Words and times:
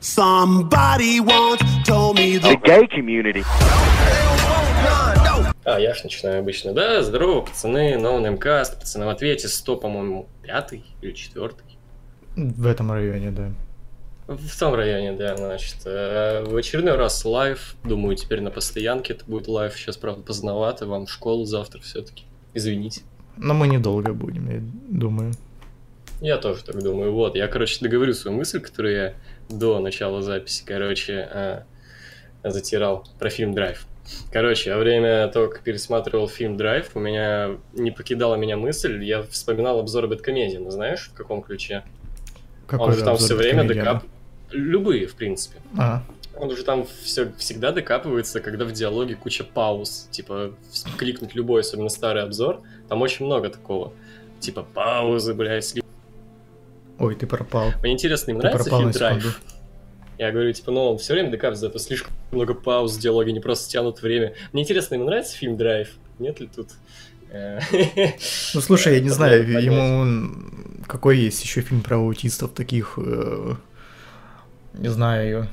Somebody 0.00 1.18
once 1.20 1.60
told 1.84 2.16
me 2.18 2.38
the 2.38 2.56
gay 2.62 2.86
community. 2.86 3.44
А, 5.64 5.78
я 5.80 5.92
ж 5.94 6.04
начинаю 6.04 6.38
обычно. 6.40 6.72
Да, 6.72 7.02
здорово, 7.02 7.40
пацаны, 7.42 7.94
Name 7.96 8.38
Cast, 8.38 8.78
пацаны 8.78 9.06
в 9.06 9.08
ответе 9.08 9.48
100, 9.48 9.76
по-моему, 9.76 10.28
пятый 10.42 10.84
или 11.02 11.12
четвертый. 11.12 11.64
В 12.36 12.66
этом 12.66 12.92
районе, 12.92 13.30
да. 13.32 13.50
В 14.28 14.58
том 14.58 14.74
районе, 14.74 15.12
да, 15.12 15.36
значит. 15.36 15.76
э, 15.84 16.44
В 16.44 16.54
очередной 16.56 16.96
раз 16.96 17.24
live. 17.24 17.74
Думаю, 17.82 18.14
теперь 18.16 18.40
на 18.40 18.50
постоянке 18.50 19.14
это 19.14 19.24
будет 19.26 19.48
live. 19.48 19.74
Сейчас, 19.76 19.96
правда, 19.96 20.22
поздновато. 20.22 20.86
Вам 20.86 21.06
в 21.06 21.10
школу 21.10 21.44
завтра 21.44 21.80
все-таки. 21.80 22.24
Извините. 22.54 23.00
Но 23.36 23.52
мы 23.52 23.66
недолго 23.68 24.12
будем, 24.14 24.48
я 24.50 24.60
думаю. 24.88 25.32
Я 26.20 26.36
тоже 26.38 26.62
так 26.64 26.82
думаю. 26.82 27.12
Вот, 27.12 27.36
я, 27.36 27.46
короче, 27.48 27.78
договорю 27.80 28.12
свою 28.14 28.36
мысль, 28.36 28.60
которую 28.60 28.94
я 28.94 29.14
до 29.48 29.78
начала 29.80 30.22
записи, 30.22 30.62
короче, 30.64 31.28
э, 31.32 31.62
затирал 32.44 33.06
про 33.18 33.30
фильм 33.30 33.54
«Драйв». 33.54 33.86
Короче, 34.32 34.72
во 34.72 34.78
время 34.78 35.28
того, 35.28 35.48
как 35.48 35.60
пересматривал 35.62 36.28
фильм 36.28 36.56
«Драйв», 36.56 36.90
у 36.94 37.00
меня 37.00 37.56
не 37.74 37.90
покидала 37.90 38.36
меня 38.36 38.56
мысль, 38.56 39.04
я 39.04 39.22
вспоминал 39.22 39.78
обзоры 39.80 40.08
Бэткомедии, 40.08 40.56
ну 40.56 40.70
знаешь, 40.70 41.10
в 41.12 41.14
каком 41.14 41.42
ключе? 41.42 41.82
Какой 42.66 42.86
Он 42.88 42.92
же 42.94 43.00
там 43.00 43.14
обзор 43.14 43.26
все 43.26 43.34
время 43.36 43.64
докап... 43.64 44.04
Любые, 44.50 45.06
в 45.06 45.14
принципе. 45.14 45.58
А, 45.76 46.02
Он 46.36 46.48
уже 46.50 46.64
там 46.64 46.86
все, 47.02 47.30
всегда 47.36 47.70
докапывается, 47.70 48.40
когда 48.40 48.64
в 48.64 48.72
диалоге 48.72 49.14
куча 49.14 49.44
пауз. 49.44 50.08
Типа, 50.10 50.54
кликнуть 50.96 51.34
любой, 51.34 51.60
особенно 51.60 51.90
старый 51.90 52.22
обзор, 52.22 52.62
там 52.88 53.02
очень 53.02 53.26
много 53.26 53.50
такого. 53.50 53.92
Типа, 54.40 54.62
паузы, 54.62 55.34
блядь, 55.34 55.64
сли- 55.64 55.82
ой, 56.98 57.14
ты 57.14 57.26
пропал. 57.26 57.72
Мне 57.82 57.92
интересно, 57.92 58.30
им 58.30 58.40
Ты 58.40 58.48
нравится 58.48 58.70
фильм. 58.70 58.90
«Драйв»? 58.90 59.40
Я 60.18 60.32
говорю, 60.32 60.52
типа, 60.52 60.72
ну, 60.72 60.90
он 60.90 60.98
все 60.98 61.12
время 61.12 61.30
докапывается, 61.30 61.68
это 61.68 61.78
слишком 61.78 62.12
много 62.32 62.52
пауз 62.52 62.96
в 62.96 63.00
диалоге, 63.00 63.32
не 63.32 63.38
просто 63.38 63.70
тянут 63.70 64.02
время. 64.02 64.34
Мне 64.52 64.62
интересно, 64.62 64.96
ему 64.96 65.04
нравится 65.04 65.36
фильм 65.36 65.56
«Драйв»? 65.56 65.90
Нет 66.18 66.40
ли 66.40 66.48
тут... 66.48 66.70
э, 67.30 67.60
Ну 68.54 68.60
слушай, 68.60 68.94
я 68.94 69.00
не 69.00 69.10
знаю, 69.10 69.48
ему 69.48 70.34
какой 70.88 71.18
есть 71.18 71.42
еще 71.44 71.60
фильм 71.60 71.82
про 71.82 71.98
аутистов 71.98 72.50
таких, 72.52 72.94
э, 72.96 73.54
не 74.74 74.88
знаю. 74.88 75.48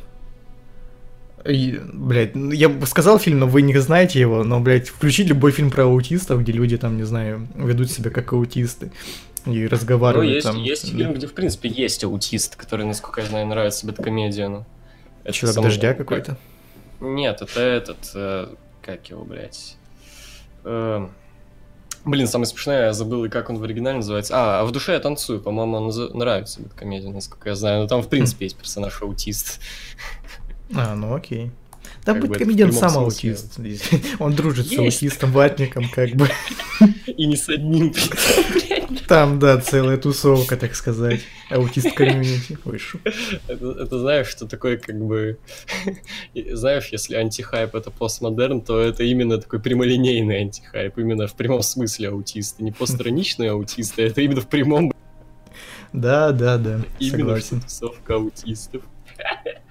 И, 1.47 1.79
блядь, 1.93 2.33
ну, 2.33 2.49
я 2.51 2.69
бы 2.69 2.87
сказал 2.87 3.19
фильм, 3.19 3.39
но 3.39 3.47
вы 3.47 3.61
не 3.61 3.77
знаете 3.77 4.19
его, 4.19 4.43
но, 4.43 4.59
блядь, 4.61 4.89
включить 4.89 5.27
любой 5.27 5.51
фильм 5.51 5.69
про 5.69 5.83
аутистов, 5.83 6.41
где 6.41 6.51
люди 6.51 6.75
там, 6.75 6.97
не 6.97 7.03
знаю, 7.03 7.47
ведут 7.53 7.91
себя 7.91 8.09
как 8.09 8.33
аутисты 8.33 8.91
и 9.45 9.63
Ну, 9.63 9.69
разговаривают 9.69 10.31
есть, 10.33 10.45
там. 10.47 10.57
есть 10.61 10.91
фильм, 10.91 11.13
где, 11.13 11.27
в 11.27 11.33
принципе, 11.33 11.69
есть 11.69 12.03
аутист, 12.03 12.55
который, 12.55 12.85
насколько 12.85 13.21
я 13.21 13.27
знаю, 13.27 13.45
нравится 13.47 13.85
Бэткомедиану. 13.87 14.65
Это 15.23 15.33
Человек 15.33 15.55
сам- 15.55 15.63
дождя 15.63 15.93
какой-то. 15.93 16.37
Нет, 16.99 17.41
это 17.41 17.59
этот, 17.59 17.97
э, 18.15 18.47
как 18.81 19.09
его, 19.09 19.23
блядь. 19.23 19.75
Э, 20.63 21.07
блин, 22.05 22.27
самое 22.27 22.47
смешное, 22.47 22.85
я 22.85 22.93
забыл, 22.93 23.25
и 23.25 23.29
как 23.29 23.49
он 23.49 23.57
в 23.57 23.63
оригинале 23.63 23.97
называется. 23.97 24.33
А, 24.35 24.61
а 24.61 24.65
в 24.65 24.71
душе 24.71 24.93
я 24.93 24.99
танцую, 24.99 25.41
по-моему, 25.41 25.77
он 25.77 25.89
наз- 25.89 26.13
нравится 26.15 26.61
Бэткомедия, 26.61 27.09
насколько 27.11 27.49
я 27.49 27.55
знаю. 27.55 27.81
Но 27.81 27.87
там, 27.87 28.01
в 28.01 28.07
принципе, 28.09 28.45
есть 28.45 28.57
персонаж 28.57 29.01
аутист. 29.01 29.59
А, 30.73 30.95
ну 30.95 31.13
окей. 31.13 31.51
Да, 32.05 32.13
Как 32.13 32.21
бы 32.21 32.27
быть 32.29 32.37
комедиан 32.39 32.71
сам 32.71 32.97
аутист. 32.99 33.57
Он 34.19 34.33
дружит 34.35 34.67
с 34.67 34.71
Есть. 34.71 35.01
аутистом, 35.03 35.31
ватником, 35.31 35.89
как 35.89 36.11
бы. 36.11 36.29
И 37.07 37.25
не 37.25 37.35
с 37.35 37.49
одним. 37.49 37.93
Там, 39.07 39.39
да, 39.39 39.57
целая 39.59 39.97
тусовка, 39.97 40.57
так 40.57 40.75
сказать. 40.75 41.21
Аутист 41.49 41.91
комьюнити. 41.93 42.57
Ой, 42.65 42.77
шу. 42.79 42.99
Это, 43.47 43.71
это 43.71 43.99
знаешь, 43.99 44.27
что 44.27 44.45
такое 44.47 44.77
как 44.77 44.99
бы... 44.99 45.37
Знаешь, 46.53 46.89
если 46.91 47.15
антихайп 47.15 47.75
это 47.75 47.91
постмодерн, 47.91 48.61
то 48.61 48.79
это 48.79 49.03
именно 49.03 49.37
такой 49.39 49.59
прямолинейный 49.59 50.41
антихайп, 50.41 50.97
именно 50.97 51.27
в 51.27 51.35
прямом 51.35 51.61
смысле 51.61 52.09
аутисты. 52.09 52.63
Не 52.63 52.71
постраничные 52.71 53.51
аутисты, 53.51 54.03
это 54.03 54.21
именно 54.21 54.41
в 54.41 54.47
прямом 54.47 54.91
Да, 55.93 56.31
да, 56.31 56.57
да, 56.57 56.81
Именно 56.99 57.17
согласен. 57.17 57.61
тусовка 57.61 58.15
аутистов. 58.15 58.83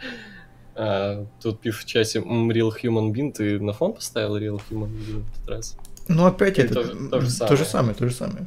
А, 0.76 1.24
Тут 1.40 1.60
пишут 1.60 1.84
в 1.84 1.86
чате 1.86 2.18
«М, 2.18 2.50
Real 2.50 2.72
Human 2.82 3.12
Bean. 3.12 3.30
Ты 3.32 3.60
на 3.60 3.72
фон 3.72 3.92
поставил 3.92 4.36
Real 4.36 4.60
Human 4.68 4.88
Bean 4.88 5.22
в 5.22 5.32
этот 5.38 5.48
раз? 5.48 5.76
Ну, 6.08 6.26
опять 6.26 6.58
Или 6.58 6.66
это... 6.66 6.74
то 6.74 6.82
же- 6.82 7.08
то 7.08 7.20
же 7.20 7.38
То 7.38 7.56
же 7.56 7.64
самое? 7.64 7.66
самое, 7.66 7.94
то 7.94 8.08
же 8.08 8.14
самое. 8.14 8.46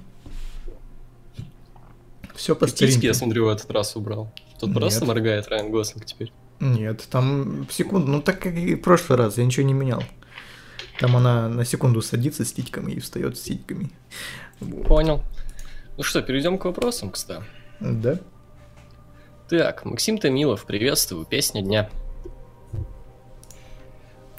Все 2.37 2.55
по 2.55 2.67
старинке. 2.67 3.07
я 3.07 3.13
смотрю, 3.13 3.45
в 3.45 3.49
этот 3.49 3.69
раз 3.71 3.95
убрал. 3.95 4.31
Тут 4.59 4.69
Нет. 4.69 4.77
просто 4.77 5.05
моргает 5.05 5.47
Райан 5.47 5.71
Гослинг 5.71 6.05
теперь. 6.05 6.31
Нет, 6.59 7.03
там 7.09 7.67
секунду, 7.69 8.07
ну 8.11 8.21
так 8.21 8.39
как 8.39 8.55
и 8.55 8.75
в 8.75 8.81
прошлый 8.81 9.17
раз, 9.17 9.37
я 9.37 9.45
ничего 9.45 9.65
не 9.65 9.73
менял. 9.73 10.03
Там 10.99 11.17
она 11.17 11.49
на 11.49 11.65
секунду 11.65 12.01
садится 12.01 12.45
с 12.45 12.53
титьками 12.53 12.93
и 12.93 12.99
встает 12.99 13.37
с 13.37 13.41
титьками. 13.41 13.91
Вот. 14.59 14.87
Понял. 14.87 15.23
Ну 15.97 16.03
что, 16.03 16.21
перейдем 16.21 16.57
к 16.57 16.65
вопросам, 16.65 17.09
кстати. 17.09 17.43
Да? 17.79 18.19
Так, 19.49 19.85
Максим 19.85 20.17
Томилов, 20.19 20.65
приветствую, 20.65 21.25
песня 21.25 21.61
дня. 21.61 21.89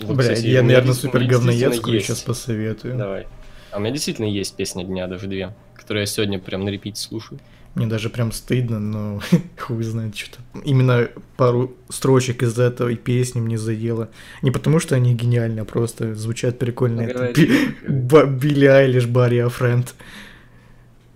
Вот, 0.00 0.16
Бля, 0.16 0.34
кстати, 0.34 0.47
я, 0.47 0.62
наверное, 0.62 0.94
супер 0.94 1.25
говноедскую 1.25 2.00
сейчас 2.00 2.20
посоветую. 2.20 2.97
Давай. 2.97 3.26
А 3.72 3.78
у 3.78 3.80
меня 3.80 3.91
действительно 3.91 4.26
есть 4.26 4.54
песня 4.54 4.84
дня, 4.84 5.09
даже 5.09 5.26
две, 5.26 5.54
которые 5.75 6.03
я 6.03 6.06
сегодня 6.06 6.38
прям 6.38 6.65
на 6.65 6.69
репите 6.69 7.00
слушаю. 7.00 7.41
Мне 7.78 7.87
даже 7.87 8.11
прям 8.11 8.33
стыдно, 8.33 8.78
но 8.78 9.21
хуй 9.59 9.83
знает 9.84 10.16
что-то. 10.16 10.39
Именно 10.65 11.09
пару 11.37 11.75
строчек 11.89 12.43
из 12.43 12.59
этой 12.59 12.97
песни 12.97 13.41
мне 13.41 13.56
заело. 13.56 14.09
Не 14.43 14.50
потому, 14.50 14.81
что 14.81 14.97
они 14.97 15.15
гениальны, 15.15 15.61
а 15.61 15.65
просто 15.65 16.15
звучат 16.15 16.59
прикольно. 16.59 17.03
Это 17.03 17.33
Би-. 17.33 17.75
Ба- 17.89 18.27
Билли 18.27 18.66
Айлиш, 18.66 19.06
Барри 19.06 19.39
а 19.39 19.49
Френд. 19.49 19.94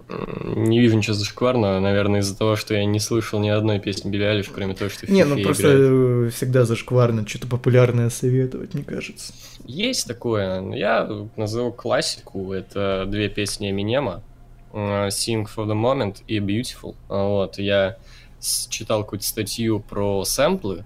М, 0.09 0.65
Не 0.65 0.81
вижу 0.81 0.97
ничего 0.97 1.15
зашкварного, 1.15 1.81
наверное, 1.81 2.21
из-за 2.21 2.37
того, 2.37 2.56
что 2.56 2.75
я 2.75 2.84
не 2.84 3.00
слышал 3.00 3.41
ни 3.41 3.49
одной 3.49 3.81
песни 3.81 4.11
Билли 4.11 4.25
Айлиш, 4.25 4.49
кроме 4.55 4.75
того, 4.75 4.91
что 4.91 5.11
Не, 5.11 5.25
ну 5.25 5.41
просто 5.43 5.62
играет. 5.65 5.81
э, 5.81 6.31
всегда 6.34 6.65
зашкварно 6.65 7.27
что-то 7.27 7.47
популярное 7.47 8.11
советовать, 8.11 8.75
мне 8.75 8.84
кажется. 8.84 9.33
Есть 9.65 10.06
такое. 10.06 10.62
Я 10.75 11.09
назову 11.37 11.73
классику. 11.73 12.53
Это 12.53 13.05
две 13.09 13.29
песни 13.29 13.71
Эминема. 13.71 14.23
Э, 14.72 15.09
Sing 15.09 15.44
for 15.44 15.66
the 15.66 15.75
Moment 15.75 16.22
и 16.27 16.38
Beautiful. 16.38 16.94
А, 17.09 17.27
Вот, 17.28 17.59
я 17.59 17.97
читал 18.41 19.05
какую-то 19.05 19.25
статью 19.27 19.81
про 19.81 20.25
сэмплы, 20.25 20.84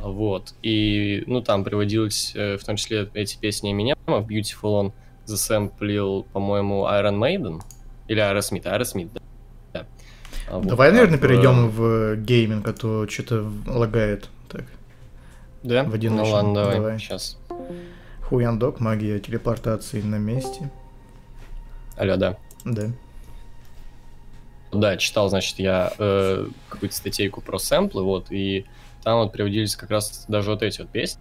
вот, 0.00 0.54
и, 0.62 1.24
ну, 1.26 1.42
там 1.42 1.64
приводилось, 1.64 2.32
э, 2.34 2.56
в 2.56 2.64
том 2.64 2.76
числе, 2.76 3.08
эти 3.14 3.36
песни 3.38 3.72
Эминема. 3.72 3.96
В 4.06 4.26
Beautiful 4.28 4.70
он 4.70 4.92
засэмплил, 5.24 6.24
по-моему, 6.32 6.86
Iron 6.86 7.18
Maiden, 7.18 7.62
или 8.08 8.20
Aerosmith, 8.22 8.64
Aerosmith, 8.64 9.10
да. 9.14 9.20
да. 9.72 9.86
Вот, 10.50 10.66
Давай, 10.66 10.88
а 10.90 10.92
наверное, 10.92 11.18
в- 11.18 11.20
перейдем 11.20 11.68
в 11.70 12.16
гейминг, 12.16 12.66
а 12.68 12.72
то 12.72 13.08
что-то 13.08 13.50
лагает. 13.66 14.28
Так, 14.48 14.64
Да? 15.62 15.84
в 15.84 15.94
один 15.94 16.16
ну 16.16 16.24
ладно, 16.24 16.54
давай, 16.54 16.76
Давай. 16.76 16.98
сейчас. 16.98 17.38
Хуяндок, 18.28 18.80
магия 18.80 19.18
телепортации 19.20 20.00
на 20.02 20.16
месте. 20.16 20.70
Алло, 21.96 22.16
да. 22.16 22.36
Да. 22.64 22.90
Да, 24.72 24.96
читал, 24.96 25.28
значит, 25.28 25.58
я 25.58 25.92
э, 25.98 26.46
какую-то 26.70 26.96
статейку 26.96 27.42
про 27.42 27.58
сэмплы, 27.58 28.02
вот, 28.02 28.30
и 28.30 28.64
там 29.02 29.18
вот 29.18 29.32
приводились 29.32 29.76
как 29.76 29.90
раз 29.90 30.24
даже 30.28 30.50
вот 30.50 30.62
эти 30.62 30.80
вот 30.80 30.88
песни, 30.88 31.20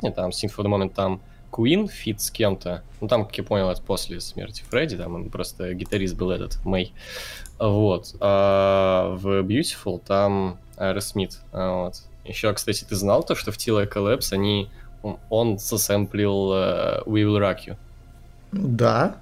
там 0.00 0.30
Sing 0.30 0.52
for 0.54 0.64
the 0.64 0.68
Moment, 0.68 0.94
там 0.94 1.20
Queen 1.52 1.88
feat 1.88 2.20
с 2.20 2.30
кем-то, 2.30 2.82
ну 3.00 3.06
там, 3.06 3.24
как 3.24 3.38
я 3.38 3.44
понял, 3.44 3.70
это 3.70 3.80
после 3.82 4.20
смерти 4.20 4.64
Фредди, 4.68 4.96
там 4.96 5.14
он 5.14 5.30
просто 5.30 5.72
гитарист 5.74 6.16
был 6.16 6.32
этот, 6.32 6.64
Мэй, 6.64 6.92
вот, 7.60 8.16
а 8.18 9.14
в 9.16 9.42
Beautiful 9.42 10.02
там 10.04 10.58
Aerosmith, 10.76 11.36
а, 11.52 11.84
вот. 11.84 12.02
Еще, 12.24 12.52
кстати, 12.52 12.84
ты 12.84 12.94
знал 12.96 13.22
то, 13.22 13.34
что 13.34 13.52
в 13.52 13.56
Tila 13.56 13.90
Collapse 13.90 14.32
они, 14.32 14.68
он, 15.02 15.18
он 15.30 15.58
засэмплил 15.58 16.52
э, 16.52 17.02
We 17.06 17.22
Will 17.22 17.38
Rock 17.38 17.58
You? 17.66 17.76
Да? 18.52 19.16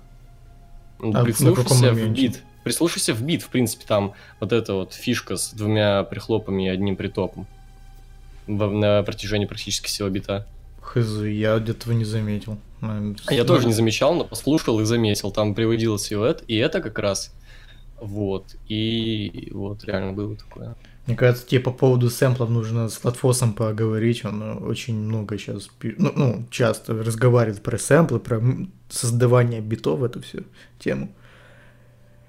Ну, 0.99 1.12
А 1.14 1.22
в 1.22 2.08
бит. 2.08 2.43
Прислушайся 2.66 3.14
в 3.14 3.22
бит, 3.22 3.42
в 3.42 3.48
принципе, 3.50 3.84
там 3.86 4.14
вот 4.40 4.52
эта 4.52 4.74
вот 4.74 4.92
фишка 4.92 5.36
с 5.36 5.52
двумя 5.52 6.02
прихлопами 6.02 6.66
и 6.66 6.68
одним 6.68 6.96
притопом. 6.96 7.46
На 8.48 9.04
протяжении 9.04 9.46
практически 9.46 9.86
всего 9.86 10.08
бита. 10.08 10.48
Хз, 10.80 11.22
я 11.22 11.58
этого 11.58 11.92
не 11.92 12.04
заметил. 12.04 12.58
А 12.80 13.12
я 13.30 13.42
ну, 13.42 13.46
тоже 13.46 13.68
не 13.68 13.72
замечал, 13.72 14.16
но 14.16 14.24
послушал 14.24 14.80
и 14.80 14.84
заметил. 14.84 15.30
Там 15.30 15.54
приводилось 15.54 16.10
и 16.10 16.16
это, 16.16 16.42
и 16.48 16.56
это 16.56 16.82
как 16.82 16.98
раз. 16.98 17.32
Вот. 18.00 18.56
И 18.66 19.48
вот 19.52 19.84
реально 19.84 20.14
было 20.14 20.34
такое. 20.34 20.74
Мне 21.06 21.14
кажется, 21.14 21.46
тебе 21.46 21.60
по 21.60 21.70
поводу 21.70 22.10
сэмплов 22.10 22.50
нужно 22.50 22.88
с 22.88 23.04
Латфосом 23.04 23.52
поговорить. 23.52 24.24
Он 24.24 24.42
э, 24.42 24.54
очень 24.56 24.96
много 24.96 25.38
сейчас, 25.38 25.69
ну, 25.98 26.12
ну, 26.16 26.46
часто 26.50 26.94
разговаривает 26.94 27.62
про 27.62 27.78
сэмплы, 27.78 28.19
про 28.19 28.42
создавание 28.88 29.60
битов, 29.60 30.02
эту 30.02 30.20
всю 30.20 30.42
тему. 30.80 31.12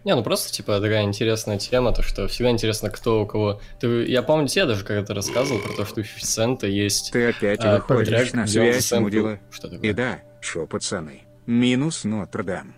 Не, 0.08 0.16
ну 0.16 0.24
просто, 0.24 0.54
типа, 0.54 0.80
такая 0.80 1.04
интересная 1.04 1.58
тема, 1.58 1.92
то, 1.92 2.02
что 2.02 2.30
всегда 2.30 2.50
интересно, 2.52 2.90
кто 2.90 3.24
у 3.24 3.26
кого... 3.26 3.60
Ты, 3.82 4.06
я 4.06 4.22
помню, 4.22 4.48
тебе 4.48 4.66
даже 4.66 4.86
когда-то 4.86 5.14
рассказывал 5.14 5.60
про 5.60 5.74
то, 5.74 5.86
что 5.86 6.00
у 6.00 6.04
50 6.04 6.22
Cent 6.24 6.66
есть... 6.66 7.12
Ты 7.12 7.28
опять 7.28 7.60
а, 7.62 7.76
выходишь 7.76 8.32
на 8.32 8.48
связь, 8.48 8.90
мудила. 8.94 9.38
Что 9.52 9.68
И 9.68 9.72
такое? 9.72 9.94
да, 9.94 10.20
шо, 10.40 10.66
пацаны, 10.66 11.24
минус 11.46 12.06
Нотр-Дам. 12.06 12.74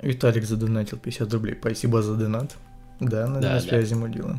Виталик 0.00 0.44
задонатил 0.44 0.96
50 0.98 1.32
рублей. 1.32 1.56
Спасибо 1.60 2.02
за 2.02 2.14
донат. 2.14 2.52
Да, 3.00 3.26
на, 3.26 3.40
Да, 3.40 3.48
на 3.48 3.54
да. 3.54 3.60
связи 3.60 3.94
мудила. 3.94 4.38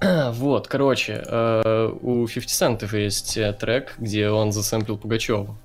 Вот, 0.32 0.66
короче, 0.66 1.22
э, 1.24 1.92
у 2.02 2.26
50 2.26 2.82
Cent 2.82 2.98
есть 2.98 3.36
э, 3.36 3.52
трек, 3.52 3.94
где 3.98 4.28
он 4.28 4.50
засэмплил 4.50 4.98
Пугачеву. 4.98 5.56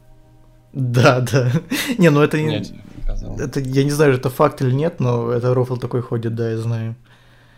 Да, 0.73 1.19
да. 1.21 1.51
Не, 1.97 2.09
ну 2.09 2.21
это 2.21 2.41
не... 2.41 2.53
Я 2.55 2.63
тебе 2.63 2.79
показал. 3.01 3.39
Это, 3.39 3.59
я 3.59 3.83
не 3.83 3.91
знаю, 3.91 4.13
это 4.13 4.29
факт 4.29 4.61
или 4.61 4.71
нет, 4.71 4.99
но 4.99 5.31
это 5.31 5.53
рофл 5.53 5.77
такой 5.77 6.01
ходит, 6.01 6.35
да, 6.35 6.49
я 6.51 6.57
знаю. 6.57 6.95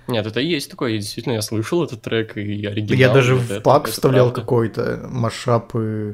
Нет, 0.08 0.26
это 0.28 0.40
есть 0.40 0.70
такое, 0.70 0.92
и 0.92 0.98
действительно, 1.00 1.34
я 1.34 1.42
слышал 1.42 1.84
этот 1.84 2.02
трек, 2.02 2.38
и 2.38 2.66
оригинал. 2.66 3.00
я 3.00 3.10
даже 3.14 3.36
в 3.36 3.50
это- 3.52 3.62
пак 3.62 3.84
это 3.84 3.92
вставлял 3.94 4.32
какой-то 4.32 5.08
машап, 5.10 5.74
и- 5.76 6.14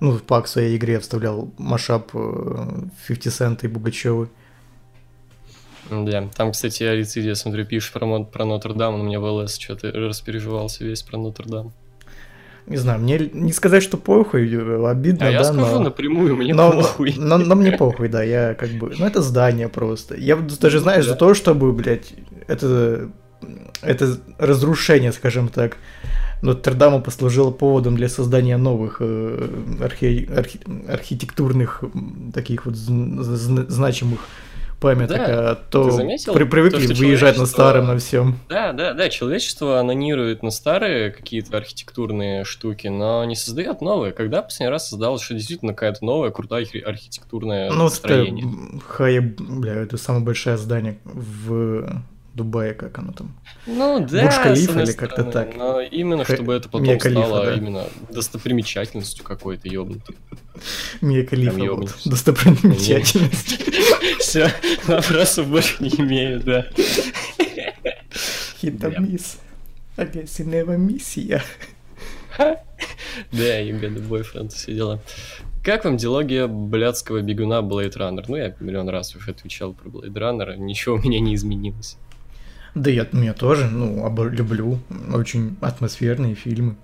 ну, 0.00 0.12
в 0.12 0.22
пак 0.22 0.46
в 0.46 0.48
своей 0.48 0.76
игре 0.76 0.94
я 0.94 1.00
вставлял 1.00 1.52
машап 1.58 2.10
э, 2.14 2.64
50 3.06 3.32
Cent 3.32 3.58
и 3.62 3.68
Бугачевы. 3.68 4.28
Да, 5.90 6.28
там, 6.36 6.52
кстати, 6.52 6.82
Арицидия, 6.84 7.30
я 7.30 7.34
смотрю, 7.34 7.64
пишет 7.66 7.92
про, 7.92 8.24
про 8.24 8.44
Нотр-Дам, 8.44 8.94
он 8.94 9.00
у 9.02 9.04
меня 9.04 9.20
в 9.20 9.24
ЛС 9.24 9.58
что-то 9.58 9.90
распереживался 9.92 10.84
весь 10.84 11.02
про 11.02 11.18
Нотр-Дам. 11.18 11.72
Не 12.70 12.76
знаю, 12.76 13.00
мне 13.00 13.18
не 13.32 13.52
сказать, 13.52 13.82
что 13.82 13.96
похуй, 13.96 14.42
обидно, 14.88 15.26
а 15.26 15.30
я 15.30 15.38
да, 15.38 15.44
скажу 15.44 15.78
но... 15.78 15.80
напрямую, 15.80 16.36
мне 16.36 16.54
но, 16.54 16.70
похуй. 16.70 17.14
но, 17.18 17.36
но 17.36 17.56
мне 17.56 17.72
похуй, 17.72 18.08
да, 18.08 18.22
я 18.22 18.54
как 18.54 18.70
бы... 18.70 18.92
Ну, 18.96 19.04
это 19.04 19.20
здание 19.22 19.68
просто. 19.68 20.14
Я 20.16 20.36
даже, 20.36 20.78
знаешь, 20.78 21.04
Да. 21.04 21.12
за 21.12 21.16
то, 21.18 21.34
чтобы, 21.34 21.72
блядь, 21.72 22.14
это... 22.46 23.10
Это 23.82 24.18
разрушение, 24.38 25.12
скажем 25.12 25.48
так, 25.48 25.78
Нотр-Дама 26.42 27.00
послужило 27.00 27.50
поводом 27.50 27.96
для 27.96 28.08
создания 28.08 28.56
новых 28.58 28.98
э, 29.00 29.48
архи- 29.80 30.28
архи- 30.30 30.60
архитектурных 30.88 31.82
таких 32.34 32.66
вот 32.66 32.74
зн- 32.74 33.68
значимых 33.70 34.20
памяток, 34.80 35.16
Да, 35.18 35.50
а 35.50 35.54
то 35.54 35.84
ты 35.84 35.90
заметил, 35.92 36.32
при- 36.34 36.44
привыкли 36.44 36.86
то, 36.86 36.94
выезжать 36.94 37.36
на 37.38 37.46
старом, 37.46 37.86
на 37.86 37.98
всем. 37.98 38.38
Да, 38.48 38.72
да, 38.72 38.94
да, 38.94 39.08
человечество 39.08 39.78
анонирует 39.78 40.42
на 40.42 40.50
старые 40.50 41.10
какие-то 41.10 41.56
архитектурные 41.56 42.44
штуки, 42.44 42.88
но 42.88 43.24
не 43.24 43.36
создает 43.36 43.80
новые. 43.80 44.12
Когда 44.12 44.42
последний 44.42 44.70
раз 44.70 44.88
создалось, 44.88 45.22
что 45.22 45.34
действительно 45.34 45.74
какая-то 45.74 46.04
новая, 46.04 46.30
крутая 46.30 46.62
архи- 46.64 46.78
архитектурное 46.80 47.70
Ну, 47.70 47.88
строение? 47.90 48.44
м, 48.44 48.82
Хая, 48.86 49.20
бля, 49.38 49.74
это 49.74 49.96
самое 49.96 50.24
большое 50.24 50.56
здание 50.56 50.98
в 51.04 52.02
Дубае, 52.34 52.74
как 52.74 52.98
оно 52.98 53.12
там. 53.12 53.34
Ну 53.66 54.06
да, 54.08 54.30
Халифа 54.30 54.70
одной 54.70 54.84
или 54.84 54.92
как-то 54.92 55.24
так? 55.24 55.56
Но 55.56 55.80
именно, 55.80 56.24
чтобы 56.24 56.54
это 56.54 56.68
потом 56.68 56.86
Мия 56.86 56.98
стало 56.98 57.46
да. 57.46 57.54
именно 57.54 57.84
достопримечательностью 58.10 59.24
какой-то 59.24 59.68
ёбнутой. 59.68 60.16
Мия 61.00 61.24
Калифа, 61.26 61.56
Там 61.56 61.76
вот, 61.76 61.96
достопримечательность. 62.04 63.62
Все, 64.20 64.52
вопросов 64.86 65.48
больше 65.48 65.82
не 65.82 65.90
имею, 65.90 66.40
да. 66.40 66.66
Хитомис. 68.60 69.38
Агрессивная 69.96 70.64
миссия. 70.64 71.42
Да, 73.32 73.60
и 73.60 73.72
беда 73.72 74.00
бойфренд, 74.00 74.52
все 74.52 74.74
дела. 74.74 75.00
Как 75.62 75.84
вам 75.84 75.96
дилогия 75.96 76.46
блядского 76.46 77.20
бегуна 77.20 77.60
Blade 77.60 77.96
Runner? 77.96 78.24
Ну, 78.28 78.36
я 78.36 78.54
миллион 78.60 78.88
раз 78.88 79.14
уже 79.14 79.32
отвечал 79.32 79.74
про 79.74 79.90
Blade 79.90 80.14
Runner, 80.14 80.56
ничего 80.56 80.94
у 80.94 80.98
меня 80.98 81.20
не 81.20 81.34
изменилось. 81.34 81.98
Да 82.74 82.90
я, 82.90 83.06
я 83.12 83.32
тоже, 83.34 83.66
ну, 83.66 84.06
обо- 84.06 84.28
люблю. 84.28 84.78
Очень 85.12 85.56
атмосферные 85.60 86.34
фильмы. 86.34 86.76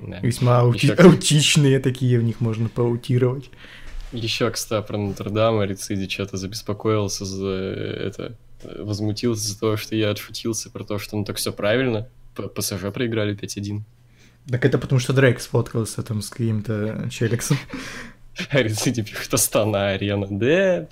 Да. 0.00 0.20
Весьма 0.20 0.60
аути- 0.60 0.90
кстати, 0.90 1.00
аутичные 1.00 1.80
такие, 1.80 2.18
в 2.18 2.22
них 2.22 2.40
можно 2.40 2.68
поаутировать. 2.68 3.50
Еще, 4.12 4.50
кстати, 4.50 4.86
про 4.86 4.96
Нотр-Дам, 4.98 5.58
Арициди 5.58 6.08
что-то 6.08 6.36
забеспокоился 6.36 7.24
за 7.24 7.48
это, 7.48 8.36
э, 8.62 8.82
возмутился 8.82 9.48
за 9.48 9.58
то, 9.58 9.76
что 9.76 9.96
я 9.96 10.10
отшутился 10.10 10.70
про 10.70 10.84
то, 10.84 10.98
что 10.98 11.16
ну 11.16 11.24
так 11.24 11.36
все 11.36 11.52
правильно. 11.52 12.08
ПСЖ 12.54 12.92
проиграли 12.92 13.34
5-1. 13.34 13.82
Так 14.48 14.64
это 14.64 14.78
потому, 14.78 15.00
что 15.00 15.12
Дрейк 15.12 15.40
сфоткался 15.40 16.02
там 16.02 16.22
с 16.22 16.28
каким-то 16.30 17.08
челиксом. 17.10 17.58
Арициди 18.50 19.02
пишет 19.02 19.34
Астана 19.34 19.88
арена. 19.88 20.26
Да. 20.30 20.86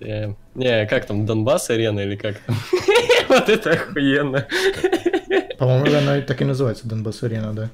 Э, 0.00 0.34
Не, 0.54 0.86
как 0.86 1.06
там, 1.06 1.26
Донбасс 1.26 1.70
арена 1.70 2.00
или 2.00 2.16
как 2.16 2.38
там? 2.40 2.56
Вот 3.28 3.48
это 3.48 3.72
охуенно. 3.72 4.46
По-моему, 5.58 5.96
она 5.96 6.20
так 6.20 6.40
и 6.42 6.44
называется, 6.44 6.86
Донбасс 6.86 7.22
Арена, 7.22 7.52
да. 7.52 7.70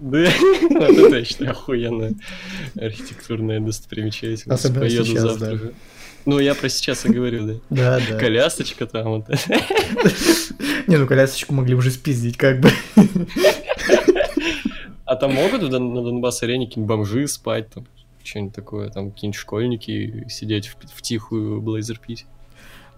Да, 0.00 0.30
вот 0.70 0.98
это 1.12 1.24
считаю 1.24 1.50
охуенная 1.50 2.14
архитектурная 2.80 3.60
достопримечательность. 3.60 4.46
Особенно 4.46 4.80
Поеду 4.80 5.04
сейчас, 5.04 5.22
завтра 5.22 5.56
да. 5.56 5.70
Ну, 6.24 6.38
я 6.38 6.54
про 6.54 6.68
сейчас 6.68 7.04
и 7.04 7.08
говорю, 7.08 7.46
да. 7.46 7.54
Да, 7.70 8.00
да. 8.10 8.18
Колясочка 8.18 8.86
там 8.86 9.04
вот. 9.04 9.28
Не, 10.86 10.96
ну 10.96 11.06
колясочку 11.06 11.54
могли 11.54 11.74
уже 11.74 11.90
спиздить, 11.90 12.36
как 12.36 12.60
бы. 12.60 12.70
А 15.04 15.14
там 15.14 15.32
могут 15.34 15.62
на 15.62 15.78
Донбасс-арене 15.78 16.66
какие-нибудь 16.66 16.96
бомжи 16.96 17.28
спать, 17.28 17.70
там, 17.70 17.86
что-нибудь 18.26 18.54
такое, 18.54 18.90
там 18.90 19.10
какие-нибудь 19.10 19.38
школьники 19.38 20.26
сидеть 20.28 20.68
в, 20.68 20.76
в 20.94 21.02
тихую 21.02 21.60
Blazer 21.60 21.98
пить. 21.98 22.26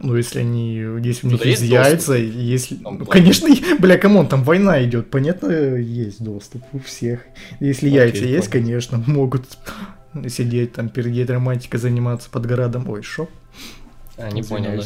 Ну, 0.00 0.14
если 0.14 0.40
они, 0.40 0.75
если 0.75 1.26
у 1.26 1.30
них 1.30 1.38
Туда 1.38 1.50
есть 1.50 1.62
есть 1.62 1.72
яйца, 1.72 2.14
если... 2.14 2.76
Там 2.76 2.98
ну, 2.98 3.06
конечно, 3.06 3.48
бля, 3.80 3.98
come 3.99 4.16
on, 4.16 4.29
там 4.28 4.44
война 4.44 4.82
идет, 4.84 5.10
понятно, 5.10 5.50
есть 5.75 6.22
доступ 6.22 6.62
у 6.72 6.78
всех. 6.78 7.25
Если 7.58 7.88
Окей, 7.88 7.98
яйца 7.98 8.25
есть, 8.25 8.50
понял. 8.50 8.64
конечно, 8.64 8.98
могут 9.06 9.44
сидеть 10.28 10.75
там 10.75 10.88
перед 10.88 11.12
гей-романтикой 11.12 11.80
заниматься 11.80 12.30
под 12.30 12.46
городом. 12.46 12.88
Ой, 12.88 13.02
шо? 13.02 13.28
А, 14.16 14.30
не 14.30 14.42
понял, 14.42 14.80
да. 14.80 14.84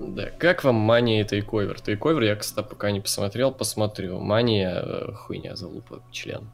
Да, 0.00 0.30
как 0.38 0.64
вам 0.64 0.74
Мания 0.74 1.22
и 1.22 1.24
TakeOver? 1.24 1.80
TakeOver 1.80 2.22
я, 2.22 2.36
кстати, 2.36 2.66
пока 2.66 2.90
не 2.90 3.00
посмотрел, 3.00 3.52
посмотрю. 3.52 4.18
Мания, 4.18 4.82
э, 4.82 5.12
хуйня, 5.12 5.54
залупа, 5.54 6.02
член. 6.10 6.50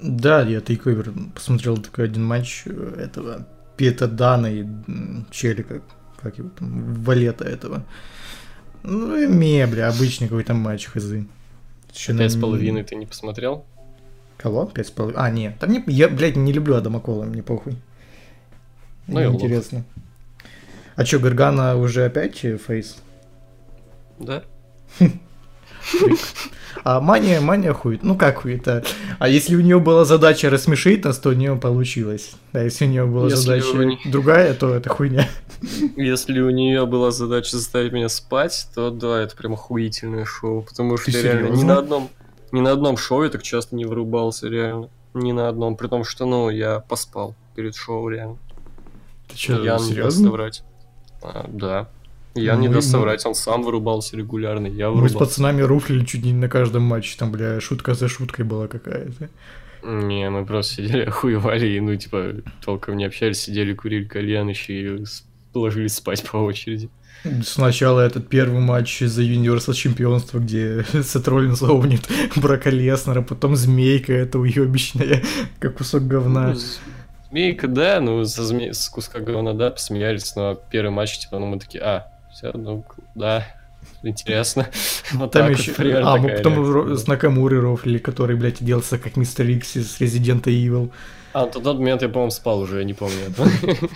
Да, 0.00 0.42
я 0.42 0.60
тейковер 0.60 1.12
посмотрел 1.34 1.76
такой 1.78 2.06
один 2.06 2.24
матч 2.24 2.62
э, 2.66 2.96
этого 2.98 3.46
Пета 3.76 4.06
Дана 4.06 4.50
и 4.50 4.66
Челика, 5.30 5.82
как 6.20 6.38
его 6.38 6.50
там, 6.50 6.94
Валета 7.02 7.44
этого. 7.44 7.84
Ну, 8.82 9.16
и 9.16 9.26
ме, 9.26 9.66
бля, 9.66 9.88
обычный 9.88 10.28
какой-то 10.28 10.54
матч, 10.54 10.86
хз. 10.86 11.04
Пять 12.06 12.32
с 12.32 12.36
половиной 12.36 12.82
ты 12.84 12.96
не 12.96 13.06
посмотрел? 13.06 13.64
Кого? 14.36 14.66
Пять 14.66 14.88
с 14.88 14.90
половиной? 14.90 15.22
А, 15.22 15.30
нет. 15.30 15.58
Там 15.58 15.70
не... 15.72 15.82
Я, 15.86 16.08
блядь, 16.08 16.36
не 16.36 16.52
люблю 16.52 16.74
Адама 16.74 17.00
Кола, 17.00 17.24
мне 17.24 17.42
похуй. 17.42 17.76
Ну 19.06 19.14
и 19.20 19.22
Мне 19.22 19.28
лох. 19.28 19.36
интересно. 19.42 19.84
А 20.96 21.04
чё, 21.04 21.20
Гаргана 21.20 21.76
уже 21.76 22.04
опять 22.04 22.44
э, 22.44 22.58
фейс? 22.58 22.96
Да. 24.18 24.42
А 26.82 27.00
Мания, 27.00 27.40
Мания 27.40 27.72
хуй. 27.72 27.98
Ну 28.02 28.16
как 28.16 28.42
хуй 28.42 28.56
это? 28.56 28.84
А 29.18 29.28
если 29.28 29.56
у 29.56 29.60
нее 29.60 29.78
была 29.78 30.04
задача 30.04 30.50
рассмешить 30.50 31.04
нас, 31.04 31.18
то 31.18 31.30
у 31.30 31.32
нее 31.32 31.56
получилось. 31.56 32.32
А 32.52 32.62
если 32.62 32.84
у 32.84 32.88
нее 32.88 33.06
была 33.06 33.28
Если 33.28 33.36
задача 33.36 33.76
не- 33.84 33.98
другая, 34.04 34.54
то 34.54 34.74
это 34.74 34.90
хуйня. 34.90 35.28
Если 35.96 36.40
у 36.40 36.50
нее 36.50 36.84
была 36.84 37.10
задача 37.10 37.56
заставить 37.56 37.92
меня 37.92 38.08
спать, 38.08 38.68
то 38.74 38.90
да, 38.90 39.22
это 39.22 39.34
прям 39.34 39.54
охуительное 39.54 40.24
шоу, 40.24 40.62
потому 40.62 40.96
что 40.98 41.10
Ты 41.10 41.22
реально 41.22 41.54
ни 41.54 41.62
на 41.62 41.78
одном, 41.78 42.10
ни 42.52 42.60
на 42.60 42.72
одном 42.72 42.96
шоу 42.96 43.22
я 43.22 43.30
так 43.30 43.42
часто 43.42 43.76
не 43.76 43.84
вырубался, 43.86 44.48
реально. 44.48 44.88
Ни 45.14 45.32
на 45.32 45.48
одном, 45.48 45.76
при 45.76 45.86
том, 45.86 46.04
что, 46.04 46.26
ну, 46.26 46.50
я 46.50 46.80
поспал 46.80 47.34
перед 47.54 47.76
шоу, 47.76 48.08
реально. 48.08 48.36
Ты 49.28 49.36
чё, 49.36 49.62
я 49.62 49.78
серьезно? 49.78 50.24
соврать. 50.24 50.64
А, 51.22 51.46
да. 51.48 51.88
Я 52.34 52.56
не 52.56 52.68
Мы- 52.68 52.74
даст 52.74 52.88
мы- 52.88 52.92
соврать, 52.92 53.24
он 53.26 53.34
сам 53.34 53.62
вырубался 53.62 54.16
регулярно, 54.16 54.66
я 54.66 54.88
Мы 54.90 54.96
с 54.96 55.00
вырубался. 55.12 55.18
пацанами 55.18 55.62
руфлили 55.62 56.04
чуть 56.04 56.24
не 56.24 56.32
на 56.32 56.48
каждом 56.48 56.82
матче, 56.82 57.16
там, 57.18 57.30
бля, 57.30 57.60
шутка 57.60 57.94
за 57.94 58.08
шуткой 58.08 58.44
была 58.44 58.66
какая-то. 58.66 59.28
Не, 59.84 60.30
мы 60.30 60.44
просто 60.46 60.76
сидели, 60.76 61.02
охуевали, 61.06 61.66
и, 61.68 61.80
ну, 61.80 61.94
типа, 61.96 62.32
толком 62.64 62.96
не 62.96 63.04
общались, 63.04 63.40
сидели, 63.40 63.74
курили 63.74 64.04
кальян 64.04 64.48
еще 64.48 64.72
и 65.00 65.04
ложились 65.54 65.94
спать 65.94 66.24
по 66.28 66.38
очереди. 66.38 66.88
Сначала 67.42 68.00
этот 68.00 68.28
первый 68.28 68.60
матч 68.60 68.98
за 69.00 69.22
юниорство 69.22 69.72
чемпионства, 69.74 70.38
где 70.40 70.84
Сет 71.04 71.26
Роллинс 71.28 71.62
овнит 71.62 72.02
Брака 72.36 72.70
Леснера, 72.70 73.22
потом 73.22 73.56
Змейка, 73.56 74.12
это 74.12 74.38
уебищная, 74.38 75.22
как 75.60 75.76
кусок 75.78 76.06
говна. 76.06 76.52
Ну, 76.54 76.60
Змейка, 77.30 77.68
да, 77.68 78.00
ну, 78.00 78.24
со 78.24 78.42
зме... 78.44 78.72
с 78.74 78.88
куска 78.88 79.20
говна, 79.20 79.54
да, 79.54 79.70
посмеялись, 79.70 80.34
но 80.36 80.54
первый 80.54 80.90
матч, 80.90 81.18
типа, 81.18 81.38
ну, 81.38 81.46
мы 81.46 81.58
такие, 81.58 81.82
а, 81.82 82.06
все, 82.34 82.52
ну, 82.52 82.84
да, 83.14 83.46
Интересно. 84.02 84.68
Вот 85.12 85.32
Там 85.32 85.48
вот 85.48 85.58
еще... 85.58 85.72
примерно 85.72 86.14
А, 86.14 86.16
мы 86.16 86.30
потом 86.30 86.54
реакция 86.54 86.96
с 86.96 87.06
Накамурой 87.06 87.60
рофлили, 87.60 87.98
который, 87.98 88.36
блядь, 88.36 88.64
делался 88.64 88.98
как 88.98 89.16
Мистер 89.16 89.46
Икс 89.46 89.76
из 89.76 90.00
Resident 90.00 90.44
Evil. 90.44 90.90
А, 91.34 91.46
в 91.46 91.50
тот 91.50 91.78
момент 91.78 92.00
я, 92.02 92.08
по-моему, 92.08 92.30
спал 92.30 92.60
уже, 92.60 92.78
я 92.78 92.84
не 92.84 92.94
помню 92.94 93.16
этого. 93.28 93.48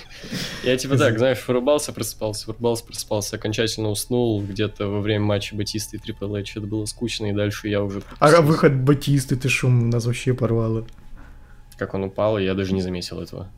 Я 0.64 0.76
типа 0.76 0.99
так, 0.99 1.18
знаешь, 1.18 1.38
вырубался, 1.47 1.92
просыпался, 1.92 2.49
вырубался, 2.49 2.85
просыпался, 2.85 3.37
окончательно 3.37 3.90
уснул 3.90 4.42
где-то 4.42 4.88
во 4.88 5.00
время 5.00 5.25
матча 5.25 5.54
Батиста 5.54 5.97
и 5.97 6.00
Трипл 6.00 6.35
Эйч. 6.35 6.57
Это 6.57 6.66
было 6.66 6.85
скучно, 6.87 7.26
и 7.26 7.33
дальше 7.33 7.68
я 7.68 7.83
уже... 7.83 8.02
А 8.18 8.40
выход 8.40 8.75
Батисты, 8.75 9.37
ты 9.37 9.49
шум 9.49 9.88
нас 9.88 10.07
вообще 10.07 10.35
порвало. 10.35 10.85
Как 11.76 11.95
он 11.95 12.04
упал, 12.04 12.38
я 12.38 12.54
даже 12.54 12.75
не 12.75 12.83
заметил 12.83 13.21
этого. 13.21 13.49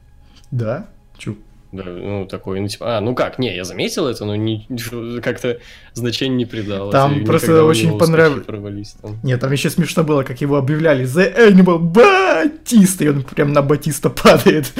Да? 0.51 0.87
Чу. 1.17 1.39
Да, 1.73 1.85
ну, 1.85 2.27
такой, 2.27 2.59
ну, 2.61 2.67
типа, 2.67 2.99
а, 2.99 3.01
ну 3.01 3.15
как, 3.15 3.39
не, 3.39 3.55
я 3.55 3.63
заметил 3.63 4.09
это, 4.09 4.25
но 4.25 4.35
не, 4.35 4.67
как-то 5.23 5.61
значения 5.95 6.35
не 6.35 6.47
придал. 6.47 6.91
Там 6.91 7.25
просто 7.25 7.65
очень 7.65 7.89
него 7.89 7.97
успехи 7.97 8.11
понрав- 8.13 8.45
порвались 8.45 8.97
там. 9.01 9.19
Нет, 9.23 9.41
там 9.41 9.53
еще 9.53 9.71
смешно 9.71 10.03
было, 10.03 10.25
как 10.25 10.41
его 10.41 10.57
объявляли 10.57 11.05
The 11.05 11.49
Animal 11.53 11.79
Батиста, 11.79 13.05
и 13.05 13.09
он 13.09 13.23
прям 13.23 13.53
на 13.53 13.63
Батиста 13.63 14.11
падает. 14.11 14.73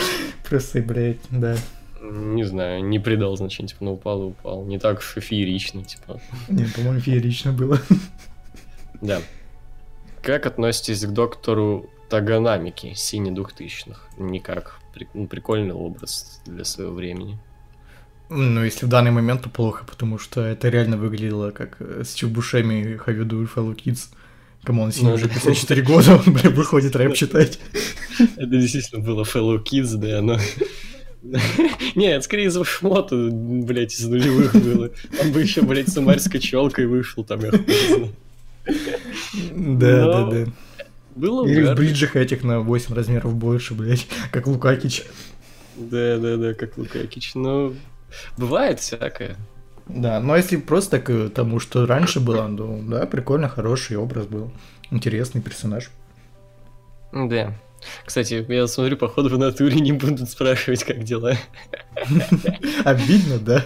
Просто, 0.49 0.81
блядь, 0.83 1.19
да. 1.31 1.57
Не 2.03 2.43
знаю, 2.43 2.83
не 2.85 2.99
придал 2.99 3.37
значения, 3.37 3.69
типа, 3.69 3.85
ну, 3.85 3.93
упал 3.93 4.23
и 4.23 4.27
упал. 4.27 4.65
Не 4.65 4.79
так 4.81 5.01
феерично, 5.01 5.85
типа. 5.85 6.21
Не, 6.49 6.65
по-моему, 6.65 7.01
феерично 7.01 7.53
было. 7.53 7.79
Да. 9.01 9.21
Как 10.23 10.45
относитесь 10.45 11.07
к 11.07 11.09
доктору 11.11 11.89
Таганамики, 12.11 12.93
синий 12.95 13.31
двухтысячных? 13.31 14.07
Никак. 14.19 14.80
Ну, 15.15 15.27
прикольный 15.27 15.75
образ 15.75 16.41
для 16.47 16.65
своего 16.65 16.93
времени. 16.93 17.39
Ну, 18.29 18.65
если 18.65 18.87
в 18.87 18.89
данный 18.89 19.11
момент, 19.11 19.43
то 19.43 19.51
плохо, 19.51 19.85
потому 19.85 20.19
что 20.19 20.43
это 20.43 20.69
реально 20.69 20.97
выглядело 20.97 21.51
как 21.51 21.77
э, 21.81 22.03
Стив 22.05 22.15
Бушеми 22.15 22.97
How 22.97 23.24
do 23.24 23.43
you 23.43 23.45
do, 23.45 23.47
Fellow 23.47 23.75
Kids. 23.75 24.09
Come 24.63 24.80
on, 24.80 24.93
с 24.93 24.99
ним 24.99 25.09
Ну, 25.09 25.15
уже 25.15 25.27
да. 25.27 25.35
54 25.35 25.83
года, 25.83 26.23
он, 26.25 26.33
бля, 26.35 26.51
выходит 26.51 26.95
рэп 26.95 27.15
читать. 27.15 27.59
Это 28.19 28.47
действительно 28.47 29.03
было 29.03 29.25
Fellow 29.25 29.63
Kids, 29.63 29.97
да, 29.97 30.21
но... 30.23 30.39
Не, 31.95 32.13
это 32.13 32.23
скорее 32.23 32.47
из 32.47 32.67
шмота, 32.67 33.17
блядь, 33.17 33.95
из 33.95 34.07
нулевых 34.07 34.55
было. 34.55 34.91
Он 35.21 35.33
бы 35.33 35.43
еще, 35.43 35.63
блядь, 35.63 35.89
самарской 35.89 36.41
челкой 36.41 36.87
вышел 36.87 37.25
там, 37.25 37.41
я. 37.41 37.51
Да, 39.55 40.07
да, 40.07 40.31
да. 40.31 40.47
Было 41.21 41.47
Или 41.47 41.57
в 41.57 41.63
угарно. 41.65 41.77
бриджах 41.77 42.17
этих 42.17 42.43
на 42.43 42.61
8 42.61 42.95
размеров 42.95 43.35
больше, 43.35 43.75
блядь, 43.75 44.07
как 44.33 44.47
Лукакич. 44.47 45.05
Да, 45.77 46.17
да, 46.19 46.37
да, 46.37 46.55
как 46.55 46.79
Лукакич. 46.79 47.35
Ну, 47.35 47.75
бывает 48.39 48.81
всякое. 48.81 49.37
Да, 49.87 50.21
но 50.21 50.37
если 50.37 50.57
просто 50.57 50.99
к 50.99 51.29
тому, 51.31 51.61
что 51.61 51.85
раньше 51.85 52.21
было, 52.21 52.47
ну, 52.47 52.83
да, 52.89 53.07
прикольно, 53.07 53.49
хороший 53.49 53.97
образ 53.99 54.27
был. 54.27 54.51
Интересный 54.91 55.43
персонаж. 55.43 55.91
Да. 57.13 57.53
Кстати, 58.05 58.45
я 58.49 58.67
смотрю, 58.67 58.97
походу 58.97 59.29
в 59.29 59.39
натуре 59.39 59.81
не 59.81 59.93
будут 59.93 60.31
спрашивать, 60.31 60.85
как 60.85 61.03
дела. 61.03 61.35
Обидно, 62.85 63.39
да? 63.39 63.65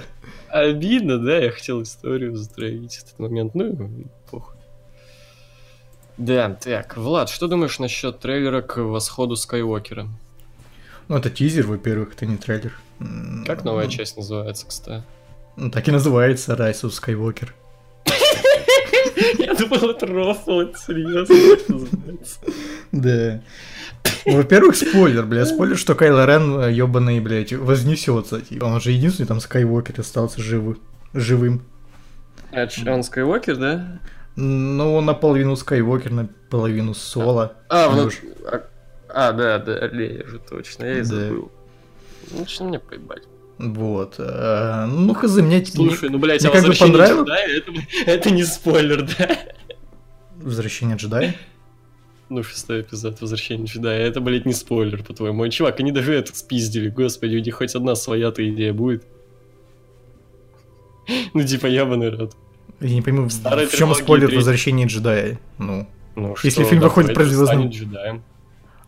Обидно, 0.49 1.19
да, 1.19 1.39
я 1.39 1.51
хотел 1.51 1.83
историю 1.83 2.37
затравить 2.37 2.97
в 2.97 3.05
этот 3.05 3.19
момент, 3.19 3.55
ну 3.55 4.09
похуй. 4.31 4.54
Да, 6.17 6.51
так, 6.51 6.97
Влад, 6.97 7.29
что 7.29 7.49
думаешь 7.49 7.79
насчет 7.79 8.21
трейлера 8.21 8.61
к 8.63 8.79
восходу 8.79 9.37
Скайуокера? 9.37 10.09
Ну, 11.09 11.17
это 11.17 11.29
тизер, 11.29 11.67
во-первых, 11.67 12.15
это 12.15 12.27
не 12.27 12.37
трейлер. 12.37 12.73
Как 13.47 13.65
новая 13.65 13.89
часть 13.89 14.17
называется, 14.17 14.67
кстати? 14.67 15.03
Ну, 15.57 15.71
так 15.71 15.87
и 15.89 15.91
называется 15.91 16.55
Rise 16.55 16.83
of 16.83 16.91
Skywalker. 16.91 17.51
Я 19.39 19.55
думал, 19.55 19.91
это 19.91 20.07
рофл, 20.07 20.61
это 20.61 20.79
серьезно. 20.79 21.89
Да. 22.93 23.41
Ну, 24.27 24.37
Во-первых, 24.37 24.77
спойлер, 24.77 25.25
бля, 25.27 25.45
спойлер, 25.47 25.77
что 25.77 25.95
Кайло 25.95 26.27
Рен, 26.27 26.69
ебаный, 26.71 27.21
блядь, 27.21 27.53
вознесется. 27.53 28.41
Типа, 28.41 28.65
он 28.65 28.81
же 28.81 28.93
единственный 28.93 29.27
там 29.27 29.41
Скайуокер 29.41 30.01
остался 30.01 30.41
живы, 30.41 30.77
живым. 31.13 31.63
А 32.53 32.67
он 32.87 33.03
Скайуокер, 33.03 33.57
да? 33.57 34.01
Ну, 34.37 34.95
он 34.95 35.05
наполовину 35.05 35.55
Скайуокер, 35.57 36.11
наполовину 36.11 36.95
Соло. 36.95 37.55
А, 37.69 37.91
Ну 37.95 38.05
ну, 38.05 38.11
а, 38.51 38.65
а, 39.09 39.33
да, 39.33 39.59
да, 39.59 39.87
Лея 39.89 40.27
же 40.27 40.39
точно, 40.41 40.85
я 40.85 40.95
и 40.95 40.99
Да. 40.99 41.05
забыл. 41.05 41.53
Ну, 42.33 42.47
что 42.47 42.65
мне 42.65 42.79
поебать. 42.81 43.23
Вот. 43.59 44.17
а, 44.19 44.87
Ну, 44.87 45.15
хз, 45.15 45.37
мне... 45.37 45.65
Слушай, 45.65 46.09
ну, 46.11 46.19
блядь, 46.19 46.41
мне 46.43 46.51
а 46.51 46.53
как 46.53 46.63
бы 46.63 46.69
возвращение 46.69 46.99
понравилось. 46.99 47.29
джедая, 47.29 47.57
это, 47.57 47.73
это 48.11 48.31
не 48.31 48.43
спойлер, 48.45 49.09
да? 49.19 49.39
Возвращение 50.37 50.97
джедая? 50.97 51.37
Ну, 52.29 52.43
шестой 52.43 52.81
эпизод 52.81 53.21
Возвращения 53.21 53.67
джедая, 53.67 54.01
это, 54.01 54.21
блядь, 54.21 54.47
не 54.47 54.53
спойлер, 54.53 55.05
по-твоему. 55.05 55.49
Чувак, 55.49 55.79
они 55.79 55.93
даже 55.93 56.13
это 56.15 56.37
спиздили, 56.37 56.89
господи, 56.89 57.37
у 57.37 57.41
них 57.41 57.55
хоть 57.55 57.75
одна 57.77 57.95
своя-то 57.95 58.49
идея 58.51 58.73
будет. 58.73 59.05
Ну, 61.35 61.45
типа, 61.45 61.67
ябаный 61.67 62.09
рот. 62.09 62.35
Я 62.81 62.95
не 62.95 63.03
пойму, 63.03 63.29
старой 63.31 63.67
в 63.67 63.75
чем 63.75 63.95
спойлер 63.95 64.35
возвращения 64.35 64.87
джедая? 64.87 65.39
Ну. 65.59 65.87
Ну, 66.17 66.37
Если 66.45 66.63
что 66.63 66.65
фильм 66.71 66.83
выходит 66.83 67.15
про 67.15 67.25
Звездный- 67.25 67.69
джедаем. 67.69 68.23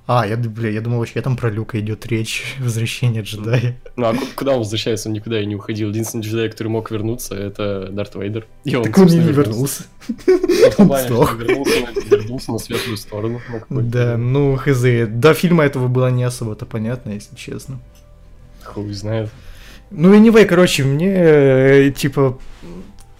А, 0.09 0.25
я, 0.25 0.37
бля, 0.37 0.71
я 0.71 0.81
думал, 0.81 0.99
вообще 1.01 1.21
там 1.21 1.37
про 1.37 1.51
Люка 1.51 1.81
идет 1.81 2.07
речь. 2.07 2.55
Возвращение 2.61 3.23
джедая. 3.23 3.77
Ну, 3.97 4.07
а 4.07 4.15
ку- 4.15 4.25
куда 4.37 4.53
он 4.53 4.59
возвращается? 4.61 5.09
Он 5.09 5.15
никуда 5.15 5.41
и 5.41 5.47
не 5.47 5.57
уходил. 5.57 5.89
Единственный 5.89 6.21
джедай, 6.23 6.49
который 6.49 6.69
мог 6.69 6.93
вернуться, 6.93 7.35
это 7.35 7.89
Дарт 7.91 8.15
Вейдер. 8.15 8.47
И 8.65 8.77
он, 8.77 8.85
Так 8.85 8.97
он 8.99 9.09
и 9.09 9.17
не 9.17 9.33
вернулся. 9.33 9.83
Ну, 10.79 10.97
сдох. 11.05 11.31
что 11.33 11.37
вернулся, 11.43 11.81
на- 11.81 12.17
вернулся 12.17 12.53
на 12.53 12.59
светлую 12.61 12.97
сторону. 12.97 13.41
Ну, 13.69 13.81
Да, 13.83 14.17
ну, 14.17 14.57
хз. 14.57 14.85
До 15.09 15.35
фильма 15.35 15.65
этого 15.65 15.89
было 15.89 16.09
не 16.13 16.23
особо-то 16.23 16.67
понятно, 16.67 17.11
если 17.11 17.35
честно. 17.35 17.81
Хуй 18.63 18.93
знает. 18.93 19.31
Ну, 19.91 20.15
anyway, 20.15 20.45
короче, 20.45 20.85
мне, 20.85 21.09
э, 21.13 21.91
типа, 21.91 22.39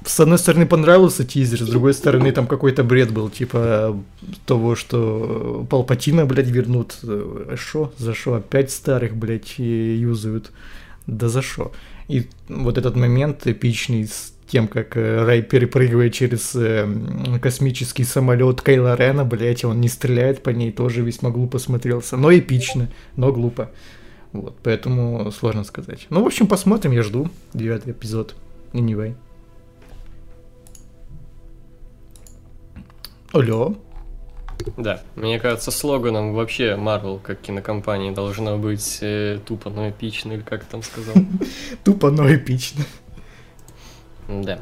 с 0.07 0.21
одной 0.21 0.39
стороны 0.39 0.67
понравился 0.67 1.25
тизер, 1.25 1.63
с 1.63 1.69
другой 1.69 1.93
стороны 1.93 2.33
там 2.33 2.47
какой-то 2.47 2.85
бред 2.85 3.13
был, 3.13 3.29
типа, 3.29 4.01
того, 4.47 4.77
что 4.77 5.67
Палпатина, 5.69 6.27
блядь, 6.27 6.49
вернут. 6.49 6.99
Э, 7.03 7.57
Шо? 7.57 7.93
За 7.99 8.15
шо? 8.15 8.35
Опять 8.35 8.71
старых, 8.71 9.17
блядь, 9.17 9.59
юзают. 9.59 10.53
Да 11.07 11.29
за 11.29 11.43
шо? 11.43 11.73
И 12.09 12.29
вот 12.49 12.79
этот 12.79 12.97
момент 12.97 13.47
эпичный 13.47 14.07
с 14.07 14.33
тем, 14.49 14.69
как 14.69 14.97
э, 14.97 15.25
Рай 15.25 15.43
перепрыгивает 15.43 16.15
через 16.15 16.55
э, 16.55 16.87
космический 17.43 18.05
самолет 18.05 18.63
Кейла 18.63 18.95
Рена, 18.95 19.25
блядь, 19.25 19.65
он 19.65 19.81
не 19.81 19.89
стреляет 19.89 20.43
по 20.43 20.51
ней, 20.51 20.71
тоже 20.71 21.03
весьма 21.03 21.31
глупо 21.31 21.59
смотрелся. 21.59 22.17
Но 22.17 22.33
эпично, 22.33 22.89
но 23.17 23.33
глупо. 23.33 23.71
Вот, 24.33 24.57
поэтому 24.63 25.33
сложно 25.33 25.65
сказать. 25.65 26.07
Ну, 26.11 26.23
в 26.23 26.27
общем, 26.27 26.47
посмотрим, 26.47 26.93
я 26.93 27.03
жду 27.03 27.29
девятый 27.55 27.93
эпизод. 27.93 28.35
Anyway. 28.73 29.15
Алло. 33.37 33.75
Да, 34.79 35.03
мне 35.15 35.39
кажется, 35.39 35.71
слоганом 35.71 36.33
вообще 36.33 36.71
Marvel 36.71 37.21
как 37.21 37.39
кинокомпании 37.43 38.11
должно 38.11 38.57
быть 38.57 39.01
э, 39.03 39.39
тупо, 39.45 39.69
но 39.69 39.91
эпично, 39.91 40.33
или 40.33 40.41
как 40.41 40.65
там 40.65 40.83
сказал. 40.83 41.15
Тупо, 41.85 42.11
но 42.11 42.35
эпично. 42.35 42.87
Да. 44.27 44.61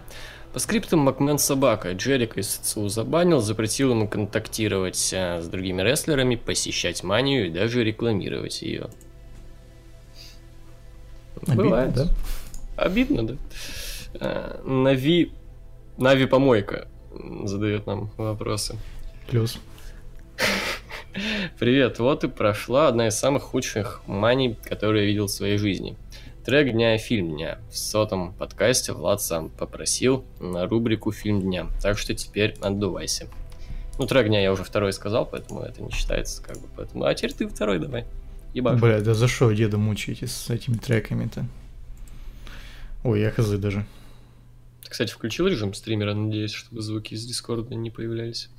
По 0.52 0.59
скриптам 0.59 0.99
Макмен 0.99 1.38
Собака 1.38 1.93
Джерика 1.93 2.40
из 2.40 2.50
СЦУ 2.50 2.88
забанил, 2.88 3.40
запретил 3.40 3.93
ему 3.93 4.09
контактировать 4.09 5.14
а, 5.16 5.40
с 5.40 5.47
другими 5.47 5.81
рестлерами, 5.81 6.35
посещать 6.35 7.04
манию 7.04 7.47
и 7.47 7.50
даже 7.50 7.85
рекламировать 7.85 8.61
ее. 8.62 8.88
Обидно, 11.43 11.62
Бывает. 11.62 11.95
да? 11.95 12.09
Обидно, 12.76 13.25
да. 13.25 13.35
А, 14.14 14.61
Нави... 14.64 15.31
Нави 15.97 16.26
Помойка 16.26 16.88
задает 17.44 17.87
нам 17.87 18.11
вопросы. 18.16 18.76
Плюс. 19.28 19.59
Привет, 21.59 21.99
вот 21.99 22.25
и 22.25 22.28
прошла 22.28 22.88
одна 22.88 23.09
из 23.09 23.14
самых 23.14 23.42
худших 23.42 24.02
маний, 24.06 24.56
которую 24.64 25.02
я 25.02 25.06
видел 25.06 25.26
в 25.26 25.30
своей 25.30 25.59
жизни. 25.59 25.97
Трек 26.44 26.73
дня 26.73 26.97
и 26.97 26.99
фильм 26.99 27.30
дня. 27.30 27.59
В 27.71 27.78
сотом 27.78 28.35
подкасте 28.35 28.92
Влад 28.92 29.23
сам 29.23 29.49
попросил 29.49 30.25
на 30.40 30.66
рубрику 30.66 31.11
фильм 31.12 31.40
дня, 31.40 31.66
так 31.80 31.97
что 31.97 32.14
теперь 32.14 32.54
отдувайся. 32.61 33.28
Ну, 33.99 34.06
трек 34.06 34.26
дня 34.26 34.42
я 34.42 34.52
уже 34.52 34.64
второй 34.64 34.92
сказал, 34.92 35.25
поэтому 35.25 35.61
это 35.61 35.83
не 35.83 35.90
считается, 35.90 36.42
как 36.42 36.59
бы, 36.59 36.66
поэтому... 36.76 37.04
А 37.04 37.14
теперь 37.14 37.33
ты 37.33 37.49
второй 37.49 37.78
давай. 37.78 38.04
Ебашь. 38.52 38.80
Бля, 38.80 39.00
да 39.00 39.14
за 39.14 39.28
что 39.28 39.50
деда 39.52 39.78
мучаете 39.78 40.26
с 40.26 40.50
этими 40.50 40.75
треками-то? 40.76 41.47
Ой, 43.04 43.21
я 43.21 43.30
хз 43.30 43.49
даже. 43.50 43.87
Ты, 44.84 44.90
кстати, 44.90 45.12
включил 45.12 45.46
режим 45.46 45.74
стримера, 45.74 46.14
надеюсь, 46.14 46.52
чтобы 46.52 46.82
звуки 46.82 47.14
из 47.14 47.24
Дискорда 47.24 47.74
не 47.74 47.90
появлялись. 47.90 48.50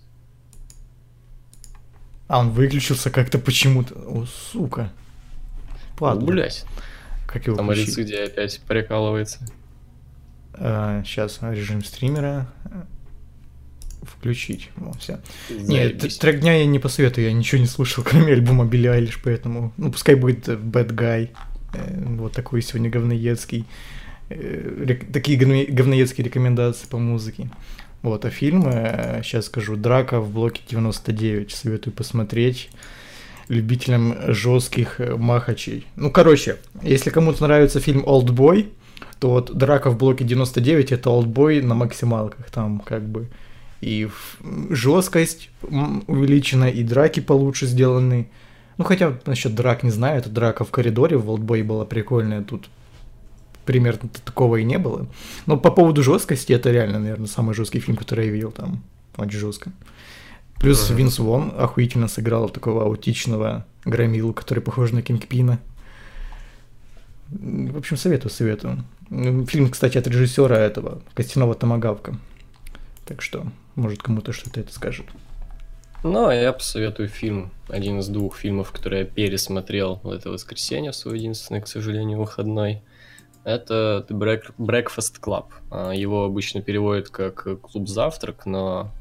А, 2.27 2.39
он 2.39 2.49
выключился 2.51 3.11
как-то 3.11 3.37
почему-то. 3.37 3.93
О, 3.95 4.25
сука. 4.25 4.91
Падла. 5.97 6.25
блять. 6.25 6.65
Как 7.27 7.45
его 7.45 7.55
Там? 7.55 7.69
Арицидия 7.69 8.25
опять 8.25 8.59
прикалывается. 8.61 9.45
сейчас 10.57 11.39
режим 11.41 11.83
стримера 11.83 12.51
включить. 14.05 14.69
Вот, 14.75 14.99
все. 15.01 15.19
Нет, 15.49 15.99
Заебись. 15.99 16.17
трек 16.17 16.39
дня 16.39 16.57
я 16.57 16.65
не 16.65 16.79
посоветую, 16.79 17.25
я 17.27 17.33
ничего 17.33 17.59
не 17.59 17.67
слушал, 17.67 18.03
кроме 18.07 18.33
альбома 18.33 18.65
Билли 18.65 18.87
Айлиш, 18.87 19.19
поэтому, 19.23 19.73
ну, 19.77 19.91
пускай 19.91 20.15
будет 20.15 20.47
э, 20.47 20.55
Bad 20.55 20.89
Guy, 20.91 21.29
э, 21.73 22.03
вот 22.15 22.33
такой 22.33 22.61
сегодня 22.61 22.89
говноедский, 22.89 23.65
такие 24.27 25.37
говно- 25.37 25.65
говноедские 25.69 26.25
рекомендации 26.25 26.87
по 26.87 26.97
музыке. 26.97 27.49
Вот, 28.01 28.23
а 28.25 28.29
фильм, 28.29 28.63
сейчас 29.23 29.45
скажу, 29.45 29.75
«Драка 29.75 30.19
в 30.19 30.31
блоке 30.31 30.61
99», 30.69 31.49
советую 31.49 31.93
посмотреть 31.93 32.69
любителям 33.47 34.15
жестких 34.27 34.99
э, 34.99 35.15
махачей. 35.15 35.85
Ну, 35.95 36.11
короче, 36.11 36.57
если 36.81 37.09
кому-то 37.09 37.43
нравится 37.43 37.79
фильм 37.79 38.03
«Олдбой», 38.05 38.69
то 39.19 39.29
вот 39.29 39.55
«Драка 39.55 39.89
в 39.89 39.97
блоке 39.97 40.25
99»— 40.25 40.87
это 40.93 41.09
«Олдбой» 41.09 41.61
на 41.61 41.75
максималках, 41.75 42.49
там 42.49 42.79
как 42.79 43.07
бы 43.07 43.27
и 43.81 44.09
жесткость 44.69 45.49
увеличена, 45.61 46.65
и 46.65 46.81
драки 46.83 47.19
получше 47.19 47.67
сделаны. 47.67 48.29
Ну, 48.77 48.83
хотя 48.83 49.13
насчет 49.25 49.53
драк 49.53 49.83
не 49.83 49.91
знаю, 49.91 50.17
это 50.17 50.29
драка 50.29 50.63
в 50.65 50.71
коридоре 50.71 51.17
в 51.17 51.29
Олдбой 51.29 51.61
была 51.61 51.85
прикольная, 51.85 52.41
тут 52.41 52.69
примерно 53.65 54.09
такого 54.23 54.57
и 54.57 54.63
не 54.63 54.77
было. 54.77 55.07
Но 55.45 55.57
по 55.57 55.71
поводу 55.71 56.03
жесткости, 56.03 56.53
это 56.53 56.71
реально, 56.71 56.99
наверное, 56.99 57.27
самый 57.27 57.55
жесткий 57.55 57.79
фильм, 57.79 57.97
который 57.97 58.27
я 58.27 58.31
видел 58.31 58.51
там. 58.51 58.83
Очень 59.17 59.39
жестко. 59.39 59.71
Плюс 60.59 60.85
Ага. 60.85 60.97
Винс 60.97 61.19
Вон 61.19 61.53
охуительно 61.57 62.07
сыграл 62.07 62.49
такого 62.49 62.83
аутичного 62.83 63.65
громилу, 63.83 64.33
который 64.33 64.61
похож 64.61 64.91
на 64.91 65.01
Кингпина. 65.01 65.59
В 67.29 67.77
общем, 67.77 67.97
советую, 67.97 68.31
советую. 68.31 68.83
Фильм, 69.09 69.69
кстати, 69.69 69.97
от 69.97 70.07
режиссера 70.07 70.57
этого, 70.57 71.01
Костяного 71.13 71.55
Томагавка. 71.55 72.17
Так 73.05 73.21
что, 73.21 73.45
может, 73.75 74.01
кому-то 74.01 74.31
что-то 74.31 74.59
это 74.59 74.73
скажет. 74.73 75.05
Ну, 76.03 76.27
а 76.27 76.35
я 76.35 76.53
посоветую 76.53 77.09
фильм, 77.09 77.51
один 77.67 77.99
из 77.99 78.07
двух 78.07 78.37
фильмов, 78.37 78.71
которые 78.71 79.01
я 79.01 79.05
пересмотрел 79.05 79.99
в 80.03 80.11
это 80.11 80.29
воскресенье, 80.29 80.91
в 80.91 80.95
свой 80.95 81.17
единственный, 81.17 81.61
к 81.61 81.67
сожалению, 81.67 82.19
выходной. 82.19 82.81
Это 83.45 84.05
The 84.09 84.17
Break- 84.17 84.53
Breakfast 84.57 85.21
Club. 85.21 85.45
А, 85.71 85.91
Его 85.91 86.25
обычно 86.25 86.61
переводят 86.61 87.09
как 87.09 87.61
«Клуб 87.61 87.87
завтрак», 87.87 88.45
но 88.45 88.91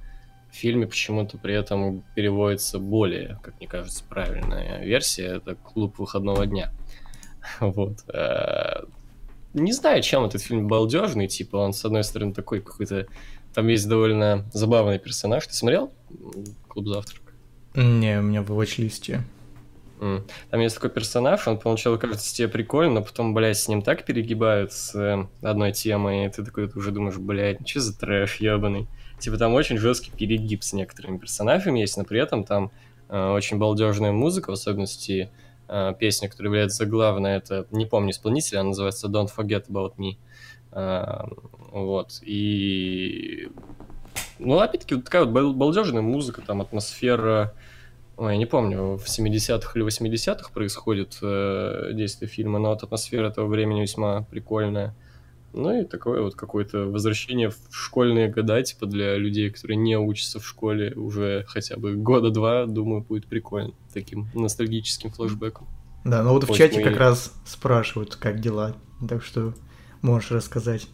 в 0.52 0.54
фильме 0.56 0.86
почему-то 0.86 1.36
при 1.38 1.54
этом 1.54 2.04
переводится 2.14 2.78
более, 2.78 3.40
как 3.42 3.54
мне 3.58 3.66
кажется, 3.66 4.04
правильная 4.08 4.84
версия. 4.84 5.36
Это 5.38 5.56
«Клуб 5.56 5.98
выходного 5.98 6.46
дня». 6.46 6.70
Вот. 7.60 8.04
Э, 8.12 8.84
Не 9.54 9.72
знаю, 9.72 10.02
чем 10.02 10.24
этот 10.24 10.42
фильм 10.42 10.68
балдежный, 10.68 11.26
типа 11.28 11.56
он, 11.56 11.72
с 11.72 11.84
одной 11.84 12.04
стороны, 12.04 12.32
такой 12.32 12.60
какой-то... 12.60 13.06
Там 13.54 13.68
есть 13.68 13.88
довольно 13.88 14.44
забавный 14.52 14.98
персонаж. 14.98 15.46
Ты 15.46 15.54
смотрел 15.54 15.90
«Клуб 16.68 16.88
завтрак»? 16.88 17.22
Не, 17.74 18.18
у 18.18 18.22
меня 18.22 18.42
в 18.42 18.50
watch-листе. 18.50 19.20
Там 20.50 20.60
есть 20.60 20.74
такой 20.74 20.90
персонаж, 20.90 21.46
он 21.48 21.58
поначалу 21.58 21.98
кажется 21.98 22.34
тебе 22.34 22.48
прикольно, 22.48 22.94
но 22.94 23.02
потом, 23.02 23.32
блядь, 23.32 23.56
с 23.56 23.68
ним 23.68 23.80
так 23.80 24.04
перегибают 24.04 24.72
с 24.72 24.94
э, 24.94 25.26
одной 25.40 25.72
темой, 25.72 26.26
и 26.26 26.28
ты 26.28 26.44
такой 26.44 26.70
уже 26.74 26.90
думаешь, 26.90 27.16
блядь, 27.16 27.66
что 27.66 27.80
за 27.80 27.98
трэш 27.98 28.36
ебаный. 28.36 28.86
Типа 29.18 29.38
там 29.38 29.54
очень 29.54 29.78
жесткий 29.78 30.10
перегиб 30.10 30.62
с 30.62 30.72
некоторыми 30.72 31.18
персонажами 31.18 31.80
есть, 31.80 31.96
но 31.96 32.04
при 32.04 32.20
этом 32.20 32.44
там 32.44 32.70
э, 33.08 33.30
очень 33.30 33.58
балдежная 33.58 34.12
музыка, 34.12 34.50
в 34.50 34.54
особенности 34.54 35.30
э, 35.68 35.94
песня, 35.98 36.28
которая 36.28 36.52
является 36.52 36.84
главной, 36.84 37.36
это, 37.36 37.66
не 37.70 37.86
помню 37.86 38.10
исполнителя, 38.10 38.60
она 38.60 38.70
называется 38.70 39.08
Don't 39.08 39.30
Forget 39.34 39.68
About 39.68 39.96
Me. 39.96 40.16
А, 40.72 41.28
вот, 41.70 42.20
и... 42.22 43.48
Ну, 44.38 44.58
опять-таки, 44.58 44.96
вот 44.96 45.04
такая 45.04 45.24
вот 45.24 45.32
бал- 45.32 45.54
балдежная 45.54 46.02
музыка, 46.02 46.42
там 46.42 46.60
атмосфера... 46.60 47.54
Ой, 48.16 48.32
я 48.32 48.38
не 48.38 48.46
помню, 48.46 48.96
в 48.96 49.06
70-х 49.06 49.72
или 49.74 49.84
80-х 49.84 50.50
происходит 50.52 51.18
э, 51.20 51.90
действие 51.94 52.28
фильма, 52.28 52.58
но 52.58 52.70
вот 52.70 52.82
атмосфера 52.82 53.28
этого 53.28 53.46
времени 53.48 53.80
весьма 53.80 54.22
прикольная. 54.22 54.94
Ну 55.52 55.80
и 55.80 55.84
такое 55.84 56.20
вот 56.20 56.34
какое-то 56.34 56.86
возвращение 56.86 57.50
в 57.50 57.56
школьные 57.70 58.28
года, 58.28 58.60
типа 58.62 58.86
для 58.86 59.16
людей, 59.16 59.50
которые 59.50 59.76
не 59.76 59.96
учатся 59.96 60.40
в 60.40 60.46
школе 60.46 60.92
уже 60.94 61.44
хотя 61.48 61.76
бы 61.76 61.94
года 61.94 62.30
два, 62.30 62.66
думаю, 62.66 63.02
будет 63.02 63.26
прикольно. 63.26 63.72
Таким 63.92 64.28
ностальгическим 64.34 65.10
флешбеком. 65.10 65.68
Да, 66.04 66.22
ну 66.22 66.32
вот 66.32 66.44
в 66.44 66.48
Хоть 66.48 66.58
чате 66.58 66.78
мы 66.78 66.82
как 66.84 66.96
раз 66.96 67.32
спрашивают, 67.46 68.16
как 68.16 68.40
дела. 68.40 68.74
Так 69.08 69.22
что 69.22 69.54
можешь 70.02 70.32
рассказать. 70.32 70.88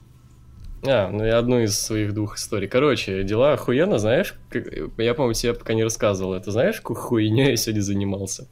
А, 0.83 1.11
ну 1.11 1.25
я 1.25 1.39
одну 1.39 1.61
из 1.61 1.79
своих 1.79 2.15
двух 2.15 2.37
историй. 2.37 2.69
Короче, 2.69 3.23
дела 3.25 3.53
охуенно, 3.53 3.99
знаешь, 3.99 4.35
как- 4.49 4.67
я, 4.99 5.15
по-моему, 5.15 5.35
тебе 5.35 5.53
пока 5.55 5.75
не 5.75 5.85
рассказывал 5.85 6.35
это. 6.35 6.51
Знаешь, 6.53 6.77
какой 6.77 6.97
хуйней 6.97 7.51
я 7.51 7.57
сегодня 7.57 7.83
занимался? 7.83 8.47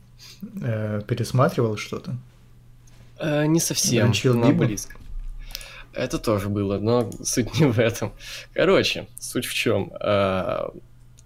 Э, 0.62 1.00
пересматривал 1.06 1.76
что-то? 1.76 2.16
Э, 3.18 3.46
не 3.46 3.60
совсем, 3.60 4.06
Ранчил 4.06 4.34
но 4.34 4.48
Биба? 4.48 4.66
близко. 4.66 4.94
Это 5.94 6.18
тоже 6.18 6.48
было, 6.48 6.78
но 6.78 7.10
суть 7.24 7.54
не 7.60 7.66
в 7.66 7.78
этом. 7.78 8.12
Короче, 8.52 9.06
суть 9.18 9.46
в 9.46 9.54
чем? 9.54 9.90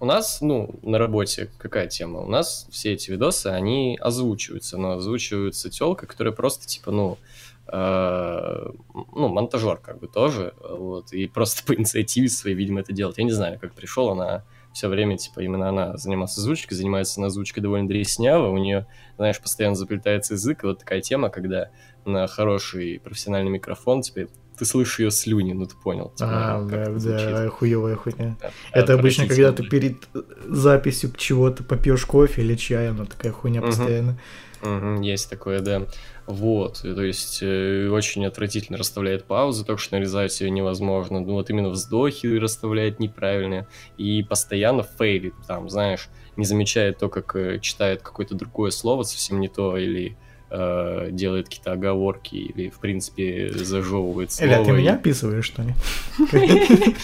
у 0.00 0.04
нас, 0.04 0.40
ну, 0.40 0.74
на 0.82 0.98
работе 0.98 1.48
какая 1.58 1.86
тема? 1.86 2.20
У 2.22 2.26
нас 2.28 2.66
все 2.72 2.92
эти 2.92 3.12
видосы, 3.12 3.46
они 3.48 3.96
озвучиваются, 4.00 4.76
но 4.76 4.92
озвучиваются 4.94 5.70
телкой, 5.70 6.08
которая 6.08 6.34
просто, 6.34 6.66
типа, 6.66 6.90
ну, 6.90 7.18
э, 7.22 7.31
ну, 7.72 9.28
монтажер 9.28 9.78
как 9.78 9.98
бы 9.98 10.06
тоже, 10.06 10.54
вот, 10.60 11.12
и 11.12 11.26
просто 11.26 11.64
по 11.64 11.74
инициативе 11.74 12.28
своей, 12.28 12.54
видимо, 12.56 12.80
это 12.80 12.92
делает. 12.92 13.18
Я 13.18 13.24
не 13.24 13.30
знаю, 13.30 13.58
как 13.58 13.74
пришел, 13.74 14.10
она 14.10 14.44
все 14.72 14.88
время, 14.88 15.16
типа, 15.16 15.40
именно 15.40 15.68
она 15.68 15.96
занимается 15.96 16.40
озвучкой, 16.40 16.76
занимается 16.76 17.20
на 17.20 17.26
озвучке 17.26 17.60
довольно 17.60 17.88
дресняво, 17.88 18.48
у 18.48 18.58
нее, 18.58 18.86
знаешь, 19.16 19.40
постоянно 19.40 19.74
заплетается 19.74 20.34
язык, 20.34 20.64
и 20.64 20.66
вот 20.66 20.80
такая 20.80 21.00
тема, 21.00 21.30
когда 21.30 21.70
на 22.04 22.26
хороший 22.26 23.00
профессиональный 23.02 23.50
микрофон, 23.50 24.02
типа, 24.02 24.30
ты 24.58 24.64
слышишь 24.66 25.00
ее 25.00 25.10
слюни, 25.10 25.54
ну 25.54 25.66
ты 25.66 25.74
понял. 25.76 26.12
типа, 26.14 26.30
А, 26.30 26.66
да, 26.68 26.90
да, 26.90 27.48
хуевая 27.48 27.96
хуйня. 27.96 28.36
Да, 28.40 28.52
Это 28.72 28.94
обычно, 28.94 29.26
когда 29.26 29.50
ты 29.52 29.62
перед 29.64 30.08
э, 30.14 30.20
записью 30.46 31.10
чего-то 31.16 31.64
попьешь 31.64 32.04
кофе 32.04 32.42
или 32.42 32.54
чай, 32.54 32.90
она 32.90 33.06
такая 33.06 33.32
хуйня 33.32 33.60
Мгм. 33.60 33.70
постоянно. 33.70 34.18
Мгм, 34.60 35.00
есть 35.00 35.28
такое, 35.28 35.60
да. 35.60 35.86
Вот, 36.26 36.84
и 36.84 36.94
то 36.94 37.02
есть 37.02 37.40
э, 37.42 37.88
очень 37.88 38.24
отвратительно 38.24 38.78
расставляет 38.78 39.24
паузы, 39.24 39.64
только 39.64 39.82
что 39.82 39.96
нарезать 39.96 40.40
ее 40.40 40.50
невозможно. 40.50 41.20
Ну 41.20 41.32
вот 41.34 41.50
именно 41.50 41.70
вздохи 41.70 42.26
расставляет 42.38 43.00
неправильно 43.00 43.66
и 43.98 44.22
постоянно 44.22 44.84
фейлит, 44.84 45.34
там, 45.48 45.68
знаешь, 45.68 46.08
не 46.36 46.44
замечает 46.44 46.98
то, 46.98 47.08
как 47.08 47.34
э, 47.34 47.58
читает 47.58 48.02
какое-то 48.02 48.34
другое 48.36 48.70
слово 48.70 49.02
совсем 49.02 49.40
не 49.40 49.48
то, 49.48 49.76
или 49.76 50.16
э, 50.50 51.08
делает 51.10 51.46
какие-то 51.48 51.72
оговорки, 51.72 52.36
или, 52.36 52.68
в 52.68 52.78
принципе, 52.78 53.50
зажевывает 53.52 54.30
слово. 54.30 54.50
Эля, 54.50 54.64
ты 54.64 54.72
меня 54.72 54.94
описываешь, 54.94 55.46
что 55.46 55.62
ли? 55.62 55.74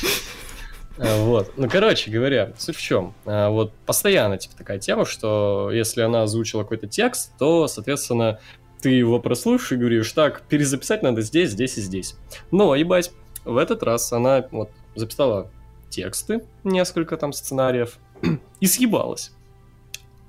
А, 0.98 1.22
Вот. 1.24 1.52
Ну, 1.56 1.68
короче 1.68 2.10
говоря, 2.10 2.52
суть 2.58 2.76
в 2.76 2.80
чем? 2.80 3.14
А, 3.24 3.50
Вот 3.50 3.72
постоянно, 3.86 4.36
типа, 4.36 4.56
такая 4.56 4.78
тема, 4.78 5.04
что 5.04 5.70
если 5.72 6.02
она 6.02 6.22
озвучила 6.22 6.62
какой-то 6.62 6.88
текст, 6.88 7.32
то, 7.38 7.68
соответственно, 7.68 8.40
ты 8.80 8.90
его 8.90 9.20
прослушаешь 9.20 9.72
и 9.72 9.76
говоришь, 9.76 10.12
так, 10.12 10.42
перезаписать 10.42 11.02
надо 11.02 11.22
здесь, 11.22 11.50
здесь 11.50 11.78
и 11.78 11.80
здесь. 11.80 12.16
Но, 12.50 12.74
ебать, 12.74 13.10
в 13.44 13.56
этот 13.56 13.82
раз 13.82 14.12
она 14.12 14.46
вот 14.50 14.70
записала 14.94 15.50
тексты, 15.90 16.44
несколько 16.64 17.16
там 17.16 17.32
сценариев, 17.32 17.98
и 18.60 18.66
съебалась. 18.66 19.32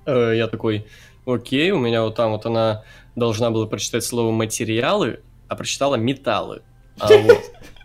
Э, 0.05 0.33
Я 0.35 0.47
такой, 0.47 0.87
окей, 1.25 1.71
у 1.71 1.79
меня 1.79 2.03
вот 2.03 2.15
там 2.15 2.31
вот 2.31 2.45
она 2.45 2.83
должна 3.15 3.51
была 3.51 3.67
прочитать 3.67 4.03
слово 4.03 4.31
материалы, 4.31 5.21
а 5.47 5.55
прочитала 5.55 5.95
металлы. 5.95 6.61
А 6.99 7.07
вот. 7.07 7.51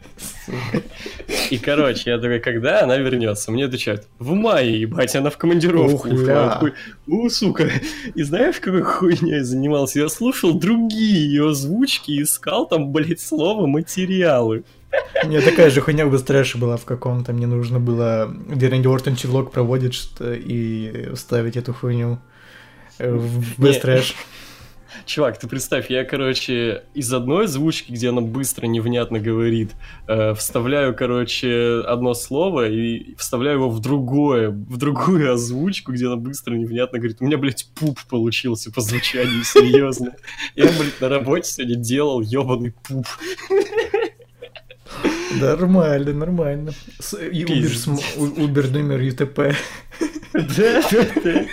И, 1.51 1.59
короче, 1.59 2.11
я 2.11 2.19
такой, 2.19 2.41
когда 2.41 2.83
она 2.83 2.97
вернется? 2.97 3.51
Мне 3.51 3.67
отвечают, 3.67 4.07
в 4.19 4.33
мае, 4.33 4.81
ебать, 4.81 5.15
она 5.17 5.31
в 5.31 5.37
командировку 5.37 6.09
У, 7.07 7.29
сука. 7.31 7.71
И 8.15 8.23
знаешь, 8.23 8.61
какой 8.61 8.83
хуйней 8.83 9.39
я 9.39 9.45
занимался? 9.45 10.01
Я 10.01 10.09
слушал 10.09 10.55
другие 10.55 11.27
ее 11.27 11.51
озвучки 11.51 12.23
искал 12.23 12.67
там, 12.67 12.93
блядь, 12.93 13.21
слово 13.21 13.67
материалы. 13.67 14.65
У 15.25 15.29
меня 15.29 15.41
такая 15.41 15.71
же 15.71 15.81
хуйня 15.81 16.07
в 16.07 16.13
Бестрэше 16.13 16.59
была 16.59 16.77
в 16.77 16.85
каком-то. 16.85 17.33
Мне 17.33 17.47
нужно 17.47 17.81
было, 17.81 18.33
где 18.49 18.69
Рэнди 18.69 18.87
Ортон 18.87 19.17
черлок 19.17 19.53
проводит 19.53 19.95
что 19.95 20.33
и 20.33 21.15
вставить 21.15 21.57
эту 21.57 21.73
хуйню 21.73 22.19
э, 22.99 23.13
в 23.13 23.61
Не. 23.61 24.03
Чувак, 25.07 25.39
ты 25.39 25.49
представь, 25.49 25.91
я, 25.91 26.05
короче, 26.05 26.83
из 26.95 27.13
одной 27.13 27.45
озвучки, 27.45 27.93
где 27.93 28.09
она 28.11 28.21
быстро, 28.21 28.67
невнятно 28.67 29.19
говорит, 29.19 29.73
э, 30.09 30.35
вставляю, 30.35 30.95
короче, 30.95 31.81
одно 31.87 32.15
слово 32.15 32.69
и 32.69 33.15
вставляю 33.17 33.57
его 33.59 33.71
в 33.71 33.81
другое, 33.81 34.51
в 34.51 34.77
другую 34.77 35.33
озвучку, 35.33 35.93
где 35.93 36.07
она 36.07 36.17
быстро, 36.17 36.55
невнятно 36.55 36.99
говорит. 36.99 37.19
У 37.21 37.25
меня, 37.27 37.39
блядь, 37.39 37.67
пуп 37.75 37.99
получился 38.09 38.71
по 38.73 38.81
звучанию, 38.81 39.45
серьезно. 39.45 40.15
Я, 40.55 40.65
блядь, 40.67 41.01
на 41.01 41.09
работе 41.09 41.51
сегодня 41.51 41.77
делал 41.77 42.21
ебаный 42.21 42.73
пуп. 42.83 43.07
Нормально, 45.41 46.13
нормально. 46.13 46.73
И 47.33 47.43
Uber, 47.43 47.47
Пиздец. 47.47 47.85
см- 47.85 48.03
У- 48.17 48.47
Uber 48.47 48.71
номер 48.71 49.01
ЮТП. 49.01 49.55
Да, 50.33 50.83
да. 51.25 51.45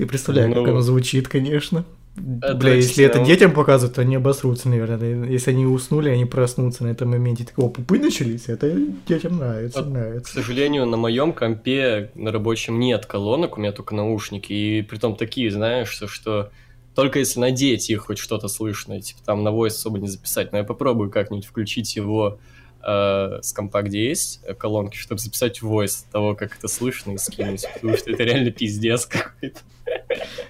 Ты 0.00 0.06
представляешь, 0.06 0.54
как 0.54 0.64
Ну, 0.64 0.70
оно 0.70 0.80
звучит, 0.80 1.28
конечно. 1.28 1.84
Бля, 2.16 2.74
если 2.74 3.04
это 3.04 3.22
детям 3.22 3.52
показывают, 3.52 3.96
то 3.96 4.00
они 4.00 4.16
обосрутся, 4.16 4.68
наверное. 4.68 5.28
Если 5.28 5.50
они 5.50 5.66
уснули, 5.66 6.08
они 6.08 6.24
проснутся 6.24 6.84
на 6.84 6.88
этом 6.88 7.10
моменте. 7.10 7.44
Такого 7.44 7.68
пупы 7.68 7.98
начались, 7.98 8.48
это 8.48 8.74
детям 9.06 9.36
нравится, 9.36 9.82
К 9.82 9.86
нравится. 9.86 10.32
сожалению, 10.32 10.86
на 10.86 10.96
моем 10.96 11.34
компе 11.34 12.10
на 12.14 12.32
рабочем 12.32 12.80
нет 12.80 13.04
колонок, 13.04 13.58
у 13.58 13.60
меня 13.60 13.72
только 13.72 13.94
наушники, 13.94 14.52
и 14.52 14.82
притом 14.82 15.16
такие, 15.16 15.50
знаешь, 15.50 15.88
что, 15.88 16.08
что 16.08 16.50
только 16.94 17.18
если 17.18 17.38
надеть 17.38 17.90
их 17.90 18.06
хоть 18.06 18.18
что-то 18.18 18.48
слышно, 18.48 19.00
типа 19.00 19.20
там 19.24 19.42
на 19.42 19.50
voice 19.50 19.68
особо 19.68 19.98
не 19.98 20.08
записать, 20.08 20.52
но 20.52 20.58
я 20.58 20.64
попробую 20.64 21.10
как-нибудь 21.10 21.46
включить 21.46 21.94
его 21.94 22.38
э, 22.82 23.38
с 23.42 23.52
компа, 23.52 23.82
где 23.82 24.08
есть 24.08 24.40
э, 24.44 24.54
колонки, 24.54 24.96
чтобы 24.96 25.20
записать 25.20 25.60
voice 25.62 26.04
того, 26.10 26.34
как 26.34 26.56
это 26.56 26.68
слышно, 26.68 27.12
и 27.12 27.18
скинуть, 27.18 27.64
потому 27.74 27.96
что 27.96 28.10
это 28.10 28.22
реально 28.22 28.50
пиздец 28.50 29.06
какой-то. 29.06 29.60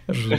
Жду. 0.08 0.36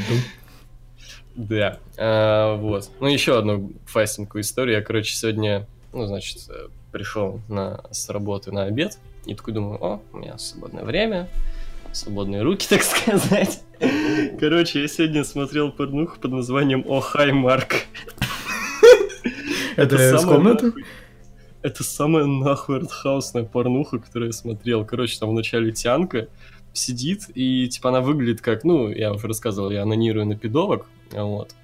Да, 1.35 1.79
А, 1.97 2.55
вот. 2.57 2.89
Ну, 2.99 3.07
еще 3.07 3.37
одну 3.37 3.71
фастенькую 3.85 4.41
историю. 4.41 4.77
Я, 4.77 4.81
короче, 4.83 5.15
сегодня, 5.15 5.65
ну, 5.93 6.05
значит, 6.05 6.39
э, 6.49 6.67
пришел 6.91 7.39
на, 7.47 7.81
с 7.91 8.09
работы 8.09 8.51
на 8.51 8.63
обед, 8.63 8.99
и 9.25 9.33
такой 9.33 9.53
думаю, 9.53 9.81
о, 9.83 10.01
у 10.11 10.17
меня 10.17 10.37
свободное 10.37 10.83
время, 10.83 11.29
свободные 11.93 12.41
руки, 12.41 12.67
так 12.69 12.83
сказать. 12.83 13.61
Короче, 14.39 14.81
я 14.81 14.87
сегодня 14.87 15.23
смотрел 15.23 15.71
порнуху 15.71 16.19
под 16.19 16.31
названием 16.31 16.83
«О, 16.87 16.99
хай, 16.99 17.31
Марк». 17.31 17.85
Это 19.75 19.97
с 20.17 20.19
самая 20.21 20.35
комнаты? 20.37 20.65
нахуй- 20.67 20.83
Это 21.61 21.83
самая 21.83 22.25
нахуй 22.25 22.77
артхаусная 22.77 23.43
порнуха, 23.43 23.99
которую 23.99 24.29
я 24.29 24.33
смотрел. 24.33 24.85
Короче, 24.85 25.19
там 25.19 25.29
вначале 25.29 25.71
тянка 25.71 26.27
сидит, 26.73 27.25
и 27.35 27.67
типа 27.67 27.89
она 27.89 28.01
выглядит 28.01 28.41
как, 28.41 28.63
ну, 28.63 28.89
я 28.89 29.13
уже 29.13 29.27
рассказывал, 29.27 29.71
я 29.71 29.83
анонирую 29.83 30.25
на 30.25 30.35
пидовок, 30.35 30.87
вот. 31.11 31.55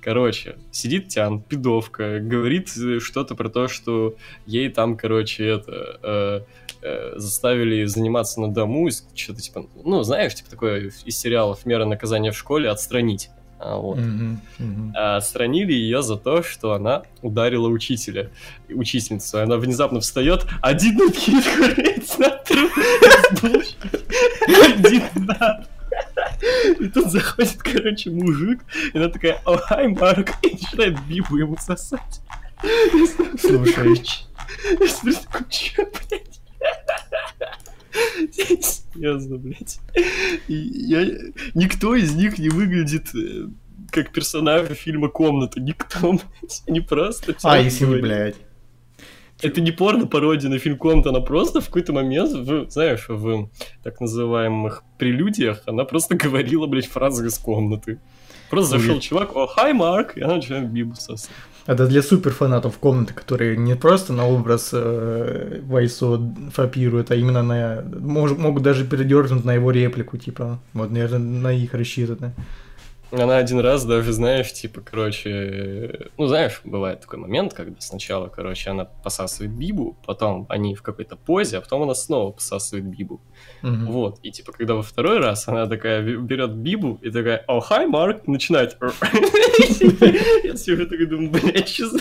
Короче, 0.00 0.56
сидит 0.72 1.08
Тян, 1.08 1.42
пидовка, 1.42 2.20
говорит 2.20 2.70
что-то 3.00 3.34
про 3.34 3.50
то, 3.50 3.68
что 3.68 4.14
ей 4.46 4.70
там, 4.70 4.96
короче, 4.96 5.46
это 5.46 6.00
э, 6.02 6.40
э, 6.82 7.12
заставили 7.16 7.84
заниматься 7.84 8.40
на 8.40 8.48
дому, 8.48 8.88
что-то 9.14 9.42
типа, 9.42 9.66
ну, 9.84 10.02
знаешь, 10.02 10.34
типа 10.34 10.50
такое 10.50 10.90
из 11.04 11.18
сериалов 11.18 11.66
«Мера 11.66 11.84
наказания 11.84 12.30
в 12.30 12.38
школе» 12.38 12.70
отстранить. 12.70 13.28
А, 13.62 13.76
вот. 13.76 13.98
Мгм, 13.98 14.40
мгм. 14.58 14.94
А, 14.96 15.16
отстранили 15.16 15.74
ее 15.74 16.02
за 16.02 16.16
то, 16.16 16.42
что 16.42 16.72
она 16.72 17.02
ударила 17.20 17.68
учителя, 17.68 18.30
учительницу. 18.70 19.38
Она 19.38 19.58
внезапно 19.58 20.00
встает, 20.00 20.46
один 20.62 20.96
на. 20.96 21.04
Один 24.64 25.02
на. 25.14 25.66
И 26.80 26.88
тут 26.88 27.10
заходит, 27.10 27.58
короче, 27.62 28.10
мужик, 28.10 28.60
и 28.94 28.96
она 28.96 29.08
такая, 29.08 29.42
о, 29.44 29.58
хай, 29.58 29.88
Марк, 29.88 30.30
и 30.42 30.52
начинает 30.52 30.98
бибу 31.06 31.36
ему 31.36 31.56
сосать. 31.58 32.20
Слушай. 33.38 34.00
Я 34.80 34.88
смотрю, 34.88 35.20
такой, 35.30 35.46
чё, 35.50 35.84
блядь? 35.84 36.40
Серьезно, 38.32 39.36
блядь. 39.38 39.78
Я... 40.48 41.06
Никто 41.54 41.94
из 41.94 42.14
них 42.14 42.38
не 42.38 42.48
выглядит 42.48 43.14
э, 43.14 43.48
как 43.90 44.12
персонажи 44.12 44.74
фильма 44.74 45.08
«Комната». 45.08 45.60
Никто, 45.60 46.12
блядь. 46.12 46.62
Они 46.66 46.80
просто... 46.80 47.36
А, 47.42 47.58
если 47.58 47.84
говорят. 47.84 48.02
блядь. 48.02 48.36
Это 49.42 49.60
не 49.62 49.70
порно-пародия 49.70 50.50
на 50.50 50.58
фильм 50.58 50.76
«Комната», 50.76 51.10
она 51.10 51.20
просто 51.20 51.60
в 51.60 51.66
какой-то 51.66 51.92
момент, 51.92 52.32
в, 52.32 52.70
знаешь, 52.70 53.06
в 53.08 53.48
так 53.82 54.00
называемых 54.00 54.84
прелюдиях, 54.98 55.62
она 55.66 55.84
просто 55.84 56.14
говорила, 56.14 56.66
блядь, 56.66 56.86
фразы 56.86 57.26
из 57.26 57.38
«Комнаты». 57.38 58.00
Просто 58.50 58.74
Ой. 58.76 58.80
зашел 58.80 59.00
чувак, 59.00 59.36
о, 59.36 59.46
хай, 59.46 59.72
Марк, 59.72 60.16
и 60.16 60.22
она 60.22 60.36
начинает 60.36 60.70
бибу 60.70 60.96
сосать. 60.96 61.30
Это 61.70 61.86
для 61.86 62.02
суперфанатов 62.02 62.78
комнаты, 62.78 63.14
которые 63.14 63.56
не 63.56 63.76
просто 63.76 64.12
на 64.12 64.26
образ 64.26 64.70
э, 64.72 65.60
Вайсо 65.62 66.20
фапируют, 66.52 67.12
а 67.12 67.14
именно 67.14 67.44
на... 67.44 67.84
мож- 67.84 68.36
могут 68.36 68.64
даже 68.64 68.84
передернуть 68.84 69.44
на 69.44 69.54
его 69.54 69.70
реплику, 69.70 70.18
типа. 70.18 70.58
Вот, 70.72 70.90
наверное, 70.90 71.20
на 71.20 71.52
их 71.52 71.72
рассчитано. 71.72 72.32
Она 73.12 73.38
один 73.38 73.58
раз 73.58 73.84
даже, 73.84 74.12
знаешь, 74.12 74.52
типа, 74.52 74.82
короче, 74.82 76.10
ну, 76.16 76.26
знаешь, 76.26 76.60
бывает 76.64 77.00
такой 77.00 77.18
момент, 77.18 77.54
когда 77.54 77.80
сначала, 77.80 78.28
короче, 78.28 78.70
она 78.70 78.84
посасывает 78.84 79.52
Бибу, 79.52 79.96
потом 80.06 80.46
они 80.48 80.76
в 80.76 80.82
какой-то 80.82 81.16
позе, 81.16 81.58
а 81.58 81.60
потом 81.60 81.82
она 81.82 81.94
снова 81.94 82.30
посасывает 82.30 82.86
Бибу. 82.86 83.20
Мгм. 83.62 83.86
Вот, 83.86 84.20
и 84.22 84.30
типа, 84.30 84.52
когда 84.52 84.74
во 84.74 84.82
второй 84.82 85.18
раз 85.18 85.48
она 85.48 85.66
такая 85.66 86.02
бе- 86.02 86.16
берет 86.16 86.52
Бибу 86.52 86.98
и 87.02 87.10
такая, 87.10 87.44
о, 87.48 87.60
хай, 87.60 87.86
Марк, 87.86 88.22
и 88.26 88.30
начинает. 88.30 88.76
Я 90.44 90.54
все 90.54 90.74
время 90.74 90.90
такой 90.90 91.06
думаю, 91.06 91.30
блядь, 91.30 91.76
за... 91.76 91.98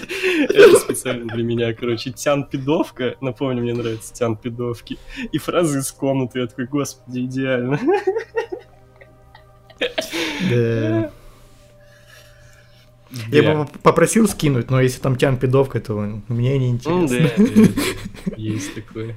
Это 0.49 0.79
специально 0.79 1.25
для 1.33 1.43
меня, 1.43 1.73
короче, 1.73 2.11
Тян 2.11 2.43
Пидовка, 2.43 3.15
напомню, 3.19 3.63
мне 3.63 3.73
нравится 3.73 4.13
Тян 4.13 4.35
Пидовки, 4.37 4.97
и 5.31 5.37
фразы 5.39 5.79
из 5.79 5.91
комнаты, 5.91 6.39
я 6.39 6.47
такой, 6.47 6.65
господи, 6.65 7.21
идеально. 7.21 7.79
Да. 10.49 11.11
Я 13.31 13.41
бы 13.55 13.65
поп- 13.65 13.79
попросил 13.81 14.27
скинуть, 14.27 14.69
но 14.69 14.79
если 14.79 14.99
там 14.99 15.15
тян 15.15 15.37
пидовка, 15.37 15.79
то 15.79 15.97
мне 16.27 16.57
не 16.59 16.79
Ну 16.85 17.03
интересно. 17.03 17.47
да, 18.27 18.33
есть 18.37 18.75
такое. 18.75 19.15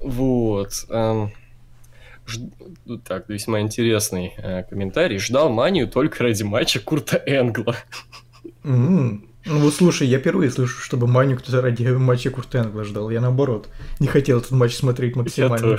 Вот. 0.00 0.72
ж- 0.72 2.38
ну 2.86 2.98
Так, 2.98 3.28
весьма 3.28 3.60
интересный 3.60 4.32
э, 4.38 4.62
комментарий. 4.64 5.18
Ждал 5.18 5.50
манию 5.50 5.86
только 5.88 6.22
ради 6.24 6.42
матча 6.44 6.80
Курта 6.80 7.22
Энгла. 7.26 7.76
М. 8.64 9.26
Ну 9.44 9.58
вот 9.58 9.74
слушай, 9.74 10.06
я 10.06 10.18
впервые 10.20 10.50
слышу, 10.52 10.80
чтобы 10.80 11.08
Маню 11.08 11.36
кто-то 11.36 11.60
ради 11.60 11.84
матча 11.88 12.30
Куртенгла 12.30 12.84
ждал. 12.84 13.10
Я 13.10 13.20
наоборот. 13.20 13.68
Не 13.98 14.06
хотел 14.06 14.38
этот 14.38 14.52
матч 14.52 14.74
смотреть 14.76 15.16
Я 15.16 15.22
максимально. 15.22 15.78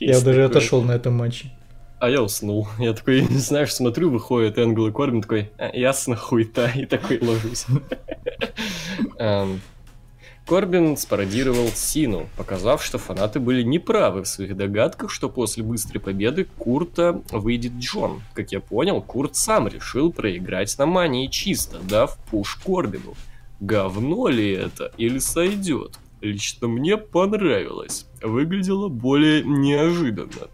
Я 0.00 0.08
Есть 0.08 0.24
даже 0.24 0.42
такое. 0.42 0.46
отошел 0.58 0.82
на 0.82 0.92
этом 0.92 1.14
матче. 1.14 1.52
А 1.98 2.10
я 2.10 2.22
уснул. 2.22 2.68
Я 2.78 2.92
такой, 2.92 3.20
знаешь, 3.30 3.74
смотрю, 3.74 4.10
выходит 4.10 4.58
Энгл 4.58 4.88
и 4.88 4.92
Корбин, 4.92 5.22
такой, 5.22 5.50
«А, 5.58 5.70
ясно, 5.74 6.16
хуйта, 6.16 6.70
и 6.74 6.84
такой 6.84 7.18
ложусь. 7.20 7.66
Эм, 9.18 9.60
Корбин 10.46 10.96
спародировал 10.96 11.68
Сину, 11.74 12.28
показав, 12.36 12.84
что 12.84 12.98
фанаты 12.98 13.40
были 13.40 13.62
неправы 13.62 14.22
в 14.22 14.28
своих 14.28 14.56
догадках, 14.56 15.10
что 15.10 15.28
после 15.28 15.64
быстрой 15.64 16.00
победы 16.00 16.46
Курта 16.58 17.20
выйдет 17.32 17.72
Джон. 17.78 18.22
Как 18.34 18.52
я 18.52 18.60
понял, 18.60 19.02
Курт 19.02 19.34
сам 19.34 19.66
решил 19.66 20.12
проиграть 20.12 20.78
на 20.78 20.86
мании 20.86 21.26
чисто, 21.26 21.78
дав 21.78 22.16
пуш 22.30 22.60
Корбину. 22.64 23.14
Говно 23.58 24.28
ли 24.28 24.52
это 24.52 24.92
или 24.98 25.18
сойдет? 25.18 25.98
Лично 26.20 26.68
мне 26.68 26.96
понравилось. 26.96 28.06
Выглядело 28.22 28.88
более 28.88 29.42
неожиданно. 29.42 30.48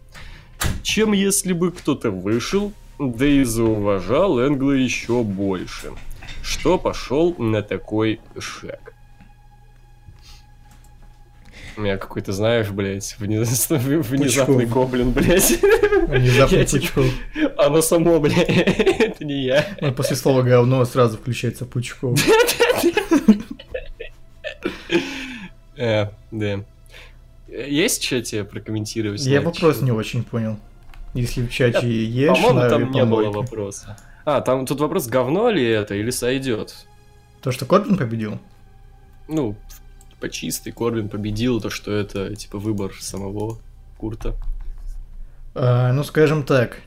Чем 0.83 1.11
если 1.13 1.53
бы 1.53 1.71
кто-то 1.71 2.11
вышел, 2.11 2.73
да 2.99 3.25
и 3.25 3.43
зауважал 3.43 4.39
Энгла 4.39 4.71
еще 4.71 5.23
больше. 5.23 5.91
Что 6.41 6.77
пошел 6.77 7.33
на 7.37 7.61
такой 7.61 8.19
шаг? 8.39 8.93
У 11.75 11.81
меня 11.81 11.97
какой-то, 11.97 12.33
знаешь, 12.33 12.69
блядь, 12.69 13.15
вниз- 13.19 13.67
внезапный 13.69 14.65
Пучков. 14.67 14.69
гоблин, 14.91 15.11
блядь. 15.11 15.59
Внезапно 16.07 16.55
Я 16.57 16.65
типа- 16.65 16.81
Пучков. 17.01 17.05
Оно 17.57 17.81
само, 17.81 18.19
блядь, 18.19 18.37
это 18.47 19.25
не 19.25 19.43
я. 19.45 19.65
Ну, 19.81 19.91
после 19.93 20.15
слова 20.15 20.43
говно 20.43 20.85
сразу 20.85 21.17
включается 21.17 21.65
Пучков. 21.65 22.19
Э, 25.75 26.07
да. 26.31 26.63
Есть 27.53 28.01
в 28.01 28.03
чате 28.03 28.43
прокомментировать? 28.43 29.21
Я 29.25 29.41
вопрос 29.41 29.81
не 29.81 29.91
очень 29.91 30.23
понял. 30.23 30.57
Если 31.13 31.45
в 31.45 31.51
чате 31.51 31.87
есть 31.87 32.41
По-моему, 32.41 32.69
там 32.69 32.91
не 32.91 33.05
было 33.05 33.29
вопроса. 33.29 33.97
А, 34.25 34.41
там 34.41 34.65
тут 34.65 34.79
вопрос, 34.79 35.07
говно 35.07 35.49
ли 35.49 35.63
это 35.63 35.95
или 35.95 36.09
сойдет? 36.09 36.87
То, 37.41 37.51
что 37.51 37.65
Корбин 37.65 37.97
победил? 37.97 38.39
Ну, 39.27 39.55
по 40.19 40.29
чистой 40.29 40.71
Корбин 40.71 41.09
победил, 41.09 41.61
то, 41.61 41.69
что 41.69 41.91
это, 41.91 42.35
типа, 42.35 42.57
выбор 42.57 42.93
самого 42.99 43.59
Курта. 43.97 44.35
А, 45.53 45.91
ну, 45.91 46.03
скажем 46.03 46.43
так. 46.43 46.79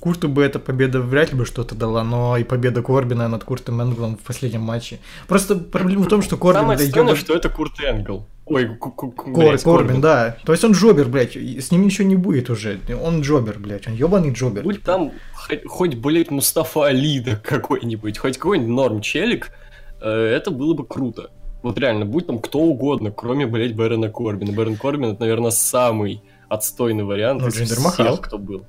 Курту 0.00 0.28
бы 0.28 0.44
эта 0.44 0.60
победа 0.60 1.00
вряд 1.00 1.32
ли 1.32 1.38
бы 1.38 1.44
что-то 1.44 1.74
дала, 1.74 2.04
но 2.04 2.36
и 2.36 2.44
победа 2.44 2.82
Корбина 2.82 3.28
над 3.28 3.42
Куртом 3.42 3.82
Энглом 3.82 4.16
в 4.16 4.20
последнем 4.20 4.60
матче. 4.60 5.00
Просто 5.26 5.56
проблема 5.56 6.04
в 6.04 6.08
том, 6.08 6.22
что 6.22 6.36
Корбин... 6.36 6.60
Самое 6.62 6.78
да, 6.78 6.84
странное, 6.86 7.16
что 7.16 7.34
это 7.34 7.48
Курт 7.48 7.80
Энгл. 7.80 8.24
Ой, 8.46 8.76
Кор- 8.76 9.12
блядь, 9.26 9.62
Корбин, 9.62 10.00
да. 10.00 10.36
То 10.44 10.52
есть 10.52 10.64
он 10.64 10.72
джобер, 10.72 11.08
блядь, 11.08 11.36
с 11.36 11.70
ним 11.70 11.84
ничего 11.84 12.06
не 12.06 12.16
будет 12.16 12.48
уже. 12.48 12.80
Он 13.02 13.20
джобер, 13.20 13.58
блядь, 13.58 13.88
он 13.88 13.94
ебаный 13.94 14.32
джобер. 14.32 14.62
Будь 14.62 14.82
там 14.82 15.12
хоть, 15.34 15.66
хоть, 15.66 15.94
блядь, 15.96 16.30
Мустафа 16.30 16.86
Али 16.86 17.20
да 17.20 17.36
какой-нибудь, 17.42 18.18
хоть 18.18 18.38
какой-нибудь 18.38 18.70
норм 18.72 19.00
челик, 19.00 19.50
э, 20.00 20.08
это 20.08 20.50
было 20.50 20.74
бы 20.74 20.86
круто. 20.86 21.30
Вот 21.62 21.76
реально, 21.78 22.06
будь 22.06 22.26
там 22.26 22.38
кто 22.38 22.60
угодно, 22.60 23.10
кроме, 23.10 23.46
блядь, 23.46 23.74
Бэрона 23.74 24.10
Корбина. 24.10 24.52
Бэрон 24.52 24.76
Корбин 24.76 25.10
это, 25.10 25.20
наверное, 25.20 25.50
самый 25.50 26.22
отстойный 26.48 27.04
вариант 27.04 27.42
Ну, 27.42 27.48
из 27.48 27.54
всех, 27.54 28.20
кто 28.20 28.38
был. 28.38 28.64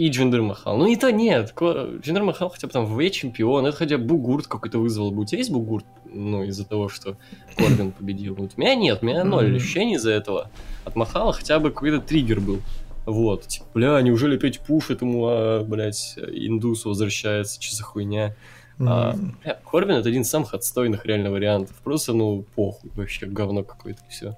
И 0.00 0.08
Джиндер 0.08 0.40
Махал. 0.40 0.78
Ну 0.78 0.86
и 0.86 0.96
то 0.96 1.12
нет. 1.12 1.54
Джиндер 1.60 2.22
Махал 2.22 2.48
хотя 2.48 2.66
бы 2.66 2.72
там 2.72 2.86
в 2.86 3.10
чемпион. 3.10 3.66
Это 3.66 3.76
хотя 3.76 3.98
бы 3.98 4.04
бугурт 4.04 4.46
какой-то 4.46 4.78
вызвал 4.78 5.10
бы. 5.10 5.20
У 5.20 5.24
тебя 5.26 5.40
есть 5.40 5.50
бугурт? 5.50 5.84
Ну, 6.06 6.42
из-за 6.44 6.64
того, 6.64 6.88
что 6.88 7.18
Корбин 7.54 7.92
победил. 7.98 8.34
Вот 8.34 8.52
у 8.56 8.60
меня 8.62 8.74
нет, 8.76 9.00
у 9.02 9.04
меня 9.04 9.24
ноль 9.24 9.54
ощущений 9.54 9.96
из-за 9.96 10.12
этого. 10.12 10.50
От 10.86 10.96
Махала 10.96 11.34
хотя 11.34 11.58
бы 11.58 11.70
какой-то 11.70 12.00
триггер 12.00 12.40
был. 12.40 12.60
Вот, 13.04 13.46
типа, 13.46 13.66
бля, 13.74 14.00
неужели 14.00 14.36
опять 14.36 14.60
пуш 14.60 14.88
этому, 14.88 15.26
а, 15.28 15.64
блядь, 15.64 16.16
индусу 16.16 16.88
возвращается, 16.88 17.60
что 17.60 17.76
за 17.76 17.82
хуйня? 17.82 18.34
А, 18.78 19.14
бля, 19.44 19.60
Корбин 19.70 19.96
это 19.96 20.08
один 20.08 20.22
из 20.22 20.30
самых 20.30 20.54
отстойных 20.54 21.04
реально 21.04 21.30
вариантов. 21.30 21.76
Просто, 21.84 22.14
ну, 22.14 22.46
похуй, 22.54 22.90
вообще 22.94 23.26
говно 23.26 23.64
какое-то, 23.64 24.00
все. 24.08 24.34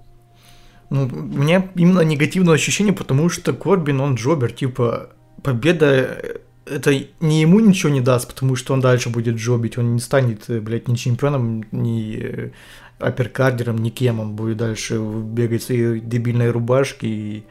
Ну, 0.91 1.05
у 1.05 1.39
меня 1.39 1.71
именно 1.77 2.01
негативное 2.01 2.55
ощущение, 2.55 2.93
потому 2.93 3.29
что 3.29 3.53
Корбин, 3.53 4.01
он 4.01 4.17
джобер, 4.17 4.51
типа, 4.51 5.11
победа, 5.43 5.87
э, 5.87 6.39
это 6.67 6.93
не 7.21 7.41
ему 7.41 7.61
ничего 7.61 7.93
не 7.93 8.01
даст, 8.01 8.29
потому 8.29 8.57
что 8.57 8.75
он 8.75 8.81
дальше 8.81 9.11
будет 9.11 9.37
джобить, 9.37 9.79
он 9.79 9.95
не 9.95 10.01
станет, 10.01 10.49
э, 10.49 10.61
блядь, 10.61 10.89
ни 10.89 10.95
чемпионом, 10.95 11.65
ни 11.73 12.19
э, 12.21 12.51
апперкардером, 12.99 13.79
ни 13.79 13.91
кем, 13.91 14.21
он 14.21 14.35
будет 14.35 14.59
дальше 14.59 14.99
бегать 14.99 15.63
в 15.63 15.67
своей 15.67 16.01
дебильной 16.01 16.51
рубашке 16.51 17.07
и 17.07 17.45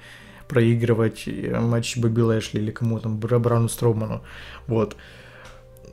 проигрывать 0.47 1.27
матч 1.61 1.97
Бобби 1.97 2.21
Лэшли 2.21 2.59
или 2.59 2.71
кому 2.71 2.99
там, 2.99 3.17
Бра- 3.17 3.39
Брауну 3.39 3.69
Строуману, 3.69 4.21
вот. 4.67 4.95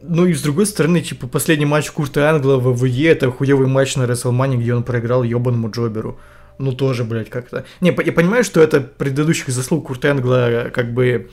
Ну 0.02 0.26
и 0.26 0.34
с 0.34 0.42
другой 0.42 0.66
стороны, 0.66 1.00
типа, 1.00 1.26
последний 1.26 1.66
матч 1.66 1.90
Курта 1.90 2.30
Англа 2.30 2.56
в 2.56 2.72
ВВЕ, 2.72 3.08
это 3.08 3.30
хуёвый 3.30 3.66
матч 3.66 3.96
на 3.96 4.06
Рестлмане, 4.06 4.56
где 4.56 4.74
он 4.74 4.84
проиграл 4.84 5.22
ебаному 5.24 5.70
Джоберу. 5.70 6.18
Ну, 6.58 6.72
тоже, 6.72 7.04
блядь, 7.04 7.30
как-то... 7.30 7.64
Не, 7.80 7.96
я 8.04 8.12
понимаю, 8.12 8.44
что 8.44 8.60
это 8.60 8.80
предыдущих 8.80 9.48
заслуг 9.48 9.86
Курт 9.86 10.04
Энгла 10.04 10.50
э, 10.50 10.70
как 10.70 10.92
бы 10.92 11.30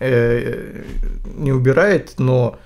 не 0.00 1.52
убирает, 1.52 2.14
но 2.18 2.58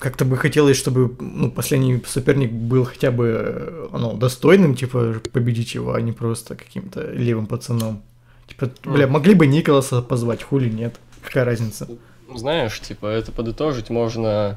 как-то 0.00 0.24
бы 0.24 0.36
хотелось, 0.36 0.76
чтобы 0.76 1.14
ну, 1.20 1.50
последний 1.50 2.02
соперник 2.06 2.50
был 2.50 2.84
хотя 2.84 3.10
бы 3.10 3.26
э, 3.26 3.88
ну, 3.92 4.16
достойным, 4.16 4.74
типа, 4.74 5.16
победить 5.32 5.74
его, 5.74 5.94
а 5.94 6.00
не 6.00 6.12
просто 6.12 6.56
каким-то 6.56 7.10
левым 7.12 7.46
пацаном. 7.46 8.02
Типа, 8.48 8.70
бля, 8.84 9.06
могли 9.06 9.34
бы 9.34 9.46
Николаса 9.46 10.02
позвать, 10.02 10.42
хули 10.42 10.70
нет. 10.70 10.96
Какая 11.22 11.44
разница? 11.44 11.86
Знаешь, 12.34 12.80
типа, 12.80 13.06
это 13.06 13.30
подытожить 13.30 13.90
можно 13.90 14.56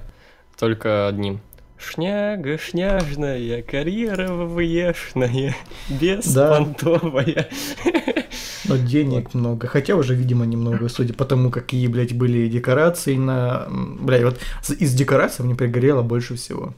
только 0.58 1.08
одним. 1.08 1.42
Шняга, 1.78 2.58
шняжная, 2.58 3.62
карьера 3.62 4.32
ВВЕшная, 4.32 5.56
беспонтовая. 5.90 7.50
Но 8.66 8.78
денег 8.78 9.34
много. 9.34 9.68
Хотя 9.68 9.96
уже, 9.96 10.16
видимо, 10.16 10.46
немного, 10.46 10.88
судя 10.88 11.14
по 11.14 11.26
тому, 11.26 11.52
какие, 11.52 11.88
блядь, 11.88 12.14
были 12.16 12.48
декорации 12.48 13.16
на... 13.16 13.68
Блядь, 13.70 14.24
вот 14.24 14.40
из 14.80 14.94
декораций 14.94 15.44
мне 15.44 15.56
пригорело 15.56 16.02
больше 16.02 16.36
всего. 16.36 16.74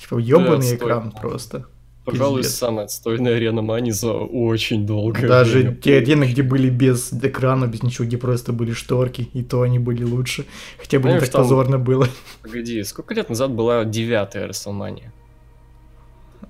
Типа, 0.00 0.18
ебаный 0.18 0.58
отстой. 0.58 0.76
экран 0.76 1.10
просто. 1.10 1.66
Пожалуй, 2.06 2.42
Пиздец. 2.42 2.56
самая 2.58 2.84
отстойная 2.86 3.34
арена 3.36 3.62
Мани 3.62 3.90
за 3.90 4.12
очень 4.12 4.86
долгое 4.86 5.26
Даже 5.28 5.58
время. 5.58 5.74
те 5.76 5.96
арены, 5.98 6.24
где 6.24 6.42
были 6.42 6.70
без 6.70 7.12
экрана, 7.12 7.66
без 7.66 7.82
ничего, 7.82 8.06
где 8.06 8.16
просто 8.16 8.52
были 8.52 8.72
шторки, 8.72 9.28
и 9.34 9.42
то 9.42 9.62
они 9.62 9.78
были 9.78 10.04
лучше. 10.04 10.46
Хотя 10.78 10.98
бы 10.98 11.04
не 11.08 11.10
Знаешь, 11.10 11.24
так 11.24 11.32
там- 11.32 11.42
позорно 11.42 11.78
было. 11.78 12.08
Погоди, 12.42 12.82
сколько 12.84 13.12
лет 13.12 13.28
назад 13.28 13.50
была 13.50 13.84
девятая 13.84 14.46
Расселмания? 14.46 15.12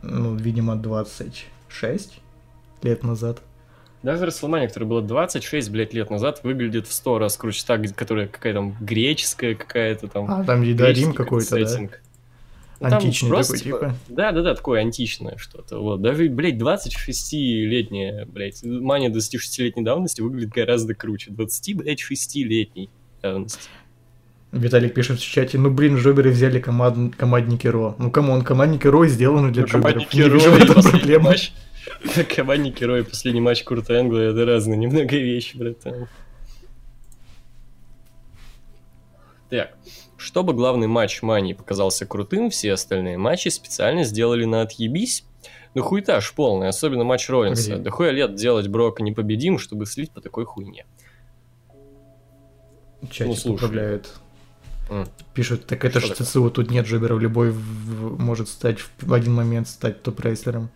Ну, 0.03 0.35
видимо, 0.37 0.77
26 0.77 2.21
лет 2.83 3.03
назад. 3.03 3.41
Даже 4.03 4.27
Расселмания, 4.27 4.69
которая 4.69 4.89
была 4.89 5.01
26, 5.01 5.71
блядь, 5.71 5.93
лет 5.95 6.11
назад, 6.11 6.41
выглядит 6.45 6.87
в 6.87 6.93
сто 6.93 7.19
раз 7.19 7.37
круче. 7.37 7.65
Та, 7.67 7.79
которая 7.79 8.29
какая-то 8.29 8.59
там 8.61 8.77
греческая 8.81 9.55
какая-то 9.55 10.07
там. 10.09 10.31
А, 10.31 10.45
там 10.45 10.63
еда 10.63 10.93
Рим 10.93 11.13
какой-то, 11.13 11.57
да? 11.65 11.89
Там 12.79 12.95
Античный 12.95 13.29
просто, 13.29 13.55
такой, 13.55 13.65
типа. 13.65 13.95
Да, 14.09 14.33
да, 14.33 14.43
да, 14.43 14.55
такое 14.55 14.81
античное 14.81 15.37
что-то. 15.39 15.79
Вот. 15.79 16.03
Даже, 16.03 16.29
блядь, 16.29 16.57
26-летняя, 16.57 18.27
блядь, 18.27 18.63
мания 18.63 19.11
26-летней 19.11 19.83
давности 19.83 20.21
выглядит 20.21 20.51
гораздо 20.51 20.95
круче. 20.95 21.31
20, 21.31 21.77
блядь, 21.77 22.01
6-летней 22.01 22.91
давности. 23.23 23.69
Виталик 24.53 24.95
пишет 24.95 25.21
в 25.21 25.29
чате, 25.29 25.59
ну 25.59 25.71
блин, 25.71 25.97
Джоберы 25.97 26.31
взяли 26.31 26.61
команд... 26.61 27.17
командники 27.17 27.67
Raw. 27.67 27.97
Ну 27.99 28.11
come 28.11 28.29
on, 28.29 28.43
командники 28.43 28.87
Raw 28.87 29.07
сделаны 29.07 29.51
для 29.53 29.63
Ну, 29.63 29.69
Джоберов. 29.69 30.15
Не 30.15 30.23
вижу 30.23 30.51
в 30.51 30.57
этом 30.57 30.75
последний 30.77 31.01
проблемы. 31.01 31.25
матч. 31.25 31.53
Командники 32.37 32.85
Ро 32.85 32.99
и 32.99 33.03
последний 33.03 33.41
матч 33.41 33.65
Курта 33.65 34.01
Энгла 34.01 34.19
это 34.19 34.45
разные 34.45 34.77
немного 34.77 35.17
вещи, 35.17 35.57
братан. 35.57 36.09
Так, 39.51 39.77
чтобы 40.17 40.53
главный 40.55 40.87
матч 40.87 41.23
Мани 41.23 41.55
показался 41.55 42.07
крутым, 42.07 42.51
все 42.51 42.73
остальные 42.73 43.19
матчи 43.19 43.49
специально 43.49 44.05
сделали 44.05 44.45
на 44.45 44.63
отъебись. 44.63 45.25
Ну 45.75 45.83
хуетаж 45.83 46.33
полный, 46.33 46.69
особенно 46.69 47.05
матч 47.05 47.29
Роллинса. 47.29 47.65
Погоди. 47.71 47.85
Да 47.85 47.91
хуя 47.91 48.11
лет 48.11 48.35
делать 48.35 48.69
Брока 48.69 49.03
непобедим, 49.03 49.59
чтобы 49.59 49.85
слить 49.87 50.11
по 50.11 50.21
такой 50.21 50.45
хуйне. 50.47 50.87
Чатик 53.11 53.27
Ну, 53.27 53.35
слушай. 53.35 53.55
поправляют. 53.61 54.13
М. 54.89 55.07
Пишут, 55.35 55.67
так 55.67 55.85
это 55.85 55.99
Что 56.01 56.09
же 56.09 56.15
такое? 56.15 56.27
ЦЦУ, 56.27 56.51
тут 56.51 56.71
нет 56.71 56.87
Джоберов, 56.87 57.21
любой 57.21 57.51
в- 57.51 57.57
в- 57.57 58.21
может 58.21 58.49
стать 58.49 58.79
в 58.79 58.91
в 59.03 59.13
один 59.13 59.35
момент 59.35 59.69
стать 59.69 60.03
топ-рейслером. 60.03 60.71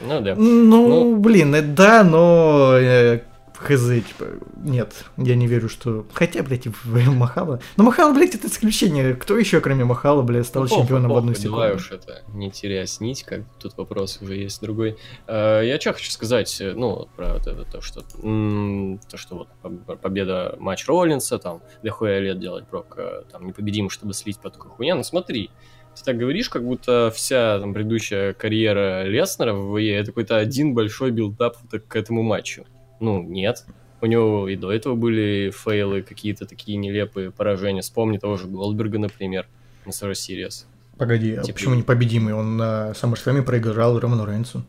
Ну 0.00 0.20
да. 0.20 0.34
Ну, 0.34 0.88
Ну. 0.88 1.16
блин, 1.16 1.54
э, 1.54 1.62
да, 1.62 2.02
но 2.04 2.74
э, 2.76 3.20
хз, 3.62 3.88
типа, 3.88 4.26
нет, 4.56 5.04
я 5.16 5.34
не 5.36 5.46
верю, 5.46 5.68
что... 5.68 6.06
Хотя, 6.12 6.42
блядь, 6.42 6.66
в 6.66 7.10
Махала... 7.10 7.60
Но 7.76 7.84
Махала, 7.84 8.12
блядь, 8.12 8.34
это 8.34 8.48
исключение. 8.48 9.14
Кто 9.14 9.38
еще, 9.38 9.60
кроме 9.60 9.84
Махала, 9.84 10.22
блядь, 10.22 10.46
стал 10.46 10.64
Ну, 10.64 10.68
чемпионом 10.68 11.10
в 11.12 11.16
одну 11.16 11.32
похуй, 11.32 11.48
давай 11.48 11.68
секунду? 11.70 11.84
уж 11.84 11.90
это, 11.92 12.22
не 12.34 12.50
терять 12.50 13.00
нить, 13.00 13.22
как 13.22 13.42
тут 13.58 13.76
вопрос 13.76 14.18
уже 14.20 14.36
есть 14.36 14.60
другой. 14.60 14.96
Э, 15.26 15.62
Я 15.64 15.80
что 15.80 15.92
хочу 15.92 16.10
сказать, 16.10 16.60
э, 16.60 16.74
ну, 16.74 17.08
про 17.16 17.34
вот 17.34 17.46
это, 17.46 17.64
то, 17.64 17.80
что, 17.80 18.02
то, 18.02 19.16
что 19.16 19.36
вот 19.36 19.48
поб- 19.62 19.96
победа 19.96 20.56
матч 20.58 20.86
Роллинса, 20.86 21.38
там, 21.38 21.62
дохуя 21.82 22.18
лет 22.18 22.38
делать 22.38 22.64
Брок, 22.70 22.94
э, 22.98 23.22
там, 23.30 23.46
непобедим, 23.46 23.90
чтобы 23.90 24.14
слить 24.14 24.38
по 24.38 24.50
такой 24.50 24.70
хуйне, 24.70 24.94
ну, 24.94 25.02
смотри, 25.02 25.50
ты 25.94 26.04
так 26.04 26.16
говоришь, 26.16 26.48
как 26.48 26.64
будто 26.64 27.12
вся 27.14 27.58
там 27.60 27.74
предыдущая 27.74 28.32
карьера 28.32 29.04
Леснера 29.04 29.52
в 29.52 29.72
WWE 29.72 29.96
это 29.96 30.06
какой-то 30.06 30.38
один 30.38 30.72
большой 30.72 31.10
build-up 31.10 31.58
вот 31.70 31.82
к 31.86 31.96
этому 31.96 32.22
матчу. 32.22 32.64
Ну, 33.02 33.22
нет. 33.22 33.64
У 34.00 34.06
него 34.06 34.48
и 34.48 34.56
до 34.56 34.72
этого 34.72 34.94
были 34.94 35.50
фейлы, 35.54 36.02
какие-то 36.02 36.46
такие 36.46 36.78
нелепые 36.78 37.30
поражения. 37.30 37.82
Вспомни 37.82 38.18
того 38.18 38.36
же 38.36 38.46
Голдберга, 38.46 38.98
например, 38.98 39.46
на 39.84 39.90
Survivor 39.90 40.12
Series. 40.12 40.64
Погоди, 40.98 41.34
а 41.34 41.42
Типа- 41.42 41.54
почему 41.58 41.74
непобедимый? 41.74 42.32
Он 42.32 42.56
на 42.56 42.92
SummerSlam 42.92 43.42
проиграл 43.42 43.98
Роману 43.98 44.24
Рейнсу. 44.24 44.64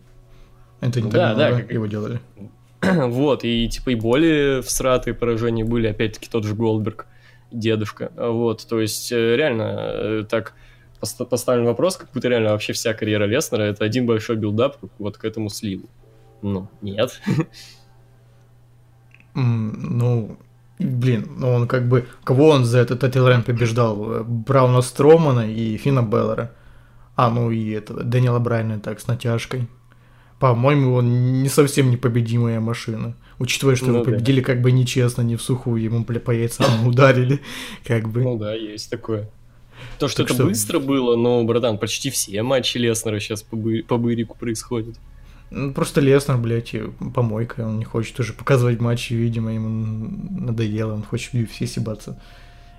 Это 0.82 1.00
не 1.00 1.06
Ну 1.06 1.12
так 1.12 1.38
да, 1.38 1.52
да, 1.52 1.60
как- 1.62 1.72
его 1.72 1.86
делали. 1.88 2.19
Вот, 2.82 3.43
и 3.46 3.69
типа 3.69 3.91
и 3.91 3.96
более 3.96 4.62
всратые 4.62 5.13
поражения 5.13 5.63
были, 5.63 5.88
опять-таки 5.88 6.28
тот 6.30 6.43
же 6.43 6.54
Голдберг, 6.56 7.06
дедушка. 7.52 8.12
Вот, 8.17 8.65
то 8.67 8.82
есть 8.82 9.12
э, 9.12 9.36
реально 9.38 9.63
э, 9.78 10.24
так 10.30 10.54
поста- 11.00 11.26
поставлен 11.26 11.65
вопрос, 11.65 11.96
как 11.98 12.12
будто 12.12 12.28
реально 12.28 12.50
вообще 12.52 12.74
вся 12.74 12.93
карьера 12.93 13.26
Леснера 13.26 13.63
это 13.63 13.86
один 13.86 14.06
большой 14.06 14.36
build-up 14.36 14.78
вот 15.00 15.17
к 15.17 15.24
этому 15.26 15.50
сливу. 15.50 15.88
Ну, 16.41 16.67
нет. 16.82 17.22
Ну, 19.36 20.38
блин, 20.80 21.28
ну 21.38 21.50
он 21.52 21.67
как 21.67 21.88
бы... 21.88 22.06
Кого 22.24 22.50
он 22.50 22.65
за 22.65 22.80
этот 22.80 23.00
title 23.00 23.28
побеждал? 23.46 24.12
Э, 24.12 24.24
Брауна 24.24 24.82
Стромана 24.82 25.50
и 25.52 25.78
Фина 25.78 26.02
Бэлора. 26.02 26.52
А, 27.15 27.30
ну 27.30 27.52
и 27.52 27.69
этого, 27.72 28.04
Дэниела 28.04 28.39
Брайна 28.39 28.80
так, 28.80 29.00
с 29.00 29.08
натяжкой. 29.08 29.67
По-моему, 30.39 30.96
он 30.96 31.41
не 31.41 31.50
совсем 31.50 31.89
непобедимая 31.89 32.60
машина. 32.60 33.15
Учитывая, 33.39 33.76
что 33.76 33.88
Ну 33.88 33.93
его 33.96 34.06
да. 34.06 34.12
победили 34.12 34.41
как 34.41 34.62
бы 34.62 34.72
нечестно, 34.72 35.22
не 35.22 35.36
в 35.36 35.41
сухую, 35.41 35.82
ему 35.82 36.04
по 36.04 36.32
яйцам 36.32 36.86
ударили. 36.88 37.39
Как 37.86 38.10
бы. 38.10 38.22
Ну 38.24 38.38
да, 38.38 38.54
есть 38.54 38.89
такое. 38.89 39.30
То, 40.00 40.08
что 40.08 40.24
Так 40.24 40.28
это 40.32 40.36
что- 40.36 40.46
быстро 40.48 40.80
было, 40.80 41.15
но, 41.15 41.43
братан, 41.43 41.78
почти 41.78 42.10
все 42.10 42.41
матчи 42.43 42.78
Леснера 42.78 43.19
сейчас 43.19 43.41
по, 43.43 43.56
бы- 43.56 43.84
по 43.88 43.98
бырику 43.98 44.36
происходят. 44.38 44.96
Ну, 45.56 45.72
Просто 45.72 46.02
Леснер, 46.02 46.38
блядь, 46.38 46.76
помойка, 47.13 47.62
он 47.62 47.78
не 47.78 47.86
хочет 47.86 48.20
уже 48.20 48.34
показывать 48.34 48.82
матчи, 48.82 49.13
видимо, 49.13 49.54
ему 49.54 49.70
надоело, 50.32 50.96
он 50.96 51.04
хочет 51.04 51.34
в 51.34 51.36
UFC 51.36 51.68
съебаться. 51.68 52.20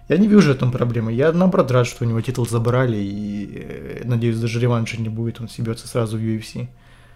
Я 0.08 0.16
не 0.18 0.26
вижу 0.26 0.52
в 0.52 0.56
этом 0.56 0.72
проблемы. 0.72 1.12
Я 1.12 1.32
наоборот 1.32 1.70
рад, 1.70 1.87
что 1.87 2.04
у 2.04 2.08
него 2.08 2.20
титул 2.20 2.46
забрали, 2.46 2.96
и 2.96 3.48
э, 3.54 4.02
надеюсь, 4.04 4.40
даже 4.40 4.58
реванша 4.58 5.00
не 5.00 5.08
будет, 5.08 5.40
он 5.40 5.48
съебется 5.48 5.87
сразу 5.87 6.18
в 6.18 6.20
UFC. 6.20 6.66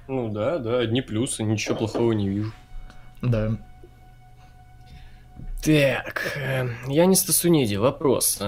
Ну 0.06 0.30
да, 0.30 0.58
да, 0.58 0.78
одни 0.78 1.02
плюсы, 1.02 1.42
ничего 1.42 1.74
плохого 1.74 2.12
не 2.12 2.28
вижу. 2.28 2.52
Да. 3.20 3.58
Так, 5.64 6.36
э, 6.36 6.68
Янис 6.86 7.24
Тасуниди, 7.24 7.74
вопрос. 7.74 8.38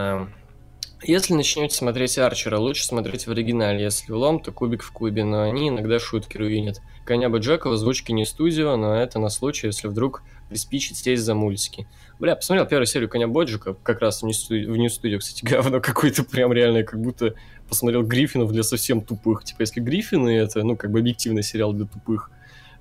Если 1.03 1.33
начнете 1.33 1.75
смотреть 1.75 2.19
Арчера, 2.19 2.59
лучше 2.59 2.85
смотреть 2.85 3.27
в 3.27 3.31
оригинале. 3.31 3.85
Если 3.85 4.13
влом, 4.13 4.41
то 4.41 4.53
кубик 4.53 4.83
в 4.83 4.93
кубе, 4.93 5.25
но 5.25 5.43
они 5.43 5.71
иногда 5.71 5.99
шутки 5.99 6.37
руинят. 6.37 6.83
Коня 7.07 7.31
Боджека 7.31 7.69
в 7.69 7.73
озвучке 7.73 8.13
не 8.13 8.27
студио, 8.27 8.77
но 8.77 8.95
это 8.95 9.19
на 9.19 9.31
случай, 9.31 9.69
если 9.69 9.89
вдруг 9.89 10.23
приспичит 10.51 10.99
сесть 10.99 11.23
за 11.23 11.35
мультики. 11.35 11.87
Бля, 12.19 12.37
посмотрел 12.37 12.67
первую 12.67 12.87
серию 12.87 13.09
Коня 13.09 13.29
Боджека, 13.29 13.75
как 13.83 14.01
раз 14.01 14.23
в 14.23 14.27
в 14.27 14.77
Нью-студио, 14.77 15.19
кстати, 15.19 15.43
говно 15.51 15.81
какое-то 15.81 16.23
прям 16.23 16.53
реальное, 16.53 16.85
как 16.85 17.01
будто 17.01 17.35
посмотрел 17.69 18.03
Гриффинов 18.03 18.53
для 18.53 18.63
совсем 18.63 19.01
тупых. 19.01 19.45
Типа, 19.45 19.63
если 19.63 19.81
Гриффины 19.81 20.37
это, 20.37 20.63
ну, 20.65 20.77
как 20.77 20.91
бы 20.91 20.99
объективный 20.99 21.43
сериал 21.43 21.73
для 21.73 21.87
тупых, 21.87 22.31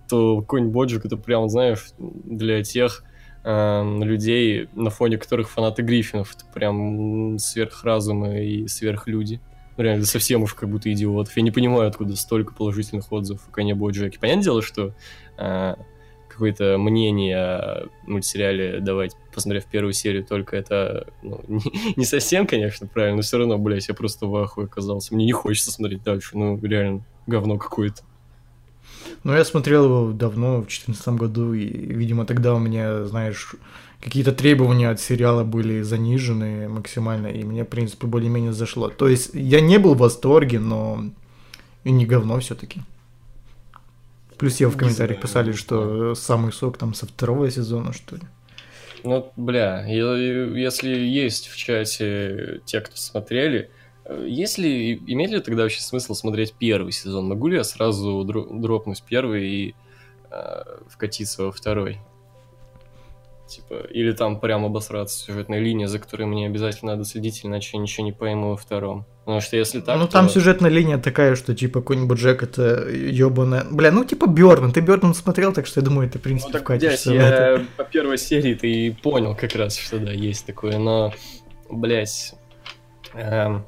то 0.09 0.41
Конь 0.41 0.67
Боджек 0.67 1.05
это 1.05 1.15
прям, 1.15 1.47
знаешь, 1.47 1.87
для 1.97 2.63
тех 2.63 3.03
э, 3.43 3.99
людей, 4.03 4.69
на 4.73 4.89
фоне 4.89 5.17
которых 5.17 5.49
фанаты 5.49 5.81
Гриффинов. 5.81 6.35
Это 6.35 6.45
прям 6.53 7.37
сверхразумы 7.39 8.45
и 8.45 8.67
сверхлюди. 8.67 9.39
Ну, 9.77 9.83
Реально, 9.83 10.05
совсем 10.05 10.43
уж 10.43 10.53
как 10.53 10.69
будто 10.69 10.91
идиотов. 10.91 11.35
Я 11.37 11.43
не 11.43 11.51
понимаю, 11.51 11.87
откуда 11.87 12.15
столько 12.15 12.53
положительных 12.53 13.11
отзывов 13.11 13.47
о 13.47 13.51
Коне 13.51 13.75
Боджеке. 13.75 14.19
Понятное 14.19 14.43
дело, 14.43 14.61
что 14.61 14.93
э, 15.37 15.75
какое-то 16.39 16.77
мнение 16.77 17.37
о 17.37 17.87
мультсериале 18.07 18.79
давать, 18.79 19.15
посмотрев 19.33 19.65
первую 19.65 19.91
серию, 19.91 20.25
только 20.25 20.55
это 20.55 21.07
ну, 21.21 21.41
не, 21.47 21.61
не 21.97 22.05
совсем, 22.05 22.47
конечно, 22.47 22.87
правильно, 22.87 23.17
но 23.17 23.21
все 23.21 23.37
равно, 23.37 23.57
блядь, 23.57 23.89
я 23.89 23.93
просто 23.93 24.25
в 24.25 24.35
ахуе 24.37 24.65
оказался. 24.65 25.13
Мне 25.13 25.25
не 25.25 25.33
хочется 25.33 25.71
смотреть 25.71 26.03
дальше, 26.03 26.37
ну, 26.37 26.57
реально, 26.61 27.03
говно 27.27 27.57
какое-то. 27.57 28.03
Ну, 29.23 29.33
я 29.33 29.43
смотрел 29.43 29.85
его 29.85 30.11
давно, 30.11 30.57
в 30.57 30.67
2014 30.67 31.07
году, 31.09 31.53
и, 31.53 31.65
видимо, 31.65 32.25
тогда 32.25 32.53
у 32.53 32.59
меня, 32.59 33.05
знаешь, 33.05 33.55
какие-то 34.01 34.31
требования 34.31 34.89
от 34.89 35.01
сериала 35.01 35.43
были 35.43 35.81
занижены 35.81 36.69
максимально, 36.69 37.27
и 37.27 37.43
мне, 37.43 37.65
в 37.65 37.67
принципе, 37.67 38.07
более-менее 38.07 38.53
зашло. 38.53 38.89
То 38.89 39.07
есть 39.07 39.31
я 39.33 39.61
не 39.61 39.77
был 39.77 39.95
в 39.95 39.99
восторге, 39.99 40.59
но 40.59 41.05
и 41.83 41.91
не 41.91 42.05
говно 42.05 42.39
все-таки. 42.39 42.81
Плюс 44.37 44.61
я 44.61 44.69
в 44.69 44.77
комментариях 44.77 45.19
писали, 45.19 45.51
что 45.51 46.15
самый 46.15 46.53
сок 46.53 46.77
там 46.77 46.93
со 46.93 47.05
второго 47.05 47.51
сезона, 47.51 47.91
что 47.91 48.15
ли. 48.15 48.21
Ну, 49.03 49.31
бля, 49.35 49.85
если 49.85 50.89
есть 50.89 51.47
в 51.47 51.57
чате 51.57 52.61
те, 52.65 52.79
кто 52.79 52.95
смотрели, 52.95 53.69
э, 54.09 54.25
есть 54.27 54.57
ли, 54.57 54.95
имеет 55.07 55.31
ли 55.31 55.39
тогда 55.39 55.63
вообще 55.63 55.81
смысл 55.81 56.13
смотреть 56.13 56.53
первый 56.53 56.91
сезон? 56.91 57.27
Могу 57.27 57.47
ли 57.47 57.55
я 57.57 57.63
сразу 57.63 58.23
дро- 58.27 58.47
дропнуть 58.59 59.03
первый 59.07 59.47
и 59.49 59.75
э, 60.31 60.63
вкатиться 60.89 61.43
во 61.43 61.51
второй? 61.51 61.99
Типа, 63.47 63.73
или 63.89 64.11
там 64.11 64.39
прям 64.39 64.63
обосраться 64.63 65.17
сюжетная 65.17 65.57
линия, 65.59 65.87
за 65.87 65.97
которой 65.97 66.25
мне 66.27 66.45
обязательно 66.45 66.91
надо 66.91 67.03
следить, 67.03 67.43
иначе 67.43 67.77
я 67.77 67.81
ничего 67.81 68.05
не 68.05 68.11
пойму 68.11 68.51
во 68.51 68.57
втором. 68.57 69.05
Потому 69.25 69.41
что 69.41 69.57
если 69.57 69.79
так, 69.81 69.97
ну, 69.97 70.05
то- 70.05 70.11
там 70.11 70.29
сюжетная 70.29 70.69
линия 70.69 70.99
такая, 70.99 71.35
что, 71.35 71.55
типа, 71.55 71.79
какой-нибудь 71.81 72.19
Джек 72.19 72.43
это 72.43 72.87
ебаная... 72.87 73.65
Бля, 73.71 73.91
ну, 73.91 74.03
типа, 74.05 74.27
Бёрдман. 74.27 74.71
Ты 74.71 74.81
Бёрдман 74.81 75.15
смотрел, 75.15 75.51
так 75.51 75.65
что 75.65 75.79
я 75.79 75.85
думаю, 75.85 76.07
ты, 76.11 76.19
в 76.19 76.21
Ну 76.21 76.23
принципе, 76.25 76.51
так, 76.53 76.67
блядь, 76.67 76.79
вкатишься 76.81 77.11
это. 77.13 77.59
я 77.61 77.65
по 77.75 77.83
первой 77.85 78.19
серии 78.19 78.53
ты 78.53 78.95
понял 79.01 79.35
как 79.35 79.55
раз, 79.55 79.77
что 79.77 79.97
да, 79.97 80.11
есть 80.11 80.45
такое, 80.45 80.77
но, 80.77 81.11
блядь, 81.71 82.35
эм, 83.15 83.65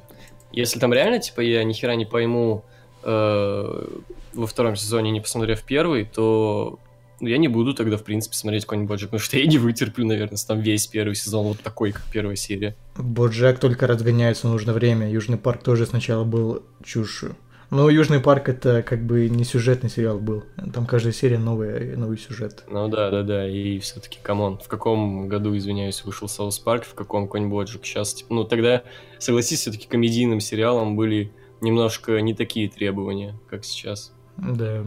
если 0.52 0.78
там 0.78 0.92
реально, 0.92 1.18
типа, 1.18 1.40
я 1.40 1.64
ни 1.64 1.72
хера 1.72 1.94
не 1.94 2.04
пойму 2.04 2.64
э, 3.02 3.86
во 4.34 4.46
втором 4.46 4.76
сезоне, 4.76 5.10
не 5.10 5.20
посмотрев 5.20 5.62
первый, 5.62 6.04
то 6.04 6.78
ну, 7.20 7.28
я 7.28 7.38
не 7.38 7.48
буду 7.48 7.72
тогда, 7.72 7.96
в 7.96 8.02
принципе, 8.02 8.36
смотреть 8.36 8.64
какой-нибудь 8.64 8.88
Боджек, 8.88 9.10
потому 9.10 9.24
что 9.24 9.38
я 9.38 9.46
не 9.46 9.56
вытерплю, 9.56 10.04
наверное, 10.04 10.36
там 10.46 10.60
весь 10.60 10.88
первый 10.88 11.14
сезон 11.14 11.46
вот 11.46 11.60
такой, 11.60 11.92
как 11.92 12.02
первая 12.12 12.34
серия. 12.34 12.74
Боджек 12.96 13.60
только 13.60 13.86
разгоняется, 13.86 14.48
нужно 14.48 14.72
время. 14.72 15.08
Южный 15.08 15.38
парк 15.38 15.62
тоже 15.62 15.86
сначала 15.86 16.24
был 16.24 16.64
чушью. 16.82 17.36
Но 17.72 17.88
Южный 17.88 18.20
парк 18.20 18.50
это 18.50 18.82
как 18.82 19.02
бы 19.02 19.30
не 19.30 19.44
сюжетный 19.44 19.88
сериал 19.88 20.18
был. 20.18 20.44
Там 20.74 20.84
каждая 20.84 21.14
серия 21.14 21.38
новый, 21.38 21.96
новый 21.96 22.18
сюжет. 22.18 22.64
Ну 22.68 22.86
да, 22.88 23.10
да, 23.10 23.22
да, 23.22 23.48
и 23.48 23.78
все-таки, 23.78 24.18
come 24.22 24.43
on, 24.43 24.58
в 24.58 24.68
каком 24.68 25.26
году, 25.26 25.56
извиняюсь, 25.56 26.04
вышел 26.04 26.28
South 26.28 26.58
Park, 26.58 26.84
в 26.84 26.92
каком 26.92 27.26
конь 27.26 27.48
Боджек? 27.48 27.86
Сейчас, 27.86 28.12
типа, 28.12 28.34
ну 28.34 28.44
тогда, 28.44 28.82
согласись, 29.18 29.60
все-таки 29.60 29.88
комедийным 29.88 30.38
сериалом 30.38 30.96
были 30.96 31.32
немножко 31.62 32.20
не 32.20 32.34
такие 32.34 32.68
требования, 32.68 33.40
как 33.48 33.64
сейчас. 33.64 34.12
Да. 34.36 34.84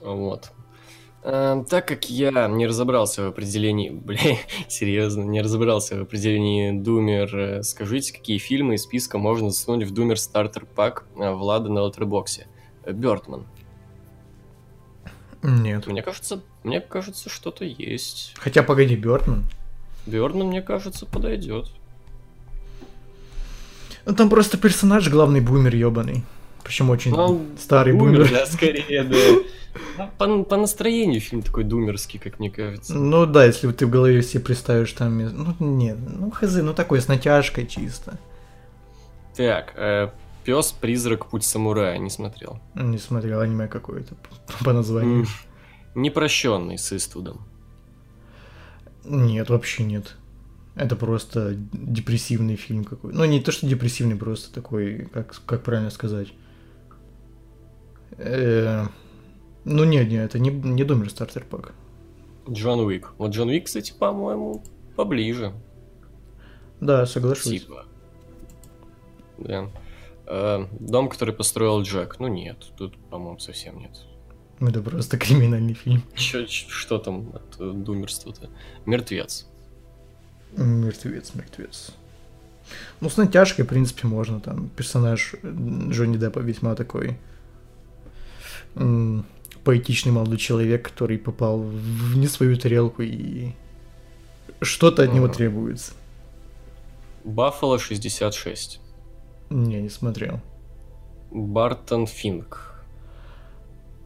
Вот. 0.00 0.50
Эм, 1.26 1.64
так 1.64 1.88
как 1.88 2.10
я 2.10 2.48
не 2.48 2.66
разобрался 2.66 3.22
в 3.22 3.28
определении, 3.28 3.88
бля, 3.90 4.36
серьезно, 4.68 5.22
не 5.22 5.40
разобрался 5.40 5.96
в 5.96 6.02
определении 6.02 6.70
Думер, 6.70 7.36
э, 7.36 7.62
скажите, 7.62 8.12
какие 8.12 8.36
фильмы 8.36 8.74
из 8.74 8.82
списка 8.82 9.16
можно 9.16 9.48
засунуть 9.48 9.88
в 9.88 9.94
Думер 9.94 10.18
стартер 10.18 10.66
пак 10.66 11.06
Влада 11.14 11.70
на 11.72 11.80
Лотербоксе? 11.80 12.46
Бертман. 12.86 13.46
Нет. 15.42 15.86
Мне 15.86 16.02
кажется, 16.02 16.42
мне 16.62 16.80
кажется, 16.80 17.30
что-то 17.30 17.64
есть. 17.64 18.34
Хотя, 18.36 18.62
погоди, 18.62 18.94
Бёрдман. 18.94 19.44
Бёрдман, 20.06 20.48
мне 20.48 20.60
кажется, 20.60 21.06
подойдет. 21.06 21.70
Ну, 24.04 24.14
там 24.14 24.28
просто 24.28 24.58
персонаж 24.58 25.08
главный 25.08 25.40
бумер 25.40 25.74
ебаный. 25.74 26.22
Причем 26.64 26.90
очень 26.90 27.10
Ну, 27.12 27.44
старый 27.58 27.92
Бумер, 27.92 28.20
бумер. 28.22 28.32
да, 28.32 28.46
скорее, 28.46 29.04
да. 29.04 29.16
Ну, 29.98 30.08
По, 30.18 30.44
по 30.44 30.56
настроению 30.56 31.20
фильм 31.20 31.42
такой 31.42 31.64
думерский, 31.64 32.20
как 32.20 32.38
мне 32.38 32.48
кажется. 32.48 32.94
Ну 32.94 33.26
да, 33.26 33.44
если 33.44 33.70
ты 33.72 33.86
в 33.86 33.90
голове 33.90 34.22
себе 34.22 34.40
представишь 34.44 34.92
там... 34.92 35.18
Ну 35.18 35.54
нет, 35.58 35.98
ну 35.98 36.30
хз, 36.30 36.54
ну 36.62 36.72
такой 36.74 37.00
с 37.00 37.08
натяжкой 37.08 37.66
чисто. 37.66 38.18
Так, 39.36 39.74
Пес, 40.44 40.72
призрак, 40.72 41.26
путь 41.26 41.42
самурая, 41.44 41.98
не 41.98 42.08
смотрел. 42.10 42.60
Не 42.74 42.98
смотрел 42.98 43.40
аниме 43.40 43.66
какое-то 43.66 44.14
по- 44.62 44.72
названию. 44.72 45.26
Непрощенный 45.96 46.78
с 46.78 46.92
Иствудом. 46.92 47.40
Нет, 49.04 49.48
вообще 49.50 49.82
нет. 49.82 50.16
Это 50.76 50.96
просто 50.96 51.54
депрессивный 51.72 52.56
фильм 52.56 52.84
какой. 52.84 53.12
Ну, 53.12 53.24
не 53.24 53.40
то, 53.40 53.52
что 53.52 53.66
депрессивный, 53.66 54.16
просто 54.16 54.52
такой, 54.52 55.08
как, 55.12 55.34
как 55.46 55.62
правильно 55.62 55.90
сказать. 55.90 56.28
Э, 58.18 58.86
ну, 59.64 59.84
нет, 59.84 60.08
нет, 60.08 60.26
это 60.26 60.38
не, 60.38 60.50
не 60.50 60.84
Думер 60.84 61.10
Стартер 61.10 61.44
Пак. 61.44 61.72
Джон 62.48 62.80
Уик. 62.80 63.12
Вот 63.18 63.32
Джон 63.32 63.48
Уик, 63.48 63.66
кстати, 63.66 63.92
по-моему, 63.98 64.62
поближе. 64.96 65.52
Да, 66.80 67.06
соглашусь. 67.06 67.62
Типа. 67.62 67.86
Да. 69.38 69.70
Э, 70.26 70.66
Дом, 70.80 71.08
который 71.08 71.34
построил 71.34 71.82
Джек. 71.82 72.16
Ну 72.18 72.28
нет, 72.28 72.72
тут, 72.76 72.96
по-моему, 73.10 73.38
совсем 73.38 73.78
нет. 73.78 73.92
Это 74.60 74.80
просто 74.82 75.18
криминальный 75.18 75.74
фильм. 75.74 76.02
Чё- 76.14 76.46
что 76.46 76.98
там 76.98 77.32
от 77.34 77.60
э, 77.60 77.72
думерства-то? 77.72 78.48
Мертвец. 78.86 79.46
Мертвец, 80.56 81.34
мертвец. 81.34 81.90
Ну, 83.00 83.10
с 83.10 83.16
натяжкой, 83.16 83.64
в 83.64 83.68
принципе, 83.68 84.06
можно. 84.06 84.40
Там 84.40 84.68
персонаж 84.70 85.34
Джонни 85.42 86.16
Деппа 86.16 86.38
весьма 86.38 86.74
такой 86.74 87.18
поэтичный 88.74 90.12
молодой 90.12 90.38
человек, 90.38 90.88
который 90.90 91.18
попал 91.18 91.60
в 91.60 92.16
не 92.16 92.26
свою 92.26 92.56
тарелку 92.56 93.02
и 93.02 93.52
что-то 94.60 95.02
от 95.02 95.12
него 95.12 95.28
требуется. 95.28 95.92
Баффало 97.24 97.78
66. 97.78 98.80
Не, 99.50 99.80
не 99.80 99.88
смотрел. 99.88 100.40
Бартон 101.30 102.06
Финк. 102.06 102.84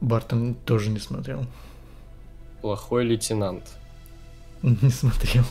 Бартон 0.00 0.54
тоже 0.54 0.90
не 0.90 0.98
смотрел. 0.98 1.46
Плохой 2.62 3.04
лейтенант. 3.04 3.64
Не 4.62 4.90
смотрел. 4.90 5.44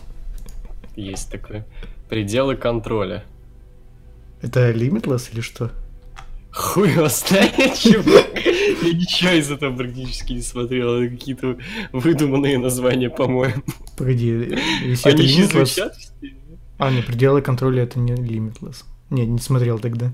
Есть 0.96 1.32
такой. 1.32 1.64
Пределы 2.10 2.58
контроля. 2.58 3.24
Это 4.42 4.72
Limitless 4.72 5.32
или 5.32 5.42
что? 5.42 5.72
Хуй 6.58 6.90
его 6.92 7.08
знает, 7.08 7.54
чувак. 7.80 8.36
Я 8.44 8.94
ничего 8.94 9.32
из 9.32 9.52
этого 9.52 9.76
практически 9.76 10.34
не 10.34 10.42
смотрел. 10.42 11.04
Это 11.04 11.16
какие-то 11.16 11.58
выдуманные 11.92 12.58
названия, 12.58 13.12
по-моему. 13.12 13.62
Погоди, 13.96 14.58
если 14.84 15.12
это 15.12 15.22
Они 15.22 15.28
же 15.28 15.44
Limitless... 15.44 15.66
звучат. 15.66 15.94
А, 16.80 16.90
не, 16.90 17.04
пределы 17.04 17.44
контроля 17.44 17.84
это 17.84 18.00
не 18.00 18.14
Limitless. 18.14 18.86
Не, 19.12 19.28
не 19.28 19.38
смотрел 19.38 19.78
тогда. 19.78 20.12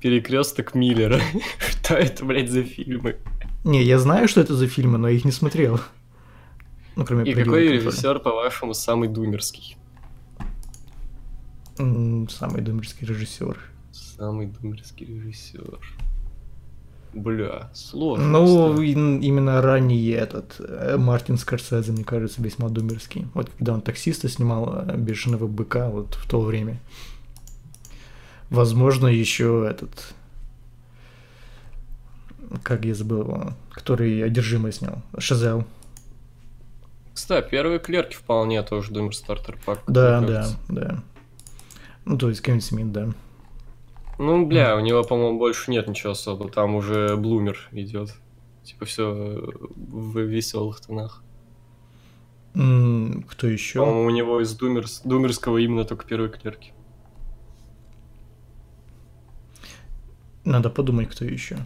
Перекресток 0.00 0.74
Миллера. 0.74 1.20
Что 1.58 1.94
это, 1.94 2.24
блядь, 2.24 2.50
за 2.50 2.64
фильмы? 2.64 3.16
Не, 3.62 3.84
я 3.84 4.00
знаю, 4.00 4.26
что 4.26 4.40
это 4.40 4.54
за 4.54 4.66
фильмы, 4.66 4.98
но 4.98 5.08
я 5.08 5.16
их 5.16 5.24
не 5.24 5.32
смотрел. 5.32 5.80
Ну, 6.96 7.04
кроме 7.04 7.22
И 7.22 7.34
«Пределы 7.34 7.44
какой 7.44 7.68
контроля». 7.68 7.90
режиссер, 7.90 8.18
по-вашему, 8.18 8.74
самый 8.74 9.08
думерский? 9.08 9.76
Самый 11.76 12.62
думерский 12.62 13.06
режиссер. 13.06 13.75
Самый 13.96 14.46
думерский 14.46 15.06
режиссер. 15.06 15.78
Бля, 17.14 17.70
сложно. 17.72 18.26
Ну, 18.26 18.80
именно 18.82 19.62
ранний 19.62 20.08
этот 20.08 20.56
э, 20.58 20.96
Мартин 20.98 21.38
Скорсезе, 21.38 21.92
мне 21.92 22.04
кажется, 22.04 22.42
весьма 22.42 22.68
думерский. 22.68 23.26
Вот 23.32 23.50
когда 23.56 23.72
он 23.72 23.80
таксиста 23.80 24.28
снимал 24.28 24.84
э, 24.86 24.96
«Бешеного 24.96 25.46
быка» 25.46 25.88
вот 25.88 26.14
в 26.14 26.28
то 26.28 26.40
время. 26.40 26.78
Возможно, 28.50 29.06
еще 29.06 29.66
этот... 29.68 30.14
Как 32.62 32.84
я 32.84 32.94
забыл 32.94 33.20
его, 33.20 33.52
который 33.70 34.22
«Одержимый» 34.22 34.72
снял. 34.72 35.02
Шазел. 35.18 35.64
Кстати, 37.14 37.48
первые 37.50 37.78
клерки 37.78 38.14
вполне 38.14 38.62
тоже 38.62 38.92
Думер 38.92 39.16
Стартер 39.16 39.58
Пак. 39.64 39.82
Да, 39.86 40.20
да, 40.20 40.48
да. 40.68 41.02
Ну, 42.04 42.18
то 42.18 42.28
есть 42.28 42.42
Кевин 42.42 42.60
Смит, 42.60 42.92
да. 42.92 43.08
Ну, 44.18 44.46
бля, 44.46 44.76
у 44.76 44.80
него, 44.80 45.02
по-моему, 45.02 45.38
больше 45.38 45.70
нет 45.70 45.88
ничего 45.88 46.12
особо. 46.12 46.48
Там 46.48 46.74
уже 46.74 47.16
Блумер 47.16 47.68
идет. 47.72 48.14
Типа 48.64 48.84
все 48.84 49.12
в 49.76 50.18
веселых 50.18 50.80
тонах. 50.80 51.22
Кто 52.54 53.46
еще? 53.46 53.80
По-моему, 53.80 54.06
у 54.06 54.10
него 54.10 54.40
из 54.40 54.54
Думерс... 54.54 55.02
Думерского 55.04 55.58
именно 55.58 55.84
только 55.84 56.06
первые 56.06 56.30
клерки. 56.30 56.72
Надо 60.44 60.70
подумать, 60.70 61.10
кто 61.10 61.24
еще. 61.24 61.58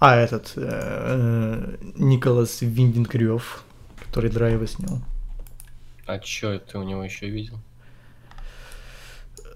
А, 0.00 0.14
этот 0.14 0.52
э, 0.54 0.60
э, 0.64 1.76
Николас 1.96 2.62
Виндинг 2.62 3.10
который 3.98 4.30
«Драйв» 4.30 4.68
снял. 4.68 5.00
А 6.06 6.18
чё 6.20 6.58
ты 6.58 6.78
у 6.78 6.84
него 6.84 7.02
еще 7.02 7.28
видел? 7.28 7.58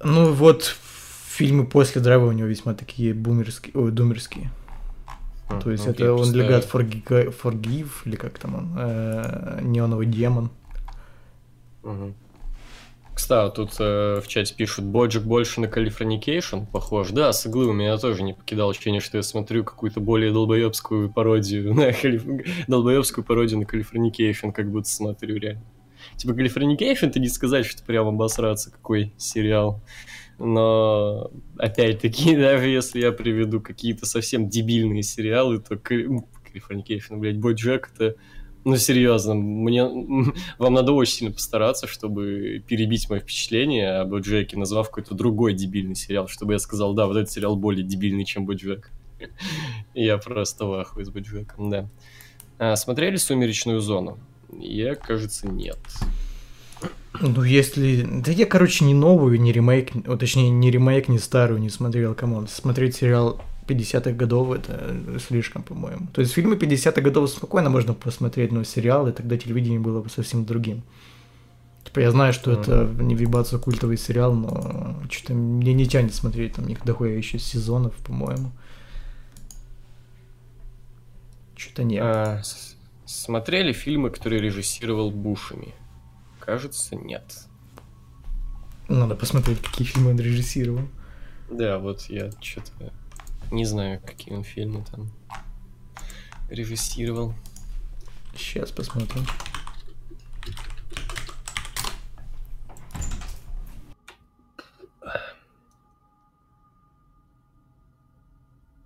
Ну 0.03 0.33
вот 0.33 0.77
фильмы 1.33 1.67
после 1.67 2.01
драйва 2.01 2.27
у 2.27 2.33
него 2.33 2.47
весьма 2.47 2.75
такие 2.75 3.15
бумерские, 3.15 3.75
ой, 3.75 3.91
думерские. 3.91 4.51
То 5.63 5.71
есть 5.71 5.85
Ну, 5.87 5.93
это 5.93 6.15
Only 6.15 6.33
God 6.33 6.65
Forgive, 6.65 7.35
Forgive, 7.43 7.91
или 8.05 8.17
как 8.17 8.39
там 8.39 8.55
он, 8.55 8.77
э, 8.79 9.61
Неоновый 9.63 10.07
демон. 10.07 10.51
Мгм. 11.83 12.15
Кстати, 13.15 13.55
тут 13.55 13.73
э, 13.79 14.23
в 14.25 14.29
чате 14.29 14.55
пишут, 14.55 14.87
Боджик 14.87 15.25
больше 15.25 15.61
на 15.61 15.69
Californication 15.69 16.61
похож. 16.65 17.11
Да, 17.11 17.33
с 17.33 17.45
иглы 17.45 17.67
у 17.67 17.73
меня 17.73 17.99
тоже 17.99 18.23
не 18.23 18.33
покидало 18.33 18.71
ощущение, 18.71 19.03
что 19.03 19.19
я 19.19 19.23
смотрю 19.23 19.65
какую-то 19.65 20.01
более 20.01 20.33
долбоебскую 20.33 21.11
пародию 21.11 21.75
на 21.75 21.93
Калиф... 21.93 22.25
долбоебскую 22.69 23.23
пародию 23.23 23.61
на 23.61 23.67
Californication, 23.67 24.51
как 24.51 24.71
будто 24.71 24.89
смотрю 24.89 25.37
реально. 25.37 25.63
Типа 26.17 26.33
Californication, 26.33 27.09
ты 27.11 27.21
не 27.21 27.29
сказать, 27.29 27.67
что 27.67 27.83
прям 27.83 28.09
обосраться, 28.09 28.71
какой 28.71 29.13
сериал. 29.19 29.83
Но, 30.45 31.31
опять-таки, 31.57 32.35
даже 32.37 32.69
если 32.69 33.01
я 33.01 33.13
приведу 33.13 33.61
какие-то 33.61 34.07
совсем 34.07 34.49
дебильные 34.49 35.05
сериалы, 35.05 35.61
то 35.61 35.77
Californication, 35.77 37.17
блядь, 37.17 37.39
Боджек 37.39 37.91
это 37.95 38.17
ну, 38.65 38.77
серьезно, 38.77 39.35
мне... 39.35 39.85
вам 40.59 40.75
надо 40.75 40.93
очень 40.93 41.15
сильно 41.15 41.33
постараться, 41.33 41.87
чтобы 41.87 42.63
перебить 42.67 43.09
мое 43.09 43.21
впечатление 43.21 44.01
об 44.01 44.11
Боджеке, 44.11 44.57
назвав 44.57 44.89
какой-то 44.89 45.15
другой 45.15 45.55
дебильный 45.55 45.95
сериал, 45.95 46.27
чтобы 46.27 46.55
я 46.55 46.59
сказал, 46.59 46.95
да, 46.95 47.07
вот 47.07 47.17
этот 47.17 47.31
сериал 47.31 47.55
более 47.55 47.85
дебильный, 47.85 48.25
чем 48.25 48.45
Боджек. 48.45 48.91
Я 49.95 50.19
просто 50.19 50.65
в 50.65 50.75
ахуе 50.75 51.05
с 51.05 51.11
Боджеком, 51.11 51.71
да. 51.71 51.89
А, 52.59 52.75
смотрели 52.75 53.17
«Сумеречную 53.17 53.81
зону»? 53.81 54.19
Я, 54.59 54.97
кажется, 54.97 55.49
нет. 55.49 55.79
Ну 57.21 57.43
если... 57.43 58.03
Да 58.03 58.33
я, 58.33 58.47
короче, 58.47 58.85
не 58.85 58.95
новую, 58.95 59.41
не 59.41 59.53
ремейк, 59.53 59.91
о, 60.07 60.17
точнее, 60.17 60.51
не 60.51 60.71
ремейк, 60.71 61.09
не 61.09 61.19
старую 61.19 61.61
не 61.61 61.69
смотрел, 61.69 62.15
come 62.15 62.34
on. 62.34 62.49
Смотреть 62.49 62.97
сериал 62.97 63.41
50-х 63.67 64.13
годов 64.13 64.53
это 64.53 64.97
слишком, 65.27 65.63
по-моему. 65.63 66.09
То 66.13 66.21
есть 66.21 66.33
фильмы 66.33 66.57
50-х 66.57 67.01
годов 67.01 67.31
спокойно 67.31 67.71
можно 67.71 67.95
посмотреть, 67.95 68.53
но 68.53 68.65
сериалы 68.65 69.13
тогда 69.13 69.37
телевидение 69.37 69.81
было 69.81 70.03
бы 70.03 70.09
совсем 70.09 70.45
другим. 70.45 70.83
Типа 71.85 72.01
я 72.01 72.11
знаю, 72.11 72.33
что 72.33 72.53
это 72.53 72.89
не 73.01 73.15
въебаться 73.15 73.59
культовый 73.59 73.99
сериал, 73.99 74.33
но 74.35 74.97
что-то 75.11 75.35
мне 75.35 75.75
не 75.75 75.87
тянет 75.87 76.15
смотреть, 76.15 76.55
там 76.55 76.67
их 76.69 76.85
дохуя 76.85 77.17
еще 77.17 77.39
сезонов, 77.39 77.95
по-моему. 77.97 78.53
Что-то 81.57 81.85
нет. 81.85 82.03
А, 82.03 82.43
смотрели 83.05 83.73
фильмы, 83.73 84.11
которые 84.11 84.41
режиссировал 84.41 85.11
Бушами? 85.11 85.75
Кажется, 86.45 86.97
нет. 86.97 87.47
Надо 88.89 89.15
посмотреть, 89.15 89.61
какие 89.63 89.87
фильмы 89.87 90.11
он 90.11 90.19
режиссировал. 90.19 90.89
Да, 91.49 91.79
вот 91.79 92.03
я 92.09 92.33
что-то 92.41 92.93
не 93.53 93.65
знаю, 93.65 94.01
какие 94.05 94.35
он 94.35 94.43
фильмы 94.43 94.85
там 94.91 95.09
режиссировал. 96.51 97.33
Сейчас 98.35 98.73
посмотрим. 98.73 99.25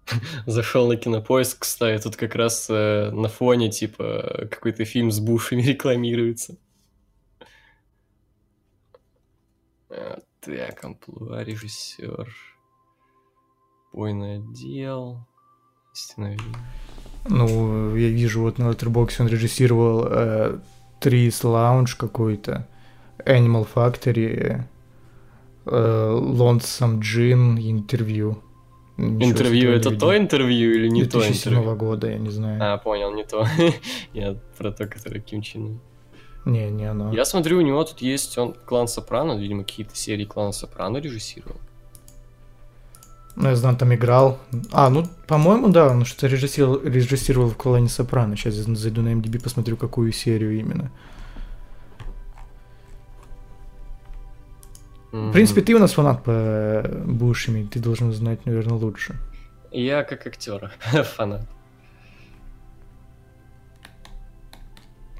Зашел 0.47 0.89
на 0.89 0.97
кинопоиск, 0.97 1.61
кстати, 1.61 2.03
тут 2.03 2.17
как 2.17 2.35
раз 2.35 2.67
э, 2.69 3.11
на 3.13 3.31
фоне, 3.31 3.71
типа, 3.71 4.47
какой-то 4.51 4.85
фильм 4.85 5.11
с 5.11 5.21
Бушами 5.21 5.63
рекламируется. 5.63 6.59
А, 10.47 10.51
Так, 10.51 10.85
амплуа, 10.85 11.43
режиссер. 11.43 12.29
Бойный 13.93 14.37
отдел. 14.37 15.19
Вина. 16.17 16.37
Ну, 17.29 17.97
я 17.97 18.09
вижу, 18.09 18.43
вот 18.43 18.59
на 18.59 18.71
Letterboxd 18.71 19.23
он 19.23 19.29
режиссировал 19.29 20.07
э, 20.09 20.59
Trees 21.01 21.43
Lounge 21.43 21.97
какой-то, 21.97 22.69
Animal 23.25 23.67
Factory, 23.75 24.63
э, 25.65 25.71
Lonesome 25.71 27.01
Gin, 27.01 27.59
интервью. 27.59 28.43
Ничего 28.97 29.31
Интервью 29.31 29.71
это 29.73 29.91
то 29.99 30.17
интервью 30.17 30.73
или 30.73 30.89
не 30.89 31.05
то 31.05 31.19
2007 31.19 31.53
интервью? 31.53 31.77
года, 31.77 32.11
я 32.11 32.19
не 32.19 32.31
знаю. 32.31 32.59
А, 32.63 32.79
понял, 32.79 33.13
не 33.13 33.25
то. 33.25 33.47
Я 34.15 34.37
про 34.57 34.73
то, 34.73 34.87
которое 34.87 35.21
Ким 35.21 35.43
Чен. 35.43 35.81
Не, 36.47 36.71
не 36.71 36.85
оно. 36.85 37.13
Я 37.13 37.25
смотрю, 37.25 37.59
у 37.59 37.61
него 37.61 37.83
тут 37.83 38.01
есть 38.01 38.39
он 38.39 38.55
клан 38.65 38.87
Сопрано, 38.87 39.37
видимо, 39.37 39.65
какие-то 39.65 39.97
серии 39.97 40.25
клана 40.25 40.53
Сопрано 40.53 40.99
режиссировал. 40.99 41.61
Ну, 43.35 43.49
я 43.49 43.57
знаю, 43.57 43.77
там 43.77 43.93
играл. 43.93 44.39
А, 44.73 44.89
ну, 44.89 45.07
по-моему, 45.27 45.69
да, 45.69 45.89
он 45.89 46.05
что-то 46.05 46.29
режиссировал, 46.29 46.81
режиссировал 46.83 47.51
в 47.51 47.57
Колоне 47.57 47.89
Сопрано. 47.89 48.37
Сейчас 48.37 48.55
я 48.55 48.75
зайду 48.77 49.03
на 49.03 49.09
MDB, 49.09 49.43
посмотрю, 49.43 49.77
какую 49.77 50.13
серию 50.13 50.59
именно. 50.59 50.93
В 55.11 55.33
принципе, 55.33 55.63
ты 55.63 55.75
у 55.75 55.79
нас 55.79 55.93
фанат 55.93 56.23
по 56.23 56.31
э, 56.31 57.05
Бушами, 57.07 57.65
ты 57.65 57.81
должен 57.81 58.13
знать, 58.13 58.47
наверное, 58.47 58.77
лучше. 58.77 59.17
Я 59.73 60.05
как 60.05 60.27
актер, 60.27 60.73
фанат. 61.17 61.47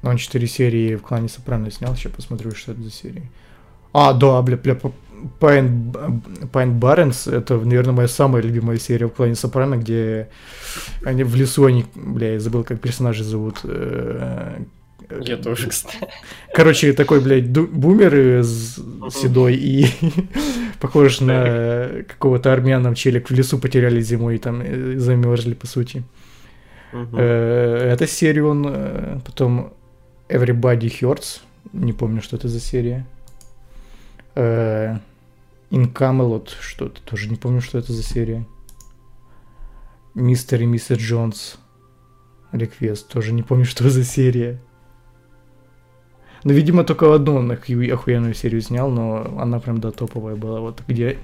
Он 0.03 0.17
4 0.17 0.47
серии 0.47 0.95
в 0.95 1.01
клане 1.01 1.27
Сопрано 1.29 1.71
снял, 1.71 1.95
сейчас 1.95 2.11
посмотрю, 2.13 2.51
что 2.55 2.71
это 2.73 2.81
за 2.83 2.91
серии. 2.91 3.29
А, 3.93 4.13
да, 4.13 4.41
бля, 4.41 4.57
бля, 4.57 4.77
Пайн, 5.39 5.93
Пайн 6.51 6.73
Барренс, 6.79 7.25
это, 7.27 7.57
наверное, 7.57 7.93
моя 7.95 8.07
самая 8.07 8.43
любимая 8.43 8.77
серия 8.77 9.07
в 9.07 9.11
клане 9.13 9.33
Сопрано, 9.35 9.75
где 9.77 10.29
они 11.03 11.23
в 11.23 11.35
лесу, 11.35 11.65
они, 11.65 11.85
бля, 11.95 12.33
я 12.33 12.39
забыл, 12.39 12.63
как 12.63 12.79
персонажи 12.79 13.23
зовут. 13.23 13.61
э, 13.63 14.59
Я 15.21 15.37
тоже, 15.37 15.69
кстати. 15.69 15.97
Короче, 16.53 16.93
такой, 16.93 17.19
блядь, 17.21 17.49
бумер 17.49 18.13
э, 18.15 18.43
с- 18.43 18.79
седой 19.09 19.55
и 19.55 19.87
похож 20.79 21.21
на 21.21 21.89
какого-то 22.07 22.53
армянам 22.53 22.93
челик 22.93 23.31
в 23.31 23.33
лесу 23.33 23.57
потеряли 23.57 24.01
зимой 24.01 24.35
и 24.35 24.37
там 24.39 24.61
э, 24.63 24.99
замерзли, 24.99 25.55
по 25.55 25.65
сути. 25.65 26.03
Э, 26.93 27.89
Эту 27.93 28.05
серию 28.05 28.49
он 28.49 28.65
э, 28.69 29.19
потом 29.25 29.73
Everybody 30.29 30.89
Hurts, 30.89 31.41
не 31.73 31.93
помню, 31.93 32.21
что 32.21 32.35
это 32.35 32.47
за 32.47 32.59
серия. 32.59 33.05
Э, 34.35 34.97
In 35.71 35.91
Camelot, 35.91 36.49
что-то 36.61 37.01
тоже 37.01 37.29
не 37.29 37.35
помню, 37.35 37.61
что 37.61 37.77
это 37.77 37.91
за 37.93 38.03
серия. 38.03 38.45
Мистер 40.15 40.61
и 40.61 40.65
миссис 40.65 40.97
Джонс. 40.97 41.57
Реквест, 42.51 43.07
тоже 43.07 43.33
не 43.33 43.43
помню, 43.43 43.65
что 43.65 43.89
за 43.89 44.03
серия. 44.03 44.59
Ну, 46.43 46.53
видимо, 46.53 46.83
только 46.83 47.13
одну 47.13 47.35
он 47.37 47.51
оху- 47.51 47.91
охуенную 47.91 48.33
серию 48.33 48.61
снял, 48.61 48.89
но 48.89 49.37
она 49.39 49.59
прям, 49.59 49.79
да, 49.79 49.91
топовая 49.91 50.35
была. 50.35 50.59
Вот 50.61 50.81
где 50.87 51.17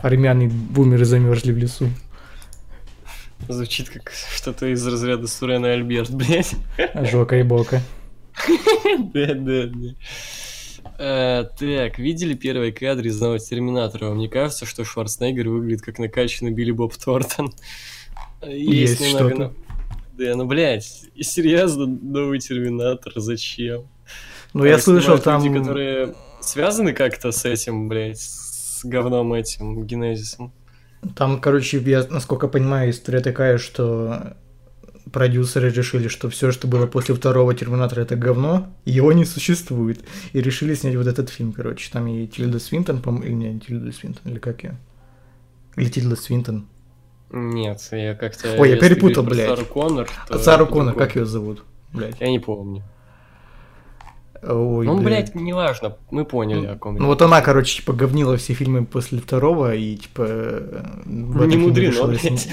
армяне 0.00 0.48
бумеры 0.48 1.04
замерзли 1.04 1.52
в 1.52 1.58
лесу. 1.58 1.88
Звучит 3.48 3.90
как 3.90 4.10
что-то 4.10 4.66
из 4.72 4.86
разряда 4.86 5.26
Сурена 5.26 5.72
Альберт, 5.72 6.10
блядь. 6.14 6.54
Жока 6.94 7.38
и 7.38 7.42
бока. 7.42 7.80
Да, 9.14 9.34
да, 9.34 9.66
да. 9.66 11.44
Так, 11.58 11.98
видели 11.98 12.34
первые 12.34 12.72
кадры 12.72 13.08
из 13.08 13.20
нового 13.20 13.38
Терминатора? 13.38 14.10
Мне 14.14 14.28
кажется, 14.28 14.66
что 14.66 14.84
Шварценеггер 14.84 15.48
выглядит 15.48 15.82
как 15.82 15.98
накачанный 15.98 16.52
Билли 16.52 16.70
Боб 16.72 16.94
Тортон. 16.96 17.52
Есть 18.46 19.04
что-то. 19.08 19.52
Да, 20.18 20.36
ну, 20.36 20.44
блядь, 20.44 20.84
серьезно, 21.20 21.86
новый 21.86 22.38
Терминатор, 22.38 23.12
зачем? 23.16 23.88
Ну, 24.52 24.64
я 24.64 24.78
слышал, 24.78 25.18
там... 25.18 25.42
Люди, 25.42 25.58
которые 25.58 26.14
связаны 26.40 26.92
как-то 26.92 27.32
с 27.32 27.44
этим, 27.46 27.88
блядь, 27.88 28.20
с 28.20 28.84
говном 28.84 29.32
этим, 29.32 29.86
генезисом. 29.86 30.52
Там, 31.16 31.40
короче, 31.40 31.78
я, 31.78 32.06
насколько 32.10 32.48
понимаю, 32.48 32.90
история 32.90 33.20
такая, 33.20 33.56
что 33.58 34.36
продюсеры 35.10 35.70
решили, 35.70 36.08
что 36.08 36.28
все, 36.30 36.52
что 36.52 36.66
было 36.66 36.86
после 36.86 37.14
второго 37.14 37.54
Терминатора, 37.54 38.02
это 38.02 38.16
говно, 38.16 38.68
его 38.84 39.12
не 39.12 39.24
существует. 39.24 40.00
И 40.32 40.40
решили 40.40 40.74
снять 40.74 40.96
вот 40.96 41.06
этот 41.06 41.30
фильм, 41.30 41.52
короче. 41.52 41.90
Там 41.92 42.06
и 42.06 42.26
Тильда 42.26 42.58
Свинтон, 42.58 43.00
по-моему, 43.02 43.26
или 43.26 43.52
не 43.52 43.60
Тильда 43.60 43.92
Свинтон, 43.92 44.32
или 44.32 44.38
как 44.38 44.62
я? 44.62 44.76
Или 45.76 45.88
Тильда 45.88 46.16
Свинтон. 46.16 46.66
Нет, 47.30 47.80
я 47.92 48.14
как-то... 48.14 48.56
Ой, 48.58 48.70
я 48.70 48.76
перепутал, 48.76 49.22
блядь. 49.22 49.48
Сару 49.48 49.64
Коннор, 49.64 50.08
то 50.28 50.38
Сару 50.38 50.66
Коннор, 50.66 50.94
как 50.94 51.16
ее 51.16 51.24
зовут? 51.24 51.64
Блядь. 51.92 52.20
Я 52.20 52.28
не 52.28 52.38
помню. 52.38 52.82
Ой, 54.42 54.86
ну, 54.86 54.98
блядь. 54.98 55.32
блядь, 55.32 55.34
неважно, 55.36 55.96
мы 56.10 56.24
поняли, 56.24 56.66
о 56.66 56.76
ком 56.76 56.96
Ну 56.96 57.06
вот 57.06 57.22
она, 57.22 57.40
короче, 57.42 57.76
типа 57.76 57.92
говнила 57.92 58.36
все 58.36 58.54
фильмы 58.54 58.84
после 58.84 59.20
второго 59.20 59.72
и 59.74 59.96
типа 59.96 60.24
э, 60.26 60.84
Не 61.06 61.56
мудрено, 61.56 62.08
блядь. 62.08 62.48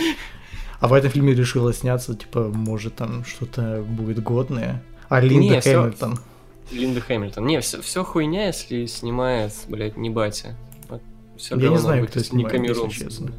А 0.80 0.88
в 0.88 0.94
этом 0.94 1.10
фильме 1.10 1.34
решила 1.34 1.74
сняться, 1.74 2.16
типа, 2.16 2.50
может 2.54 2.96
там 2.96 3.26
что-то 3.26 3.84
будет 3.88 4.22
годное. 4.24 4.82
А 5.10 5.20
Линда 5.20 5.56
Не, 5.56 5.62
Хэмилтон. 5.62 6.20
Линда 6.72 7.02
Хэмилтон. 7.02 7.46
Не, 7.46 7.60
все, 7.62 7.82
все 7.82 8.04
хуйня, 8.04 8.48
если 8.48 8.86
снимает, 8.86 9.52
блядь, 9.68 9.98
не 9.98 10.10
батя. 10.10 10.56
Вот 10.88 11.02
всё 11.38 11.58
Я 11.58 11.70
не 11.70 11.78
знаю, 11.78 12.08
кто 12.08 12.20
если 12.20 12.36
не 12.36 12.44
снимает, 12.44 12.60
если 12.62 12.74
Камерун. 12.74 12.90
честно. 12.92 13.32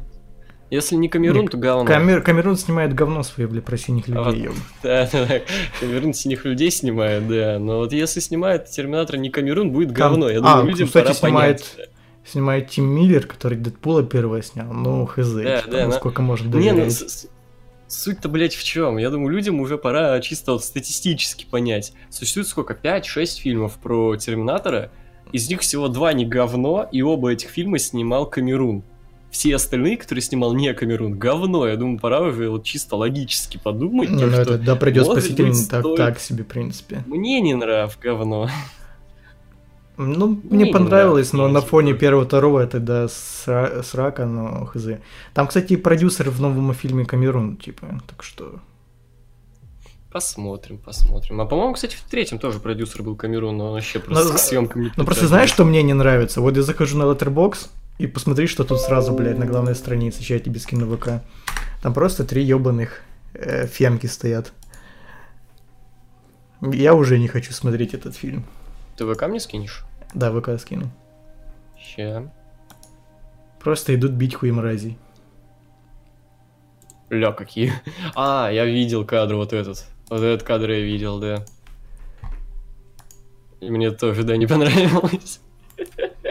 Если 0.69 0.95
не 0.95 1.09
Камерун, 1.09 1.41
Не, 1.41 1.47
то 1.49 1.57
говно. 1.57 1.83
Камер- 1.85 2.21
Камерун 2.21 2.55
снимает 2.55 2.93
говно 2.93 3.23
свое, 3.23 3.49
бля, 3.49 3.61
про 3.61 3.75
синих 3.77 4.07
А 4.07 4.21
вот- 4.23 4.27
людей. 4.33 4.45
ёб. 4.45 4.55
Да, 4.83 5.09
да, 5.11 5.25
да. 5.25 5.39
Камерун 5.81 6.13
синих 6.13 6.45
людей 6.45 6.71
снимает, 6.71 7.27
да. 7.27 7.57
Но 7.59 7.79
вот 7.79 7.91
если 7.91 8.21
снимает 8.21 8.67
Терминатор 8.69 9.17
не 9.17 9.29
Камерун, 9.29 9.71
будет 9.71 9.89
Там- 9.89 9.97
говно. 10.13 10.29
Я 10.29 10.39
а, 10.39 10.41
думаю, 10.41 10.67
людям 10.67 10.87
кстати, 10.87 11.03
пора 11.07 11.13
снимает- 11.15 11.75
понять. 11.75 11.89
Снимает 12.25 12.69
Тим 12.69 12.85
Миллер, 12.85 13.25
который 13.25 13.57
Дэдпула 13.57 14.03
первого 14.03 14.41
снял. 14.43 14.71
Ну, 14.71 15.05
хз, 15.07 15.27
Да, 15.31 15.57
типа, 15.61 15.71
да, 15.71 15.77
на- 15.81 15.87
насколько 15.87 16.21
можно 16.21 16.45
Не, 16.47 16.71
ну, 16.71 16.77
доверять. 16.77 16.93
с- 16.93 17.09
с- 17.09 17.27
суть-то, 17.87 18.29
блядь, 18.29 18.53
в 18.55 18.63
чем? 18.63 18.97
Я 18.97 19.09
думаю, 19.09 19.29
людям 19.29 19.59
уже 19.59 19.77
пора 19.77 20.19
чисто 20.21 20.53
вот 20.53 20.63
статистически 20.63 21.45
понять. 21.49 21.93
Существует 22.09 22.47
сколько? 22.47 22.73
5-6 22.75 23.39
фильмов 23.41 23.79
про 23.81 24.15
Терминатора, 24.17 24.91
из 25.31 25.49
них 25.49 25.61
всего 25.61 25.87
два 25.87 26.13
не 26.13 26.25
говно, 26.25 26.87
и 26.91 27.01
оба 27.01 27.31
этих 27.31 27.49
фильма 27.49 27.79
снимал 27.79 28.27
Камерун. 28.29 28.83
Все 29.31 29.55
остальные, 29.55 29.95
которые 29.97 30.21
снимал 30.21 30.53
не 30.53 30.73
Камерун, 30.73 31.17
говно. 31.17 31.65
Я 31.67 31.77
думаю, 31.77 31.99
пора 31.99 32.19
уже 32.21 32.49
вот 32.49 32.65
чисто 32.65 32.97
логически 32.97 33.57
подумать, 33.63 34.09
Не, 34.09 34.19
то, 34.19 34.25
ну 34.25 34.31
что 34.33 34.41
это, 34.41 34.57
да, 34.57 34.75
придет 34.75 35.07
может 35.07 35.23
спаситель, 35.23 35.47
быть, 35.47 35.69
так, 35.69 35.81
стоит- 35.81 35.97
так 35.97 36.19
себе, 36.19 36.43
в 36.43 36.47
принципе. 36.47 37.03
мне 37.07 37.39
не 37.41 37.55
нрав 37.55 37.97
говно. 37.99 38.49
Ну, 40.07 40.27
Не, 40.43 40.55
мне 40.57 40.65
не 40.65 40.71
понравилось, 40.73 41.33
но 41.33 41.47
на 41.47 41.61
фоне 41.61 41.93
первого, 41.93 42.25
второго 42.25 42.59
это 42.59 42.79
да, 42.79 43.05
сра- 43.05 43.83
срака, 43.83 44.25
но 44.25 44.65
хз. 44.65 44.85
Там, 45.33 45.47
кстати, 45.47 45.73
и 45.73 45.77
продюсер 45.77 46.29
в 46.29 46.41
новом 46.41 46.73
фильме 46.73 47.05
Камерун, 47.05 47.57
типа, 47.57 47.87
так 48.07 48.23
что... 48.23 48.59
Посмотрим, 50.11 50.77
посмотрим. 50.77 51.39
А 51.39 51.45
по-моему, 51.45 51.73
кстати, 51.73 51.95
в 51.95 52.01
третьем 52.09 52.37
тоже 52.37 52.59
продюсер 52.59 53.01
был 53.01 53.15
Камерун, 53.15 53.57
но 53.57 53.67
он 53.67 53.73
вообще 53.73 53.99
просто 53.99 54.25
Ну, 54.27 54.33
к 54.33 54.39
съемкам 54.39 54.81
не 54.81 54.87
Ну, 54.87 54.93
просто 55.05 55.05
притрагивался. 55.21 55.27
знаешь, 55.27 55.49
что 55.49 55.63
мне 55.63 55.83
не 55.83 55.93
нравится? 55.93 56.41
Вот 56.41 56.57
я 56.57 56.63
захожу 56.63 56.97
на 56.97 57.03
Letterboxd 57.03 57.69
и 57.97 58.07
посмотри, 58.07 58.47
что 58.47 58.63
тут 58.65 58.81
сразу, 58.81 59.13
блядь, 59.13 59.37
на 59.37 59.45
главной 59.45 59.73
странице, 59.75 60.17
я 60.21 60.39
тебе 60.39 60.59
скину 60.59 60.97
ВК. 60.97 61.21
Там 61.81 61.93
просто 61.93 62.25
три 62.25 62.43
ебаных 62.43 63.01
э, 63.33 63.67
фемки 63.67 64.07
стоят. 64.07 64.51
Я 66.61 66.93
уже 66.93 67.17
не 67.17 67.27
хочу 67.29 67.53
смотреть 67.53 67.93
этот 67.93 68.15
фильм. 68.15 68.43
Ты 68.97 69.05
ВК 69.11 69.27
мне 69.27 69.39
скинешь? 69.39 69.83
Да, 70.13 70.31
ВК 70.31 70.59
скину. 70.59 70.89
Ща. 71.77 72.31
Просто 73.59 73.95
идут 73.95 74.11
бить 74.11 74.35
хуй 74.35 74.51
мразей. 74.51 74.97
Ля, 77.09 77.31
какие. 77.31 77.73
А, 78.15 78.49
я 78.51 78.65
видел 78.65 79.05
кадр 79.05 79.35
вот 79.35 79.53
этот. 79.53 79.85
Вот 80.09 80.21
этот 80.21 80.43
кадр 80.43 80.71
я 80.71 80.79
видел, 80.79 81.19
да. 81.19 81.45
И 83.59 83.69
мне 83.69 83.91
тоже, 83.91 84.23
да, 84.23 84.37
не 84.37 84.47
понравилось. 84.47 85.39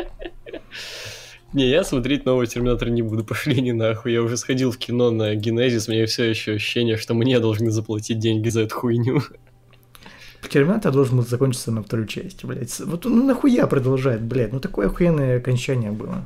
Не, 1.52 1.68
я 1.68 1.82
смотреть 1.82 2.26
новый 2.26 2.46
Терминатор 2.46 2.90
не 2.90 3.02
буду, 3.02 3.24
пошли 3.24 3.60
не 3.60 3.72
нахуй. 3.72 4.12
Я 4.12 4.22
уже 4.22 4.36
сходил 4.36 4.70
в 4.70 4.78
кино 4.78 5.10
на 5.10 5.34
Генезис, 5.34 5.88
у 5.88 5.92
меня 5.92 6.06
все 6.06 6.30
еще 6.30 6.52
ощущение, 6.52 6.96
что 6.96 7.12
мне 7.12 7.40
должны 7.40 7.72
заплатить 7.72 8.20
деньги 8.20 8.48
за 8.48 8.62
эту 8.62 8.76
хуйню. 8.76 9.20
Терминатор 10.48 10.92
должен 10.92 11.18
был 11.18 11.26
закончиться 11.26 11.70
на 11.70 11.82
второй 11.82 12.08
части, 12.08 12.46
блядь. 12.46 12.78
Вот 12.80 13.04
ну 13.04 13.24
нахуя 13.24 13.66
продолжать, 13.66 14.20
блядь? 14.20 14.52
Ну 14.52 14.60
такое 14.60 14.86
охуенное 14.86 15.38
окончание 15.38 15.92
было. 15.92 16.24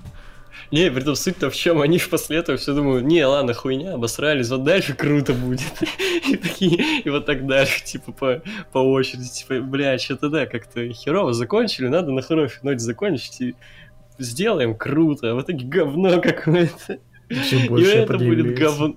Не, 0.70 0.90
при 0.90 1.02
том 1.02 1.14
суть-то 1.14 1.50
в 1.50 1.54
чем, 1.54 1.80
они 1.80 1.98
после 1.98 2.38
этого 2.38 2.56
все 2.56 2.74
думают, 2.74 3.04
не, 3.04 3.24
ладно, 3.24 3.54
хуйня, 3.54 3.94
обосрались, 3.94 4.48
вот 4.50 4.64
дальше 4.64 4.94
круто 4.94 5.32
будет. 5.32 5.62
И 6.28 6.36
такие, 6.36 7.00
и 7.02 7.10
вот 7.10 7.26
так 7.26 7.46
дальше, 7.46 7.84
типа, 7.84 8.12
по, 8.12 8.42
по 8.72 8.78
очереди, 8.78 9.28
типа, 9.28 9.60
бля, 9.60 9.98
что-то 9.98 10.30
да, 10.30 10.46
как-то 10.46 10.88
херово 10.88 11.32
закончили, 11.32 11.88
надо 11.88 12.12
на 12.12 12.22
хорошей 12.22 12.60
ноте 12.62 12.78
закончить 12.78 13.40
и 13.40 13.54
сделаем 14.18 14.74
круто, 14.74 15.32
а 15.32 15.34
в 15.34 15.42
итоге 15.42 15.66
говно 15.66 16.20
какое-то. 16.20 16.98
И 17.28 17.68
больше 17.68 17.90
это 17.90 18.18
будет 18.18 18.58
говно. 18.58 18.96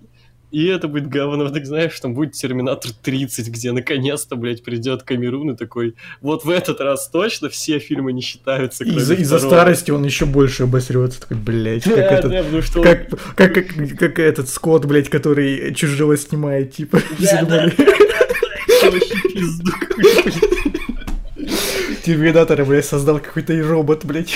И 0.58 0.66
это 0.66 0.88
будет 0.88 1.08
говно, 1.08 1.50
так 1.50 1.68
знаешь, 1.68 2.00
там 2.00 2.16
будет 2.16 2.32
Терминатор 2.32 2.90
30, 3.04 3.48
где 3.50 3.72
наконец-то, 3.72 4.36
блядь, 4.36 4.64
придет 4.64 5.04
Камерун 5.04 5.52
и 5.52 5.56
такой, 5.56 5.94
вот 6.20 6.46
в 6.46 6.50
этот 6.50 6.82
раз 6.82 7.10
точно 7.10 7.48
все 7.50 7.78
фильмы 7.78 8.12
не 8.12 8.22
считаются, 8.24 8.84
кроме 8.84 8.98
Из-за 8.98 9.14
из-за 9.14 9.38
второго». 9.38 9.56
старости 9.56 9.92
он 9.92 10.04
еще 10.04 10.26
больше 10.26 10.64
обосрется, 10.64 11.22
такой, 11.22 11.38
блядь, 11.38 11.84
как 11.84 11.96
Да, 11.96 12.02
этот... 12.02 12.32
да, 12.32 12.44
потому 12.44 12.62
что 12.64 12.80
он- 12.80 12.86
Как, 12.86 13.10
как, 13.36 13.54
как, 13.54 13.68
как 14.00 14.18
этот 14.18 14.50
Скотт, 14.50 14.86
блядь, 14.86 15.10
который 15.10 15.76
чужого 15.76 16.18
снимает, 16.18 16.74
типа, 16.74 17.02
Да. 17.48 17.70
Терминатора, 22.04 22.66
блядь, 22.66 22.86
создал 22.86 23.20
какой-то 23.20 23.54
робот, 23.62 24.06
блядь. 24.06 24.36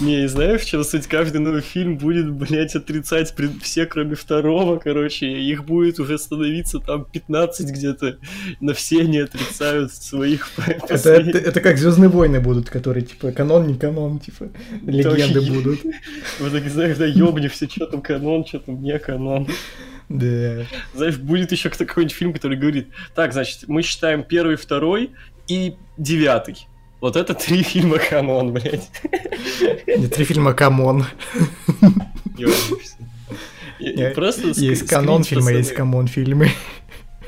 Не, 0.00 0.24
и 0.24 0.26
знаешь, 0.26 0.60
в 0.62 0.66
чем 0.66 0.84
суть? 0.84 1.06
Каждый 1.06 1.38
новый 1.38 1.60
фильм 1.60 1.98
будет, 1.98 2.30
блядь, 2.30 2.76
отрицать 2.76 3.34
все, 3.62 3.86
кроме 3.86 4.14
второго, 4.14 4.78
короче. 4.78 5.26
Их 5.26 5.64
будет 5.64 5.98
уже 5.98 6.18
становиться 6.18 6.78
там 6.78 7.04
15 7.04 7.70
где-то. 7.70 8.18
Но 8.60 8.74
все 8.74 9.00
они 9.00 9.18
отрицают 9.18 9.92
своих 9.92 10.48
Это, 10.88 11.10
это, 11.14 11.38
это 11.38 11.60
как 11.60 11.78
Звездные 11.78 12.08
войны 12.08 12.40
будут, 12.40 12.70
которые, 12.70 13.04
типа, 13.04 13.32
канон, 13.32 13.66
не 13.66 13.74
канон, 13.74 14.20
типа, 14.20 14.50
легенды 14.82 15.40
вообще- 15.40 15.52
будут. 15.52 15.80
Вот 16.40 16.52
так, 16.52 16.68
знаешь, 16.68 16.96
да, 16.96 17.06
ёбнешься, 17.06 17.68
что 17.68 17.86
там 17.86 18.00
канон, 18.00 18.46
что 18.46 18.60
там 18.60 18.80
не 18.82 18.98
канон. 18.98 19.48
Да. 20.08 20.64
Знаешь, 20.94 21.16
будет 21.18 21.52
еще 21.52 21.70
какой-нибудь 21.70 22.14
фильм, 22.14 22.32
который 22.32 22.56
говорит, 22.56 22.88
так, 23.14 23.32
значит, 23.32 23.64
мы 23.66 23.82
считаем 23.82 24.22
первый, 24.22 24.56
второй 24.56 25.10
и 25.48 25.74
девятый. 25.96 26.66
Вот 27.00 27.16
это 27.16 27.34
три 27.34 27.62
фильма 27.62 27.98
канон, 27.98 28.52
блядь. 28.52 28.90
Не 29.86 30.08
три 30.08 30.24
фильма 30.24 30.52
come 30.52 30.83
on. 30.83 31.06
Просто 34.14 34.48
Есть 34.48 34.88
канон 34.88 35.22
фильма, 35.22 35.52
есть 35.52 35.72
come 35.74 35.97
on 35.97 36.08
фильмы. 36.08 36.50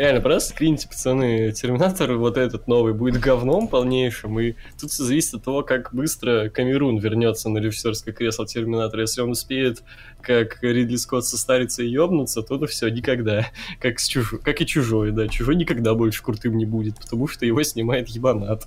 Реально, 0.01 0.23
просто 0.23 0.55
скриньте, 0.55 0.89
пацаны, 0.89 1.53
Терминатор 1.53 2.15
вот 2.15 2.39
этот 2.39 2.67
новый 2.67 2.95
будет 2.95 3.21
говном 3.21 3.69
полнейшим, 3.69 4.41
и 4.41 4.55
тут 4.81 4.93
все 4.93 5.05
зависит 5.05 5.35
от 5.35 5.45
того, 5.45 5.63
как 5.63 5.93
быстро 5.93 6.49
Камерун 6.49 6.97
вернется 6.97 7.51
на 7.51 7.59
режиссерское 7.59 8.15
кресло 8.15 8.47
Терминатора. 8.47 9.03
Если 9.03 9.21
он 9.21 9.33
успеет, 9.33 9.83
как 10.23 10.63
Ридли 10.63 10.97
Скотт, 10.97 11.27
состариться 11.27 11.83
и 11.83 11.89
ёбнуться, 11.91 12.41
то 12.41 12.57
ну 12.57 12.67
все, 12.67 12.89
никогда. 12.89 13.49
Как, 13.79 14.01
с 14.01 14.07
чужой, 14.07 14.41
как 14.41 14.63
и 14.63 14.67
Чужой, 14.67 15.11
да. 15.11 15.29
Чужой 15.29 15.57
никогда 15.57 15.93
больше 15.93 16.23
крутым 16.23 16.57
не 16.57 16.65
будет, 16.65 16.97
потому 16.97 17.29
что 17.29 17.45
его 17.45 17.63
снимает 17.63 18.09
ебанат. 18.09 18.67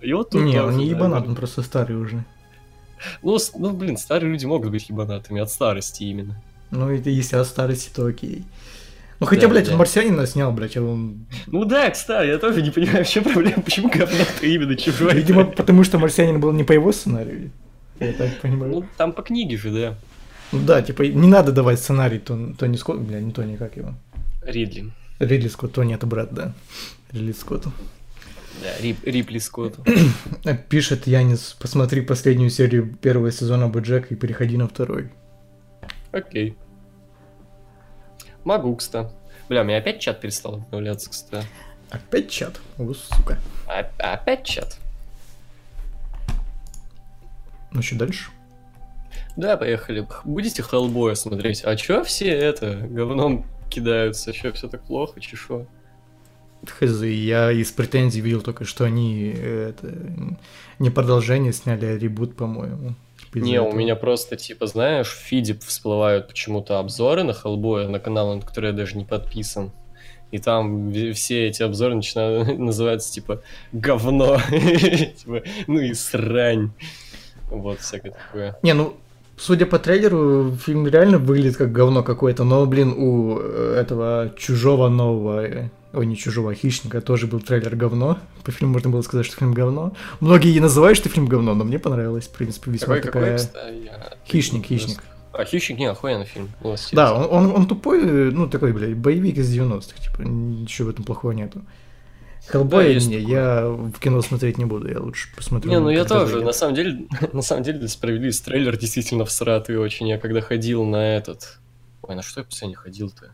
И 0.00 0.10
вот 0.14 0.30
тут 0.30 0.40
Не, 0.40 0.62
он 0.62 0.78
не 0.78 0.86
ебанат, 0.86 1.28
он 1.28 1.34
просто 1.34 1.60
старый 1.60 1.96
уже. 1.96 2.24
Ну, 3.22 3.36
ну, 3.58 3.74
блин, 3.74 3.98
старые 3.98 4.32
люди 4.32 4.46
могут 4.46 4.70
быть 4.70 4.88
ебанатами 4.88 5.42
от 5.42 5.50
старости 5.50 6.04
именно. 6.04 6.42
Ну, 6.70 6.88
это 6.88 7.10
если 7.10 7.36
от 7.36 7.46
старости, 7.46 7.90
то 7.94 8.06
окей. 8.06 8.46
Ну, 9.20 9.26
хотя, 9.26 9.42
Да, 9.42 9.48
блядь, 9.48 9.68
да. 9.68 9.76
марсианина 9.76 10.26
снял, 10.26 10.52
блядь, 10.52 10.76
а 10.76 10.82
он... 10.82 11.26
Ну 11.46 11.64
да, 11.64 11.90
кстати, 11.90 12.28
я 12.28 12.38
тоже 12.38 12.62
не 12.62 12.70
понимаю, 12.70 13.04
в 13.04 13.08
чем 13.08 13.24
проблема, 13.24 13.62
почему 13.62 13.88
говно-то 13.88 14.46
именно 14.46 14.76
Чужой. 14.76 15.14
Видимо, 15.14 15.44
потому 15.44 15.84
что 15.84 15.98
марсианин 15.98 16.40
был 16.40 16.52
не 16.52 16.64
по 16.64 16.72
его 16.72 16.92
сценарию. 16.92 17.50
Я 18.00 18.12
так 18.12 18.40
понимаю. 18.40 18.72
Ну, 18.72 18.84
там 18.96 19.12
по 19.12 19.22
книге 19.22 19.56
же, 19.56 19.70
да. 19.70 19.94
Ну 20.52 20.60
да, 20.64 20.82
типа, 20.82 21.02
не 21.02 21.28
надо 21.28 21.52
давать 21.52 21.78
сценарий 21.78 22.18
то, 22.18 22.36
Тони 22.58 22.76
Скотт, 22.76 23.00
бля, 23.00 23.20
не 23.20 23.32
Тони, 23.32 23.56
как 23.56 23.76
его? 23.76 23.94
Ридли. 24.42 24.90
Ридли 25.20 25.48
Скотт, 25.48 25.72
Тони 25.72 25.94
это 25.94 26.06
брат, 26.06 26.34
да. 26.34 26.52
Ридли 27.12 27.32
Скотту. 27.32 27.72
Да, 28.62 28.68
Рип, 28.82 28.98
Рипли 29.04 29.38
Скотту. 29.38 29.84
Пишет 30.68 31.06
Янис, 31.06 31.56
посмотри 31.58 32.00
последнюю 32.02 32.50
серию 32.50 32.94
первого 33.00 33.30
сезона 33.32 33.68
Боджека 33.68 34.14
и 34.14 34.16
переходи 34.16 34.56
на 34.56 34.68
второй. 34.68 35.10
Окей. 36.12 36.56
Могу, 38.44 38.76
кстати. 38.76 39.10
Бля, 39.48 39.62
у 39.62 39.64
меня 39.64 39.78
опять 39.78 40.00
чат 40.00 40.20
перестал 40.20 40.54
обновляться, 40.56 41.10
кстати. 41.10 41.46
Опять 41.90 42.30
чат. 42.30 42.60
О, 42.78 42.92
сука. 42.94 43.38
А- 43.66 43.90
опять 44.14 44.44
чат? 44.44 44.78
Ну 47.72 47.82
что 47.82 47.96
дальше? 47.96 48.30
Да, 49.36 49.56
поехали. 49.56 50.06
Будете 50.24 50.62
Хеллбоя 50.62 51.14
смотреть? 51.14 51.64
А 51.64 51.74
чё 51.76 52.04
все 52.04 52.28
это 52.28 52.76
говном 52.76 53.44
кидаются? 53.68 54.32
Чё, 54.32 54.52
все 54.52 54.68
так 54.68 54.82
плохо? 54.82 55.20
Чешо? 55.20 55.66
Хз, 56.66 57.02
я 57.02 57.50
из 57.52 57.70
претензий 57.72 58.20
видел 58.20 58.40
только, 58.40 58.64
что 58.64 58.84
они 58.84 59.32
э, 59.36 59.70
это, 59.70 59.92
не 60.78 60.88
продолжение 60.90 61.52
сняли, 61.52 61.84
а 61.84 61.98
ребут, 61.98 62.36
по-моему. 62.36 62.94
Типа 63.34 63.44
Не, 63.44 63.60
у 63.60 63.66
этого. 63.66 63.78
меня 63.78 63.96
просто, 63.96 64.36
типа, 64.36 64.66
знаешь, 64.66 65.08
в 65.08 65.18
фиде 65.18 65.58
всплывают 65.60 66.28
почему-то 66.28 66.78
обзоры 66.78 67.24
на 67.24 67.32
Хеллбоя, 67.32 67.88
на 67.88 67.98
канал, 67.98 68.34
на 68.36 68.40
который 68.40 68.70
я 68.70 68.72
даже 68.72 68.96
не 68.96 69.04
подписан. 69.04 69.72
И 70.30 70.38
там 70.38 70.92
все 71.14 71.48
эти 71.48 71.62
обзоры 71.62 71.96
начинают 71.96 72.58
называться, 72.58 73.12
типа, 73.12 73.42
говно. 73.72 74.38
Типа, 74.50 75.42
Ну 75.66 75.80
и 75.80 75.94
срань. 75.94 76.70
Вот, 77.50 77.80
всякое 77.80 78.12
такое. 78.12 78.56
Не, 78.62 78.72
ну, 78.72 78.94
судя 79.36 79.66
по 79.66 79.78
трейлеру, 79.78 80.52
фильм 80.56 80.86
реально 80.86 81.18
выглядит 81.18 81.56
как 81.56 81.72
говно 81.72 82.02
какое-то, 82.02 82.44
но, 82.44 82.64
блин, 82.66 82.94
у 82.96 83.38
э, 83.38 83.76
этого 83.80 84.32
чужого 84.36 84.88
нового, 84.88 85.44
э, 85.44 85.68
ой, 85.96 86.06
не 86.06 86.16
чужого, 86.16 86.52
а 86.52 86.54
хищника 86.54 87.00
тоже 87.00 87.26
был 87.26 87.40
трейлер 87.40 87.74
говно. 87.76 88.18
По 88.44 88.52
фильму 88.52 88.74
можно 88.74 88.90
было 88.90 89.02
сказать, 89.02 89.26
что 89.26 89.36
фильм 89.36 89.54
говно. 89.54 89.94
Многие 90.20 90.54
и 90.54 90.60
называют, 90.60 90.98
что 90.98 91.08
фильм 91.08 91.26
говно, 91.26 91.54
но 91.54 91.64
мне 91.64 91.78
понравилось, 91.78 92.26
в 92.26 92.30
принципе, 92.30 92.70
весьма 92.70 92.96
Какой, 92.96 93.10
какой, 93.10 93.38
такая... 93.38 93.72
я- 93.80 94.12
Хищник, 94.26 94.66
хищник. 94.66 95.02
А, 95.32 95.44
хищник, 95.44 95.78
не, 95.78 95.86
охуенный 95.86 96.26
фильм. 96.26 96.50
Ну, 96.62 96.76
Да, 96.92 97.12
он, 97.12 97.46
он, 97.46 97.56
он 97.56 97.66
тупой, 97.66 98.30
ну, 98.30 98.48
такой, 98.48 98.72
блядь, 98.72 98.96
боевик 98.96 99.36
из 99.38 99.52
90-х, 99.52 100.00
типа, 100.00 100.22
ничего 100.22 100.88
в 100.88 100.90
этом 100.92 101.04
плохого 101.04 101.32
нету. 101.32 101.62
Хеллбой, 102.50 102.92
есть 102.92 103.08
не, 103.08 103.18
я 103.18 103.66
в 103.66 103.98
кино 103.98 104.20
смотреть 104.20 104.58
не 104.58 104.66
буду, 104.66 104.88
я 104.88 105.00
лучше 105.00 105.34
посмотрю. 105.34 105.70
Не, 105.70 105.80
ну 105.80 105.88
я 105.88 106.04
тоже, 106.04 106.44
на 106.44 106.52
самом 106.52 106.74
деле, 106.74 107.06
на 107.32 107.42
самом 107.42 107.62
деле, 107.64 107.78
для 107.78 107.88
справедливости, 107.88 108.44
трейлер 108.44 108.76
действительно 108.76 109.24
всратый 109.24 109.78
очень. 109.78 110.08
Я 110.08 110.18
когда 110.18 110.40
ходил 110.40 110.84
на 110.84 111.16
этот... 111.16 111.58
Ой, 112.02 112.14
на 112.14 112.22
что 112.22 112.40
я 112.40 112.44
последний 112.44 112.74
ходил-то? 112.74 113.32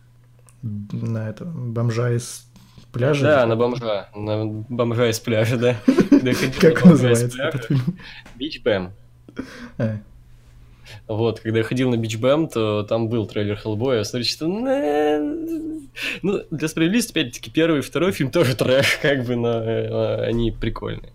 На 0.62 1.28
это, 1.28 1.44
бомжа 1.44 2.12
из 2.12 2.46
пляжа. 2.92 3.22
Да, 3.22 3.46
на 3.46 3.56
бомжа. 3.56 4.08
На 4.14 4.44
бомжа 4.46 5.08
из 5.10 5.20
пляжа, 5.20 5.56
да. 5.56 5.76
Как 6.60 6.84
из 6.84 6.90
называется 6.90 7.42
этот 7.42 7.64
фильм? 7.66 7.98
Beach 8.38 8.62
Bam. 8.64 8.90
А, 9.78 9.98
Вот, 11.06 11.40
когда 11.40 11.58
я 11.58 11.64
ходил 11.64 11.90
на 11.90 11.96
Beach 11.96 12.20
Bam, 12.20 12.48
то 12.52 12.82
там 12.82 13.08
был 13.08 13.26
трейлер 13.26 13.56
Хеллбоя, 13.56 13.98
я 13.98 14.04
смотрю, 14.04 14.24
что... 14.24 14.46
Ну, 16.22 16.42
для 16.50 16.68
справедливости, 16.68 17.10
опять-таки, 17.10 17.50
первый 17.50 17.80
и 17.80 17.82
второй 17.82 18.12
фильм 18.12 18.30
тоже 18.30 18.56
трэш, 18.56 18.98
как 19.02 19.24
бы, 19.24 19.36
но 19.36 19.62
э, 19.62 20.24
они 20.26 20.50
прикольные. 20.52 21.12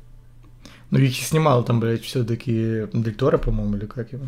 Ну, 0.92 1.00
их 1.00 1.16
снимал 1.16 1.64
там, 1.64 1.80
блядь, 1.80 2.04
все-таки 2.04 2.88
Дель 2.94 3.16
Торо, 3.16 3.38
по-моему, 3.38 3.78
или 3.78 3.86
как 3.86 4.12
его? 4.12 4.26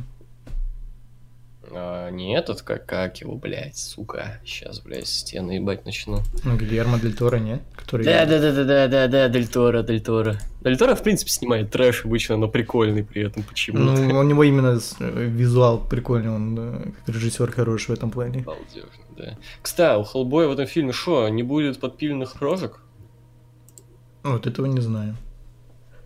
А, 1.72 2.10
не 2.10 2.36
этот, 2.38 2.62
как, 2.62 2.86
как 2.86 3.18
его, 3.18 3.36
блядь, 3.36 3.78
сука. 3.78 4.40
Сейчас, 4.46 4.80
блядь, 4.80 5.08
стены 5.08 5.54
ебать 5.54 5.86
начну. 5.86 6.22
Ну, 6.44 6.58
Гильермо 6.58 7.00
Дель 7.00 7.16
Торо, 7.16 7.38
нет? 7.38 7.62
Который... 7.76 8.06
Да, 8.06 8.26
да, 8.26 8.40
да, 8.40 8.52
да, 8.52 8.64
да, 8.64 8.88
да, 8.88 9.08
да, 9.08 9.30
Дель 9.30 9.48
Торо, 9.48 9.84
Дель 9.84 10.02
Торо. 10.02 10.38
Дель 10.62 10.78
Торо, 10.78 10.96
в 10.96 11.04
принципе, 11.04 11.32
снимает 11.32 11.72
трэш 11.72 12.06
обычно, 12.06 12.38
но 12.38 12.48
прикольный 12.48 13.04
при 13.04 13.24
этом 13.26 13.44
почему-то. 13.44 14.02
Ну, 14.02 14.20
у 14.20 14.24
него 14.24 14.44
именно 14.44 14.80
э, 15.00 15.26
визуал 15.26 15.80
прикольный, 15.80 16.32
он 16.32 16.94
как 17.06 17.16
режиссер 17.16 17.52
хороший 17.52 17.88
в 17.88 17.98
этом 17.98 18.12
плане. 18.12 18.40
Балдежно, 18.40 18.90
да. 19.18 19.38
Кстати, 19.62 20.00
у 20.00 20.04
Хеллбоя 20.04 20.48
в 20.48 20.52
этом 20.52 20.68
фильме 20.68 20.94
что, 20.94 21.28
не 21.30 21.44
будет 21.44 21.80
подпиленных 21.80 22.42
рожек? 22.42 22.80
Вот 24.24 24.48
этого 24.48 24.66
не 24.66 24.82
знаю. 24.82 25.16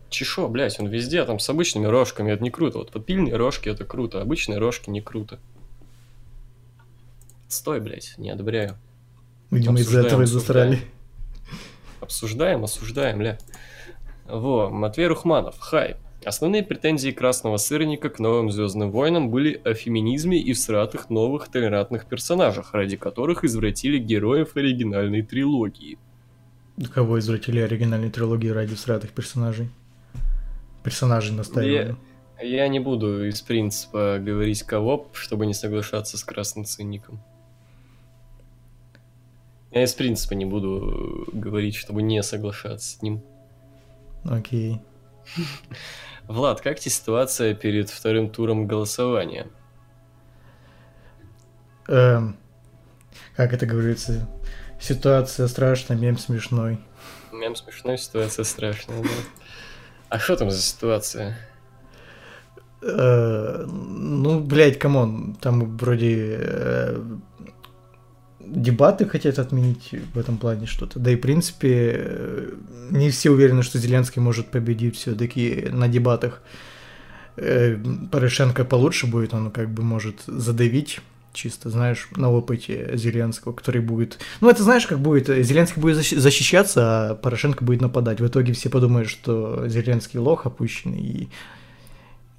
Чешо, 0.10 0.50
блядь, 0.50 0.78
он 0.80 0.88
везде, 0.88 1.24
там 1.24 1.40
с 1.40 1.50
обычными 1.50 1.86
рожками, 1.86 2.32
это 2.32 2.44
не 2.44 2.52
круто. 2.52 2.80
Вот 2.80 2.92
подпильные 2.92 3.36
рожки 3.38 3.70
это 3.70 3.86
круто, 3.86 4.22
обычные 4.22 4.60
рожки 4.60 4.90
не 4.90 5.02
круто. 5.02 5.40
Стой, 7.52 7.82
блядь, 7.82 8.18
не 8.18 8.30
одобряю. 8.30 8.78
Видимо, 9.50 9.78
из-за 9.78 10.00
этого 10.00 10.22
и 10.22 10.26
засрали. 10.26 10.80
Обсуждаем, 12.00 12.64
осуждаем, 12.64 13.22
ля. 13.22 13.38
Во, 14.26 14.70
Матвей 14.70 15.08
Рухманов, 15.08 15.60
хай. 15.60 15.98
Основные 16.24 16.64
претензии 16.64 17.12
Красного 17.12 17.58
Сырника 17.58 18.10
к 18.10 18.20
новым 18.20 18.52
Звездным 18.52 18.90
войнам 18.90 19.30
были 19.30 19.60
о 19.66 19.74
феминизме 19.74 20.40
и 20.40 20.54
всратых 20.54 21.10
новых 21.10 21.50
толерантных 21.50 22.06
персонажах, 22.06 22.74
ради 22.74 22.96
которых 22.96 23.44
извратили 23.44 23.98
героев 23.98 24.56
оригинальной 24.56 25.22
трилогии. 25.22 26.00
Кого 26.94 27.20
извратили 27.20 27.60
оригинальной 27.60 28.12
трилогии 28.12 28.48
ради 28.48 28.76
всратых 28.76 29.12
персонажей? 29.12 29.70
Персонажей 30.86 31.36
настаиваю. 31.36 31.98
Я 32.42 32.70
не 32.70 32.80
буду 32.80 33.28
из 33.28 33.42
принципа 33.42 34.20
говорить 34.22 34.64
кого, 34.64 35.10
чтобы 35.12 35.46
не 35.46 35.54
соглашаться 35.54 36.18
с 36.18 36.24
Красным 36.24 36.64
Сырником. 36.64 37.22
Я 39.72 39.84
из 39.84 39.94
принципа 39.94 40.34
не 40.34 40.46
буду 40.46 41.28
э, 41.34 41.38
говорить, 41.38 41.76
чтобы 41.76 42.02
не 42.02 42.22
соглашаться 42.24 42.98
с 42.98 43.02
ним. 43.02 43.24
Окей. 44.26 44.82
Влад, 46.28 46.62
как 46.62 46.80
тебе 46.80 46.92
ситуация 46.92 47.54
перед 47.54 47.90
вторым 47.90 48.30
туром 48.30 48.68
голосования? 48.68 49.48
Эм, 51.88 52.38
как 53.36 53.54
это 53.54 53.66
говорится? 53.66 54.28
Ситуация 54.80 55.48
страшная, 55.48 55.98
мем 55.98 56.18
смешной. 56.18 56.80
Мем 57.32 57.56
смешной, 57.56 57.98
ситуация 57.98 58.44
страшная, 58.44 59.02
да. 59.02 59.10
А 60.10 60.20
что 60.20 60.36
там 60.36 60.52
за 60.52 60.62
ситуация? 60.62 61.38
Э, 62.82 63.66
ну, 63.68 64.40
блядь, 64.42 64.80
come 64.80 65.12
on, 65.12 65.36
там 65.36 65.78
вроде 65.78 66.38
э, 66.40 67.04
дебаты 68.48 69.06
хотят 69.06 69.40
отменить 69.40 69.94
в 70.14 70.20
этом 70.20 70.38
плане 70.38 70.66
что-то. 70.68 71.00
Да 71.00 71.12
и, 71.12 71.16
в 71.16 71.22
принципе, 71.22 71.94
э, 71.96 72.52
не 72.92 73.10
все 73.10 73.32
уверены, 73.32 73.64
что 73.64 73.80
Зеленский 73.80 74.22
может 74.22 74.48
победить 74.48 74.96
все-таки 74.98 75.68
на 75.72 75.88
дебатах. 75.88 76.42
Э, 77.38 77.78
Порошенко 78.12 78.66
получше 78.66 79.08
будет, 79.08 79.34
он 79.34 79.52
как 79.52 79.70
бы 79.70 79.84
может 79.84 80.22
задавить 80.28 81.00
чисто, 81.34 81.70
знаешь, 81.70 82.10
на 82.16 82.30
опыте 82.30 82.92
Зеленского, 82.96 83.54
который 83.54 83.82
будет... 83.82 84.20
Ну, 84.42 84.50
это 84.50 84.64
знаешь, 84.64 84.86
как 84.86 85.00
будет, 85.00 85.28
Зеленский 85.28 85.82
будет 85.82 85.98
защи- 85.98 86.18
защищаться, 86.18 87.12
а 87.12 87.16
Порошенко 87.16 87.64
будет 87.64 87.82
нападать. 87.82 88.20
В 88.20 88.28
итоге 88.28 88.54
все 88.54 88.70
подумают, 88.70 89.10
что 89.10 89.68
Зеленский 89.68 90.20
лох 90.20 90.46
опущенный, 90.46 91.00
и 91.00 91.30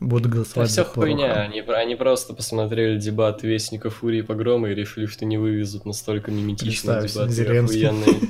будут 0.09 0.27
Это 0.27 0.35
голосовать 0.35 0.69
все 0.71 0.85
за 0.85 0.91
Пороха. 0.91 1.01
хуйня, 1.01 1.33
они, 1.43 1.61
они 1.61 1.95
просто 1.97 2.35
посмотрели 2.35 2.99
дебат 2.99 3.43
Вестника 3.43 3.91
Фурии 3.91 4.23
Погрома 4.23 4.71
и 4.71 4.75
решили, 4.75 5.07
что 5.07 5.25
не 5.25 5.39
вывезут 5.39 5.85
настолько 5.87 6.31
миметичные 6.31 7.07
дебаты 7.07 7.59
охуенные. 7.59 8.21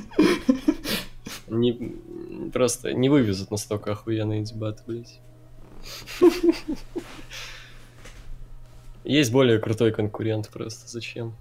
Не, 1.47 1.93
просто 2.51 2.93
не 2.93 3.09
вывезут 3.09 3.51
настолько 3.51 3.91
охуенные 3.91 4.41
дебаты, 4.43 4.81
блядь. 4.87 5.19
Есть 9.03 9.31
более 9.31 9.59
крутой 9.59 9.91
конкурент 9.91 10.49
просто, 10.49 10.87
зачем? 10.87 11.35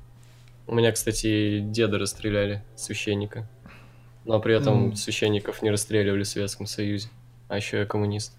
У 0.66 0.74
меня, 0.74 0.92
кстати, 0.92 1.60
деда 1.60 1.98
расстреляли, 1.98 2.62
священника. 2.76 3.48
Но 4.24 4.38
при 4.40 4.54
этом 4.54 4.88
М. 4.90 4.96
священников 4.96 5.62
не 5.62 5.70
расстреливали 5.70 6.24
в 6.24 6.28
Советском 6.28 6.66
Союзе. 6.66 7.08
А 7.48 7.56
еще 7.56 7.78
я 7.78 7.86
коммунист. 7.86 8.32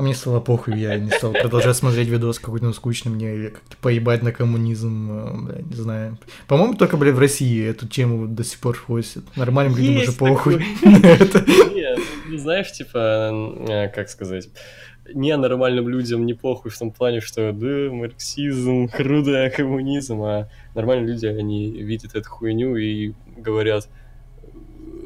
А 0.00 0.02
мне 0.02 0.14
стало 0.14 0.40
похуй, 0.40 0.80
я 0.80 0.96
не 0.96 1.10
стал 1.10 1.32
продолжать 1.34 1.76
смотреть 1.76 2.08
видос 2.08 2.38
какой-то 2.38 2.64
ну, 2.64 2.72
скучный, 2.72 3.12
мне 3.12 3.50
как-то 3.50 3.76
поебать 3.82 4.22
на 4.22 4.32
коммунизм, 4.32 5.10
э, 5.12 5.42
бля, 5.42 5.60
не 5.60 5.74
знаю. 5.74 6.18
По-моему, 6.48 6.72
только, 6.72 6.96
бля, 6.96 7.12
в 7.12 7.18
России 7.18 7.68
эту 7.68 7.86
тему 7.86 8.26
до 8.26 8.42
сих 8.42 8.60
пор 8.60 8.78
хвостят. 8.78 9.24
Нормальным 9.36 9.76
людям 9.76 9.96
уже 9.98 10.12
похуй. 10.12 10.64
Нет, 10.82 11.98
ну, 12.30 12.38
знаешь, 12.38 12.72
типа, 12.72 13.30
э, 13.68 13.88
как 13.94 14.08
сказать, 14.08 14.48
ненормальным 15.12 15.86
людям 15.86 16.24
не 16.24 16.32
похуй 16.32 16.70
в 16.70 16.78
том 16.78 16.92
плане, 16.92 17.20
что 17.20 17.52
да, 17.52 17.92
марксизм, 17.94 18.88
круто, 18.88 19.52
коммунизм, 19.54 20.22
а 20.22 20.48
нормальные 20.74 21.12
люди, 21.12 21.26
они 21.26 21.72
видят 21.72 22.14
эту 22.14 22.30
хуйню 22.30 22.74
и 22.76 23.12
говорят, 23.36 23.86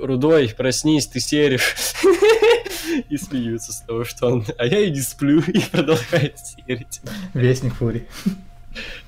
Рудой, 0.00 0.54
проснись, 0.56 1.08
ты 1.08 1.18
серишь. 1.18 1.74
И 3.08 3.16
смеются 3.16 3.72
с 3.72 3.80
того, 3.80 4.04
что 4.04 4.26
он... 4.28 4.44
А 4.58 4.66
я 4.66 4.80
и 4.80 4.90
не 4.90 5.00
сплю, 5.00 5.40
и 5.40 5.60
продолжает 5.60 6.38
серить. 6.38 7.00
Вестник 7.32 7.74
Фури. 7.74 8.06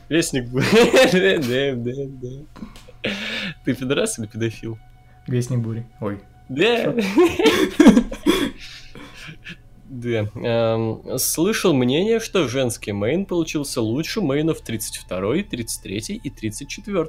Вестник. 0.09 0.49
Да, 0.51 1.74
да, 1.74 2.05
да. 2.07 3.11
Ты 3.64 3.74
пидорас 3.74 4.18
или 4.18 4.26
педофил? 4.26 4.78
Вестник 5.26 5.61
Бури. 5.61 5.87
Ой. 6.01 6.20
Да. 6.49 6.95
Да. 9.89 10.28
Эм, 10.34 11.16
слышал 11.16 11.72
мнение, 11.72 12.18
что 12.18 12.49
женский 12.49 12.91
мейн 12.91 13.24
получился 13.24 13.80
лучше 13.80 14.20
мейнов 14.20 14.61
32, 14.61 15.45
33 15.45 15.99
и 16.16 16.28
34. 16.28 17.07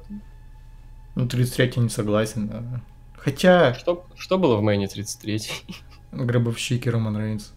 Ну, 1.15 1.27
33 1.27 1.81
не 1.81 1.89
согласен, 1.89 2.47
да. 2.47 2.81
Хотя, 3.17 3.73
Что, 3.73 4.05
что 4.15 4.37
было 4.37 4.57
в 4.57 4.61
Мэйне 4.61 4.87
33 4.87 5.41
гробовщики 6.11 6.89
Роман 6.89 7.17
Рейнс. 7.17 7.53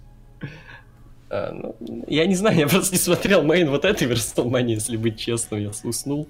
А, 1.30 1.52
ну, 1.52 1.76
я 2.08 2.26
не 2.26 2.34
знаю, 2.34 2.58
я 2.58 2.68
просто 2.68 2.92
не 2.92 2.98
смотрел 2.98 3.42
Мэйн 3.42 3.70
вот 3.70 3.84
этой 3.84 4.06
Версталмани, 4.08 4.74
если 4.74 4.96
быть 4.96 5.18
честным, 5.18 5.60
я 5.60 5.70
уснул. 5.84 6.28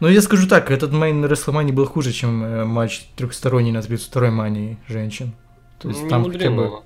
Ну, 0.00 0.08
я 0.08 0.22
скажу 0.22 0.48
так, 0.48 0.70
этот 0.70 0.92
мейн 0.92 1.24
Рестлмани 1.24 1.72
был 1.72 1.86
хуже, 1.86 2.12
чем 2.12 2.42
э, 2.42 2.64
матч 2.64 3.06
трехсторонний 3.16 3.72
на 3.72 3.78
32-й 3.78 4.30
мании 4.30 4.78
женщин. 4.88 5.32
То 5.78 5.88
есть 5.88 6.02
Не 6.02 6.08
там 6.08 6.30
хотя 6.30 6.50
бы... 6.50 6.82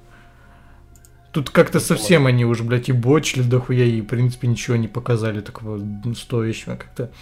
Тут 1.33 1.51
как-то 1.51 1.79
совсем 1.79 2.27
они 2.27 2.45
уже, 2.45 2.65
блядь, 2.65 2.89
и 2.89 2.93
бочили 2.93 3.43
дохуя, 3.43 3.85
и, 3.85 4.01
в 4.01 4.07
принципе, 4.07 4.49
ничего 4.49 4.77
не 4.77 4.89
показали 4.89 5.41
такого 5.41 5.77
ну, 5.77 6.15
стоящего. 6.15 6.75
Как-то 6.75 7.13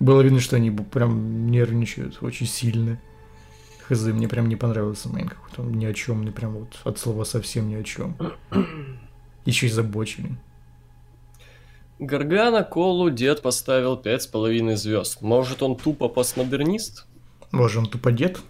было 0.00 0.22
видно, 0.22 0.40
что 0.40 0.56
они 0.56 0.70
прям 0.70 1.50
нервничают 1.50 2.18
очень 2.22 2.46
сильно. 2.46 2.98
Хз, 3.92 4.06
мне 4.06 4.26
прям 4.26 4.48
не 4.48 4.56
понравился 4.56 5.10
мейн 5.10 5.28
какой-то, 5.28 5.62
он 5.62 5.72
ни 5.72 5.84
о 5.84 5.92
чем, 5.92 6.20
мне 6.20 6.32
прям 6.32 6.52
вот 6.52 6.78
от 6.84 6.98
слова 6.98 7.24
совсем 7.24 7.68
ни 7.68 7.74
о 7.74 7.82
чем. 7.82 8.16
Еще 9.44 9.66
и 9.66 9.70
забочили. 9.70 10.38
Гаргана 11.98 12.64
Колу 12.64 13.10
дед 13.10 13.42
поставил 13.42 13.96
пять 13.98 14.22
с 14.22 14.26
половиной 14.26 14.76
звезд. 14.76 15.20
Может, 15.20 15.62
он 15.62 15.76
тупо 15.76 16.08
постмодернист? 16.08 17.06
Может, 17.50 17.78
он 17.78 17.86
тупо 17.86 18.12
дед? 18.12 18.40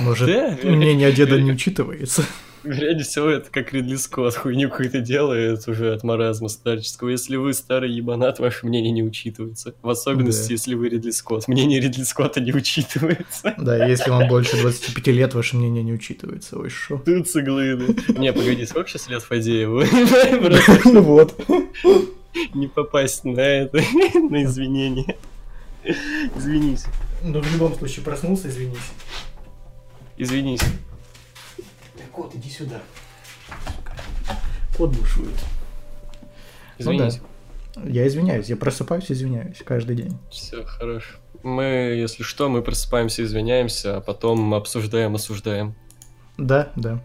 Может, 0.00 0.64
мнение 0.64 1.12
деда 1.12 1.38
не 1.40 1.52
учитывается? 1.52 2.24
Вероятнее 2.62 3.04
всего, 3.04 3.28
это 3.30 3.50
как 3.50 3.72
Ридли 3.72 3.96
Скотт 3.96 4.34
хуйню 4.34 4.68
какую-то 4.68 5.00
делает 5.00 5.66
уже 5.66 5.94
от 5.94 6.02
маразма 6.04 6.48
старческого. 6.48 7.08
Если 7.08 7.36
вы 7.36 7.54
старый 7.54 7.90
ебанат, 7.90 8.38
ваше 8.38 8.66
мнение 8.66 8.92
не 8.92 9.02
учитывается. 9.02 9.74
В 9.80 9.88
особенности, 9.88 10.48
Да. 10.48 10.52
если 10.52 10.74
вы 10.74 10.88
Ридли 10.90 11.10
Скотт. 11.10 11.48
Мнение 11.48 11.80
Ридли 11.80 12.02
Скотта 12.02 12.40
не 12.40 12.52
учитывается. 12.52 13.54
Да, 13.56 13.86
если 13.86 14.10
вам 14.10 14.28
больше 14.28 14.60
25 14.60 15.06
лет, 15.08 15.32
ваше 15.34 15.56
мнение 15.56 15.82
не 15.82 15.92
учитывается. 15.94 16.58
Ой, 16.58 16.68
шо. 16.68 16.98
Тут 16.98 17.28
да. 17.28 17.94
Не, 18.18 18.32
погоди, 18.32 18.66
сколько 18.66 18.90
сейчас 18.90 19.08
лет 19.08 19.22
Фадееву? 19.22 19.82
Ну 20.84 21.00
вот. 21.02 21.34
не 22.54 22.68
попасть 22.68 23.24
на 23.24 23.40
это, 23.40 23.78
на 24.30 24.44
извинения. 24.44 25.16
Извинись. 26.36 26.84
Ну, 27.22 27.40
в 27.40 27.52
любом 27.52 27.74
случае, 27.74 28.04
проснулся, 28.04 28.48
извинись. 28.48 28.78
Извинись. 30.18 30.60
Кот, 32.12 32.34
иди 32.34 32.50
сюда. 32.50 32.80
Кот 34.76 34.90
бушует. 34.90 35.34
Извинись. 36.78 37.20
Я 37.84 38.06
извиняюсь, 38.06 38.48
я 38.48 38.56
просыпаюсь, 38.56 39.10
извиняюсь 39.10 39.58
каждый 39.64 39.96
день. 39.96 40.18
Все, 40.30 40.64
хорошо. 40.64 41.16
Мы, 41.42 41.64
если 41.64 42.22
что, 42.22 42.48
мы 42.48 42.62
просыпаемся, 42.62 43.22
извиняемся, 43.22 43.98
а 43.98 44.00
потом 44.00 44.54
обсуждаем, 44.54 45.14
осуждаем. 45.14 45.74
Да, 46.36 46.70
да. 46.76 47.02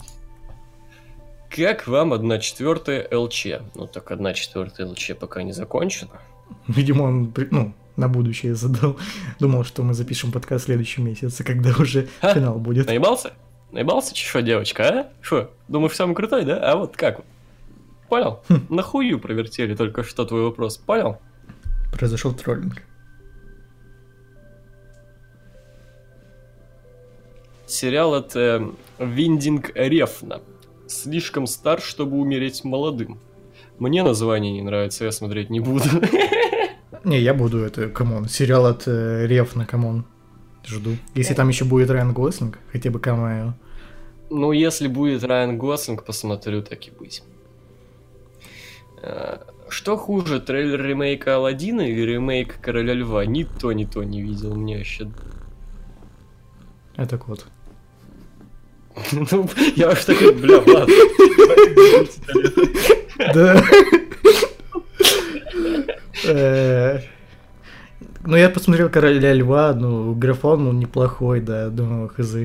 Как 1.50 1.88
вам 1.88 2.14
1 2.14 2.40
четвертая 2.42 3.08
ЛЧ? 3.16 3.48
Ну 3.76 3.88
так 3.88 4.12
1 4.12 4.34
четвертая 4.34 4.88
ЛЧ 4.88 5.12
пока 5.20 5.44
не 5.44 5.54
закончена. 5.54 6.20
Видимо, 6.68 7.04
он, 7.04 7.34
ну, 7.52 7.74
на 7.96 8.10
будущее 8.10 8.56
задал. 8.56 8.98
Думал, 9.40 9.64
что 9.64 9.84
мы 9.84 9.94
запишем 9.94 10.32
подкаст 10.32 10.64
в 10.64 10.66
следующем 10.66 11.06
месяце, 11.06 11.44
когда 11.44 11.72
уже 11.80 12.10
Ха, 12.22 12.34
финал 12.34 12.56
будет. 12.60 12.88
Наебался? 12.88 13.34
Наебался, 13.72 14.14
чё, 14.14 14.42
девочка, 14.42 14.88
а? 14.88 15.10
Шо, 15.22 15.50
думаешь, 15.68 15.96
самый 15.96 16.16
крутой, 16.16 16.46
да? 16.46 16.60
А 16.72 16.76
вот 16.76 16.96
как? 16.96 17.22
Понял? 18.10 18.42
Нахую 18.70 19.20
провертели 19.20 19.76
только 19.76 20.04
что 20.04 20.26
твой 20.26 20.44
вопрос, 20.44 20.78
понял? 20.78 21.18
Произошел 21.92 22.34
троллинг. 22.34 22.82
Сериал 27.66 28.14
от 28.14 28.36
э, 28.36 28.62
Виндинг 29.00 29.72
Рефна. 29.74 30.42
Слишком 30.88 31.48
стар, 31.48 31.82
чтобы 31.82 32.18
умереть 32.18 32.64
молодым. 32.64 33.20
Мне 33.80 34.04
название 34.04 34.54
не 34.54 34.62
нравится, 34.62 35.04
я 35.06 35.12
смотреть 35.12 35.50
не 35.50 35.60
буду. 35.60 35.86
Не, 37.04 37.20
я 37.20 37.34
буду 37.34 37.60
это, 37.60 37.90
come 37.90 38.12
on. 38.12 38.28
Сериал 38.28 38.66
от 38.66 38.88
э, 38.88 39.28
Рефна, 39.28 39.66
come 39.66 39.89
on. 39.89 40.06
Жду. 40.66 40.98
Если 41.14 41.34
там 41.34 41.48
еще 41.50 41.66
будет 41.66 41.90
Райан 41.90 42.14
Гослинг, 42.14 42.60
хотя 42.72 42.90
бы 42.90 43.00
камео. 43.00 43.54
Ну, 44.30 44.52
если 44.52 44.88
будет 44.88 45.24
Райан 45.24 45.58
Гослинг, 45.58 46.04
посмотрю, 46.04 46.62
так 46.64 46.88
и 46.88 46.92
быть. 46.92 47.24
Э, 49.02 49.38
Что 49.70 49.98
хуже, 49.98 50.40
трейлер 50.40 50.82
ремейка 50.84 51.36
Алладина 51.36 51.82
или 51.82 52.02
ремейк 52.02 52.60
Короля 52.62 52.94
Льва? 52.94 53.26
Ни 53.26 53.44
то, 53.44 53.72
ни 53.72 53.86
то 53.86 54.04
не 54.04 54.22
видел, 54.22 54.56
мне 54.56 54.78
вообще... 54.78 55.10
Это 56.96 57.18
кот. 57.18 57.46
Ну, 59.12 59.50
я 59.76 59.90
уж 59.90 60.06
такой, 60.06 60.34
бля, 60.34 60.58
ладно. 60.58 60.96
Да. 63.34 63.64
Э, 68.26 68.28
Ну, 68.30 68.38
я 68.38 68.50
посмотрел 68.50 68.90
Короля 68.90 69.34
Льва, 69.34 69.74
ну, 69.74 70.14
графон, 70.16 70.64
ну, 70.64 70.72
неплохой, 70.74 71.42
да, 71.42 71.70
думаю, 71.70 72.10
хз. 72.10 72.36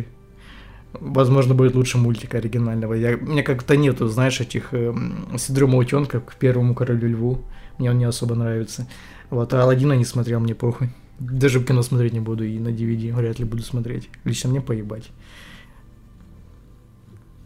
Возможно, 0.93 1.55
будет 1.55 1.75
лучше 1.77 1.99
мультика 1.99 2.39
оригинального. 2.39 2.95
Я, 2.95 3.17
мне 3.17 3.43
как-то 3.43 3.77
нету, 3.77 4.09
знаешь, 4.09 4.41
этих 4.41 4.75
эм, 4.75 5.29
синдрома 5.39 5.79
утенка 5.79 6.21
к 6.21 6.35
первому 6.35 6.75
Королю 6.75 7.09
Льву. 7.09 7.45
Мне 7.79 7.91
он 7.91 7.99
не 7.99 8.05
особо 8.05 8.35
нравится. 8.35 8.87
Вот, 9.31 9.55
а 9.55 9.63
Аладдина 9.63 9.93
не 9.93 10.05
смотрел, 10.05 10.41
мне 10.41 10.55
похуй. 10.55 10.89
Даже 11.21 11.61
в 11.61 11.65
кино 11.65 11.83
смотреть 11.83 12.13
не 12.13 12.21
буду, 12.21 12.45
и 12.45 12.59
на 12.59 12.69
DVD 12.69 13.15
вряд 13.15 13.39
ли 13.39 13.45
буду 13.45 13.63
смотреть. 13.63 14.09
Лично 14.25 14.51
мне 14.51 14.61
поебать. 14.61 15.11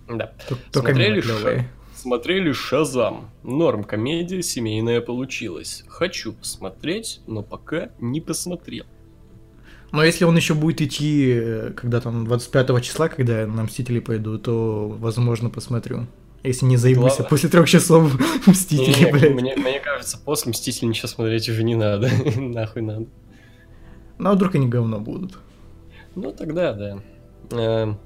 Да. 0.08 0.32
Тол- 0.48 0.58
Только 0.72 0.88
Смотрели 0.92 1.20
мимо 1.20 1.22
клёвые. 1.22 1.68
Смотрели 2.04 2.52
Шазам. 2.52 3.30
Норм 3.42 3.82
комедия 3.82 4.42
семейная 4.42 5.00
получилась. 5.00 5.84
Хочу 5.88 6.34
посмотреть, 6.34 7.22
но 7.26 7.42
пока 7.42 7.92
не 7.98 8.20
посмотрел. 8.20 8.84
Но 9.90 10.04
если 10.04 10.26
он 10.26 10.36
еще 10.36 10.52
будет 10.52 10.82
идти, 10.82 11.32
э, 11.34 11.70
когда 11.74 12.02
там 12.02 12.26
25 12.26 12.82
числа, 12.82 13.08
когда 13.08 13.46
на 13.46 13.62
Мстители 13.62 14.00
пойду, 14.00 14.38
то, 14.38 14.86
возможно, 14.86 15.48
посмотрю. 15.48 16.06
Если 16.42 16.66
не 16.66 16.76
заебусь, 16.76 17.12
а 17.12 17.22
Ладно. 17.22 17.24
после 17.30 17.48
трех 17.48 17.66
часов 17.70 18.12
Мстители, 18.46 19.06
Не, 19.06 19.10
блядь. 19.10 19.32
мне, 19.32 19.56
мне 19.56 19.80
кажется, 19.80 20.18
после 20.22 20.50
Мстителей 20.50 20.88
ничего 20.90 21.08
смотреть 21.08 21.48
уже 21.48 21.64
не 21.64 21.74
надо. 21.74 22.10
Нахуй 22.36 22.82
надо. 22.82 23.06
Ну, 24.18 24.28
а 24.28 24.34
вдруг 24.34 24.54
они 24.56 24.68
говно 24.68 25.00
будут? 25.00 25.38
Ну 26.16 26.32
тогда, 26.32 26.74
да. 26.74 27.98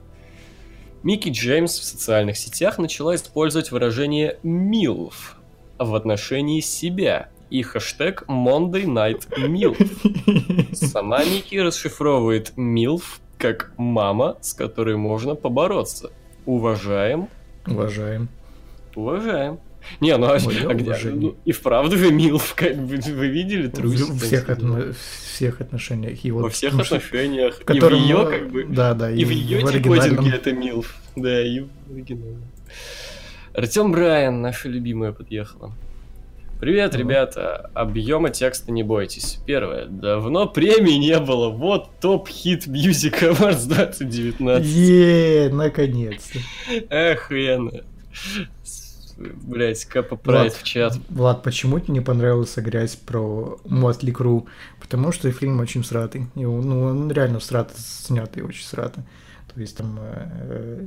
Микки 1.09 1.30
Джеймс 1.30 1.78
в 1.78 1.84
социальных 1.84 2.36
сетях 2.36 2.76
начала 2.76 3.14
использовать 3.14 3.70
выражение 3.70 4.38
«милф» 4.42 5.38
в 5.78 5.94
отношении 5.94 6.61
себя 6.61 7.30
и 7.48 7.62
хэштег 7.62 8.24
Monday 8.28 8.84
Night 8.84 9.26
MILF. 9.34 10.74
Сама 10.76 11.24
Микки 11.24 11.56
расшифровывает 11.56 12.52
«милф» 12.56 13.22
как 13.38 13.72
«мама, 13.78 14.36
с 14.42 14.52
которой 14.52 14.98
можно 14.98 15.34
побороться». 15.34 16.11
Уважаем, 16.44 17.30
Уважаем. 17.66 18.28
уважаем. 18.94 19.61
Не, 20.01 20.16
ну 20.16 20.26
а, 20.26 20.39
Моё 20.39 20.70
а 20.70 20.74
где? 20.74 20.95
Ну, 21.05 21.36
и 21.45 21.53
вправду 21.53 21.97
же 21.97 22.11
Милф, 22.12 22.55
как 22.55 22.76
бы 22.76 22.97
вы 22.97 23.28
видели 23.28 23.66
В, 23.68 23.72
трусик? 23.72 24.09
в 24.09 24.22
всех, 24.24 24.49
отно- 24.49 24.95
всех 25.32 25.61
отношениях. 25.61 26.24
И 26.24 26.30
вот, 26.30 26.43
Во 26.43 26.49
всех 26.51 26.72
что- 26.84 26.97
отношениях. 26.97 27.57
в 27.61 27.64
котором, 27.64 27.99
и 27.99 28.03
в 28.03 28.05
ее, 28.05 28.26
как 28.26 28.51
бы, 28.51 28.64
Да, 28.68 28.95
да, 28.95 29.11
И 29.11 29.24
в 29.24 29.30
ее 29.30 29.59
оригинальном. 29.59 30.16
декодинге 30.24 30.30
это 30.36 30.53
Милф. 30.53 30.95
Да, 31.16 31.41
и 31.47 31.61
в 31.61 31.68
оригинале. 31.93 32.36
Артем 33.55 33.93
Брайан, 33.93 34.41
наша 34.41 34.68
любимая, 34.68 35.12
подъехала. 35.12 35.72
Привет, 36.61 36.97
ребята. 36.97 37.70
Объема 37.72 38.30
текста 38.30 38.72
не 38.72 38.82
бойтесь. 38.82 39.39
Первое. 39.47 39.86
Давно 39.86 40.47
премий 40.49 40.99
не 40.99 41.16
было. 41.20 41.51
Вот 41.51 41.89
топ-хит 42.01 42.66
Music 42.66 43.20
Awards 43.22 43.68
2019. 43.68 44.66
Е, 44.66 45.51
наконец-то. 45.53 46.41
Охуенно. 49.19 49.35
Блять, 49.43 49.85
Капа 49.85 50.16
Прайд 50.16 50.53
в 50.55 50.62
чат. 50.62 50.97
Влад, 51.09 51.43
почему 51.43 51.79
тебе 51.81 51.95
не 51.95 52.01
понравился 52.01 52.61
грязь 52.62 52.97
про 52.97 53.59
Мотли 53.64 54.11
Кру? 54.12 54.47
Потому 54.81 55.12
что 55.12 55.31
фильм 55.33 55.61
очень 55.61 55.85
сратый. 55.85 56.27
И 56.37 56.45
он- 56.45 56.69
ну, 56.69 56.83
он 56.83 57.11
реально 57.11 57.41
срато 57.41 57.75
снятый, 57.77 58.43
очень 58.43 58.64
срато. 58.64 59.05
То 59.55 59.61
есть 59.61 59.77
там... 59.77 59.99
э, 60.01 60.87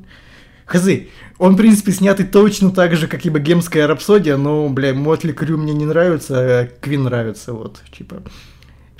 Хазы, 0.65 1.09
он, 1.37 1.55
в 1.55 1.57
принципе, 1.57 1.91
снятый 1.91 2.25
точно 2.25 2.71
так 2.71 2.95
же, 2.95 3.07
как 3.07 3.25
и 3.25 3.29
богемская 3.29 3.87
рапсодия, 3.87 4.37
но, 4.37 4.69
бля, 4.69 4.93
Мотли 4.93 5.33
Крю 5.33 5.57
мне 5.57 5.73
не 5.73 5.85
нравится, 5.85 6.35
а 6.61 6.67
Квин 6.79 7.03
нравится, 7.03 7.51
вот, 7.51 7.81
типа. 7.91 8.23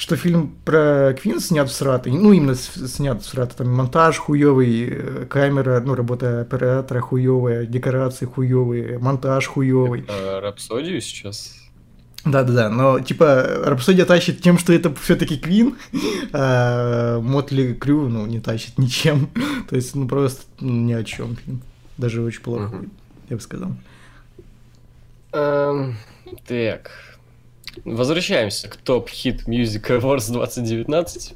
Что 0.01 0.15
фильм 0.15 0.55
про 0.65 1.13
Квин 1.13 1.39
снят 1.39 1.69
в 1.69 1.71
сратой, 1.71 2.13
ну, 2.13 2.33
именно 2.33 2.55
снят 2.55 3.21
в 3.21 3.25
сратой, 3.27 3.57
там 3.57 3.71
монтаж 3.71 4.17
хуёвый, 4.17 4.87
э, 4.89 5.25
камера, 5.29 5.79
ну, 5.79 5.93
работа 5.93 6.41
оператора 6.41 7.01
хуёвая, 7.01 7.67
декорации 7.67 8.25
хуёвые, 8.25 8.97
монтаж 8.97 9.45
хуёвый. 9.45 10.03
А, 10.09 10.41
Рапсодию 10.41 10.99
сейчас? 11.01 11.55
Да-да-да, 12.25 12.69
но 12.69 12.99
типа 12.99 13.61
Рапсодия 13.63 14.05
тащит 14.05 14.41
тем, 14.41 14.57
что 14.57 14.73
это 14.73 14.91
все-таки 14.95 15.37
Квин, 15.37 15.77
а 16.33 17.19
Мотли 17.19 17.73
Крю, 17.73 18.09
ну, 18.09 18.25
не 18.25 18.39
тащит 18.39 18.79
ничем. 18.79 19.29
То 19.69 19.75
есть, 19.75 19.93
ну, 19.93 20.07
просто 20.07 20.41
ну, 20.59 20.71
ни 20.71 20.93
о 20.93 21.03
чем 21.03 21.35
фильм. 21.35 21.61
Даже 21.99 22.23
очень 22.23 22.41
плохо, 22.41 22.85
я 23.29 23.35
бы 23.35 23.41
сказал. 23.43 23.69
Эм, 25.31 25.95
так. 26.47 26.89
Возвращаемся 27.85 28.67
к 28.69 28.75
топ 28.77 29.09
хит 29.09 29.47
Music 29.47 29.87
Awards 29.99 30.31
2019. 30.31 31.33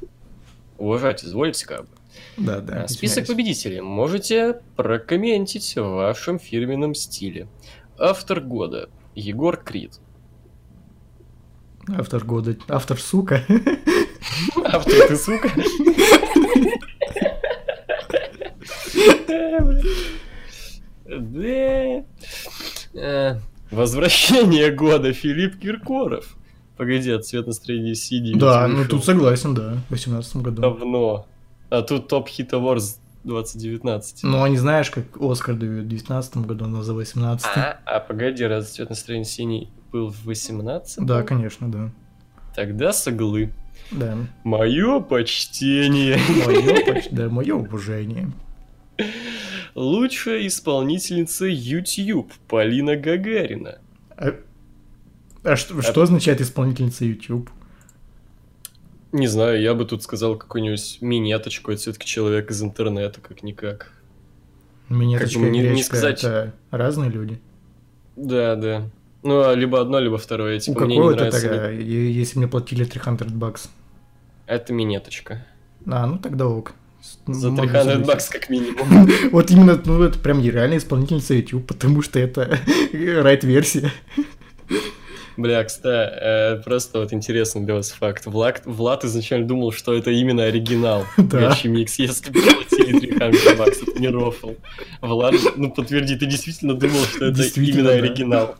Уважать, 0.78 1.24
извольте 1.24 1.66
как 1.66 1.82
бы. 1.82 1.88
Да-да. 2.36 2.84
А, 2.84 2.88
Список 2.88 3.24
извиняюсь. 3.24 3.28
победителей 3.28 3.80
можете 3.80 4.60
прокомментить 4.76 5.74
в 5.76 5.82
вашем 5.82 6.38
фирменном 6.38 6.94
стиле. 6.94 7.48
Автор 7.98 8.40
года 8.40 8.88
Егор 9.14 9.56
Крид. 9.56 9.98
Автор 11.88 12.24
года, 12.24 12.56
автор 12.68 12.98
сука. 13.00 13.44
Автор 14.64 15.08
ты, 15.08 15.16
сука. 15.16 15.50
Да. 22.94 23.40
Возвращение 23.70 24.70
года 24.70 25.12
Филипп 25.12 25.58
Киркоров. 25.58 26.36
Погоди, 26.76 27.10
от 27.10 27.26
цвет 27.26 27.46
настроения 27.46 27.94
синий. 27.94 28.34
Да, 28.34 28.68
ну 28.68 28.84
тут 28.84 29.04
согласен, 29.04 29.54
да, 29.54 29.78
в 29.88 29.92
18 29.92 30.36
году. 30.36 30.62
Давно. 30.62 31.26
А 31.70 31.82
тут 31.82 32.08
топ 32.08 32.28
хит 32.28 32.52
Awards 32.52 32.98
2019. 33.24 34.22
Ну, 34.22 34.42
а 34.42 34.48
не 34.48 34.56
знаешь, 34.58 34.90
как 34.90 35.04
Оскар 35.20 35.56
дают 35.56 35.84
в 35.84 35.88
19 35.88 36.36
году, 36.38 36.66
но 36.66 36.82
за 36.82 36.94
18 36.94 37.46
А, 37.56 37.80
а 37.84 38.00
погоди, 38.00 38.44
раз 38.44 38.70
цвет 38.70 38.90
настроения 38.90 39.24
синий 39.24 39.70
был 39.90 40.10
в 40.12 40.24
18 40.26 41.04
Да, 41.04 41.22
конечно, 41.22 41.70
да. 41.70 41.90
Тогда 42.54 42.92
соглы. 42.92 43.52
Да. 43.90 44.16
Мое 44.44 45.00
почтение. 45.00 46.18
Мое, 46.46 46.84
поч- 46.84 47.08
да, 47.10 47.28
мое 47.28 47.54
уважение. 47.54 48.30
Лучшая 49.76 50.46
исполнительница 50.46 51.44
YouTube 51.44 52.32
Полина 52.48 52.96
Гагарина. 52.96 53.78
А, 54.16 54.34
а 55.44 55.54
что, 55.56 55.82
что 55.82 56.00
означает 56.00 56.40
исполнительница 56.40 57.04
YouTube? 57.04 57.50
Не 59.12 59.26
знаю, 59.26 59.60
я 59.60 59.74
бы 59.74 59.84
тут 59.84 60.02
сказал 60.02 60.36
какую-нибудь 60.36 60.98
минеточку 61.02 61.72
от 61.72 61.78
все-таки 61.80 62.06
человек 62.06 62.50
из 62.50 62.62
интернета, 62.62 63.20
как-никак. 63.20 63.92
Минеточка 64.88 65.40
бы 65.40 65.48
и 65.48 65.50
не- 65.50 65.68
не 65.68 65.82
сказать. 65.82 66.24
это 66.24 66.54
разные 66.70 67.10
люди. 67.10 67.38
Да, 68.16 68.56
да. 68.56 68.88
Ну, 69.22 69.42
а 69.42 69.54
либо 69.54 69.78
одно, 69.82 69.98
либо 69.98 70.16
второе. 70.16 70.56
У 70.56 70.60
Типа, 70.60 70.86
мне 70.86 70.96
не 70.96 71.02
это 71.06 71.16
нравится. 71.16 71.40
тогда, 71.50 71.68
е- 71.70 72.12
если 72.12 72.38
мне 72.38 72.48
платили 72.48 72.84
300 72.84 73.26
бакс? 73.26 73.68
Это 74.46 74.72
минеточка. 74.72 75.44
А, 75.86 76.06
ну 76.06 76.18
тогда 76.18 76.46
ок. 76.46 76.72
С- 77.06 77.18
За 77.40 77.50
могу 77.50 77.62
300 77.62 77.78
согласиться. 77.78 78.06
бакс 78.12 78.28
как 78.28 78.50
минимум. 78.50 79.08
Вот 79.32 79.50
именно, 79.50 79.80
ну 79.84 80.02
это 80.02 80.18
прям 80.18 80.42
реально 80.42 80.78
исполнительница 80.78 81.34
YouTube, 81.34 81.66
потому 81.66 82.02
что 82.02 82.18
это 82.18 82.58
райт-версия. 82.92 83.92
Бля, 85.36 85.62
кстати, 85.64 86.14
э, 86.18 86.62
просто 86.64 86.98
вот 87.00 87.12
интересный 87.12 87.60
для 87.62 87.74
вас 87.74 87.90
факт. 87.90 88.24
Влад, 88.24 88.62
Влад 88.64 89.04
изначально 89.04 89.46
думал, 89.46 89.70
что 89.70 89.92
это 89.92 90.10
именно 90.10 90.44
оригинал. 90.44 91.04
Да. 91.18 91.50
Гачи 91.50 91.66
Микс, 91.68 91.98
если 91.98 92.30
бы 92.30 92.40
платили 92.40 93.10
300 93.10 93.56
бакс, 93.56 93.82
это 93.82 94.00
не 94.00 94.08
рофл. 94.08 94.52
Влад, 95.02 95.34
ну 95.56 95.70
подтверди, 95.70 96.16
ты 96.16 96.24
действительно 96.24 96.72
думал, 96.74 97.00
что 97.04 97.26
это 97.26 97.42
именно 97.60 97.90
оригинал. 97.90 98.56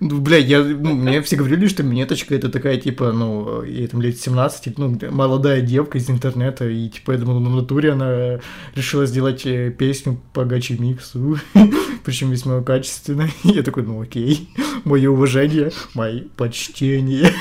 Ну, 0.00 0.20
бля, 0.20 0.38
я, 0.38 0.62
ну, 0.62 0.94
мне 0.94 1.22
все 1.22 1.36
говорили, 1.36 1.68
что 1.68 1.82
минеточка 1.82 2.34
это 2.34 2.48
такая, 2.48 2.76
типа, 2.76 3.12
ну, 3.12 3.62
ей 3.62 3.86
там 3.86 4.02
лет 4.02 4.18
17, 4.18 4.78
ну, 4.78 4.98
молодая 5.10 5.60
девка 5.60 5.98
из 5.98 6.10
интернета, 6.10 6.68
и, 6.68 6.88
типа, 6.88 7.12
я 7.12 7.18
думал, 7.18 7.40
на 7.40 7.50
натуре 7.50 7.92
она 7.92 8.40
решила 8.74 9.06
сделать 9.06 9.46
э, 9.46 9.70
песню 9.70 10.20
по 10.32 10.44
гачи 10.44 10.76
миксу, 10.78 11.38
причем 12.04 12.30
весьма 12.30 12.62
качественно. 12.62 13.28
Я 13.44 13.62
такой, 13.62 13.84
ну, 13.84 14.00
окей, 14.00 14.48
мое 14.84 15.10
уважение, 15.10 15.70
мои 15.94 16.22
почтения. 16.36 17.32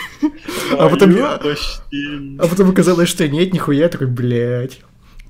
А 0.71 0.89
потом. 0.89 1.15
А 1.19 2.47
потом 2.47 2.69
оказалось, 2.69 3.09
что 3.09 3.27
нет, 3.27 3.53
нихуя, 3.53 3.81
я 3.81 3.89
такой, 3.89 4.07
блядь, 4.07 4.79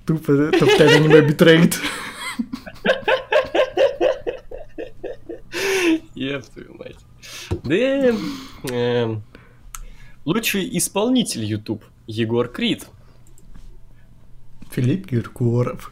тупо 0.05 0.51
топ-10 0.51 0.95
аниме 0.95 1.21
битрейт. 1.21 1.79
Еб 6.15 6.43
твою 6.53 6.73
мать. 6.77 7.00
Да, 7.63 7.75
эм, 7.75 9.23
лучший 10.25 10.77
исполнитель 10.77 11.43
YouTube 11.43 11.83
Егор 12.07 12.47
Крид. 12.47 12.87
Филипп 14.71 15.07
Киркоров. 15.07 15.91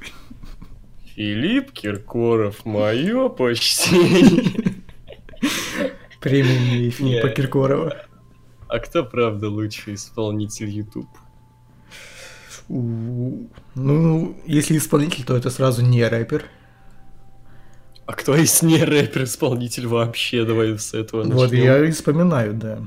Филипп 1.16 1.72
Киркоров, 1.72 2.66
мое 2.66 3.30
почтение. 3.30 4.84
Премия 6.22 6.89
Филиппа 6.89 7.28
Не. 7.28 7.34
Киркорова. 7.34 8.05
А 8.68 8.80
кто 8.80 9.03
правда 9.03 9.49
лучший 9.49 9.95
исполнитель 9.95 10.70
YouTube? 10.70 11.10
Ну, 12.70 14.38
если 14.45 14.78
исполнитель, 14.78 15.26
то 15.26 15.36
это 15.36 15.49
сразу 15.49 15.82
не 15.82 16.07
рэпер. 16.07 16.45
А 18.10 18.14
кто 18.14 18.36
из 18.36 18.64
не 18.64 18.84
рэпер-исполнитель 18.84 19.86
вообще? 19.86 20.43
Давай 20.43 20.80
с 20.80 20.95
этого 20.95 21.22
Вот, 21.22 21.43
начнем. 21.51 21.64
я 21.64 21.86
и 21.86 21.91
вспоминаю, 21.91 22.55
да. 22.55 22.80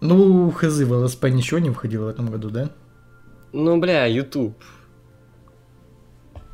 Ну, 0.00 0.52
хз, 0.52 0.78
в 0.82 0.92
ЛСП 0.92 1.24
ничего 1.24 1.58
не 1.58 1.70
входило 1.70 2.04
в 2.04 2.08
этом 2.08 2.30
году, 2.30 2.50
да? 2.50 2.70
Ну, 3.52 3.80
бля, 3.80 4.06
YouTube. 4.06 4.54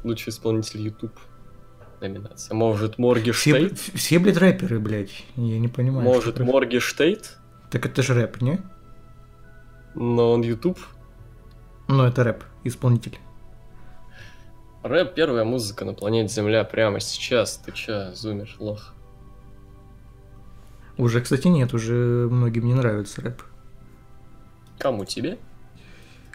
Лучший 0.04 0.30
исполнитель 0.30 0.80
YouTube. 0.80 1.12
Номинация. 2.00 2.54
Может, 2.54 2.92
Все, 2.94 3.02
Моргенштерн? 3.02 3.72
б- 3.72 3.78
все, 3.98 4.18
блядь, 4.18 4.38
рэперы, 4.38 4.78
блядь. 4.78 5.26
Я 5.36 5.58
не 5.58 5.68
понимаю. 5.68 6.04
Может. 6.08 6.38
Моргенштерн? 6.40 7.36
Так 7.70 7.84
это 7.84 8.02
же 8.02 8.14
рэп, 8.14 8.40
не? 8.40 8.58
Но 9.94 10.32
он 10.32 10.40
YouTube. 10.40 10.78
Ну, 11.88 12.04
это 12.04 12.24
рэп, 12.24 12.42
исполнитель. 12.64 13.18
Рэп 14.82 15.14
первая 15.14 15.44
музыка 15.44 15.84
на 15.84 15.92
планете 15.92 16.32
Земля 16.32 16.64
прямо 16.64 17.00
сейчас. 17.00 17.56
Ты 17.64 17.72
чё, 17.72 18.14
зумер, 18.14 18.48
лох? 18.58 18.94
Уже, 20.96 21.20
кстати, 21.20 21.48
нет, 21.48 21.74
уже 21.74 22.28
многим 22.30 22.66
не 22.66 22.74
нравится 22.74 23.20
рэп. 23.22 23.42
Кому 24.78 25.04
тебе? 25.04 25.38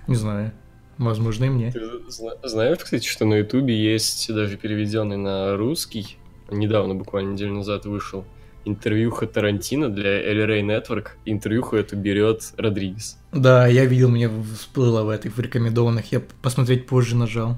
Не 0.07 0.15
знаю. 0.15 0.51
Возможно, 0.97 1.45
и 1.45 1.49
мне. 1.49 1.71
Ты 1.71 1.81
зна- 2.09 2.33
знаешь, 2.43 2.77
кстати, 2.79 3.05
что 3.07 3.25
на 3.25 3.35
Ютубе 3.35 3.75
есть 3.75 4.33
даже 4.33 4.57
переведенный 4.57 5.17
на 5.17 5.57
русский, 5.57 6.17
недавно, 6.51 6.93
буквально 6.95 7.33
неделю 7.33 7.53
назад 7.53 7.85
вышел, 7.85 8.25
интервьюха 8.63 9.25
Тарантино 9.25 9.89
для 9.89 10.21
Rey 10.21 10.61
Network. 10.61 11.07
Интервьюху 11.25 11.75
эту 11.77 11.95
берет 11.97 12.53
Родригес. 12.57 13.17
Да, 13.31 13.67
я 13.67 13.85
видел, 13.85 14.09
мне 14.09 14.29
всплыло 14.55 15.03
в 15.03 15.09
этих 15.09 15.37
рекомендованных. 15.39 16.11
Я 16.11 16.21
посмотреть 16.41 16.85
позже 16.85 17.15
нажал. 17.15 17.57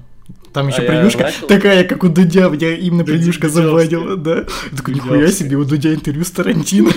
Там 0.52 0.68
еще 0.68 0.82
А 0.82 0.86
превьюшка 0.86 1.30
такая, 1.48 1.84
как 1.84 2.02
у 2.02 2.08
Дудя, 2.08 2.48
меня 2.48 2.74
именно 2.76 3.02
Дудя- 3.02 3.04
превьюшка 3.04 3.48
завадила, 3.48 4.16
да. 4.16 4.46
Я 4.70 4.76
такой, 4.76 4.94
нихуя 4.94 5.28
себе, 5.28 5.56
у 5.56 5.64
Дудя 5.64 5.92
интервью 5.94 6.24
с 6.24 6.30
Тарантино. 6.30 6.90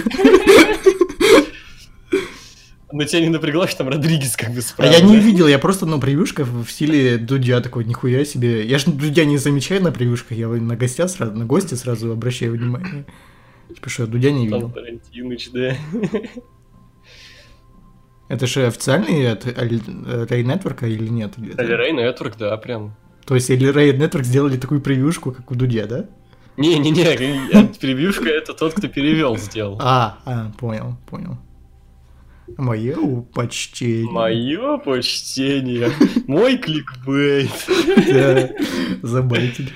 Но 2.92 3.04
тебя 3.04 3.22
не 3.22 3.30
напрягло, 3.30 3.68
что 3.68 3.80
там 3.80 3.90
Родригес 3.90 4.36
как 4.36 4.50
бы 4.52 4.60
А 4.60 4.62
справа. 4.64 4.92
я 4.92 5.02
не 5.02 5.18
видел, 5.20 5.48
я 5.48 5.60
просто, 5.60 5.86
ну, 5.86 6.00
превьюшка 6.00 6.44
в 6.44 6.66
стиле 6.72 7.18
Дудя, 7.18 7.62
такой, 7.62 7.86
нихуя 7.86 8.26
себе. 8.26 8.66
Я 8.66 8.80
же 8.80 8.90
Дудя 8.92 9.26
не 9.26 9.38
замечаю 9.38 9.84
на 9.84 9.92
превьюшках, 9.92 10.36
я 10.38 10.48
на 10.48 10.76
гостя 10.76 11.08
сразу, 11.08 11.34
на 11.34 11.46
гостя 11.46 11.76
сразу 11.76 12.12
обращаю 12.12 12.54
внимание. 12.54 13.06
Типа, 13.76 13.90
что 13.90 14.04
я 14.04 14.10
Дудя 14.10 14.32
не 14.32 14.50
Там 14.50 14.58
видел. 14.60 14.72
Тарантиныч, 14.72 15.52
да. 15.52 15.76
Это 18.28 18.48
же 18.48 18.66
официальный 18.66 19.32
от 19.32 19.46
Рей 19.46 20.44
Нетворка 20.44 20.88
или 20.88 21.08
нет? 21.08 21.34
Rey 21.38 21.92
Network, 21.94 22.34
да, 22.40 22.58
прям. 22.58 22.96
То 23.30 23.36
есть 23.36 23.48
или 23.52 23.72
Рей 23.72 23.94
Нетворк 23.96 24.26
сделали 24.26 24.58
такую 24.58 24.82
превьюшку, 24.82 25.32
как 25.32 25.52
у 25.52 25.54
Дудя, 25.54 25.86
да? 25.86 26.06
Не-не-не, 26.58 27.04
э, 27.04 27.68
превьюшка 27.80 28.28
это 28.28 28.56
тот, 28.56 28.74
кто 28.74 28.88
перевел 28.88 29.38
сделал. 29.38 29.78
А, 29.80 30.18
а, 30.26 30.52
понял, 30.58 30.98
понял. 31.08 31.38
Мое 32.58 33.22
почтение. 33.22 34.12
Мое 34.12 34.80
почтение. 34.80 35.92
Мой 36.26 36.58
кликбейт. 36.58 37.52
Да, 38.12 38.50
забайтили. 39.04 39.74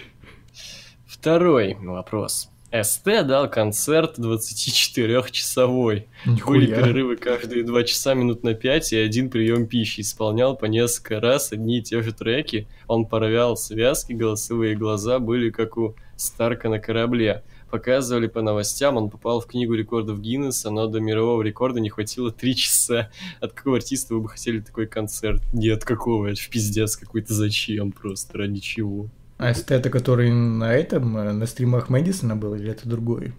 Второй 1.05 1.77
вопрос. 1.79 2.49
СТ 2.81 3.03
дал 3.27 3.47
концерт 3.51 4.17
24-часовой. 4.17 6.07
Были 6.25 6.65
перерывы 6.65 7.17
каждые 7.17 7.63
2 7.63 7.83
часа 7.83 8.15
минут 8.15 8.41
на 8.41 8.55
5 8.55 8.93
и 8.93 8.97
один 8.97 9.29
прием 9.29 9.67
пищи. 9.67 10.01
Исполнял 10.01 10.57
по 10.57 10.65
несколько 10.65 11.19
раз 11.19 11.51
одни 11.51 11.77
и 11.77 11.81
те 11.83 12.01
же 12.01 12.13
треки. 12.13 12.67
Он 12.87 13.05
порвял 13.05 13.57
связки, 13.57 14.13
голосовые 14.13 14.75
глаза 14.75 15.19
были 15.19 15.51
как 15.51 15.77
у 15.77 15.95
Старка 16.15 16.69
на 16.69 16.79
корабле. 16.79 17.43
показывали 17.69 18.27
по 18.27 18.41
новостям, 18.41 18.97
он 18.97 19.09
попал 19.09 19.39
в 19.39 19.47
книгу 19.47 19.73
рекордов 19.73 20.21
Гиннесса, 20.21 20.69
но 20.69 20.87
до 20.87 20.99
мирового 20.99 21.41
рекорда 21.41 21.79
не 21.79 21.89
хватило 21.89 22.31
три 22.31 22.55
часа. 22.55 23.11
От 23.39 23.53
какого 23.53 23.77
артиста 23.77 24.15
вы 24.15 24.21
бы 24.21 24.29
хотели 24.29 24.59
такой 24.59 24.87
концерт? 24.87 25.41
Нет, 25.53 25.83
какого? 25.83 26.27
Это 26.27 26.41
ж 26.41 26.49
пиздец 26.49 26.95
какой-то. 26.95 27.33
Зачем 27.33 27.91
просто? 27.91 28.37
Ради 28.37 28.59
чего? 28.59 29.09
А 29.43 29.73
это 29.73 29.89
который 29.89 30.31
на 30.31 30.73
этом, 30.73 31.17
э, 31.17 31.31
на 31.33 31.45
стримах 31.45 31.89
Мэдисона 31.89 32.35
был, 32.35 32.55
или 32.55 32.71
это 32.71 32.87
другой? 32.87 33.33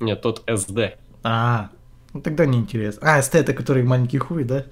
Нет, 0.00 0.20
тот 0.22 0.42
СД. 0.46 0.98
А, 1.22 1.70
ну 2.12 2.20
тогда 2.20 2.46
неинтересно. 2.46 3.14
А, 3.14 3.20
эстета, 3.20 3.52
который 3.54 3.82
маленький 3.82 4.18
хуй, 4.18 4.44
да? 4.44 4.64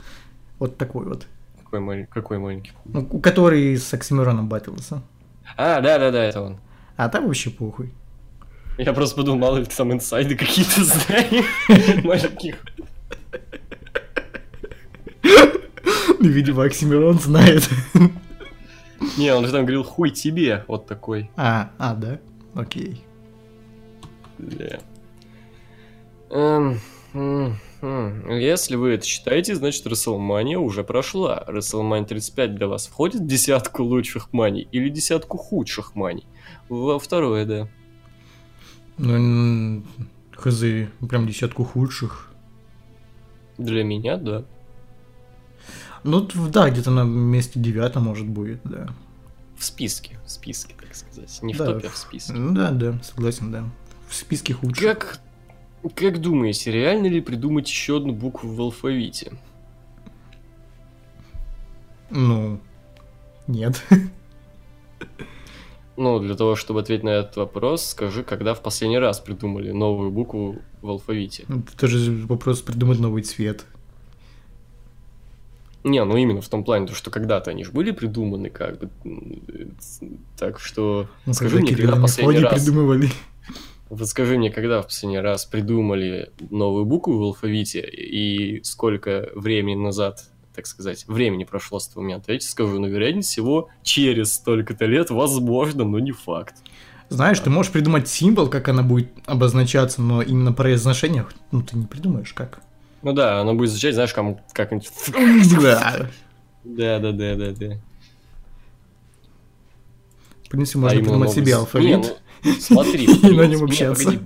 Вот 0.59 0.77
такой 0.77 1.07
вот. 1.07 1.27
Какой, 1.62 1.81
малень- 1.81 2.07
какой 2.07 2.39
маленький. 2.39 2.73
Ну, 2.85 3.07
который 3.21 3.77
с 3.77 3.93
Оксимироном 3.95 4.49
батился. 4.49 5.03
А, 5.57 5.81
да-да-да, 5.81 6.25
это 6.25 6.41
он. 6.41 6.59
А 6.97 7.09
там 7.09 7.27
вообще 7.27 7.51
похуй. 7.51 7.93
Я 8.79 8.93
просто 8.93 9.16
подумал, 9.16 9.39
мало 9.41 9.59
ли 9.59 9.64
ты 9.64 9.77
там 9.77 9.93
инсайды 9.93 10.37
какие-то 10.37 10.85
знаешь. 10.85 11.45
Маленьких. 12.05 12.57
Ну, 16.21 16.29
видимо, 16.29 16.64
Оксимирон 16.64 17.19
знает. 17.19 17.69
Не, 19.17 19.35
он 19.35 19.47
же 19.47 19.53
там 19.53 19.63
говорил, 19.63 19.85
хуй 19.85 20.11
тебе. 20.11 20.65
Вот 20.69 20.87
такой. 20.87 21.31
А, 21.37 21.71
а, 21.79 21.95
да? 21.95 22.19
Окей. 22.55 23.05
Да. 24.39 24.79
Эм. 26.31 26.79
Если 27.13 28.77
вы 28.77 28.91
это 28.91 29.07
считаете, 29.07 29.55
значит 29.55 29.87
WrestleMania 29.87 30.57
уже 30.57 30.85
прошла. 30.85 31.45
WrestleMania 31.47 32.05
35 32.05 32.55
для 32.55 32.67
вас 32.67 32.87
входит 32.87 33.23
в 33.23 33.27
десятку 33.27 33.83
лучших 33.83 34.33
маний 34.33 34.69
или 34.73 34.89
десятку 34.89 35.39
худших 35.39 35.95
маний? 35.95 36.27
Во 36.69 36.99
второе, 36.99 37.47
да. 37.47 37.69
Ну, 38.99 39.85
хз, 40.33 40.61
прям 41.09 41.27
десятку 41.27 41.65
худших. 41.65 42.33
Для 43.57 43.85
меня, 43.85 44.17
да. 44.17 44.45
Ну, 46.05 46.27
да, 46.51 46.71
где-то 46.71 46.91
на 46.91 47.05
месте 47.05 47.59
девятом, 47.61 48.05
может, 48.05 48.27
будет, 48.27 48.61
да. 48.65 48.89
В 49.57 49.65
списке, 49.65 50.19
в 50.25 50.31
списке, 50.31 50.75
так 50.81 50.95
сказать. 50.95 51.39
Не 51.43 51.55
в 51.55 51.59
Да. 51.59 51.67
топе, 51.67 51.89
а 51.89 51.91
в 51.91 51.97
списке. 51.97 52.33
Ну, 52.33 52.55
да, 52.55 52.71
да, 52.71 52.99
согласен, 53.03 53.51
да. 53.51 53.65
В 54.09 54.15
списке 54.15 54.55
худших. 54.55 54.83
Как, 54.85 55.21
как 55.95 56.21
думаете, 56.21 56.71
реально 56.71 57.07
ли 57.09 57.21
придумать 57.21 57.69
еще 57.69 57.97
одну 57.97 58.13
букву 58.13 58.49
в 58.51 58.61
алфавите? 58.61 59.33
Ну, 62.11 62.61
нет. 63.47 63.83
Ну, 65.97 66.21
для 66.21 66.37
того, 66.37 66.55
чтобы 66.55 66.81
ответить 66.81 67.03
на 67.03 67.11
этот 67.11 67.37
вопрос, 67.37 67.85
скажи, 67.87 68.23
когда 68.23 68.55
в 68.55 68.63
последний 68.63 68.99
раз 68.99 69.19
придумали 69.19 69.73
новую 69.73 70.13
букву 70.13 70.59
в 70.81 70.89
алфавите? 70.89 71.45
Это 71.49 71.77
тоже 71.77 72.13
вопрос 72.29 72.63
придумать 72.63 73.01
новый 73.01 73.25
цвет. 73.25 73.67
Не, 75.85 76.05
ну 76.05 76.16
именно 76.16 76.41
в 76.41 76.49
том 76.49 76.64
плане, 76.64 76.87
то, 76.87 76.95
что 76.95 77.11
когда-то 77.11 77.51
они 77.51 77.64
же 77.64 77.70
были 77.72 77.93
придуманы, 77.93 78.51
как 78.51 78.79
бы. 78.79 78.91
Так 80.37 80.59
что 80.59 81.09
Ну, 81.24 81.33
скажи 81.33 81.57
когда 81.57 81.70
мне, 81.72 81.76
когда 81.76 82.01
последний 82.01 82.39
раз. 82.41 82.64
придумывали. 82.64 83.11
Вот 83.89 84.07
скажи 84.07 84.37
мне, 84.37 84.51
когда 84.51 84.83
в 84.83 84.87
последний 84.87 85.20
раз 85.20 85.47
придумали 85.47 86.31
новую 86.51 86.85
букву 86.85 87.16
в 87.18 87.22
алфавите 87.22 87.81
и 87.81 88.62
сколько 88.62 89.31
времени 89.35 89.76
назад, 89.76 90.24
так 90.55 90.66
сказать, 90.66 91.07
времени 91.07 91.45
прошло 91.45 91.79
с 91.79 91.89
этого 91.89 92.03
момента. 92.03 92.33
Я 92.33 92.39
тебе 92.39 92.51
скажу, 92.51 92.79
ну, 92.79 92.87
вероятнее 92.87 93.22
всего, 93.22 93.68
через 93.83 94.35
столько-то 94.35 94.85
лет, 94.85 95.09
возможно, 95.11 95.85
но 95.85 95.99
не 96.01 96.12
факт. 96.12 96.57
Знаешь, 97.09 97.41
ты 97.41 97.49
можешь 97.49 97.72
придумать 97.72 98.09
символ, 98.09 98.49
как 98.49 98.68
она 98.68 98.83
будет 98.83 99.09
обозначаться, 99.24 100.03
но 100.03 100.20
именно 100.20 100.53
произношение, 100.53 101.24
ну, 101.53 101.62
ты 101.62 101.79
не 101.79 101.87
придумаешь, 101.87 102.35
как. 102.35 102.61
Ну 103.03 103.13
да, 103.13 103.41
оно 103.41 103.55
будет 103.55 103.71
звучать, 103.71 103.95
знаешь, 103.95 104.13
как 104.13 104.53
как-нибудь... 104.53 104.91
Да. 105.63 106.11
Да, 106.65 106.99
да, 106.99 107.13
да, 107.13 107.37
да. 107.53 107.77
В 110.45 110.49
принципе, 110.51 110.79
А 110.79 110.83
можно 110.83 110.97
именно 110.99 111.09
придумать 111.11 111.31
себе 111.33 111.53
с- 111.53 111.57
алфавит. 111.57 111.87
Не, 111.87 111.97
ну, 112.45 112.53
смотри, 112.61 113.05
И 113.05 113.37
на 113.37 113.47
нем 113.47 113.65
общаться. 113.65 114.21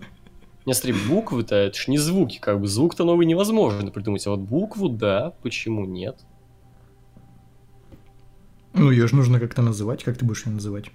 Не, 0.65 0.75
смотри, 0.75 0.95
буквы-то 1.09 1.57
это 1.57 1.77
ж 1.79 1.89
не 1.89 1.99
звуки, 1.99 2.39
как 2.39 2.61
бы 2.61 2.69
звук-то 2.69 3.05
новый 3.05 3.27
невозможно 3.27 3.91
придумать, 3.91 4.25
а 4.27 4.31
вот 4.31 4.41
букву, 4.41 4.89
да, 4.89 5.33
почему 5.43 5.85
нет? 5.85 6.17
Ну, 8.75 8.91
ее 8.91 9.07
же 9.09 9.17
нужно 9.17 9.41
как-то 9.41 9.61
называть, 9.63 10.05
как 10.05 10.17
ты 10.17 10.25
будешь 10.25 10.47
ее 10.47 10.53
называть? 10.53 10.87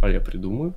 А 0.00 0.08
я 0.08 0.20
придумаю, 0.20 0.74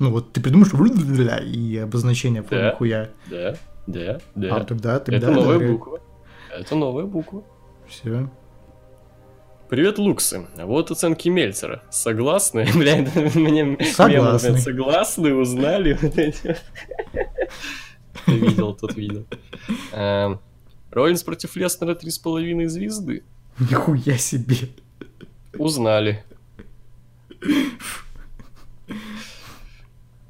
Ну, 0.00 0.10
вот 0.10 0.32
ты 0.32 0.40
придумаешь 0.40 0.72
«бля» 0.74 1.38
и 1.44 1.76
обозначение 1.76 2.42
Да. 2.42 2.74
хуя. 2.76 3.08
да, 3.30 3.56
да, 3.88 4.20
да. 4.34 4.56
А 4.56 4.64
тогда, 4.64 5.00
тогда, 5.00 5.16
это 5.16 5.30
новая 5.30 5.54
говори. 5.58 5.72
буква. 5.72 6.00
Это 6.54 6.74
новая 6.74 7.04
буква. 7.06 7.42
Все. 7.88 8.28
Привет, 9.70 9.98
Луксы. 9.98 10.46
Вот 10.56 10.90
оценки 10.90 11.30
Мельцера. 11.30 11.82
Согласны? 11.90 12.66
Бля, 12.74 12.96
мне 13.34 13.78
Согласны. 13.84 14.50
блядь, 14.50 14.62
Согласны, 14.62 15.34
узнали 15.34 15.98
видел, 18.26 18.74
тот 18.74 18.94
видел. 18.94 19.24
Эм, 19.92 20.38
Роллинс 20.90 21.22
против 21.22 21.56
Леснера 21.56 21.94
три 21.94 22.10
с 22.10 22.18
половиной 22.18 22.66
звезды. 22.66 23.24
Нихуя 23.58 24.18
себе. 24.18 24.68
Узнали. 25.56 26.24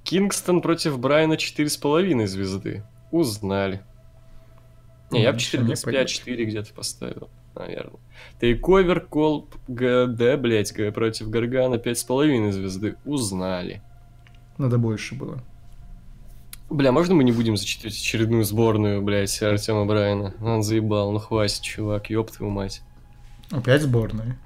Кингстон 0.05 0.63
против 0.63 0.99
Брайана 0.99 1.37
четыре 1.37 1.69
с 1.69 1.77
половиной 1.77 2.29
звезды. 2.29 2.85
Узнали. 3.11 3.83
Не, 5.11 5.23
я 5.23 5.33
бы 5.33 5.39
ещё 5.39 5.61
не 5.63 5.73
4,25-4 5.73 6.45
где-то 6.45 6.75
поставил, 6.75 7.31
наверное. 7.55 8.01
Тейковер, 8.41 9.01
Кол, 9.01 9.49
ГД, 9.67 10.39
блять, 10.39 10.75
против 10.95 11.31
Гаргана 11.31 11.79
пять 11.79 11.99
с 11.99 12.05
половиной 12.05 12.53
звезды. 12.53 12.97
Узнали. 13.05 13.83
Надо 14.59 14.77
больше 14.77 15.15
было. 15.15 15.43
Бля, 16.69 16.93
можно 16.93 17.15
мы 17.15 17.25
не 17.25 17.33
будем 17.33 17.57
зачитывать 17.57 17.97
очередную 17.97 18.45
сборную, 18.45 19.01
блять, 19.01 19.41
Артема 19.43 19.87
Брайана? 19.87 20.35
Он 20.43 20.63
заебал, 20.63 21.13
ну 21.13 21.19
хватит, 21.19 21.63
чувак, 21.63 22.11
ёб 22.11 22.31
твою 22.31 22.53
мать. 22.53 22.83
Опять 23.51 23.81
сборная. 23.83 24.39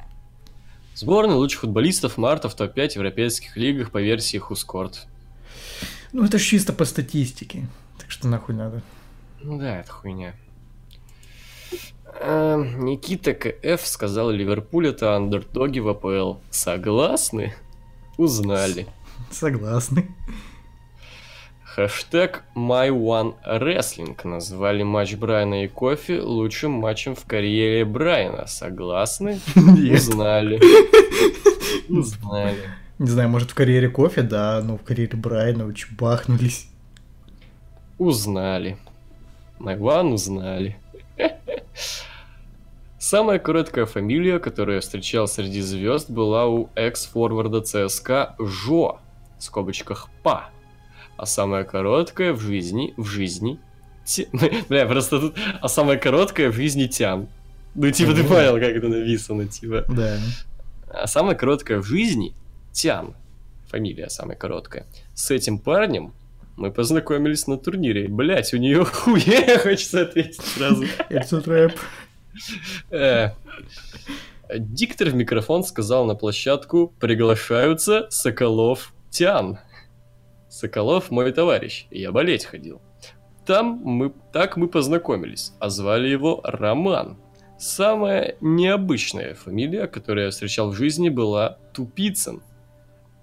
Сборная 0.94 1.34
лучших 1.34 1.62
футболистов 1.62 2.18
марта 2.18 2.48
в 2.48 2.54
топ-5 2.54 2.92
европейских 2.94 3.56
лигах 3.56 3.90
по 3.90 4.00
версии 4.00 4.38
Хускорт. 4.38 5.08
Ну, 6.12 6.24
это 6.24 6.38
ж 6.38 6.42
чисто 6.42 6.72
по 6.72 6.84
статистике. 6.84 7.66
Что 8.12 8.28
нахуй 8.28 8.54
надо. 8.54 8.82
Ну 9.40 9.58
да, 9.58 9.80
это 9.80 9.90
хуйня. 9.90 10.34
Эм, 12.20 12.84
Никита 12.84 13.32
КФ 13.32 13.86
сказал, 13.86 14.30
Ливерпуль 14.30 14.88
это 14.88 15.16
андердоги 15.16 15.78
в 15.78 15.88
АПЛ. 15.88 16.34
Согласны? 16.50 17.54
Узнали. 18.18 18.86
Согласны. 19.30 20.14
Хэштег 21.64 22.42
MyOneWrestling 22.54 24.20
назвали 24.24 24.82
матч 24.82 25.14
Брайана 25.14 25.64
и 25.64 25.68
Кофи 25.68 26.20
лучшим 26.20 26.72
матчем 26.72 27.14
в 27.14 27.24
карьере 27.24 27.86
Брайана. 27.86 28.46
Согласны? 28.46 29.40
Нет. 29.56 30.00
Узнали. 30.00 30.60
Узнали. 31.88 32.58
Не 32.98 33.08
знаю, 33.08 33.30
может 33.30 33.52
в 33.52 33.54
карьере 33.54 33.88
кофе, 33.88 34.20
да, 34.20 34.60
но 34.62 34.76
в 34.76 34.82
карьере 34.82 35.16
Брайана 35.16 35.64
очень 35.64 35.96
бахнулись. 35.96 36.68
Узнали. 38.03 38.76
Майван 39.61 40.12
узнали. 40.12 40.76
Самая 42.98 43.38
короткая 43.38 43.86
фамилия, 43.86 44.40
которую 44.40 44.74
я 44.74 44.80
встречал 44.80 45.28
среди 45.28 45.61
звезд, 45.61 46.11
была 46.11 46.48
у 46.48 46.68
экс-форварда 46.74 47.61
ЦСКА 47.61 48.34
Жо, 48.40 48.98
в 49.38 49.44
скобочках 49.44 50.09
Па. 50.24 50.50
А 51.16 51.26
самая 51.26 51.62
короткая 51.62 52.32
в 52.32 52.40
жизни, 52.40 52.92
в 52.96 53.07
жизни... 53.07 53.61
Те- 54.05 54.28
Бля, 54.68 54.86
просто 54.86 55.20
тут... 55.20 55.36
А 55.61 55.68
самая 55.68 55.96
короткая 55.96 56.50
в 56.50 56.55
жизни 56.55 56.88
Тян. 56.88 57.28
Ну, 57.76 57.88
типа, 57.92 58.14
ты 58.14 58.24
понял, 58.24 58.55
как 58.55 58.64
это 58.64 58.88
написано, 58.88 59.46
типа. 59.46 59.84
Да. 59.88 60.18
А 60.92 61.07
самая 61.07 61.36
короткая 61.36 61.78
в 61.78 61.84
жизни 61.86 62.34
Тян. 62.72 63.14
Фамилия 63.68 64.09
самая 64.09 64.36
короткая. 64.36 64.86
С 65.14 65.30
этим 65.30 65.61
парнем 65.61 66.12
мы 66.57 66.70
познакомились 66.70 67.46
на 67.46 67.57
турнире. 67.57 68.09
Блять, 68.09 68.53
у 68.55 68.59
нее 68.59 68.84
хуя, 68.84 69.59
хочется 69.62 70.03
ответить 70.03 70.40
сразу. 70.40 70.84
Это 71.09 71.40
рэп. 71.40 71.72
Диктор 74.59 75.09
в 75.09 75.14
микрофон 75.14 75.64
сказал 75.64 76.05
на 76.05 76.14
площадку 76.14 76.92
«Приглашаются 77.00 78.07
Соколов 78.11 78.92
Тян». 79.11 79.59
Соколов 80.48 81.11
мой 81.11 81.32
товарищ, 81.32 81.86
я 81.90 82.12
болеть 82.12 82.44
ходил. 82.44 82.82
Там 83.46 83.80
мы, 83.82 84.12
так 84.32 84.57
мы 84.57 84.68
познакомились, 84.68 85.53
а 85.59 85.70
звали 85.70 86.09
его 86.09 86.40
Роман. 86.44 87.16
Самая 87.59 88.36
необычная 88.40 89.34
фамилия, 89.34 89.86
которую 89.86 90.26
я 90.26 90.30
встречал 90.30 90.70
в 90.70 90.74
жизни, 90.74 91.09
была 91.09 91.59
Тупицын. 91.72 92.42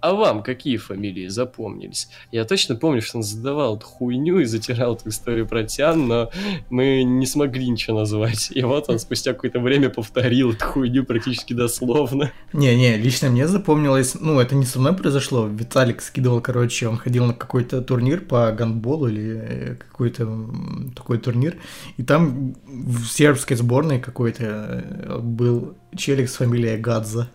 А 0.02 0.14
вам 0.14 0.44
какие 0.44 0.78
фамилии 0.78 1.28
запомнились? 1.28 2.10
Я 2.32 2.46
точно 2.46 2.76
помню, 2.76 3.02
что 3.02 3.18
он 3.18 3.24
задавал 3.24 3.78
эту 3.78 3.86
хуйню 3.86 4.40
и 4.40 4.46
затирал 4.46 4.96
эту 4.96 5.10
историю 5.10 5.48
про 5.48 5.64
Тян, 5.64 6.08
но 6.08 6.32
мы 6.70 7.04
не 7.04 7.26
смогли 7.26 7.68
ничего 7.70 8.00
назвать. 8.00 8.50
И 8.54 8.62
вот 8.64 8.90
он 8.90 9.00
спустя 9.00 9.34
какое-то 9.34 9.60
время 9.60 9.90
повторил 9.90 10.52
эту 10.52 10.66
хуйню 10.66 11.04
практически 11.04 11.54
дословно. 11.54 12.32
Не-не, 12.54 12.98
лично 12.98 13.30
мне 13.30 13.48
запомнилось, 13.48 14.16
ну, 14.20 14.40
это 14.40 14.56
не 14.56 14.66
со 14.66 14.80
мной 14.80 14.94
произошло, 14.94 15.48
Виталик 15.48 16.02
скидывал, 16.02 16.42
короче, 16.42 16.88
он 16.88 16.98
ходил 16.98 17.26
на 17.26 17.34
какой-то 17.34 17.82
турнир 17.82 18.22
по 18.22 18.52
гандболу 18.52 19.08
или 19.08 19.42
э, 19.42 19.76
какой-то 19.76 20.50
такой 20.96 21.18
турнир, 21.18 21.58
и 21.98 22.04
там 22.04 22.56
в 22.66 23.06
сербской 23.08 23.58
сборной 23.58 24.00
какой-то 24.00 24.44
э, 24.44 25.18
был 25.20 25.76
челик 25.96 26.30
с 26.30 26.36
фамилией 26.36 26.78
Гадза. 26.78 27.30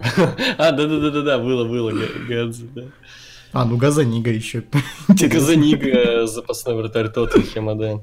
А, 0.58 0.72
да-да-да-да, 0.72 1.38
было, 1.38 1.64
было, 1.64 1.92
Гадзе, 2.28 2.64
да. 2.74 2.82
А, 3.52 3.64
ну 3.64 3.76
Газанига 3.76 4.30
еще. 4.30 4.62
Казанига, 5.08 6.26
запасной 6.26 6.76
вратарь 6.76 7.08
Тоттенхема, 7.08 7.74
да. 7.74 8.00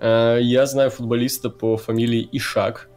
Э, 0.00 0.38
Я 0.40 0.66
знаю 0.66 0.90
футболиста 0.90 1.50
по 1.50 1.76
фамилии 1.76 2.28
Ишак. 2.32 2.88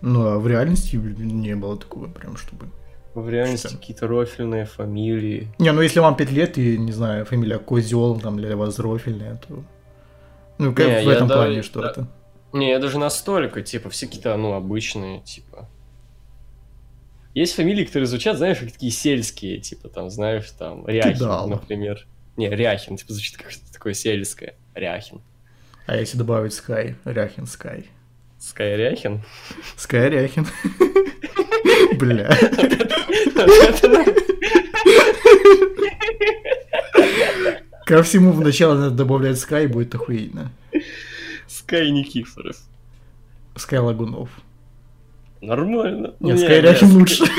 Ну, 0.00 0.26
а 0.26 0.38
в 0.38 0.46
реальности 0.48 0.96
не 0.96 1.54
было 1.56 1.76
такого 1.76 2.06
прям, 2.06 2.36
чтобы... 2.36 2.66
В 3.14 3.28
реальности 3.28 3.74
какие-то 3.76 4.06
рофельные 4.06 4.64
фамилии. 4.64 5.52
Не, 5.58 5.72
ну 5.72 5.82
если 5.82 5.98
вам 5.98 6.14
5 6.16 6.30
лет 6.30 6.58
и, 6.58 6.78
не 6.78 6.92
знаю, 6.92 7.26
фамилия 7.26 7.58
Козел 7.58 8.18
там 8.20 8.36
для 8.38 8.56
вас 8.56 8.78
рофильная, 8.78 9.40
то... 9.46 9.64
Ну, 10.58 10.74
как 10.74 10.86
Не, 10.86 11.04
в 11.04 11.08
этом 11.08 11.26
да- 11.26 11.34
плане 11.34 11.62
что-то. 11.62 12.06
Не, 12.52 12.70
я 12.70 12.78
даже 12.78 12.98
настолько, 12.98 13.62
типа, 13.62 13.90
все 13.90 14.06
какие-то, 14.06 14.36
ну, 14.36 14.54
обычные, 14.54 15.20
типа. 15.20 15.68
Есть 17.32 17.54
фамилии, 17.54 17.84
которые 17.84 18.06
звучат, 18.08 18.38
знаешь, 18.38 18.58
как 18.58 18.72
такие 18.72 18.90
сельские, 18.90 19.58
типа, 19.58 19.88
там, 19.88 20.10
знаешь, 20.10 20.50
там, 20.50 20.86
Ряхин, 20.86 21.14
Кидал. 21.14 21.48
например. 21.48 22.06
Не, 22.36 22.48
Ряхин, 22.48 22.96
типа, 22.96 23.12
звучит 23.12 23.36
как 23.36 23.50
что-то 23.52 23.72
такое 23.72 23.94
сельское. 23.94 24.54
Ряхин. 24.74 25.20
А 25.86 25.96
если 25.96 26.18
добавить 26.18 26.54
Скай, 26.54 26.96
Ряхин 27.04 27.46
Скай. 27.46 27.86
Скай 28.38 28.76
Ряхин? 28.76 29.22
Скай 29.76 30.08
Ряхин. 30.08 30.46
Бля. 31.98 32.30
Ко 37.86 38.02
всему 38.02 38.32
вначале 38.32 38.74
надо 38.74 38.90
добавлять 38.94 39.38
Скай, 39.38 39.66
будет 39.66 39.94
охуенно. 39.94 40.50
Скай 41.50 41.90
Никифоров. 41.90 42.56
Скай 43.56 43.80
Лагунов. 43.80 44.30
Нормально. 45.40 46.14
Нет, 46.20 46.36
Не, 46.36 46.44
Скай 46.44 46.60
Ряхин 46.60 46.92
лучше. 46.92 47.24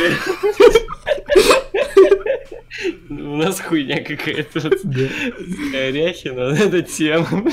У 3.10 3.38
нас 3.38 3.62
хуйня 3.62 4.04
какая-то. 4.04 4.60
Скай 4.60 5.92
Ряхин, 5.94 6.36
вот 6.36 6.60
эта 6.60 6.82
тема. 6.82 7.46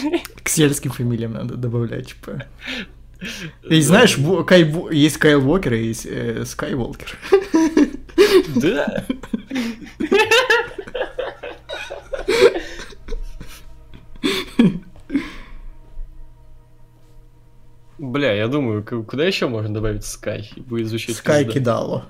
К 0.42 0.48
сельским 0.48 0.90
фамилиям 0.90 1.34
надо 1.34 1.54
добавлять, 1.54 2.08
типа. 2.08 2.42
И 3.70 3.80
знаешь, 3.80 4.16
Кай 4.46 4.62
есть 4.90 5.18
Кайл 5.18 5.48
Уокер 5.48 5.74
и 5.74 5.86
есть 5.86 6.06
э, 6.06 6.44
Скай 6.44 6.74
Волкер. 6.74 7.16
Да. 8.56 9.04
Бля, 17.98 18.32
я 18.32 18.48
думаю, 18.48 18.84
куда 18.84 19.24
еще 19.24 19.48
можно 19.48 19.74
добавить 19.74 20.04
Скай? 20.04 20.50
И 20.54 20.60
будет 20.60 20.86
звучать 20.86 21.16
Скай 21.16 21.44
пизда. 21.44 21.58
Кидало. 21.58 22.06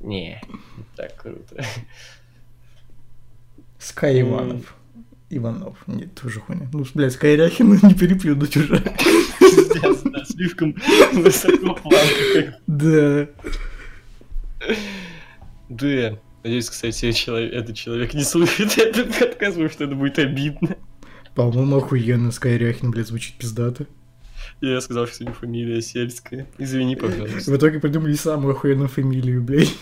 Не, 0.00 0.40
не 0.48 0.84
так 0.96 1.14
круто. 1.20 1.62
Скай 3.78 4.22
Иванов. 4.22 4.74
Иванов. 5.28 5.76
Нет, 5.86 6.14
тоже 6.14 6.40
хуйня. 6.40 6.68
Ну, 6.72 6.84
блядь, 6.94 7.12
Скай 7.12 7.36
Ряхин 7.36 7.78
не 7.82 7.94
переплюнуть 7.94 8.56
уже. 8.56 8.80
Пиздец, 9.38 10.00
да, 10.02 10.24
слишком 10.24 10.74
высоко 11.12 11.74
планка. 11.74 12.58
Да. 12.66 13.28
Да. 15.68 16.18
Надеюсь, 16.42 16.70
кстати, 16.70 17.12
человек, 17.12 17.52
этот 17.52 17.76
человек 17.76 18.14
не 18.14 18.24
слушает 18.24 18.78
этот 18.78 19.08
подкаст, 19.18 19.56
потому 19.56 19.68
что 19.68 19.84
это 19.84 19.94
будет 19.94 20.18
обидно. 20.18 20.76
По-моему, 21.34 21.76
охуенно 21.76 22.32
Скай 22.32 22.56
Ряхин, 22.56 22.90
блядь, 22.90 23.08
звучит 23.08 23.36
пиздато. 23.36 23.86
Я 24.60 24.80
сказал, 24.80 25.06
что 25.06 25.24
не 25.24 25.32
фамилия 25.32 25.80
сельская. 25.80 26.46
Извини, 26.58 26.96
пожалуйста. 26.96 27.50
В 27.50 27.56
итоге 27.56 27.80
придумали 27.80 28.12
самую 28.14 28.54
охуенную 28.54 28.88
фамилию, 28.88 29.42
блядь. 29.42 29.74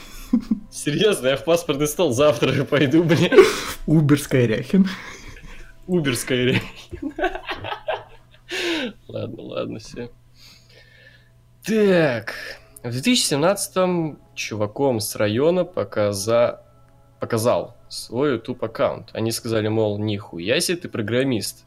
Серьезно, 0.70 1.28
я 1.28 1.36
в 1.36 1.44
паспортный 1.44 1.88
стол 1.88 2.12
завтра 2.12 2.52
же 2.52 2.64
пойду, 2.64 3.02
блядь. 3.02 3.32
Убер 3.86 4.20
Скай 4.20 4.46
Ряхин. 4.46 4.86
Уберская 5.88 6.44
речь. 6.44 6.62
Ладно, 9.08 9.42
ладно, 9.42 9.78
все. 9.78 10.10
Так, 11.64 12.34
в 12.82 12.88
2017-м 12.88 14.18
чуваком 14.34 15.00
с 15.00 15.16
района 15.16 15.64
показа... 15.64 16.62
показал 17.20 17.76
свой 17.88 18.32
YouTube 18.32 18.62
аккаунт. 18.62 19.10
Они 19.14 19.32
сказали, 19.32 19.68
мол, 19.68 19.98
нихуя 19.98 20.60
себе 20.60 20.76
ты 20.76 20.88
программист. 20.88 21.64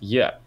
Я 0.00 0.40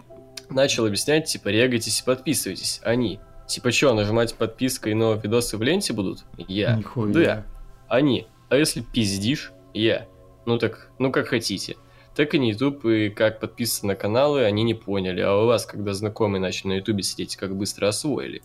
начал 0.52 0.86
объяснять, 0.86 1.26
типа, 1.26 1.50
регайтесь 1.50 2.02
и 2.02 2.04
подписывайтесь. 2.04 2.82
Они, 2.84 3.20
типа, 3.48 3.72
что, 3.72 3.94
нажимать 3.94 4.36
подписка 4.36 4.90
и 4.90 4.94
новые 4.94 5.22
видосы 5.22 5.58
в 5.58 5.62
ленте 5.62 5.94
будут? 5.94 6.26
Я. 6.38 6.76
Нихуя. 6.76 7.14
Да. 7.14 7.46
Они. 7.88 8.28
А 8.50 8.56
если 8.56 8.82
пиздишь? 8.82 9.52
Я. 9.74 10.08
Ну 10.46 10.58
так, 10.58 10.90
ну 11.00 11.12
как 11.12 11.28
хотите. 11.28 11.78
Так 12.16 12.34
и 12.34 12.40
не 12.40 12.52
YouTube, 12.52 12.86
и 12.86 13.10
как 13.10 13.40
подписываться 13.40 13.88
на 13.88 13.96
каналы, 13.96 14.44
они 14.44 14.64
не 14.64 14.74
поняли. 14.74 15.22
А 15.22 15.34
у 15.36 15.46
вас, 15.46 15.66
когда 15.66 15.94
знакомые 15.94 16.42
начали 16.42 16.68
на 16.70 16.74
Ютубе 16.74 17.04
сидеть, 17.04 17.38
как 17.38 17.56
быстро 17.56 17.88
освоили? 17.88 18.42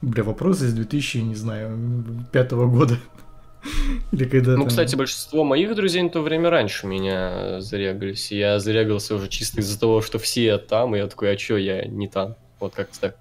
Бля, 0.00 0.24
вопрос 0.24 0.62
из 0.62 0.72
2000, 0.72 1.18
не 1.18 1.34
знаю, 1.34 1.78
пятого 2.32 2.66
года. 2.66 2.98
Или 4.12 4.24
когда 4.24 4.52
Ну, 4.52 4.58
там- 4.60 4.68
кстати, 4.68 4.94
большинство 4.96 5.42
моих 5.44 5.74
друзей 5.74 6.02
на 6.02 6.10
то 6.10 6.22
время 6.22 6.50
раньше 6.50 6.86
меня 6.86 7.60
зарягались. 7.60 8.30
И 8.32 8.38
я 8.38 8.58
зарягался 8.60 9.14
уже 9.14 9.28
чисто 9.28 9.60
из-за 9.60 9.78
того, 9.78 10.02
что 10.02 10.18
все 10.18 10.58
там, 10.58 10.94
и 10.94 10.98
я 10.98 11.06
такой, 11.06 11.32
а 11.32 11.36
чё, 11.36 11.56
я 11.56 11.84
не 11.84 12.08
там? 12.08 12.36
Вот 12.60 12.74
как-то 12.74 13.00
так. 13.00 13.16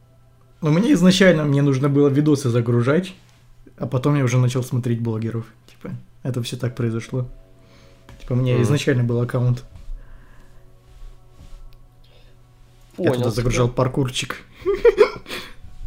Ну, 0.61 0.71
мне 0.71 0.93
изначально 0.93 1.43
мне 1.43 1.61
нужно 1.61 1.89
было 1.89 2.07
видосы 2.09 2.49
загружать, 2.49 3.13
а 3.77 3.87
потом 3.87 4.15
я 4.15 4.23
уже 4.23 4.37
начал 4.37 4.63
смотреть 4.63 4.99
блогеров. 5.01 5.45
Типа, 5.67 5.93
это 6.23 6.41
все 6.43 6.57
так 6.57 6.75
произошло. 6.75 7.27
Типа, 8.21 8.33
у 8.33 8.35
меня 8.35 8.53
Мгм. 8.53 8.63
изначально 8.63 9.03
был 9.03 9.19
аккаунт. 9.21 9.63
я 12.97 13.05
туда 13.11 13.17
Понял. 13.17 13.31
загружал 13.31 13.67
тебя. 13.67 13.75
паркурчик. 13.75 14.37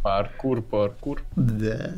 Паркур, 0.03 0.61
паркур. 0.61 1.21
Да. 1.35 1.93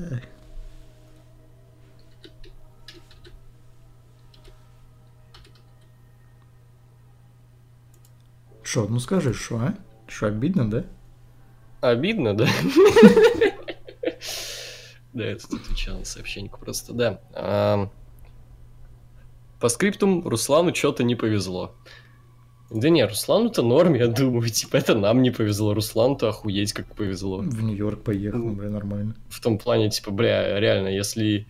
Шо, 8.72 8.88
ну 8.88 9.00
скажи, 9.02 9.34
шо, 9.34 9.58
а? 9.58 9.74
Шо, 10.08 10.28
обидно, 10.28 10.70
да? 10.72 10.86
Обидно, 11.82 12.34
да? 12.34 12.48
Да, 15.12 15.26
я 15.26 15.36
тут 15.36 15.60
отвечал 15.60 16.00
на 16.00 16.06
сообщеньку 16.06 16.58
просто, 16.58 16.94
да. 16.94 17.90
По 19.60 19.68
скриптум 19.68 20.26
Руслану 20.26 20.74
что-то 20.74 21.04
не 21.04 21.16
повезло. 21.16 21.76
Да 22.70 22.88
не, 22.88 23.06
Руслану-то 23.06 23.62
норм, 23.62 23.96
я 23.96 24.08
думаю, 24.08 24.48
типа 24.48 24.78
это 24.78 24.96
нам 24.96 25.22
не 25.22 25.32
повезло, 25.32 25.74
Руслану-то 25.74 26.30
охуеть 26.30 26.72
как 26.72 26.96
повезло. 26.96 27.40
В 27.40 27.62
Нью-Йорк 27.62 28.04
поехал, 28.04 28.52
бля, 28.52 28.70
нормально. 28.70 29.18
В 29.28 29.42
том 29.42 29.58
плане, 29.58 29.90
типа, 29.90 30.12
бля, 30.12 30.58
реально, 30.62 30.88
если 30.88 31.46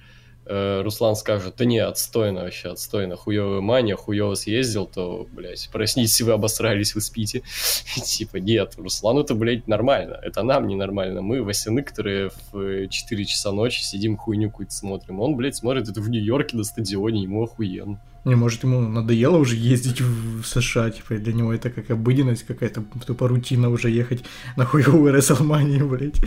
Руслан 0.45 1.15
скажет, 1.15 1.55
да 1.57 1.65
не, 1.65 1.77
отстойно 1.79 2.41
вообще, 2.41 2.69
отстойно, 2.69 3.15
хуёвая 3.15 3.61
мания, 3.61 3.95
хуёво 3.95 4.33
съездил, 4.35 4.85
то, 4.87 5.27
блядь, 5.31 5.69
проснитесь, 5.71 6.21
вы 6.21 6.31
обосрались, 6.31 6.95
вы 6.95 7.01
спите. 7.01 7.43
Типа, 8.03 8.37
нет, 8.37 8.73
Руслану-то, 8.77 9.35
блядь, 9.35 9.67
нормально, 9.67 10.19
это 10.21 10.41
нам 10.43 10.67
ненормально. 10.67 11.21
Мы, 11.21 11.43
Васяны, 11.43 11.83
которые 11.83 12.31
в 12.51 12.87
4 12.87 13.25
часа 13.25 13.51
ночи 13.51 13.81
сидим, 13.81 14.17
хуйню 14.17 14.49
какую-то 14.49 14.73
смотрим. 14.73 15.19
Он, 15.19 15.35
блядь, 15.35 15.55
смотрит 15.55 15.87
это 15.87 16.01
в 16.01 16.09
Нью-Йорке 16.09 16.57
на 16.57 16.63
стадионе, 16.63 17.23
ему 17.23 17.43
охуенно. 17.43 18.01
Не, 18.25 18.35
может, 18.35 18.63
ему 18.63 18.81
надоело 18.81 19.37
уже 19.37 19.55
ездить 19.55 20.01
в 20.01 20.43
США, 20.43 20.89
типа, 20.89 21.15
для 21.15 21.33
него 21.33 21.53
это 21.53 21.69
как 21.69 21.89
обыденность 21.91 22.43
какая-то, 22.43 22.83
тупо 23.05 23.27
рутина 23.27 23.69
уже 23.69 23.89
ехать 23.89 24.23
на 24.57 24.65
хуевую 24.65 25.13
Рестлманию, 25.13 25.87
блядь. 25.89 26.19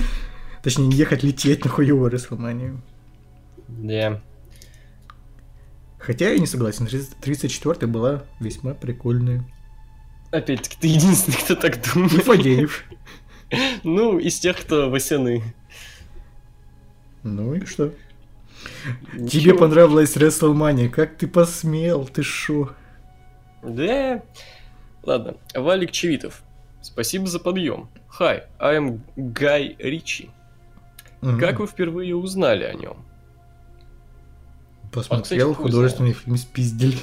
Точнее, 0.63 0.87
не 0.87 0.97
ехать, 0.97 1.23
лететь 1.23 1.65
на 1.65 1.71
хуевую 1.71 2.11
Рестлманию. 2.11 2.81
Да. 3.69 4.21
Хотя 5.99 6.31
я 6.31 6.39
не 6.39 6.47
согласен, 6.47 6.87
34 6.87 7.87
была 7.87 8.25
весьма 8.41 8.75
прикольная. 8.75 9.45
Опять-таки, 10.31 10.77
ты 10.81 10.89
единственный, 10.89 11.37
кто 11.37 11.55
так 11.55 11.81
думает. 11.95 12.25
Фадеев. 12.25 12.85
Ну, 13.85 14.19
из 14.19 14.39
тех, 14.39 14.61
кто 14.61 14.91
Васяны. 14.91 15.43
Ну 17.23 17.55
и 17.55 17.65
что? 17.65 17.95
Ничего. 19.15 19.29
Тебе 19.29 19.55
понравилась 19.55 20.17
WrestleMania, 20.17 20.89
как 20.89 21.17
ты 21.17 21.27
посмел, 21.27 22.07
ты 22.07 22.23
шо? 22.23 22.75
Да. 23.63 24.23
Ладно, 25.03 25.37
Валик 25.55 25.91
Чевитов. 25.91 26.43
Спасибо 26.83 27.27
за 27.27 27.39
подъем. 27.39 27.89
Hi, 28.19 28.43
I 28.59 28.79
am 28.79 29.01
Guy 29.17 29.77
Ричи. 29.79 30.31
Как 31.41 31.61
вы 31.61 31.67
впервые 31.67 32.15
узнали 32.15 32.65
о 32.65 32.75
нем? 32.75 32.97
Посмотрел 34.95 35.51
А, 35.51 35.53
кстати, 35.53 35.63
художественный 35.63 36.13
фильм 36.13 36.37
«Спиздили». 36.37 36.97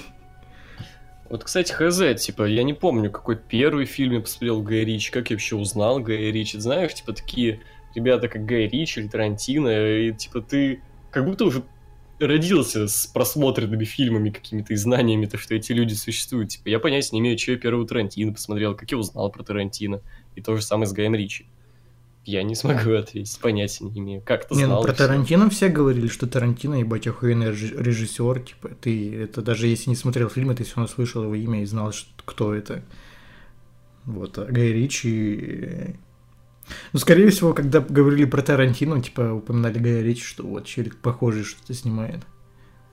Вот, 1.29 1.43
кстати, 1.43 1.71
хз, 1.71 2.21
типа, 2.21 2.43
я 2.43 2.63
не 2.63 2.73
помню, 2.73 3.09
какой 3.11 3.37
первый 3.37 3.85
фильм 3.85 4.13
я 4.13 4.21
посмотрел 4.21 4.61
Гай 4.61 4.83
Ричи, 4.83 5.11
как 5.11 5.29
я 5.29 5.35
вообще 5.35 5.55
узнал 5.55 5.99
Гая 5.99 6.31
Ричи. 6.31 6.57
Знаешь, 6.57 6.93
типа, 6.93 7.13
такие 7.13 7.61
ребята, 7.95 8.27
как 8.27 8.45
Гай 8.45 8.67
Ричи 8.67 8.99
или 8.99 9.07
Тарантино, 9.07 9.69
и, 9.69 10.13
типа, 10.13 10.41
ты 10.41 10.81
как 11.09 11.25
будто 11.25 11.45
уже 11.45 11.63
родился 12.19 12.87
с 12.87 13.07
просмотренными 13.07 13.83
фильмами 13.83 14.29
какими-то 14.29 14.73
и 14.73 14.75
знаниями, 14.75 15.25
то, 15.25 15.37
что 15.37 15.55
эти 15.55 15.71
люди 15.71 15.93
существуют. 15.93 16.49
Типа, 16.49 16.69
я 16.69 16.79
понятия 16.79 17.09
не 17.13 17.19
имею, 17.19 17.37
что 17.37 17.51
я 17.51 17.57
первого 17.57 17.87
Тарантино 17.87 18.33
посмотрел, 18.33 18.75
как 18.75 18.91
я 18.91 18.97
узнал 18.97 19.31
про 19.31 19.43
Тарантино. 19.43 20.01
И 20.35 20.41
то 20.41 20.55
же 20.55 20.61
самое 20.61 20.87
с 20.87 20.93
Гаем 20.93 21.15
Ричи. 21.15 21.47
Я 22.23 22.43
не 22.43 22.53
смогу 22.55 22.93
ответить, 22.93 23.39
понятия 23.41 23.83
не 23.85 23.99
имею. 23.99 24.21
Как 24.21 24.47
ты 24.47 24.53
Не, 24.55 24.65
знал? 24.65 24.81
ну 24.81 24.87
про. 24.87 24.93
Тарантино 24.93 25.49
все 25.49 25.69
говорили, 25.69 26.07
что 26.07 26.27
Тарантино, 26.27 26.75
ебать, 26.75 27.07
охуенный 27.07 27.47
реж- 27.47 27.73
режиссер, 27.75 28.41
типа, 28.41 28.69
ты, 28.69 29.15
это 29.15 29.41
даже 29.41 29.65
если 29.67 29.89
не 29.89 29.95
смотрел 29.95 30.29
фильмы, 30.29 30.53
ты 30.53 30.63
все 30.63 30.75
равно 30.75 30.87
слышал 30.87 31.23
его 31.23 31.33
имя 31.33 31.63
и 31.63 31.65
знал, 31.65 31.91
что, 31.91 32.09
кто 32.23 32.53
это. 32.53 32.83
Вот, 34.05 34.37
а 34.37 34.45
Гай 34.45 34.67
Ричи... 34.71 35.39
э, 35.41 35.93
Ну, 36.93 36.99
скорее 36.99 37.29
всего, 37.31 37.53
когда 37.53 37.79
говорили 37.79 38.25
про 38.25 38.41
Тарантино, 38.43 39.01
типа, 39.01 39.33
упоминали 39.33 39.79
Гая 39.79 40.03
Ричи, 40.03 40.23
что 40.23 40.43
вот 40.45 40.65
челик 40.65 40.97
похожий 40.97 41.43
что-то 41.43 41.73
снимает. 41.73 42.21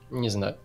Не 0.09 0.29
знаю. 0.29 0.55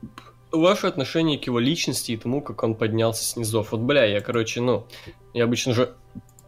Ваше 0.53 0.87
отношение 0.87 1.39
к 1.39 1.45
его 1.47 1.59
личности 1.59 2.13
и 2.13 2.17
тому, 2.17 2.41
как 2.41 2.63
он 2.63 2.77
поднялся 2.77 3.25
с 3.25 3.37
низов. 3.37 3.73
Вот, 3.73 3.81
бля, 3.83 4.05
я, 4.07 4.21
короче, 4.21 4.61
ну, 4.63 4.87
я 5.35 5.45
обычно 5.45 5.75
же 5.75 5.95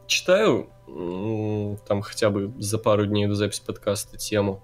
читаю, 0.07 0.69
там, 1.87 2.03
хотя 2.03 2.31
бы 2.31 2.53
за 2.59 2.79
пару 2.79 3.07
дней 3.07 3.27
до 3.27 3.35
записи 3.35 3.63
подкаста 3.65 4.17
тему, 4.17 4.63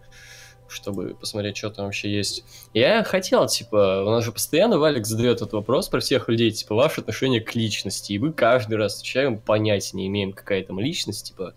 чтобы 0.69 1.15
посмотреть, 1.15 1.57
что 1.57 1.71
там 1.71 1.85
вообще 1.87 2.11
есть. 2.11 2.45
Я 2.73 3.05
хотел, 3.05 3.47
типа, 3.47 4.05
у 4.07 4.11
нас 4.11 4.25
же 4.25 4.33
постоянно 4.33 4.79
Валик 4.79 5.07
задает 5.07 5.37
этот 5.37 5.53
вопрос 5.53 5.89
про 5.89 6.01
всех 6.01 6.29
людей, 6.29 6.51
типа, 6.51 6.75
ваше 6.75 7.03
отношение 7.03 7.41
к 7.41 7.55
личности, 7.55 8.13
и 8.13 8.19
вы 8.19 8.33
каждый 8.33 8.75
раз 8.79 8.97
отвечаем, 8.97 9.39
понятия 9.39 9.97
не 9.97 10.07
имеем, 10.07 10.33
какая 10.33 10.65
там 10.65 10.81
личность, 10.81 11.29
типа, 11.29 11.55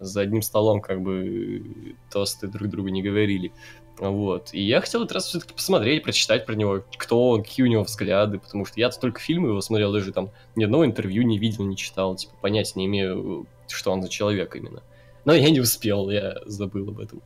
за 0.00 0.20
одним 0.20 0.42
столом, 0.42 0.80
как 0.80 1.00
бы, 1.00 1.96
тосты 2.10 2.46
друг 2.46 2.68
другу 2.68 2.88
не 2.88 3.02
говорили. 3.02 3.52
Вот. 3.98 4.50
И 4.52 4.62
я 4.62 4.80
хотел 4.80 5.02
этот 5.02 5.16
раз 5.16 5.26
все-таки 5.26 5.54
посмотреть, 5.54 6.04
прочитать 6.04 6.46
про 6.46 6.54
него, 6.54 6.84
кто 6.96 7.30
он, 7.30 7.42
какие 7.42 7.64
у 7.64 7.68
него 7.68 7.82
взгляды, 7.82 8.38
потому 8.38 8.64
что 8.64 8.78
я-то 8.78 8.98
только 9.00 9.20
фильмы 9.20 9.48
его 9.48 9.60
смотрел, 9.60 9.92
даже 9.92 10.12
там 10.12 10.30
ни 10.56 10.64
одного 10.64 10.86
интервью 10.86 11.22
не 11.22 11.38
видел, 11.38 11.64
не 11.64 11.76
читал, 11.76 12.14
типа, 12.16 12.34
понятия 12.40 12.74
не 12.76 12.86
имею, 12.86 13.46
что 13.68 13.90
он 13.90 14.02
за 14.02 14.08
человек 14.08 14.54
именно. 14.56 14.82
Но 15.24 15.34
я 15.34 15.50
не 15.50 15.60
успел, 15.60 16.10
я 16.10 16.36
забыл 16.46 16.88
об 16.88 17.00
этом. 17.00 17.22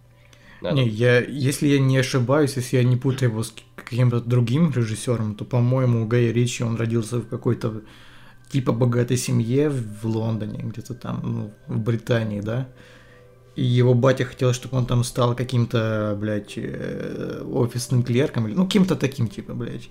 Надо. 0.62 0.76
Не, 0.76 0.88
я, 0.88 1.20
если 1.20 1.66
я 1.66 1.80
не 1.80 1.98
ошибаюсь, 1.98 2.56
если 2.56 2.76
я 2.76 2.84
не 2.84 2.96
путаю 2.96 3.32
его 3.32 3.42
с 3.42 3.52
каким-то 3.74 4.20
другим 4.20 4.72
режиссером, 4.72 5.34
то, 5.34 5.44
по-моему, 5.44 6.02
у 6.02 6.06
Гая 6.06 6.32
Ричи 6.32 6.62
он 6.62 6.76
родился 6.76 7.18
в 7.18 7.28
какой-то 7.28 7.82
типа 8.50 8.72
богатой 8.72 9.16
семье 9.16 9.70
в 9.70 10.04
Лондоне, 10.04 10.60
где-то 10.62 10.94
там, 10.94 11.20
ну, 11.24 11.52
в 11.66 11.80
Британии, 11.80 12.40
да? 12.40 12.68
И 13.54 13.62
его 13.62 13.94
батя 13.94 14.24
хотел, 14.24 14.52
чтобы 14.54 14.78
он 14.78 14.86
там 14.86 15.04
стал 15.04 15.34
каким-то, 15.34 16.16
блядь, 16.18 16.54
э, 16.56 17.42
офисным 17.44 18.02
клерком, 18.02 18.46
или, 18.46 18.54
ну, 18.54 18.66
кем-то 18.66 18.96
таким, 18.96 19.28
типа, 19.28 19.52
блядь, 19.52 19.90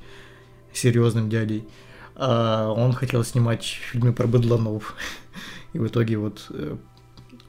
серьезным 0.73 1.29
дядей. 1.29 1.67
А 2.15 2.71
он 2.71 2.93
хотел 2.93 3.23
снимать 3.23 3.63
фильмы 3.63 4.13
про 4.13 4.27
быдланов. 4.27 4.95
И 5.73 5.79
в 5.79 5.87
итоге 5.87 6.17
вот 6.17 6.47
э, 6.49 6.75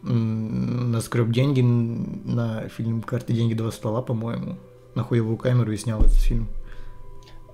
наскреб 0.03 1.31
деньги 1.31 1.63
на 1.63 2.69
фильм 2.69 3.03
«Карты, 3.03 3.33
деньги, 3.33 3.55
два 3.55 3.71
ствола», 3.71 4.03
по-моему, 4.03 4.59
на 4.95 5.03
хуевую 5.05 5.39
камеру 5.39 5.73
и 5.73 5.77
снял 5.77 6.01
этот 6.01 6.17
фильм. 6.17 6.49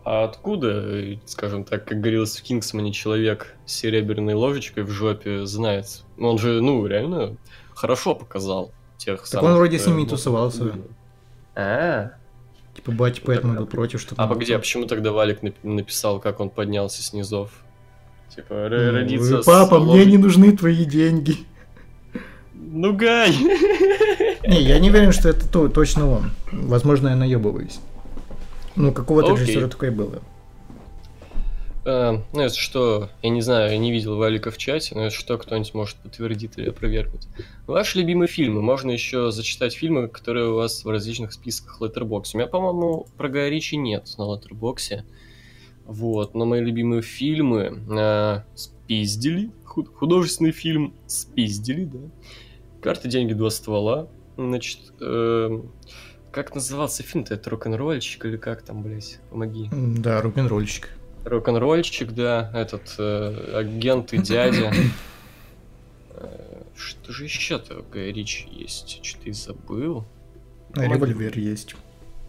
А 0.04 0.24
откуда, 0.24 1.18
скажем 1.26 1.64
так, 1.64 1.84
как 1.84 2.00
говорилось 2.00 2.36
в 2.36 2.42
Кингсмане, 2.42 2.92
человек 2.92 3.54
с 3.66 3.74
серебряной 3.74 4.34
ложечкой 4.34 4.84
в 4.84 4.90
жопе 4.90 5.44
знает? 5.44 6.02
Он 6.18 6.38
же, 6.38 6.60
ну, 6.62 6.86
реально 6.86 7.36
хорошо 7.78 8.14
показал 8.14 8.72
тех 8.96 9.28
Так 9.28 9.42
он 9.42 9.54
вроде 9.54 9.78
с 9.78 9.86
ними 9.86 10.00
и 10.00 10.04
ну, 10.04 10.10
тусовался. 10.10 10.72
А, 11.54 12.10
Типа 12.74 12.92
батя 12.92 13.20
поэтому 13.24 13.54
был 13.54 13.66
против, 13.66 14.00
что... 14.00 14.14
а 14.18 14.26
погоди, 14.26 14.52
а 14.52 14.58
почему 14.58 14.86
тогда 14.86 15.12
Валик 15.12 15.42
нап- 15.42 15.54
написал, 15.62 16.20
как 16.20 16.40
он 16.40 16.50
поднялся 16.50 17.02
с 17.02 17.12
низов? 17.12 17.50
Типа, 18.34 18.54
р- 18.54 18.94
родиться 18.94 19.42
Папа, 19.44 19.78
мне 19.78 20.04
не 20.04 20.18
нужны 20.18 20.56
твои 20.56 20.84
деньги. 20.84 21.36
Ну, 22.54 22.94
Гай! 22.94 23.32
Не, 24.46 24.60
я 24.62 24.78
не 24.78 24.90
уверен, 24.90 25.12
что 25.12 25.28
это 25.28 25.48
то, 25.48 25.68
точно 25.68 26.10
он. 26.10 26.30
Возможно, 26.52 27.08
я 27.08 27.16
наебываюсь. 27.16 27.80
Ну, 28.76 28.92
какого-то 28.92 29.32
режиссера 29.32 29.68
такое 29.68 29.90
было. 29.90 30.20
Э, 31.88 32.18
Ну, 32.34 32.42
если 32.42 32.58
что, 32.60 33.08
я 33.22 33.30
не 33.30 33.40
знаю, 33.40 33.70
я 33.72 33.78
не 33.78 33.90
видел 33.90 34.16
Валика 34.16 34.50
в 34.50 34.58
чате, 34.58 34.94
но 34.94 35.04
если 35.04 35.18
что, 35.18 35.38
кто-нибудь 35.38 35.72
может 35.74 35.96
подтвердить 35.96 36.52
или 36.58 36.68
опровергнуть. 36.68 37.26
Ваши 37.66 37.98
любимые 37.98 38.28
фильмы. 38.28 38.60
Можно 38.60 38.90
еще 38.90 39.30
зачитать 39.30 39.74
фильмы, 39.74 40.08
которые 40.08 40.50
у 40.50 40.54
вас 40.56 40.84
в 40.84 40.88
различных 40.90 41.32
списках 41.32 41.80
Letterboxd. 41.80 42.30
У 42.34 42.38
меня, 42.38 42.46
по-моему, 42.46 43.06
про 43.16 43.28
Гая 43.28 43.48
Ричи 43.48 43.76
нет 43.76 44.06
на 44.18 44.22
Letterboxd. 44.22 45.02
Вот, 45.86 46.34
но 46.34 46.44
мои 46.44 46.60
любимые 46.60 47.00
фильмы 47.00 47.80
э, 47.90 48.42
«Спиздили», 48.54 49.50
худ- 49.64 49.88
художественный 49.94 50.52
фильм 50.52 50.92
«Спиздили», 51.06 51.84
да. 51.84 51.98
«Карты, 52.82 53.08
деньги, 53.08 53.32
два 53.32 53.48
ствола». 53.48 54.08
Значит, 54.36 54.80
э, 55.00 55.62
как 56.30 56.54
назывался 56.54 57.02
фильм-то? 57.02 57.32
Это 57.34 57.48
рок-н-ролльщик 57.48 58.26
или 58.26 58.36
как 58.36 58.60
там, 58.62 58.82
блядь? 58.82 59.18
Помоги. 59.30 59.70
Да, 59.72 60.20
рок-н-ролльщик. 60.20 60.90
Рок-н-ролльщик, 61.24 62.12
да, 62.12 62.50
этот 62.54 62.94
э, 62.98 63.52
агент 63.54 64.12
и 64.12 64.18
дядя. 64.18 64.72
Э, 66.20 66.62
Что 66.74 67.12
же 67.12 67.24
еще-то 67.24 67.78
у 67.80 67.82
Гая 67.82 68.12
Ричи 68.12 68.48
есть? 68.50 69.00
Что-то 69.04 69.28
и 69.28 69.32
забыл. 69.32 70.04
А 70.74 70.84
Револьвер 70.84 71.38
есть. 71.38 71.76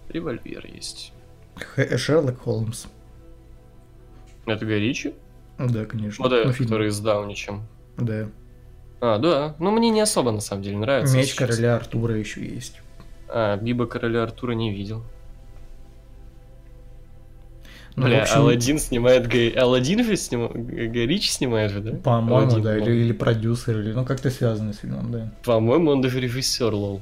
Револьвер 0.10 0.66
есть. 0.68 1.12
Х- 1.56 1.98
Шерлок 1.98 2.40
Холмс. 2.42 2.86
Это 4.46 4.66
Гай 4.66 4.80
Ричи? 4.80 5.14
Да, 5.58 5.86
конечно. 5.86 6.24
Ну 6.24 6.30
да, 6.30 6.44
Ну, 6.46 6.54
который 6.54 6.90
с 6.92 7.00
Дауничем. 7.00 7.64
Да. 7.98 8.30
А, 9.02 9.18
да. 9.18 9.56
Ну, 9.60 9.72
мне 9.72 9.90
не 9.90 10.02
особо, 10.02 10.32
на 10.32 10.40
самом 10.40 10.62
деле, 10.64 10.78
нравится. 10.78 11.18
Меч 11.18 11.34
короля 11.36 11.76
Артура 11.76 12.16
еще 12.16 12.46
есть. 12.46 12.80
А, 13.28 13.58
Биба 13.58 13.86
короля 13.88 14.24
Артура 14.24 14.52
не 14.54 14.74
видел. 14.74 15.04
Ну, 17.96 18.06
Бля, 18.06 18.22
общем, 18.22 18.38
Алладин 18.38 18.80
снимает 18.80 19.28
Гай... 19.28 19.50
Алладин 19.50 20.04
же 20.06 20.16
снимает... 20.16 20.54
Гай 20.54 21.06
Ричи 21.06 21.30
снимает 21.30 21.72
же, 21.72 21.82
да? 21.82 21.92
По-моему, 21.98 22.36
Алладин, 22.36 22.62
да, 22.64 22.74
или, 22.76 22.80
по-моему. 22.82 23.04
или 23.06 23.12
продюсер, 23.14 23.80
или 23.80 23.92
ну 23.92 24.06
как-то 24.06 24.30
связано 24.30 24.74
с 24.74 24.78
фильмом, 24.78 25.12
да. 25.12 25.34
По-моему, 25.44 25.92
он 25.92 26.02
даже 26.02 26.20
режиссер, 26.20 26.74
лол. 26.74 27.02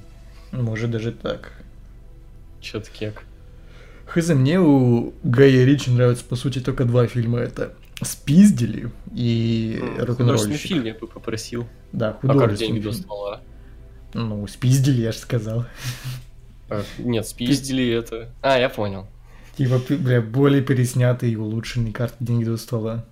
Может 0.52 0.90
даже 0.92 1.12
так. 1.12 1.52
Чё-то 2.62 2.90
кек. 2.90 3.24
Хз, 4.08 4.30
мне 4.30 4.60
у 4.60 5.14
Гая 5.24 5.66
Ричи 5.66 5.92
нравятся, 5.92 6.24
по 6.26 6.36
сути, 6.36 6.60
только 6.60 6.86
два 6.86 7.06
фильма. 7.08 7.40
Это 7.40 7.74
«Спиздили» 8.02 8.90
и 9.14 9.78
Художественный 10.00 10.06
«Рок-н-ролльщик». 10.06 10.68
фильм 10.70 10.86
я 10.86 10.94
бы 10.94 11.08
попросил. 11.08 11.68
Да, 11.92 12.10
А 12.10 12.14
как 12.14 12.22
художественный 12.32 12.58
деньги 12.74 12.84
до 12.86 12.92
фильм. 12.92 13.04
ствола? 13.04 13.42
Ну, 14.14 14.48
«Спиздили», 14.48 15.02
я 15.02 15.12
же 15.12 15.18
сказал. 15.18 15.66
А, 16.70 16.84
Нет, 16.98 17.28
спиздили 17.28 17.90
это. 17.94 18.30
А, 18.42 18.58
я 18.58 18.70
понял. 18.70 19.08
Типа, 19.58 19.82
бля, 19.90 20.22
более 20.22 20.62
переснятый 20.62 21.32
и 21.32 21.36
улучшенный 21.36 21.92
карты 21.92 22.18
деньги 22.20 22.46
до 22.46 22.58
стола. 22.58 23.06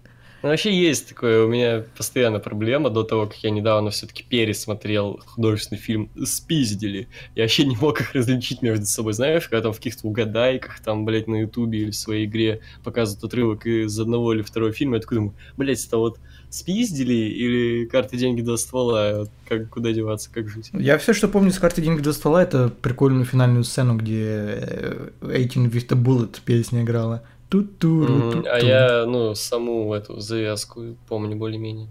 Ну, 0.43 0.49
вообще 0.49 0.79
есть 0.79 1.09
такое, 1.09 1.43
у 1.43 1.47
меня 1.47 1.85
постоянно 1.97 2.37
проблема 2.37 2.91
до 2.91 3.01
того, 3.01 3.25
как 3.25 3.37
я 3.37 3.49
недавно 3.49 3.89
все-таки 3.89 4.21
пересмотрел 4.21 5.19
художественный 5.25 5.81
фильм 5.81 6.11
«Спиздили». 6.23 7.07
Я 7.33 7.45
вообще 7.45 7.65
не 7.65 7.75
мог 7.75 7.99
их 7.99 8.13
различить 8.13 8.61
между 8.61 8.85
собой, 8.85 9.13
знаешь, 9.13 9.47
когда 9.47 9.63
там 9.63 9.73
в 9.73 9.77
каких-то 9.77 10.07
угадайках, 10.07 10.81
там, 10.81 11.03
блядь, 11.03 11.25
на 11.25 11.41
ютубе 11.41 11.79
или 11.79 11.89
в 11.89 11.95
своей 11.95 12.27
игре 12.27 12.61
показывают 12.83 13.23
отрывок 13.23 13.65
из 13.65 13.99
одного 13.99 14.33
или 14.33 14.43
второго 14.43 14.71
фильма, 14.71 14.97
я 14.97 15.01
такой 15.01 15.17
думаю, 15.17 15.33
блядь, 15.57 15.83
это 15.83 15.97
вот 15.97 16.19
«Спиздили» 16.49 17.13
или 17.13 17.85
«Карты, 17.85 18.17
деньги, 18.17 18.41
до 18.41 18.57
ствола», 18.57 19.19
Вот 19.19 19.29
как, 19.47 19.69
куда 19.69 19.91
деваться, 19.91 20.29
как 20.33 20.47
жить? 20.49 20.69
Я 20.73 20.97
все, 20.97 21.13
что 21.13 21.27
помню 21.27 21.51
с 21.51 21.59
карты 21.59 21.81
деньги 21.81 22.01
до 22.01 22.13
стола, 22.13 22.43
это 22.43 22.69
прикольную 22.69 23.25
финальную 23.25 23.63
сцену, 23.63 23.97
где 23.97 24.23
э, 24.27 25.09
18 25.21 25.73
with 25.73 25.87
a 25.91 25.95
Bullet 25.95 26.39
песня 26.43 26.81
играла. 26.81 27.23
Ту-туру, 27.49 28.13
Мгм, 28.13 28.31
ту-ту. 28.31 28.49
А 28.51 28.59
я, 28.59 29.05
ну, 29.05 29.35
саму 29.35 29.93
эту 29.93 30.19
завязку 30.19 30.95
помню 31.07 31.35
более-менее. 31.35 31.87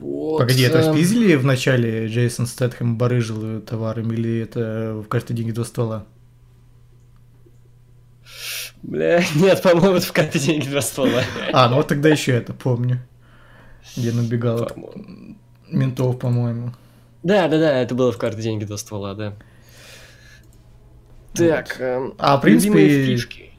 Вот. 0.00 0.38
Погоди, 0.38 0.62
это 0.62 0.78
эм, 0.78 0.94
спиздили 0.94 1.34
в 1.34 1.44
начале 1.44 2.06
Джейсон 2.06 2.46
Стэтхэм 2.46 2.96
барыжил 2.96 3.60
товаром, 3.60 4.12
или 4.12 4.40
это 4.40 5.02
в 5.04 5.08
каждый 5.08 5.34
день 5.34 5.52
до 5.52 5.64
ствола? 5.64 6.06
Бля, 8.82 9.22
нет, 9.34 9.62
по-моему, 9.62 9.96
это 9.96 10.06
в 10.06 10.12
каждый 10.12 10.40
день 10.40 10.62
два 10.62 10.80
ствола. 10.80 11.22
А, 11.52 11.68
ну 11.68 11.76
вот 11.76 11.88
тогда 11.88 12.08
еще 12.08 12.32
это 12.32 12.52
помню. 12.52 13.00
Где 13.96 14.12
он 14.12 14.18
убегал 14.20 14.62
от 14.62 14.76
ментов, 15.68 16.18
по-моему. 16.18 16.72
Да, 17.22 17.48
да, 17.48 17.58
да, 17.58 17.78
это 17.80 17.94
было 17.94 18.12
в 18.12 18.18
карте 18.18 18.40
деньги 18.42 18.64
два 18.64 18.76
ствола, 18.76 19.14
да. 19.14 19.34
Так, 21.34 21.80
эм, 21.80 22.14
А, 22.18 22.38
в 22.40 22.44
любимые 22.44 22.86
принципе, 22.88 23.16
фишки. 23.16 23.50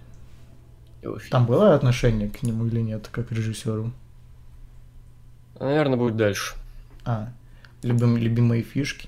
там 1.29 1.45
было 1.45 1.75
отношение 1.75 2.29
к 2.29 2.41
нему 2.43 2.65
или 2.65 2.81
нет, 2.81 3.07
как 3.11 3.29
к 3.29 3.31
режиссеру? 3.31 3.91
Наверное, 5.59 5.97
будет 5.97 6.15
дальше. 6.17 6.55
А, 7.05 7.29
любим, 7.83 8.17
любимые 8.17 8.63
фишки. 8.63 9.07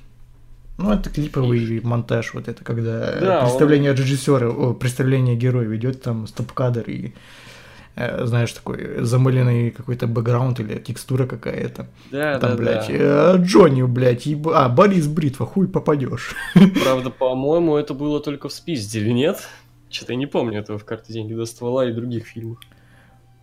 Ну, 0.81 0.93
это 0.93 1.09
клиповый 1.09 1.79
монтаж, 1.81 2.33
вот 2.33 2.47
это, 2.47 2.63
когда 2.63 3.19
Да, 3.19 3.41
представление 3.41 3.93
режиссера, 3.93 4.49
о, 4.49 4.73
представление 4.73 5.35
героя 5.35 5.67
ведет 5.67 6.01
там 6.01 6.27
стоп-кадр 6.27 6.89
и 6.89 7.13
э, 7.95 8.25
знаешь, 8.25 8.51
такой 8.51 9.03
замыленный 9.03 9.71
какой-то 9.71 10.07
бэкграунд 10.07 10.59
или 10.59 10.79
текстура 10.79 11.27
какая-то. 11.27 11.87
Да, 12.11 12.39
Там, 12.39 12.51
да, 12.51 12.55
блядь, 12.57 12.87
да. 12.87 13.35
э, 13.35 13.37
Джонни, 13.37 13.83
блядь, 13.83 14.25
еб... 14.25 14.47
а, 14.47 14.69
Борис 14.69 15.07
Бритва, 15.07 15.45
хуй 15.45 15.67
попадешь. 15.67 16.35
Правда, 16.83 17.09
по-моему, 17.09 17.75
это 17.75 17.93
было 17.93 18.19
только 18.19 18.49
в 18.49 18.53
спизде, 18.53 19.01
нет? 19.11 19.47
Что-то 19.89 20.13
я 20.13 20.17
не 20.17 20.25
помню 20.25 20.59
этого 20.59 20.79
в 20.79 20.85
карте 20.85 21.13
деньги 21.13 21.33
до 21.33 21.45
ствола 21.45 21.85
и 21.85 21.91
других 21.91 22.25
фильмах. 22.25 22.59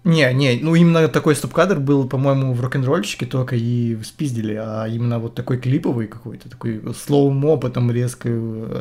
Не, 0.04 0.32
не, 0.32 0.58
ну 0.62 0.74
именно 0.74 1.08
такой 1.08 1.34
стоп-кадр 1.36 1.80
был, 1.80 2.08
по-моему, 2.08 2.54
в 2.54 2.60
рок-н-ролльщике 2.60 3.26
только 3.26 3.56
и 3.56 3.96
спиздили, 4.04 4.54
а 4.54 4.86
именно 4.86 5.18
вот 5.18 5.34
такой 5.34 5.58
клиповый 5.58 6.06
какой-то, 6.06 6.48
такой 6.48 6.80
слоумо, 6.94 7.56
потом 7.58 7.90
резко 7.90 8.28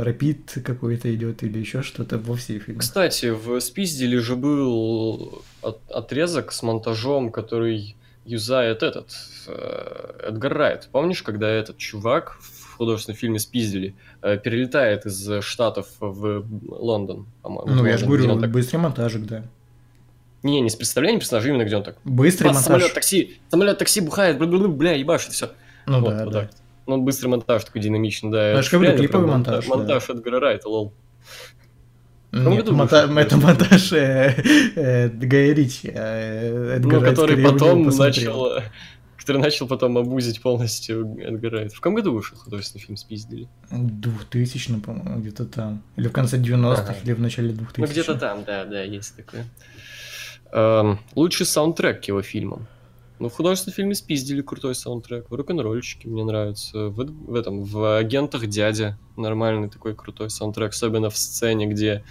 рапид 0.04 0.58
какой-то 0.64 1.14
идет 1.14 1.44
или 1.44 1.60
еще 1.60 1.82
что-то 1.82 2.18
во 2.18 2.36
все 2.36 2.60
фильмы. 2.60 2.80
Кстати, 2.80 3.32
в 3.32 3.60
спизделе 3.60 4.20
же 4.20 4.36
был 4.36 5.42
от- 5.62 5.82
отрезок 5.92 6.52
с 6.54 6.64
монтажом, 6.64 7.32
который 7.32 7.96
юзает 8.24 8.84
этот 8.84 9.10
э, 9.48 10.28
Эдгар 10.30 10.54
Райт. 10.54 10.90
Помнишь, 10.92 11.24
когда 11.24 11.50
этот 11.50 11.78
чувак 11.78 12.38
в 12.42 12.78
художественном 12.78 13.18
фильме 13.18 13.40
спиздили 13.40 13.96
э, 14.22 14.38
перелетает 14.38 15.06
из 15.06 15.44
Штатов 15.44 15.88
в 16.00 16.46
Лондон, 16.70 17.26
по-моему. 17.42 17.74
Ну, 17.74 17.86
я 17.86 17.98
же 17.98 18.06
говорю, 18.06 18.40
так- 18.40 18.52
быстрый 18.52 18.78
монтажик, 18.78 19.26
да. 19.26 19.44
Не, 20.48 20.62
не 20.62 20.70
с 20.70 20.76
представлением 20.76 21.20
персонажа, 21.20 21.50
именно 21.50 21.66
где 21.66 21.76
он 21.76 21.84
так. 21.84 21.98
Быстрый 22.06 22.48
«Бас, 22.48 22.64
самолет, 22.64 22.84
монтаж. 22.84 22.94
такси, 22.96 23.40
самолет, 23.50 23.78
такси, 23.78 24.00
бухает, 24.02 24.38
бля, 24.40 24.48
бля, 24.68 24.94
ебашит, 24.94 25.34
все. 25.34 25.52
Ну 25.86 26.00
Вот, 26.00 26.10
да, 26.18 26.24
вот 26.24 26.34
да. 26.34 26.40
так. 26.42 26.52
Ну, 26.86 27.02
быстрый 27.02 27.28
монтаж 27.28 27.66
такой 27.66 27.82
динамичный, 27.82 28.32
да. 28.32 28.54
Ну, 28.56 28.64
ж 28.64 28.72
говорю, 28.72 28.84
реально 28.92 29.00
клиповый 29.00 29.26
прям 29.26 29.34
монтаж, 29.36 29.66
да. 29.68 29.76
Монтаж 29.76 30.10
Эдгара 30.10 30.40
Райта, 30.40 30.70
лол. 30.70 30.94
Нет, 32.32 32.70
монта- 32.70 33.10
это 33.20 33.38
монтаж 33.38 33.92
э, 33.94 34.36
э, 34.76 35.10
Гая 35.10 35.54
Ричи, 35.54 35.92
э, 35.94 36.76
Эдгар 36.78 36.94
Ну, 37.00 37.02
Райт 37.02 37.16
который 37.16 37.44
потом 37.44 37.88
начал... 37.88 38.62
Который 39.18 39.42
начал 39.42 39.68
потом 39.68 39.98
обузить 39.98 40.42
полностью 40.42 41.18
Эдгар 41.20 41.52
Райт. 41.52 41.74
В 41.74 41.78
каком 41.82 41.96
году 41.96 42.14
вышел 42.14 42.38
художественный 42.38 42.82
фильм 42.86 42.96
«Спиздили»? 42.96 43.50
2000, 43.72 44.80
по-моему, 44.80 45.20
где-то 45.20 45.46
там. 45.46 45.84
Или 45.98 46.08
в 46.08 46.14
конце 46.14 46.38
90-х, 46.38 46.84
Ага. 46.84 46.96
или 47.04 47.12
в 47.14 47.20
начале 47.20 47.50
2000 47.50 47.80
Ну, 47.82 47.88
где-то 47.88 48.16
там, 48.16 48.46
да, 48.46 48.64
да, 48.64 48.82
есть 48.84 49.16
такое. 49.18 49.46
Эм, 50.52 51.00
лучший 51.16 51.46
саундтрек 51.46 52.02
к 52.02 52.06
его 52.06 52.22
фильмам. 52.22 52.68
Ну, 53.20 53.30
в 53.30 53.34
художественном 53.34 53.76
фильме 53.76 53.96
«Спиздили» 53.96 54.42
крутой 54.42 54.76
саундтрек. 54.76 55.30
В 55.30 55.34
«Рок-н-ролльщике» 55.34 56.08
мне 56.08 56.24
нравится. 56.24 56.90
В, 56.90 57.04
в 57.04 57.34
этом, 57.36 57.64
в 57.64 57.98
«Агентах 57.98 58.46
дядя» 58.48 58.98
нормальный 59.18 59.70
такой 59.70 59.96
крутой 59.96 60.30
саундтрек. 60.30 60.72
Особенно 60.72 61.10
в 61.10 61.18
сцене, 61.18 61.66
где 61.66 62.04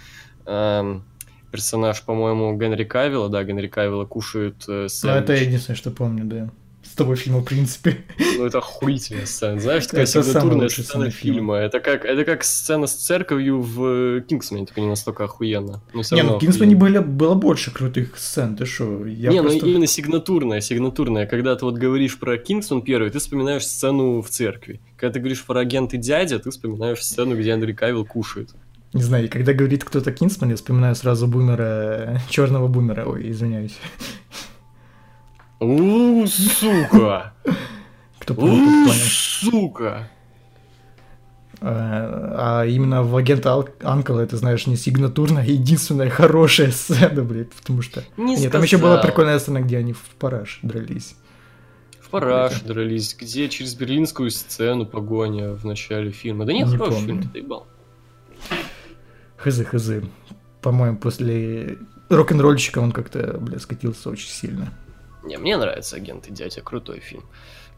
эм, 0.45 1.03
персонаж, 1.51 2.03
по-моему, 2.03 2.57
Генри 2.57 2.83
Кавилла, 2.83 3.29
да, 3.29 3.43
Генри 3.43 3.67
Кавилла 3.67 4.05
кушает 4.05 4.65
э, 4.67 4.83
Ну, 4.83 4.89
сэндвич. 4.89 5.23
это 5.23 5.33
единственное, 5.35 5.77
что 5.77 5.91
помню, 5.91 6.25
да. 6.25 6.49
Того 6.97 7.15
фильма, 7.15 7.41
в 7.41 7.45
принципе. 7.45 7.97
Ну, 8.37 8.45
это 8.45 8.57
охуительная 8.57 9.27
сцена. 9.27 9.59
Знаешь, 9.59 9.85
такая 9.85 10.05
Это 10.05 10.23
сигнатурная 10.23 10.67
сцена 10.69 11.11
фильма. 11.11 11.37
фильма. 11.37 11.55
Это 11.57 11.79
как, 11.79 12.05
это 12.05 12.25
как 12.25 12.43
сцена 12.43 12.87
с 12.87 12.93
церковью 12.93 13.61
в 13.61 14.21
Кингсмане, 14.21 14.65
только 14.65 14.81
не 14.81 14.87
настолько 14.87 15.25
охуенно. 15.25 15.81
Но 15.93 16.01
Не, 16.11 16.23
ну 16.23 16.37
в 16.37 16.39
Кингсмане 16.39 16.75
охуенно. 16.75 17.01
было, 17.01 17.35
больше 17.35 17.71
крутых 17.71 18.17
сцен, 18.17 18.55
ты? 18.55 18.65
Я 19.05 19.31
не, 19.31 19.41
просто... 19.41 19.63
ну 19.63 19.71
именно 19.71 19.85
сигнатурная, 19.85 20.59
сигнатурная. 20.59 21.27
Когда 21.27 21.55
ты 21.55 21.65
вот 21.65 21.75
говоришь 21.77 22.17
про 22.17 22.35
Кингсман 22.37 22.81
первый, 22.81 23.11
ты 23.11 23.19
вспоминаешь 23.19 23.65
сцену 23.65 24.21
в 24.23 24.29
церкви. 24.29 24.81
Когда 24.97 25.13
ты 25.13 25.19
говоришь 25.19 25.45
про 25.45 25.59
агенты 25.59 25.97
дядя, 25.97 26.39
ты 26.39 26.49
вспоминаешь 26.49 27.03
сцену, 27.03 27.37
где 27.37 27.53
Андрей 27.53 27.75
Кавилл 27.75 28.05
кушает. 28.05 28.49
Не 28.93 29.03
знаю, 29.03 29.25
и 29.25 29.27
когда 29.27 29.53
говорит 29.53 29.83
кто-то 29.83 30.11
Кингсман, 30.11 30.49
я 30.49 30.55
вспоминаю 30.55 30.95
сразу 30.95 31.27
бумера, 31.27 32.21
черного 32.29 32.67
бумера, 32.67 33.05
ой, 33.05 33.29
извиняюсь. 33.29 33.77
У, 35.59 36.25
сука! 36.27 37.33
Кто 38.19 38.33
У, 38.35 38.87
сука! 38.91 40.09
А, 41.59 42.59
а 42.61 42.65
именно 42.65 43.01
в 43.01 43.15
агента 43.15 43.65
Анкла 43.81 44.19
это, 44.19 44.37
знаешь, 44.37 44.67
не 44.67 44.75
сигнатурная, 44.75 45.41
а 45.43 45.45
единственная 45.45 46.09
хорошая 46.09 46.71
сцена, 46.71 47.23
блядь, 47.23 47.51
потому 47.51 47.81
что... 47.81 48.03
Не 48.15 48.35
Нет, 48.35 48.51
там 48.51 48.61
еще 48.61 48.77
была 48.77 48.97
прикольная 48.97 49.39
сцена, 49.39 49.61
где 49.61 49.77
они 49.77 49.93
в 49.93 50.01
параж 50.19 50.59
дрались. 50.61 51.15
В 51.99 52.09
Параш 52.09 52.61
дрались, 52.61 53.17
где 53.19 53.49
через 53.49 53.75
берлинскую 53.75 54.31
сцену 54.31 54.85
погоня 54.85 55.53
в 55.53 55.65
начале 55.65 56.11
фильма. 56.11 56.45
Да 56.45 56.53
нет, 56.53 56.67
Не 56.67 56.77
хороший 56.77 56.93
помню. 56.93 57.07
фильм, 57.07 57.21
ты 57.23 57.27
доебал. 57.27 57.67
Хз, 59.35 59.61
хз. 59.65 59.89
По-моему, 60.61 60.97
после 60.97 61.77
рок-н-ролльщика 62.07 62.79
он 62.79 62.93
как-то, 62.93 63.37
бля, 63.39 63.59
скатился 63.59 64.09
очень 64.09 64.29
сильно. 64.29 64.71
Не, 65.27 65.37
мне 65.37 65.57
нравится 65.57 65.97
«Агент 65.97 66.27
и 66.27 66.31
дядя», 66.31 66.61
крутой 66.61 66.99
фильм. 66.99 67.23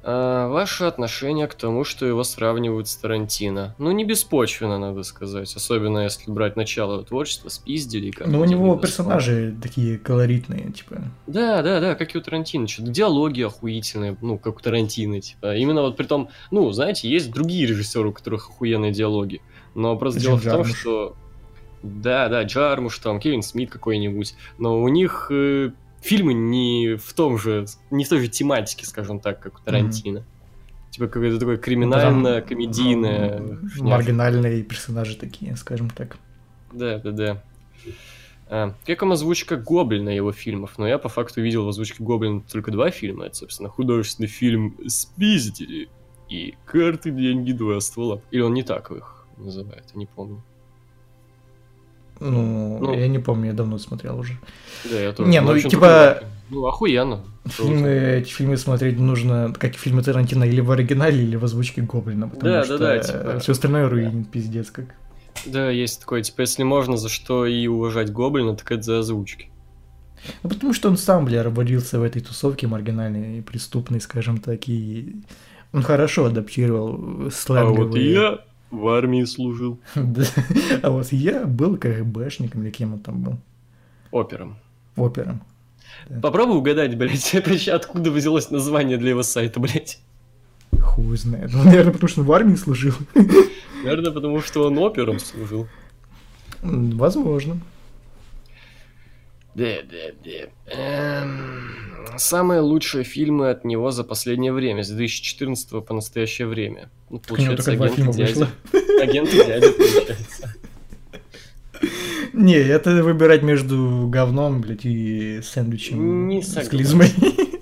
А, 0.01 0.47
ваше 0.47 0.85
отношение 0.85 1.47
к 1.47 1.55
тому, 1.55 1.83
что 1.83 2.05
его 2.05 2.23
сравнивают 2.23 2.87
с 2.87 2.95
Тарантино? 2.95 3.75
Ну, 3.79 3.91
не 3.91 4.05
беспочвенно, 4.05 4.77
надо 4.77 5.03
сказать. 5.03 5.53
Особенно, 5.53 5.99
если 5.99 6.31
брать 6.31 6.55
начало 6.55 6.93
его 6.93 7.03
творчества, 7.03 7.49
спиздили. 7.49 8.11
как 8.11 8.27
Но 8.27 8.39
у 8.39 8.43
где 8.45 8.53
него 8.53 8.67
его 8.67 8.75
персонажи 8.77 9.55
такие 9.61 9.97
колоритные, 9.97 10.71
типа. 10.71 11.01
Да, 11.27 11.61
да, 11.61 11.81
да, 11.81 11.95
как 11.95 12.15
и 12.15 12.17
у 12.17 12.21
Тарантино. 12.21 12.67
Что-то 12.67 12.91
диалоги 12.91 13.41
охуительные, 13.41 14.15
ну, 14.21 14.37
как 14.37 14.57
у 14.57 14.59
Тарантино, 14.61 15.19
типа. 15.19 15.55
Именно 15.55 15.81
вот 15.81 15.97
при 15.97 16.05
том, 16.05 16.29
ну, 16.51 16.71
знаете, 16.71 17.09
есть 17.09 17.31
другие 17.31 17.65
режиссеры, 17.65 18.09
у 18.09 18.13
которых 18.13 18.49
охуенные 18.49 18.91
диалоги. 18.91 19.41
Но 19.75 19.97
просто 19.97 20.19
Джим 20.19 20.37
дело 20.37 20.37
в 20.37 20.43
том, 20.43 20.65
что... 20.65 21.15
Да, 21.81 22.27
да, 22.27 22.43
Джармуш, 22.43 22.99
там, 22.99 23.19
Кевин 23.21 23.41
Смит 23.41 23.71
какой-нибудь. 23.71 24.35
Но 24.57 24.81
у 24.81 24.89
них 24.89 25.27
э, 25.29 25.71
фильмы 26.01 26.33
не 26.33 26.95
в 26.95 27.13
том 27.13 27.37
же, 27.37 27.65
не 27.91 28.05
в 28.05 28.09
той 28.09 28.19
же 28.19 28.27
тематике, 28.27 28.85
скажем 28.85 29.19
так, 29.19 29.39
как 29.39 29.59
у 29.59 29.63
Тарантино. 29.63 30.23
Типа 30.91 31.07
какое-то 31.07 31.39
такое 31.39 31.57
криминально-комедийное. 31.57 33.39
Ну. 33.39 33.89
Маргинальные 33.89 34.63
персонажи 34.63 35.15
такие, 35.15 35.55
скажем 35.55 35.89
так. 35.89 36.17
Да, 36.73 36.97
да, 36.97 37.11
да. 37.11 37.43
А, 38.47 38.73
как 38.85 39.01
вам 39.01 39.11
озвучка 39.11 39.57
Гоблина 39.57 40.09
его 40.09 40.31
фильмов? 40.31 40.79
Но 40.79 40.87
я 40.87 40.97
по 40.97 41.07
факту 41.07 41.41
видел 41.41 41.65
в 41.65 41.69
озвучке 41.69 42.03
Гоблина 42.03 42.41
только 42.41 42.71
два 42.71 42.89
фильма. 42.89 43.25
Это, 43.25 43.35
собственно, 43.35 43.69
художественный 43.69 44.27
фильм 44.27 44.75
«Спиздили» 44.87 45.89
и 46.27 46.55
«Карты, 46.65 47.11
деньги, 47.11 47.51
два 47.51 47.79
ствола». 47.79 48.21
Или 48.31 48.41
он 48.41 48.55
не 48.55 48.63
так 48.63 48.91
их 48.91 49.27
называет, 49.37 49.85
я 49.93 49.99
не 49.99 50.07
помню. 50.07 50.43
Ну, 52.19 52.79
Ну. 52.81 52.93
я 52.93 53.07
не 53.07 53.19
помню, 53.19 53.47
я 53.47 53.53
давно 53.53 53.77
смотрел 53.77 54.19
уже. 54.19 54.33
Да, 54.89 54.99
я 54.99 55.11
тоже. 55.13 55.29
Не, 55.29 55.41
ну, 55.41 55.51
общем, 55.51 55.69
типа-. 55.69 56.23
Ну, 56.49 56.65
охуенно. 56.65 57.21
Фильмы, 57.45 57.89
эти 57.89 58.29
фильмы 58.31 58.57
смотреть 58.57 58.99
нужно, 58.99 59.53
как 59.57 59.75
и 59.75 59.77
фильмы 59.77 60.01
Тарантино, 60.03 60.43
или 60.43 60.61
в 60.61 60.71
оригинале, 60.71 61.21
или 61.23 61.35
в 61.35 61.43
озвучке 61.43 61.81
Гоблина, 61.81 62.27
потому 62.27 62.51
Да, 62.51 62.59
да, 62.59 62.65
что 62.65 62.77
да, 62.77 62.97
типа- 62.99 63.39
все 63.39 63.51
остальное 63.51 63.87
руинит, 63.87 64.29
пиздец 64.29 64.71
как. 64.71 64.85
Да, 65.45 65.69
есть 65.69 66.01
такое, 66.01 66.21
типа, 66.23 66.41
если 66.41 66.63
можно 66.63 66.97
за 66.97 67.07
что 67.07 67.45
и 67.45 67.67
уважать 67.67 68.11
Гоблина, 68.11 68.55
так 68.55 68.71
это 68.71 68.81
за 68.81 68.99
озвучки. 68.99 69.49
Ну, 70.43 70.49
потому 70.49 70.73
что 70.73 70.89
он 70.89 70.97
сам, 70.97 71.23
бля, 71.25 71.43
родился 71.43 71.99
в 71.99 72.03
этой 72.03 72.21
тусовке 72.21 72.67
маргинальной 72.67 73.37
и 73.37 73.41
преступной, 73.41 74.01
скажем 74.01 74.39
так, 74.39 74.67
и 74.67 75.15
он 75.71 75.81
хорошо 75.83 76.25
адаптировал 76.25 76.95
А 76.95 77.23
вот 77.23 77.33
сленговые... 77.33 78.11
я 78.11 78.39
в 78.71 78.87
армии 78.87 79.23
служил. 79.25 79.79
А 80.81 80.89
вот 80.89 81.11
я 81.11 81.45
был 81.45 81.77
КГБшником 81.77 82.63
или 82.63 82.71
кем 82.71 82.93
он 82.93 82.99
там 82.99 83.21
был? 83.21 83.37
Опером. 84.11 84.57
Опером. 84.95 85.41
Попробуй 86.21 86.57
угадать, 86.57 86.97
блядь, 86.97 87.35
откуда 87.67 88.11
взялось 88.11 88.49
название 88.49 88.97
для 88.97 89.11
его 89.11 89.23
сайта, 89.23 89.59
блядь. 89.59 89.99
Хуй 90.79 91.17
знает. 91.17 91.51
Ну, 91.51 91.63
наверное, 91.63 91.93
потому 91.93 92.09
что 92.09 92.21
он 92.21 92.27
в 92.27 92.31
армии 92.31 92.55
служил. 92.55 92.93
Наверное, 93.83 94.11
потому 94.11 94.41
что 94.41 94.67
он 94.67 94.77
опером 94.77 95.19
служил. 95.19 95.67
Возможно. 96.61 97.59
Да, 99.55 99.77
да, 99.83 100.47
да. 100.67 101.88
Самые 102.17 102.61
лучшие 102.61 103.03
фильмы 103.03 103.49
от 103.49 103.65
него 103.65 103.91
за 103.91 104.03
последнее 104.03 104.51
время, 104.51 104.83
с 104.83 104.89
2014 104.89 105.85
по 105.85 105.93
настоящее 105.93 106.47
время. 106.47 106.89
Ну, 107.09 107.19
получается, 107.19 107.71
агент 107.71 108.15
дядя. 108.15 108.47
Агент 109.01 109.31
дядя, 109.31 109.71
получается. 109.71 110.55
Не, 112.33 112.55
это 112.55 113.03
выбирать 113.03 113.41
между 113.41 114.07
говном, 114.11 114.61
блядь, 114.61 114.85
и 114.85 115.41
сэндвичем 115.41 116.27
Не 116.27 116.41
с 116.41 116.47
согласен. 116.47 116.69
клизмой. 116.69 117.07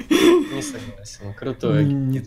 Не 0.10 0.62
согласен. 0.62 1.34
Крутой 1.38 1.80
агент 1.82 2.08
Не-. 2.08 2.24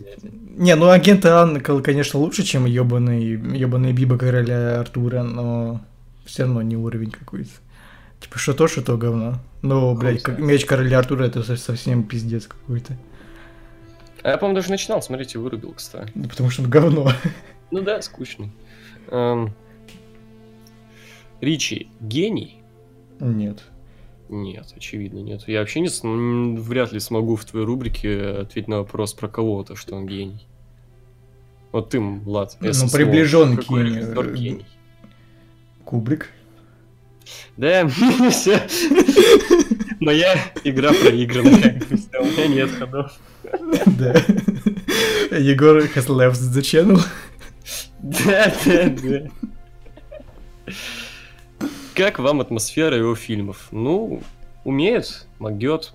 Не, 0.57 0.75
ну 0.75 0.89
агент 0.89 1.25
Анкл, 1.25 1.79
конечно, 1.79 2.19
лучше, 2.19 2.43
чем 2.43 2.65
ебаный, 2.65 3.31
ебаный 3.57 3.93
Биба 3.93 4.17
короля 4.17 4.79
Артура, 4.79 5.23
но 5.23 5.81
все 6.25 6.43
равно 6.43 6.61
не 6.61 6.77
уровень 6.77 7.11
какой-то. 7.11 7.49
Типа, 8.21 8.37
что 8.39 8.53
то, 8.53 8.67
что 8.67 8.81
то 8.81 8.97
говно. 8.97 9.35
Ну, 9.61 9.93
блядь, 9.95 10.21
как 10.23 10.39
меч 10.39 10.65
короля 10.65 10.99
Артура 10.99 11.25
это 11.25 11.43
со- 11.43 11.57
совсем 11.57 12.03
пиздец 12.03 12.47
какой-то. 12.47 12.95
А 14.23 14.29
я, 14.29 14.37
по-моему, 14.37 14.55
даже 14.57 14.69
начинал 14.69 15.01
смотреть 15.01 15.33
и 15.35 15.37
вырубил, 15.39 15.73
кстати. 15.73 16.11
Да 16.15 16.29
потому 16.29 16.49
что 16.49 16.61
он 16.61 16.69
говно. 16.69 17.11
Ну 17.71 17.81
да, 17.81 18.01
скучный. 18.01 18.51
Эм, 19.09 19.53
Ричи 21.41 21.87
гений? 21.99 22.61
Нет. 23.19 23.63
Нет, 24.29 24.67
очевидно, 24.75 25.19
нет. 25.19 25.43
Я 25.47 25.59
вообще 25.59 25.79
не 25.79 25.89
см- 25.89 26.15
м, 26.17 26.55
вряд 26.61 26.91
ли 26.93 26.99
смогу 26.99 27.35
в 27.35 27.43
твоей 27.45 27.65
рубрике 27.65 28.21
ответить 28.41 28.67
на 28.69 28.77
вопрос 28.77 29.13
про 29.13 29.27
кого-то, 29.27 29.75
что 29.75 29.95
он 29.95 30.05
гений. 30.05 30.45
Вот 31.71 31.89
ты, 31.89 31.99
Влад. 31.99 32.57
Ну, 32.59 32.69
приближен 32.91 33.57
к 33.57 33.67
гению. 33.67 34.33
гений? 34.35 34.65
Кубрик. 35.83 36.29
Да, 37.57 37.87
всё. 38.31 38.59
Моя 39.99 40.35
игра 40.63 40.91
проиграна. 40.93 41.49
Всё, 41.51 42.21
У 42.21 42.25
меня 42.25 42.47
нет 42.47 42.71
ходов. 42.71 43.11
Да. 43.85 44.13
Егор 45.37 45.77
has 45.77 46.07
left 46.07 46.39
the 46.53 46.61
channel. 46.61 46.99
Да, 48.01 48.53
да, 48.65 48.89
да. 48.89 50.73
Как 51.93 52.19
вам 52.19 52.41
атмосфера 52.41 52.97
его 52.97 53.15
фильмов? 53.15 53.67
Ну, 53.71 54.23
умеет, 54.63 55.27
могет. 55.39 55.93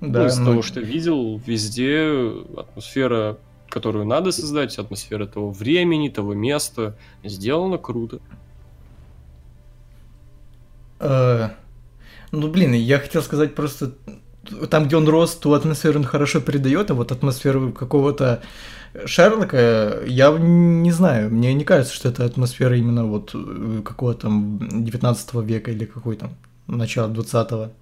Да, 0.00 0.20
ну, 0.22 0.26
из 0.26 0.38
ну, 0.38 0.46
того, 0.46 0.62
что 0.62 0.80
видел, 0.80 1.40
везде 1.44 2.32
атмосфера, 2.56 3.38
которую 3.68 4.06
надо 4.06 4.30
создать, 4.32 4.78
атмосфера 4.78 5.26
того 5.26 5.50
времени, 5.50 6.08
того 6.08 6.34
места, 6.34 6.96
сделано 7.24 7.78
круто. 7.78 8.20
Э, 11.00 11.48
Ну, 12.32 12.48
блин, 12.48 12.72
я 12.72 12.98
хотел 12.98 13.22
сказать 13.22 13.54
просто... 13.54 13.92
Там, 14.70 14.86
где 14.86 14.96
он 14.96 15.08
рос, 15.08 15.34
ту 15.34 15.54
атмосферу 15.54 15.98
он 15.98 16.04
хорошо 16.04 16.40
передает, 16.40 16.90
а 16.90 16.94
вот 16.94 17.10
атмосферу 17.10 17.72
какого-то 17.72 18.42
Шерлока 19.04 20.02
я 20.06 20.30
не 20.38 20.90
знаю. 20.92 21.30
Мне 21.30 21.52
не 21.52 21.64
кажется, 21.64 21.94
что 21.94 22.08
это 22.08 22.24
атмосфера 22.24 22.76
именно 22.76 23.04
вот 23.04 23.32
э, 23.34 23.82
какого-то 23.84 24.22
там 24.22 24.58
19 24.84 25.34
века 25.34 25.70
или 25.70 25.84
какой 25.84 26.16
там 26.16 26.36
начала 26.66 27.08
20-го. 27.08 27.72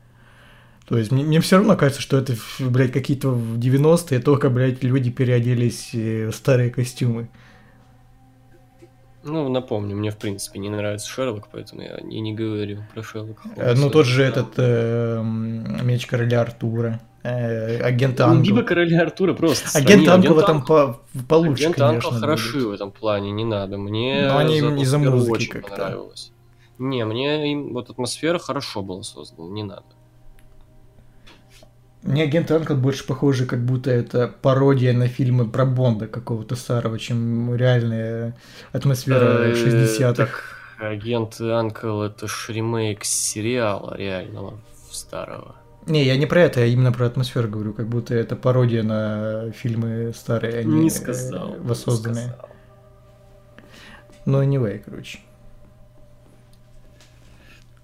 То 0.87 0.99
есть 0.99 1.13
мне, 1.13 1.25
мне 1.25 1.41
все 1.41 1.57
равно 1.57 1.77
кажется, 1.77 2.03
что 2.03 2.19
это, 2.19 2.35
блядь, 2.59 2.93
какие-то 2.93 3.31
в 3.31 3.59
90-е, 3.59 4.19
только, 4.21 4.51
блядь, 4.51 4.83
люди 4.83 5.11
переоделись 5.11 5.91
э, 5.95 6.29
в 6.29 6.35
старые 6.35 6.71
костюмы. 6.71 7.29
Ну, 9.25 9.49
напомню, 9.49 9.97
мне 9.97 10.11
в 10.11 10.17
принципе 10.19 10.59
не 10.59 10.69
нравится 10.69 11.09
Шерлок, 11.09 11.49
поэтому 11.51 11.81
я 11.83 11.99
не, 12.03 12.21
не 12.21 12.35
говорю 12.35 12.79
про 12.93 13.03
Шерлока. 13.03 13.43
Э, 13.57 13.71
Ну, 13.75 13.77
Холмса. 13.83 13.91
тот 13.91 14.07
же 14.07 14.23
этот 14.23 14.49
э, 14.59 15.23
меч 15.23 16.07
короля 16.07 16.43
Артура, 16.43 17.01
э, 17.23 17.79
агент 17.81 18.19
Ну, 18.19 18.25
Англ. 18.27 18.43
Биба 18.45 18.63
короля 18.63 19.01
Артура 19.03 19.33
просто 19.33 19.79
Агент 19.79 20.05
сравни. 20.05 20.27
Этом 20.29 20.59
Англ- 20.59 20.67
по- 20.67 21.01
получше, 21.29 21.65
Агент 21.65 21.77
конечно. 21.79 22.11
хороши 22.21 22.53
будет. 22.59 22.67
в 22.69 22.73
этом 22.73 22.91
плане, 22.93 23.31
не 23.33 23.45
надо. 23.45 23.79
Мне 23.79 24.27
Но 24.29 24.39
они 24.39 24.61
за 24.61 24.71
не 24.71 24.85
за 24.85 24.99
музыки 24.99 25.31
очень 25.33 25.51
как-то. 25.53 25.71
понравилось. 25.71 26.31
Не, 26.79 27.05
мне 27.07 27.53
им 27.53 27.73
вот 27.73 27.89
атмосфера 27.89 28.39
хорошо 28.39 28.83
была 28.83 29.03
создана, 29.05 29.49
не 29.51 29.63
надо. 29.63 29.85
Мне 32.05 32.23
агент 32.25 32.51
Англ 32.51 32.77
больше 32.77 33.07
похоже, 33.07 33.47
как 33.47 33.61
будто 33.65 33.91
это 33.91 34.29
пародия 34.43 34.93
на 34.93 35.09
фильмы 35.09 35.49
про 35.51 35.65
Бонда 35.65 36.07
какого-то 36.07 36.55
старого, 36.55 36.99
чем 36.99 37.55
реальная 37.57 38.37
атмосфера 38.73 39.45
Э, 39.49 39.53
60-х. 39.55 40.13
так, 40.15 40.43
Агент 40.79 41.41
Анкл 41.41 42.03
это 42.03 42.27
ж 42.29 42.51
ремейк 42.51 43.05
сериала 43.05 43.97
реального 43.97 44.59
старого. 44.91 45.57
Не, 45.87 46.05
я 46.05 46.17
не 46.19 46.27
про 46.27 46.43
это, 46.43 46.61
я 46.61 46.67
именно 46.67 46.93
про 46.93 47.07
атмосферу 47.07 47.49
говорю, 47.49 47.73
как 47.73 47.89
будто 47.89 48.15
это 48.15 48.37
пародия 48.37 48.83
на 48.83 49.51
фильмы 49.53 50.13
старые, 50.15 50.59
а 50.59 50.63
не, 50.63 50.81
Не 50.83 50.87
э, 50.89 50.91
сказал. 50.91 51.49
не 51.57 51.57
воссозданные. 51.59 52.29
сказал. 52.29 52.49
Ну, 54.27 54.43
anyway, 54.43 54.83
короче. 54.85 55.21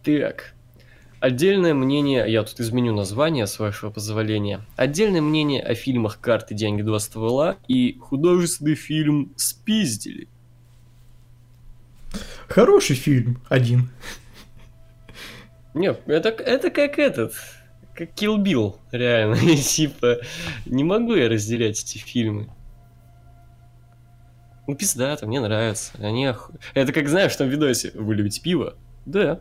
Так. 0.03 0.53
Отдельное 1.21 1.75
мнение, 1.75 2.25
я 2.33 2.43
тут 2.43 2.59
изменю 2.61 2.95
название, 2.95 3.47
с 3.47 3.59
вашего 3.59 3.91
позволения. 3.91 4.63
Отдельное 4.77 5.21
мнение 5.21 5.63
о 5.63 5.75
фильмах 5.75 6.19
«Карты, 6.19 6.55
деньги, 6.55 6.81
два 6.81 6.99
ствола» 6.99 7.59
и 7.69 7.99
художественный 8.01 8.75
фильм 8.75 9.31
«Спиздили». 9.37 10.29
Хороший 12.49 12.97
фильм, 12.97 13.41
один. 13.51 13.91
Нет, 15.75 16.01
это, 16.07 16.31
это 16.31 16.71
как 16.71 16.99
этот, 16.99 17.35
как 17.95 18.11
Kill 18.15 18.39
Bill, 18.43 18.77
реально. 18.91 19.37
Типа, 19.57 20.17
не 20.65 20.83
могу 20.85 21.15
я 21.15 21.29
разделять 21.29 21.81
эти 21.83 21.99
фильмы. 21.99 22.49
Ну, 24.67 24.75
пиздато, 24.75 25.27
мне 25.27 25.41
нравится. 25.41 25.93
Они 25.99 26.27
оху- 26.27 26.55
Это 26.75 26.93
как, 26.93 27.09
знаешь, 27.09 27.33
в 27.33 27.37
том 27.37 27.49
видосе, 27.49 27.91
вы 27.95 28.15
любите 28.15 28.41
пиво? 28.41 28.75
Да. 29.05 29.41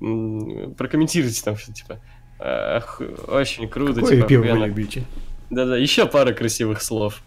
Прокомментируйте 0.00 1.42
там, 1.42 1.56
что 1.56 1.72
типа, 1.72 2.00
«Ах, 2.38 3.00
очень 3.28 3.68
круто, 3.68 3.94
Какое 4.00 4.16
типа, 4.16 4.28
пиво 4.28 4.40
вы 4.42 4.48
охуенно». 4.48 4.64
любите? 4.66 5.04
Да-да, 5.50 5.76
еще 5.76 6.06
пара 6.06 6.32
красивых 6.32 6.82
слов. 6.82 7.22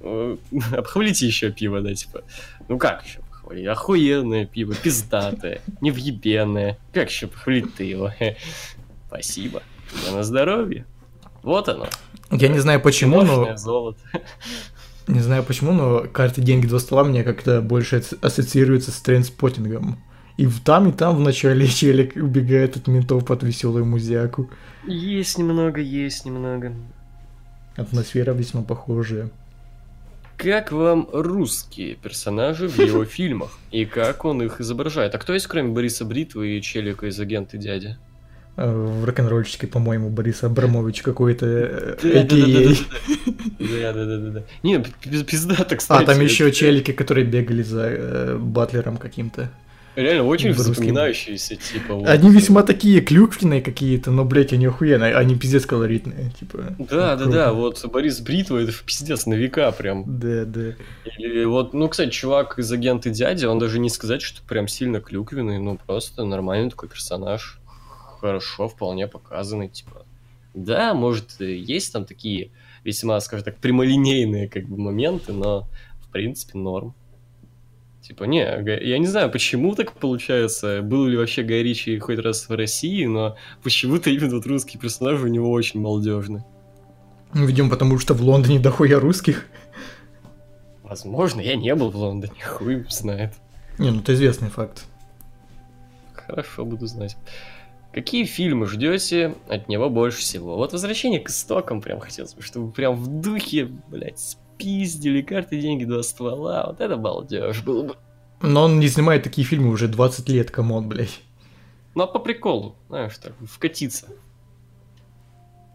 Э, 0.00 0.36
Обхвалите 0.72 1.26
еще 1.26 1.50
пиво, 1.52 1.80
да, 1.80 1.94
типа. 1.94 2.22
Ну 2.68 2.78
как 2.78 3.04
еще 3.04 3.20
похвалить? 3.20 3.66
Охуенное 3.66 4.46
пиво, 4.46 4.74
пиздатое, 4.74 5.60
невъебенное. 5.80 6.78
Как 6.92 7.10
еще 7.10 7.26
похвалить-то 7.26 7.82
его? 7.84 8.12
Спасибо. 9.08 9.62
Да 10.06 10.12
на 10.12 10.22
здоровье. 10.22 10.86
Вот 11.42 11.68
оно. 11.68 11.86
Я 12.30 12.48
не 12.48 12.58
знаю 12.58 12.80
почему, 12.80 13.22
но 13.22 13.56
золото. 13.56 14.00
не 15.06 15.20
знаю 15.20 15.44
почему, 15.44 15.72
но 15.72 16.00
карты 16.00 16.40
деньги 16.40 16.66
два 16.66 16.80
стола 16.80 17.04
мне 17.04 17.22
как-то 17.22 17.60
больше 17.60 17.96
ас- 17.96 18.14
ассоциируется 18.20 18.90
с 18.90 19.00
трендспоттингом. 19.00 20.02
И 20.36 20.46
в- 20.46 20.60
там, 20.62 20.88
и 20.88 20.92
там 20.92 21.16
в 21.16 21.20
начале 21.20 21.66
челик 21.78 22.16
убегает 22.16 22.76
от 22.76 22.88
ментов 22.88 23.24
под 23.24 23.42
веселую 23.42 23.84
музяку. 23.86 24.50
Есть 24.86 25.38
немного, 25.38 25.80
есть 25.80 26.24
немного. 26.26 26.72
Атмосфера 27.76 28.32
весьма 28.32 28.62
похожая. 28.62 29.30
Как 30.36 30.70
вам 30.72 31.08
русские 31.12 31.94
персонажи 31.94 32.68
в 32.68 32.78
его 32.78 33.04
фильмах? 33.16 33.58
И 33.70 33.84
как 33.86 34.24
он 34.24 34.42
их 34.42 34.60
изображает? 34.60 35.14
А 35.14 35.18
кто 35.18 35.32
есть, 35.32 35.46
кроме 35.46 35.70
Бориса 35.72 36.04
Бритвы 36.04 36.58
и 36.58 36.62
Челика 36.62 37.06
из 37.06 37.18
«Агента 37.18 37.56
дядя»? 37.56 37.98
Э, 38.58 38.70
В 38.70 39.04
рок-н-ролльчике, 39.04 39.66
по-моему, 39.66 40.10
Борис 40.10 40.42
Абрамович 40.42 41.02
какой-то, 41.02 41.46
э, 41.46 41.96
AKA. 42.02 42.76
Да, 43.58 43.92
да, 43.92 44.04
да, 44.04 44.16
да, 44.18 44.30
да. 44.30 44.42
Не, 44.62 44.78
пи- 44.80 44.92
пи- 45.02 45.24
пиздато, 45.24 45.76
кстати. 45.76 46.02
А, 46.02 46.06
там 46.06 46.20
еще 46.20 46.50
челики, 46.52 46.92
которые 46.92 47.26
бегали 47.26 47.62
за 47.62 47.86
э, 47.88 48.36
Батлером 48.38 48.96
каким-то. 48.98 49.50
Реально 49.96 50.24
очень 50.24 50.52
в 50.52 50.58
русском. 50.58 50.74
запоминающиеся, 50.74 51.56
типа. 51.56 51.94
вот. 51.94 52.06
Они 52.06 52.30
весьма 52.30 52.62
такие 52.62 53.00
клюквенные 53.00 53.62
какие-то, 53.62 54.10
но, 54.10 54.26
блядь, 54.26 54.52
они 54.52 54.66
охуенные, 54.66 55.14
они 55.14 55.36
пиздец 55.36 55.64
колоритные, 55.64 56.30
типа. 56.38 56.76
Да, 56.78 57.16
да, 57.16 57.16
круто. 57.16 57.30
да, 57.30 57.52
вот 57.54 57.84
Борис 57.90 58.20
Бритва, 58.20 58.58
это 58.58 58.72
пиздец 58.84 59.24
на 59.24 59.34
века 59.34 59.72
прям. 59.72 60.04
Да, 60.06 60.44
да. 60.44 60.74
Или 61.18 61.44
вот, 61.44 61.72
ну, 61.72 61.88
кстати, 61.88 62.10
чувак 62.10 62.58
из 62.58 62.70
агента 62.70 63.08
дядя, 63.08 63.50
он 63.50 63.58
даже 63.58 63.78
не 63.78 63.88
сказать, 63.88 64.20
что 64.20 64.42
прям 64.42 64.68
сильно 64.68 65.00
клюквенный, 65.00 65.58
ну, 65.58 65.78
просто 65.86 66.24
нормальный 66.24 66.70
такой 66.70 66.90
персонаж. 66.90 67.58
Хорошо, 68.20 68.68
вполне 68.68 69.06
показанный, 69.06 69.68
типа. 69.68 70.04
Да, 70.52 70.92
может, 70.92 71.40
есть 71.40 71.92
там 71.92 72.04
такие 72.04 72.50
весьма, 72.84 73.18
скажем 73.20 73.44
так, 73.44 73.56
прямолинейные 73.56 74.48
как 74.48 74.66
бы 74.66 74.76
моменты, 74.76 75.32
но 75.32 75.66
в 76.02 76.12
принципе 76.12 76.58
норм. 76.58 76.94
Типа, 78.06 78.22
не, 78.22 78.38
я 78.38 78.98
не 78.98 79.06
знаю, 79.06 79.32
почему 79.32 79.74
так 79.74 79.92
получается, 79.94 80.80
был 80.80 81.06
ли 81.06 81.16
вообще 81.16 81.42
Гай 81.42 81.64
Ричи 81.64 81.98
хоть 81.98 82.20
раз 82.20 82.48
в 82.48 82.54
России, 82.54 83.04
но 83.04 83.36
почему-то 83.64 84.10
именно 84.10 84.36
вот 84.36 84.46
русский 84.46 84.78
персонаж 84.78 85.20
у 85.22 85.26
него 85.26 85.50
очень 85.50 85.80
молодежный. 85.80 86.42
Ну, 87.34 87.46
Видимо, 87.46 87.68
потому 87.68 87.98
что 87.98 88.14
в 88.14 88.22
Лондоне 88.22 88.60
дохуя 88.60 89.00
русских. 89.00 89.46
Возможно, 90.84 91.40
я 91.40 91.56
не 91.56 91.74
был 91.74 91.90
в 91.90 91.96
Лондоне, 91.96 92.40
хуй 92.44 92.86
знает. 92.88 93.34
Не, 93.76 93.90
ну 93.90 93.98
это 93.98 94.14
известный 94.14 94.50
факт. 94.50 94.84
Хорошо, 96.12 96.64
буду 96.64 96.86
знать. 96.86 97.16
Какие 97.92 98.24
фильмы 98.24 98.68
ждете 98.68 99.34
от 99.48 99.68
него 99.68 99.90
больше 99.90 100.18
всего? 100.18 100.54
Вот 100.54 100.72
возвращение 100.72 101.18
к 101.18 101.28
истокам 101.28 101.80
прям 101.80 101.98
хотелось 101.98 102.34
бы, 102.34 102.42
чтобы 102.42 102.70
прям 102.70 102.94
в 102.94 103.20
духе, 103.20 103.64
блядь, 103.88 104.36
спиздили 104.56 105.22
карты, 105.22 105.60
деньги, 105.60 105.84
два 105.84 106.02
ствола. 106.02 106.66
Вот 106.66 106.80
это 106.80 106.96
балдеж 106.96 107.62
было 107.62 107.82
бы. 107.82 107.96
Но 108.42 108.64
он 108.64 108.80
не 108.80 108.88
снимает 108.88 109.22
такие 109.22 109.46
фильмы 109.46 109.70
уже 109.70 109.88
20 109.88 110.28
лет, 110.28 110.50
come 110.50 110.72
on, 110.72 110.88
блядь. 110.88 111.20
Ну, 111.94 112.02
а 112.02 112.06
по 112.06 112.18
приколу, 112.18 112.76
знаешь, 112.88 113.16
так, 113.18 113.32
вкатиться. 113.48 114.08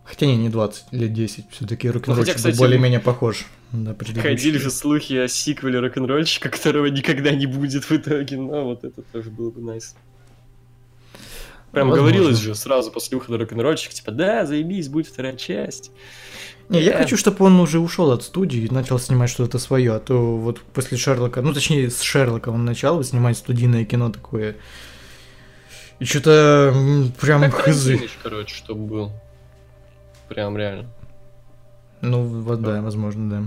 Хотя 0.03 0.25
не, 0.25 0.35
не 0.35 0.49
20, 0.49 0.91
лет 0.91 1.13
10. 1.13 1.45
Все-таки 1.51 1.87
хотя, 1.87 2.13
был 2.13 2.23
кстати, 2.23 2.57
более-менее 2.57 2.99
похож. 2.99 3.45
на 3.71 3.93
предыдущий. 3.93 4.29
Ходили 4.29 4.57
же 4.57 4.69
слухи 4.69 5.13
о 5.13 5.27
сиквеле 5.27 5.79
рок-н-ролльщика, 5.79 6.49
которого 6.49 6.87
никогда 6.87 7.31
не 7.31 7.45
будет 7.45 7.85
в 7.85 7.91
итоге, 7.91 8.37
но 8.37 8.65
вот 8.65 8.83
это 8.83 9.01
тоже 9.01 9.29
было 9.29 9.51
бы 9.51 9.61
найс. 9.61 9.95
Прям 11.71 11.89
Возможно. 11.89 12.13
говорилось 12.13 12.37
же 12.39 12.53
сразу 12.55 12.91
после 12.91 13.17
выхода 13.17 13.37
рок-н-ролльщика, 13.37 13.93
типа, 13.93 14.11
да, 14.11 14.45
заебись, 14.45 14.89
будет 14.89 15.07
вторая 15.07 15.35
часть. 15.37 15.91
Не, 16.67 16.81
я 16.81 16.93
Э. 16.93 16.97
хочу, 16.97 17.15
чтобы 17.17 17.45
он 17.45 17.59
уже 17.59 17.79
ушел 17.79 18.11
от 18.11 18.23
студии 18.23 18.61
и 18.61 18.73
начал 18.73 18.99
снимать 18.99 19.29
что-то 19.29 19.57
свое, 19.59 19.93
а 19.95 19.99
то 19.99 20.37
вот 20.37 20.59
после 20.73 20.97
Шерлока, 20.97 21.41
ну 21.41 21.53
точнее 21.53 21.89
с 21.89 22.01
Шерлока 22.01 22.49
он 22.49 22.65
начал 22.65 23.01
снимать 23.03 23.37
студийное 23.37 23.85
кино 23.85 24.09
такое. 24.09 24.55
И 25.99 26.05
что-то 26.05 26.73
прям 27.21 27.41
Как 27.41 27.53
хызы. 27.61 28.09
Короче, 28.23 28.55
чтобы 28.55 28.85
был. 28.87 29.11
Прям 30.29 30.57
реально. 30.57 30.89
Ну, 32.01 32.23
вот 32.23 32.61
да, 32.61 32.81
возможно, 32.81 33.29
да. 33.29 33.43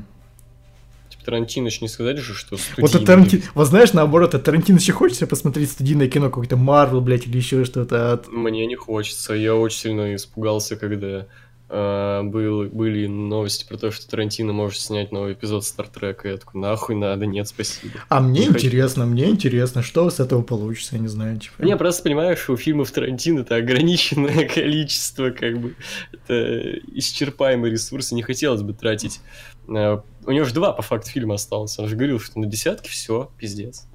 Тарантиныч 1.24 1.80
не 1.80 1.88
сказать 1.88 2.18
же, 2.18 2.34
что 2.34 2.56
Вот 2.56 2.60
студийный, 2.60 3.00
от 3.00 3.04
Тарантино, 3.06 3.42
вот 3.54 3.66
знаешь, 3.66 3.92
наоборот, 3.92 4.34
от 4.34 4.44
Тарантино 4.44 4.76
еще 4.76 4.92
хочется 4.92 5.26
посмотреть 5.26 5.70
студийное 5.70 6.08
кино, 6.08 6.26
какое-то 6.26 6.56
Марвел, 6.56 7.00
блядь, 7.00 7.26
или 7.26 7.36
еще 7.36 7.64
что-то 7.64 8.12
от... 8.12 8.28
Мне 8.28 8.66
не 8.66 8.76
хочется. 8.76 9.34
Я 9.34 9.54
очень 9.54 9.78
сильно 9.78 10.14
испугался, 10.14 10.76
когда 10.76 11.26
э, 11.68 12.22
был, 12.22 12.64
были 12.64 13.06
новости 13.06 13.66
про 13.66 13.76
то, 13.76 13.90
что 13.90 14.08
Тарантино 14.08 14.52
может 14.52 14.80
снять 14.80 15.12
новый 15.12 15.32
эпизод 15.34 15.64
Стартрека. 15.64 16.28
Я 16.28 16.36
такой, 16.36 16.60
нахуй 16.60 16.94
надо, 16.94 17.26
нет, 17.26 17.48
спасибо. 17.48 17.94
А 18.08 18.20
мне 18.20 18.40
Не 18.40 18.46
хочу. 18.46 18.66
интересно, 18.66 19.06
мне 19.06 19.30
интересно, 19.30 19.82
что 19.82 20.08
с 20.10 20.20
этого 20.20 20.42
получится, 20.42 20.96
я 20.96 21.02
не 21.02 21.08
знаю, 21.08 21.38
типа. 21.38 21.62
Не, 21.62 21.76
просто 21.76 22.02
понимаешь, 22.02 22.38
что 22.38 22.52
у 22.52 22.56
фильмов 22.56 22.90
Тарантино 22.90 23.40
это 23.40 23.56
ограниченное 23.56 24.48
количество, 24.54 25.30
как 25.30 25.58
бы, 25.58 25.74
это 26.12 26.78
исчерпаемый 26.92 27.70
ресурс, 27.70 28.12
и 28.12 28.14
не 28.14 28.22
хотелось 28.22 28.62
бы 28.62 28.72
тратить. 28.72 29.20
Э, 29.68 29.98
У 30.26 30.30
него 30.30 30.44
же 30.44 30.54
два, 30.54 30.72
по 30.72 30.82
факту, 30.82 31.10
фильма 31.10 31.34
осталось. 31.34 31.78
Он 31.78 31.88
же 31.88 31.96
говорил, 31.96 32.18
что 32.20 32.38
на 32.38 32.46
десятки 32.46 32.88
все, 32.88 33.30
пиздец. 33.38 33.86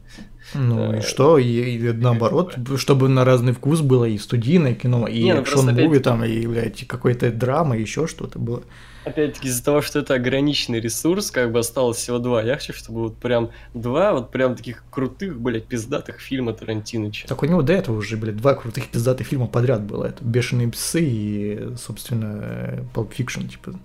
Ну 0.55 0.93
и 0.93 0.97
Э, 0.97 1.01
что, 1.01 1.37
и, 1.37 1.45
и 1.77 1.91
наоборот, 1.91 2.57
чтобы 2.77 3.09
на 3.09 3.23
разный 3.25 3.53
вкус 3.53 3.81
было 3.81 4.05
и 4.05 4.17
студийное 4.17 4.73
кино, 4.73 5.07
и 5.07 5.21
Не, 5.23 5.33
ну 5.35 5.41
опять- 5.41 6.03
там, 6.03 6.23
и, 6.25 6.47
блядь, 6.47 6.81
и 6.81 6.85
какой-то 6.85 7.31
драма, 7.31 7.77
и 7.77 7.81
еще 7.81 8.07
что-то 8.07 8.39
было. 8.39 8.63
Опять-таки, 9.05 9.47
из-за 9.47 9.63
того, 9.63 9.81
что 9.81 9.99
это 9.99 10.15
ограниченный 10.15 10.79
ресурс, 10.81 11.31
как 11.31 11.51
бы 11.51 11.59
осталось 11.59 11.97
всего 11.97 12.19
два. 12.19 12.43
Я 12.43 12.55
хочу, 12.55 12.73
чтобы 12.73 12.99
вот 13.03 13.17
прям 13.17 13.49
два 13.73 14.13
вот 14.13 14.31
прям 14.31 14.55
таких 14.55 14.83
крутых, 14.89 15.39
блядь, 15.39 15.65
пиздатых 15.65 16.19
фильма 16.19 16.53
Тарантиныча. 16.53 17.27
Так 17.27 17.41
у 17.41 17.45
него 17.45 17.61
до 17.61 17.73
этого 17.73 17.97
уже, 17.97 18.17
блядь, 18.17 18.37
два 18.37 18.55
крутых 18.55 18.87
пиздатых 18.89 19.27
фильма 19.27 19.47
подряд 19.47 19.83
было. 19.83 20.05
Это 20.05 20.23
«Бешеные 20.23 20.67
псы» 20.67 21.01
и, 21.01 21.75
собственно, 21.77 22.83
Pulp 22.93 23.11
Fiction, 23.17 23.47
типа. 23.47 23.79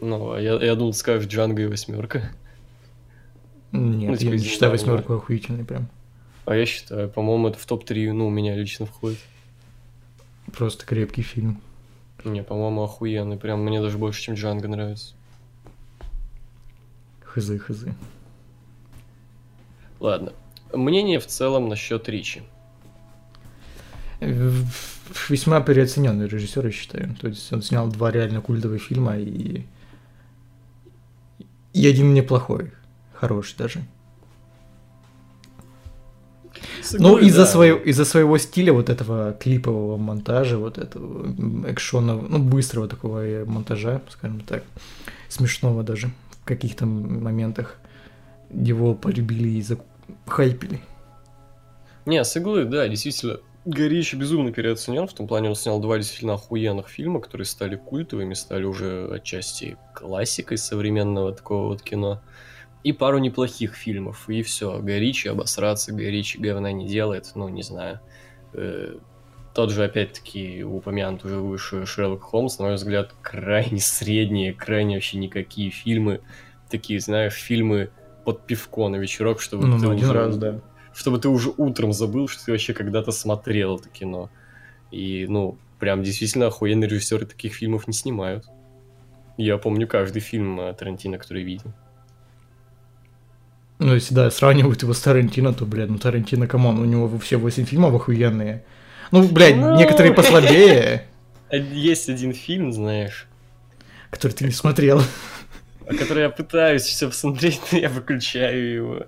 Ну, 0.00 0.32
а 0.32 0.40
я, 0.40 0.54
я 0.54 0.74
думал, 0.74 0.92
скажешь 0.92 1.28
Джанго 1.28 1.62
и 1.62 1.66
восьмерка. 1.66 2.30
Нет, 3.72 4.10
Ну, 4.10 4.16
типа, 4.16 4.32
я 4.32 4.38
не 4.38 4.44
считаю 4.44 4.72
восьмерку 4.72 5.14
охуительной 5.14 5.64
прям. 5.64 5.88
А 6.44 6.54
я 6.54 6.66
считаю, 6.66 7.08
по-моему, 7.08 7.48
это 7.48 7.58
в 7.58 7.66
топ-3, 7.66 8.12
ну, 8.12 8.26
у 8.26 8.30
меня 8.30 8.54
лично 8.54 8.86
входит. 8.86 9.18
Просто 10.52 10.84
крепкий 10.84 11.22
фильм. 11.22 11.60
Не, 12.24 12.42
по-моему, 12.42 12.82
охуенный. 12.82 13.36
Прям 13.36 13.64
мне 13.64 13.80
даже 13.80 13.98
больше, 13.98 14.22
чем 14.22 14.34
Джанго 14.34 14.68
нравится. 14.68 15.14
Хызы, 17.24 17.58
хызы. 17.58 17.94
Ладно. 20.00 20.32
Мнение 20.72 21.18
в 21.18 21.26
целом 21.26 21.68
насчет 21.68 22.08
Ричи. 22.08 22.42
Весьма 24.20 25.60
переоцененный 25.60 26.28
режиссер, 26.28 26.66
я 26.66 26.72
считаю. 26.72 27.14
То 27.20 27.28
есть 27.28 27.52
он 27.52 27.62
снял 27.62 27.88
два 27.88 28.10
реально 28.10 28.40
культовых 28.40 28.82
фильма 28.82 29.18
и... 29.18 29.64
И 31.74 31.86
один 31.86 32.14
неплохой. 32.14 32.70
Хороший 33.12 33.56
даже. 33.58 33.80
Ну, 36.92 37.18
из-за 37.18 37.40
Да. 37.42 37.46
своего, 37.46 37.78
из-за 37.78 38.04
своего 38.04 38.38
стиля 38.38 38.72
вот 38.72 38.88
этого 38.88 39.32
клипового 39.32 39.96
монтажа, 39.96 40.56
вот 40.56 40.78
этого 40.78 41.24
м, 41.26 41.64
экшонного, 41.68 42.26
ну, 42.28 42.38
быстрого 42.38 42.86
такого 42.88 43.44
монтажа, 43.44 44.00
скажем 44.08 44.40
так, 44.40 44.62
смешного 45.28 45.82
даже 45.82 46.10
в 46.42 46.44
каких-то 46.44 46.86
моментах, 46.86 47.76
его 48.50 48.94
полюбили 48.94 49.48
и 49.58 49.62
захайпили. 49.62 50.80
Не, 52.06 52.22
с 52.22 52.36
иглы, 52.36 52.64
да, 52.66 52.86
действительно. 52.86 53.38
Гори 53.64 53.96
еще 53.96 54.16
безумно 54.16 54.52
переоценен, 54.52 55.06
в 55.06 55.14
том 55.14 55.26
плане 55.26 55.48
он 55.48 55.54
снял 55.54 55.80
два 55.80 55.96
действительно 55.96 56.34
охуенных 56.34 56.88
фильма, 56.88 57.20
которые 57.20 57.46
стали 57.46 57.76
культовыми, 57.76 58.34
стали 58.34 58.64
уже 58.64 59.08
отчасти 59.10 59.78
классикой 59.94 60.58
современного 60.58 61.32
такого 61.32 61.68
вот 61.68 61.82
кино. 61.82 62.20
И 62.82 62.92
пару 62.92 63.16
неплохих 63.18 63.74
фильмов, 63.74 64.28
и 64.28 64.42
все. 64.42 64.78
Горичи 64.80 65.28
обосраться, 65.28 65.92
Горичи 65.94 66.36
говна 66.38 66.72
не 66.72 66.86
делает, 66.86 67.32
ну, 67.34 67.48
не 67.48 67.62
знаю. 67.62 68.00
Э, 68.52 68.96
Тот 69.54 69.70
же, 69.70 69.84
опять-таки, 69.84 70.64
упомянут 70.64 71.24
уже 71.24 71.36
выше 71.38 71.86
Шерлок 71.86 72.22
Холмс, 72.22 72.58
на 72.58 72.66
мой 72.66 72.74
взгляд, 72.74 73.14
крайне 73.22 73.78
средние, 73.80 74.52
крайне 74.52 74.96
вообще 74.96 75.16
никакие 75.16 75.70
фильмы. 75.70 76.20
Такие, 76.68 76.98
знаешь, 77.00 77.34
фильмы 77.34 77.90
под 78.24 78.44
пивко 78.46 78.88
на 78.88 78.96
вечерок, 78.96 79.40
чтобы 79.40 79.66
Ну, 79.68 79.78
ты 79.78 79.86
один 79.86 80.04
уже- 80.10 80.12
раз, 80.12 80.36
да. 80.36 80.60
Чтобы 80.94 81.18
ты 81.18 81.28
уже 81.28 81.52
утром 81.56 81.92
забыл, 81.92 82.28
что 82.28 82.44
ты 82.44 82.52
вообще 82.52 82.72
когда-то 82.74 83.10
смотрел 83.12 83.76
это 83.76 83.88
кино. 83.88 84.30
И, 84.90 85.26
ну, 85.28 85.58
прям 85.80 86.02
действительно 86.02 86.46
охуенные 86.46 86.88
режиссеры 86.88 87.26
таких 87.26 87.54
фильмов 87.54 87.86
не 87.86 87.92
снимают. 87.92 88.46
Я 89.36 89.58
помню 89.58 89.88
каждый 89.88 90.20
фильм 90.20 90.60
э, 90.60 90.72
Тарантино, 90.74 91.18
который 91.18 91.42
видел. 91.42 91.72
Ну, 93.80 93.94
если, 93.94 94.14
да, 94.14 94.30
сравнивают 94.30 94.82
его 94.82 94.92
с 94.92 95.00
Тарантино, 95.00 95.52
то, 95.52 95.66
блядь, 95.66 95.90
ну, 95.90 95.98
Тарантино, 95.98 96.46
come 96.46 96.64
on, 96.64 96.78
у 96.78 96.84
него 96.84 97.18
все 97.18 97.36
8 97.36 97.64
фильмов 97.64 97.92
охуенные. 97.94 98.64
Ну, 99.10 99.26
блядь, 99.28 99.56
Ну. 99.56 99.76
некоторые 99.76 100.14
послабее, 100.14 101.06
Есть 101.50 102.08
один 102.08 102.32
фильм, 102.32 102.72
знаешь, 102.72 103.26
который 104.10 104.32
ты 104.32 104.44
не 104.44 104.52
смотрел. 104.52 105.02
который 105.86 106.22
я 106.22 106.30
пытаюсь 106.30 106.82
все 106.82 107.08
посмотреть, 107.08 107.60
но 107.72 107.78
я 107.78 107.88
выключаю 107.88 108.74
его. 108.74 109.06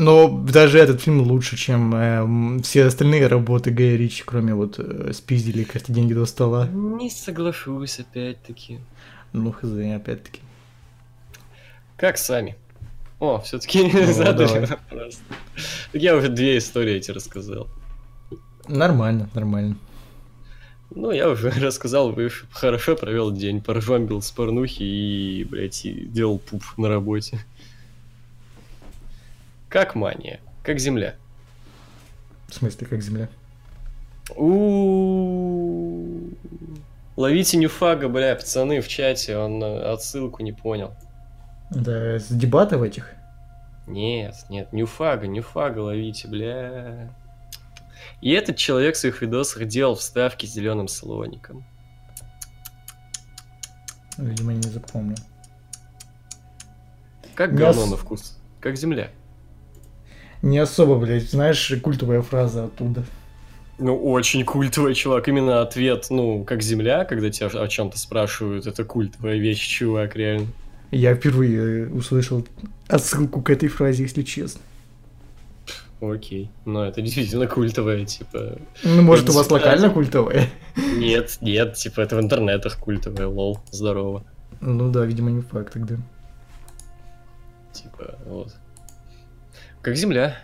Но 0.00 0.30
даже 0.30 0.78
этот 0.78 1.02
фильм 1.02 1.20
лучше, 1.20 1.58
чем 1.58 1.94
эм, 1.94 2.62
все 2.62 2.86
остальные 2.86 3.26
работы 3.26 3.70
Гая 3.70 3.96
Ричи, 3.96 4.22
кроме 4.24 4.54
вот 4.54 4.76
э, 4.78 5.12
«Спиздили 5.12 5.62
карты 5.62 5.92
деньги 5.92 6.14
до 6.14 6.24
стола». 6.24 6.66
Не 6.68 7.10
соглашусь, 7.10 8.00
опять-таки. 8.00 8.78
Ну, 9.34 9.52
хз, 9.52 9.64
опять-таки. 9.64 10.40
Как 11.98 12.16
сами? 12.16 12.56
О, 13.18 13.40
все-таки 13.40 13.82
Ну, 13.92 14.06
задали 14.14 14.64
вопрос. 14.64 15.20
Я 15.92 16.16
уже 16.16 16.30
две 16.30 16.56
истории 16.56 16.94
эти 16.94 17.10
рассказал. 17.10 17.68
Нормально, 18.68 19.28
нормально. 19.34 19.76
Ну, 20.94 21.10
я 21.10 21.28
уже 21.28 21.50
рассказал, 21.60 22.10
вы 22.12 22.30
хорошо 22.52 22.96
провел 22.96 23.32
день, 23.32 23.60
поржомбил 23.60 24.22
с 24.22 24.30
порнухи 24.30 24.82
и, 24.82 25.44
блядь, 25.44 25.84
и 25.84 26.06
делал 26.06 26.38
пуп 26.38 26.62
на 26.78 26.88
работе. 26.88 27.44
Как 29.70 29.94
мания, 29.94 30.40
как 30.62 30.78
земля. 30.78 31.14
В 32.48 32.54
смысле, 32.54 32.86
как 32.86 33.00
земля? 33.00 33.28
у 34.36 36.28
Ловите 37.16 37.56
нюфага, 37.58 38.08
бля, 38.08 38.34
пацаны 38.34 38.80
в 38.80 38.88
чате, 38.88 39.36
он 39.36 39.62
э, 39.62 39.92
отсылку 39.92 40.42
не 40.42 40.52
понял. 40.52 40.94
Да, 41.70 42.18
с 42.18 42.28
дебатов 42.28 42.82
этих? 42.82 43.12
Нет, 43.86 44.34
нет, 44.48 44.72
нюфага, 44.72 45.26
нюфага 45.26 45.80
ловите, 45.80 46.28
бля. 46.28 47.10
И 48.20 48.30
этот 48.32 48.56
человек 48.56 48.94
в 48.94 48.98
своих 48.98 49.20
видосах 49.22 49.66
делал 49.66 49.94
вставки 49.96 50.46
с 50.46 50.52
зеленым 50.52 50.88
слоником. 50.88 51.64
Видимо, 54.16 54.52
не 54.52 54.62
запомнил. 54.62 55.16
Как 57.34 57.54
говно 57.54 57.82
ос- 57.82 57.90
на 57.90 57.96
вкус, 57.96 58.38
как 58.60 58.76
земля. 58.76 59.10
Не 60.42 60.58
особо, 60.58 60.96
блядь, 60.96 61.30
знаешь, 61.30 61.72
культовая 61.82 62.22
фраза 62.22 62.64
оттуда. 62.64 63.04
Ну, 63.78 63.96
очень 63.96 64.44
культовый 64.44 64.94
чувак. 64.94 65.28
Именно 65.28 65.62
ответ, 65.62 66.06
ну, 66.10 66.44
как 66.44 66.62
земля, 66.62 67.04
когда 67.04 67.30
тебя 67.30 67.48
о 67.48 67.68
чем-то 67.68 67.98
спрашивают, 67.98 68.66
это 68.66 68.84
культовая 68.84 69.38
вещь, 69.38 69.66
чувак, 69.66 70.16
реально. 70.16 70.48
Я 70.90 71.14
впервые 71.14 71.88
услышал 71.88 72.46
отсылку 72.88 73.42
к 73.42 73.50
этой 73.50 73.68
фразе, 73.68 74.02
если 74.02 74.22
честно. 74.22 74.60
Окей. 76.00 76.50
Но 76.64 76.86
это 76.86 77.02
действительно 77.02 77.46
культовое, 77.46 78.04
типа... 78.06 78.58
Ну, 78.82 79.02
может, 79.02 79.28
у 79.28 79.32
вас 79.32 79.50
локально 79.50 79.90
культовое? 79.90 80.48
Нет, 80.76 81.38
нет, 81.40 81.74
типа 81.74 82.00
это 82.00 82.16
в 82.16 82.20
интернетах 82.20 82.78
культовое, 82.78 83.26
лол, 83.26 83.60
здорово. 83.70 84.24
Ну 84.60 84.90
да, 84.90 85.04
видимо, 85.04 85.30
не 85.30 85.42
факт 85.42 85.74
тогда. 85.74 85.96
Типа, 87.72 88.18
вот. 88.26 88.54
Как 89.82 89.96
земля. 89.96 90.36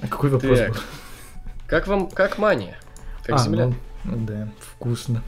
А 0.00 0.06
какой 0.08 0.30
вопрос 0.30 0.58
Так. 0.58 0.68
был? 0.72 0.76
Как 1.66 1.86
вам, 1.86 2.08
как 2.10 2.38
мания? 2.38 2.78
Как 3.24 3.36
А, 3.36 3.38
земля? 3.38 3.66
ну, 3.66 3.74
ну 4.04 4.26
да, 4.26 4.48
вкусно. 4.60 5.22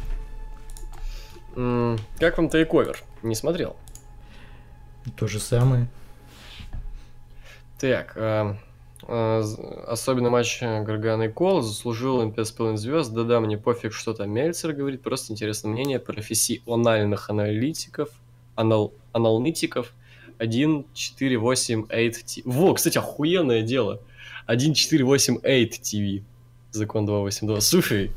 М, 1.57 1.99
Как 2.19 2.39
вам 2.39 2.49
тейковер? 2.49 2.99
Не 3.23 3.35
смотрел. 3.35 3.77
То 5.17 5.27
же 5.27 5.39
самое. 5.41 5.87
Так, 7.79 8.13
а, 8.17 8.57
з- 9.43 9.59
особенно 9.89 10.31
матч 10.31 10.63
э, 10.63 10.83
Гаргана 10.85 11.25
и 11.25 11.29
Кол 11.29 11.63
заслужил 11.63 12.23
им 12.23 12.31
5,5 12.33 12.77
звезд. 12.77 13.13
Да-да, 13.13 13.41
мне 13.41 13.59
пофиг, 13.59 13.93
что 13.93 14.13
там 14.15 14.31
Мельцер 14.31 14.73
говорит, 14.73 15.03
просто 15.03 15.33
интересное 15.33 15.71
мнение 15.73 15.99
профессиональных 15.99 17.31
аналитиков, 17.31 18.11
анал, 18.55 18.93
аналитиков 19.13 19.93
1.4.8.8 20.41 22.13
T. 22.13 22.43
Во, 22.45 22.75
кстати, 22.75 22.99
охуенное 22.99 23.63
дело. 23.63 24.01
1.4.8.8 24.49 25.43
TV. 25.71 26.23
Закон 26.73 27.07
282. 27.07 27.61
Слушай, 27.61 28.11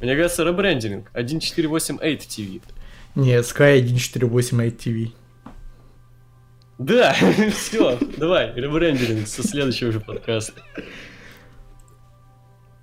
мне 0.00 0.16
кажется, 0.16 0.44
ребрендинг. 0.44 1.10
1.4.8.8 1.14 2.18
TV. 2.18 2.62
Нет, 3.14 3.44
Sky 3.44 3.78
1488 3.78 4.68
TV. 4.76 5.12
Да, 6.78 7.14
все, 7.54 7.98
давай, 8.16 8.52
ребрендинг 8.54 9.28
со 9.28 9.46
следующего 9.46 9.92
же 9.92 10.00
подкаста. 10.00 10.60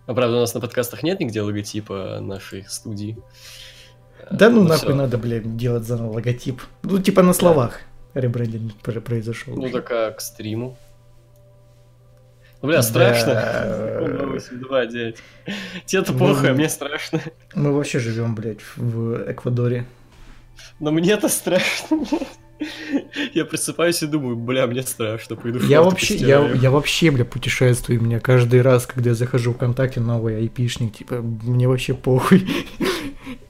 А 0.06 0.14
правда, 0.14 0.38
у 0.38 0.40
нас 0.40 0.54
на 0.54 0.62
подкастах 0.62 1.04
нет 1.04 1.20
нигде 1.20 1.42
логотипа 1.42 2.20
нашей 2.22 2.66
студии. 2.68 3.18
Да 4.32 4.50
ну 4.50 4.62
Ну 4.62 4.70
нахуй 4.70 4.90
всё. 4.90 4.96
надо, 4.96 5.18
блядь, 5.18 5.58
делать 5.58 5.84
заново 5.84 6.14
логотип. 6.14 6.62
Ну, 6.84 7.00
типа 7.00 7.22
на 7.22 7.34
словах 7.34 7.82
ребрендинг 8.14 8.74
пр- 8.82 9.02
произошел. 9.02 9.56
Ну 9.56 9.70
так 9.70 9.90
а 9.92 10.12
к 10.12 10.22
стриму. 10.22 10.78
Ну, 12.62 12.68
бля, 12.68 12.78
Да. 12.78 12.84
страшно. 12.84 13.34
282, 14.06 14.86
дядь. 14.86 15.16
Тебе-то 15.86 16.14
Ну, 16.14 16.20
похуй, 16.20 16.52
а 16.52 16.54
мне 16.54 16.70
страшно. 16.70 17.20
Мы 17.56 17.74
вообще 17.74 18.00
живем, 18.00 18.36
блядь, 18.36 18.60
в 18.76 19.32
Эквадоре. 19.32 19.86
Но 20.80 20.92
мне-то 20.92 21.28
страшно. 21.28 22.04
Я 23.34 23.46
просыпаюсь 23.46 24.04
и 24.04 24.06
думаю, 24.08 24.36
бля, 24.36 24.68
мне 24.68 24.84
страшно, 24.84 25.36
пойду 25.36 25.58
Я 25.66 25.82
вообще, 25.82 26.14
я, 26.16 26.48
я 26.54 26.70
вообще, 26.70 27.10
бля, 27.10 27.26
путешествую. 27.26 28.00
Меня 28.00 28.20
каждый 28.20 28.62
раз, 28.62 28.86
когда 28.86 29.10
я 29.10 29.16
захожу 29.16 29.54
в 29.54 29.56
ВКонтакте, 29.56 30.00
новый 30.00 30.38
айпишник, 30.38 30.96
типа, 30.98 31.16
мне 31.24 31.68
вообще 31.68 31.96
похуй. 31.96 32.48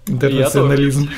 Интернационализм. 0.08 1.10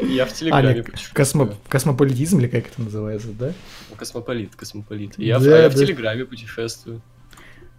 Я 0.00 0.26
в 0.26 0.30
А, 0.30 0.34
Телеграме 0.34 0.82
путешествую. 0.82 1.14
космо, 1.14 1.54
космополитизм 1.68 2.38
или 2.40 2.48
как 2.48 2.66
это 2.68 2.82
называется, 2.82 3.28
да? 3.32 3.52
Космополит, 3.96 4.54
космополит. 4.56 5.18
Я, 5.18 5.38
в- 5.38 5.46
а. 5.46 5.70
Телеграме 5.70 6.24
путешествую. 6.24 7.00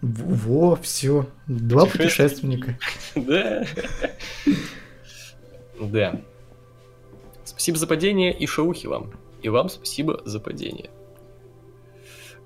Во, 0.02 0.76
все. 0.76 1.28
Два 1.48 1.86
путешественника. 1.86 2.78
Да. 3.16 3.66
Да. 5.80 6.22
Спасибо 7.46 7.78
за 7.78 7.88
падение 7.88 8.38
и 8.38 8.46
шаухи 8.48 8.88
вам. 8.88 9.12
И 9.42 9.50
вам 9.50 9.70
спасибо 9.70 10.22
за 10.26 10.40
падение. 10.40 10.90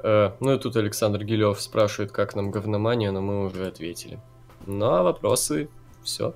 Э, 0.03 0.31
ну 0.39 0.53
и 0.55 0.59
тут 0.59 0.75
Александр 0.75 1.23
Гилев 1.23 1.59
спрашивает, 1.61 2.11
как 2.11 2.35
нам 2.35 2.51
говномания, 2.51 3.11
но 3.11 3.21
мы 3.21 3.45
уже 3.45 3.67
ответили. 3.67 4.19
Ну 4.65 4.85
а 4.85 5.03
вопросы 5.03 5.69
все. 6.03 6.35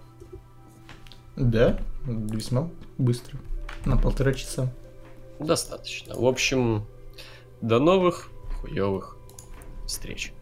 Да, 1.35 1.79
весьма 2.05 2.69
быстро. 2.97 3.39
На 3.85 3.97
полтора 3.97 4.33
часа. 4.33 4.71
Достаточно. 5.39 6.15
В 6.15 6.25
общем, 6.25 6.85
до 7.61 7.79
новых 7.79 8.29
хуевых 8.61 9.17
встреч. 9.87 10.33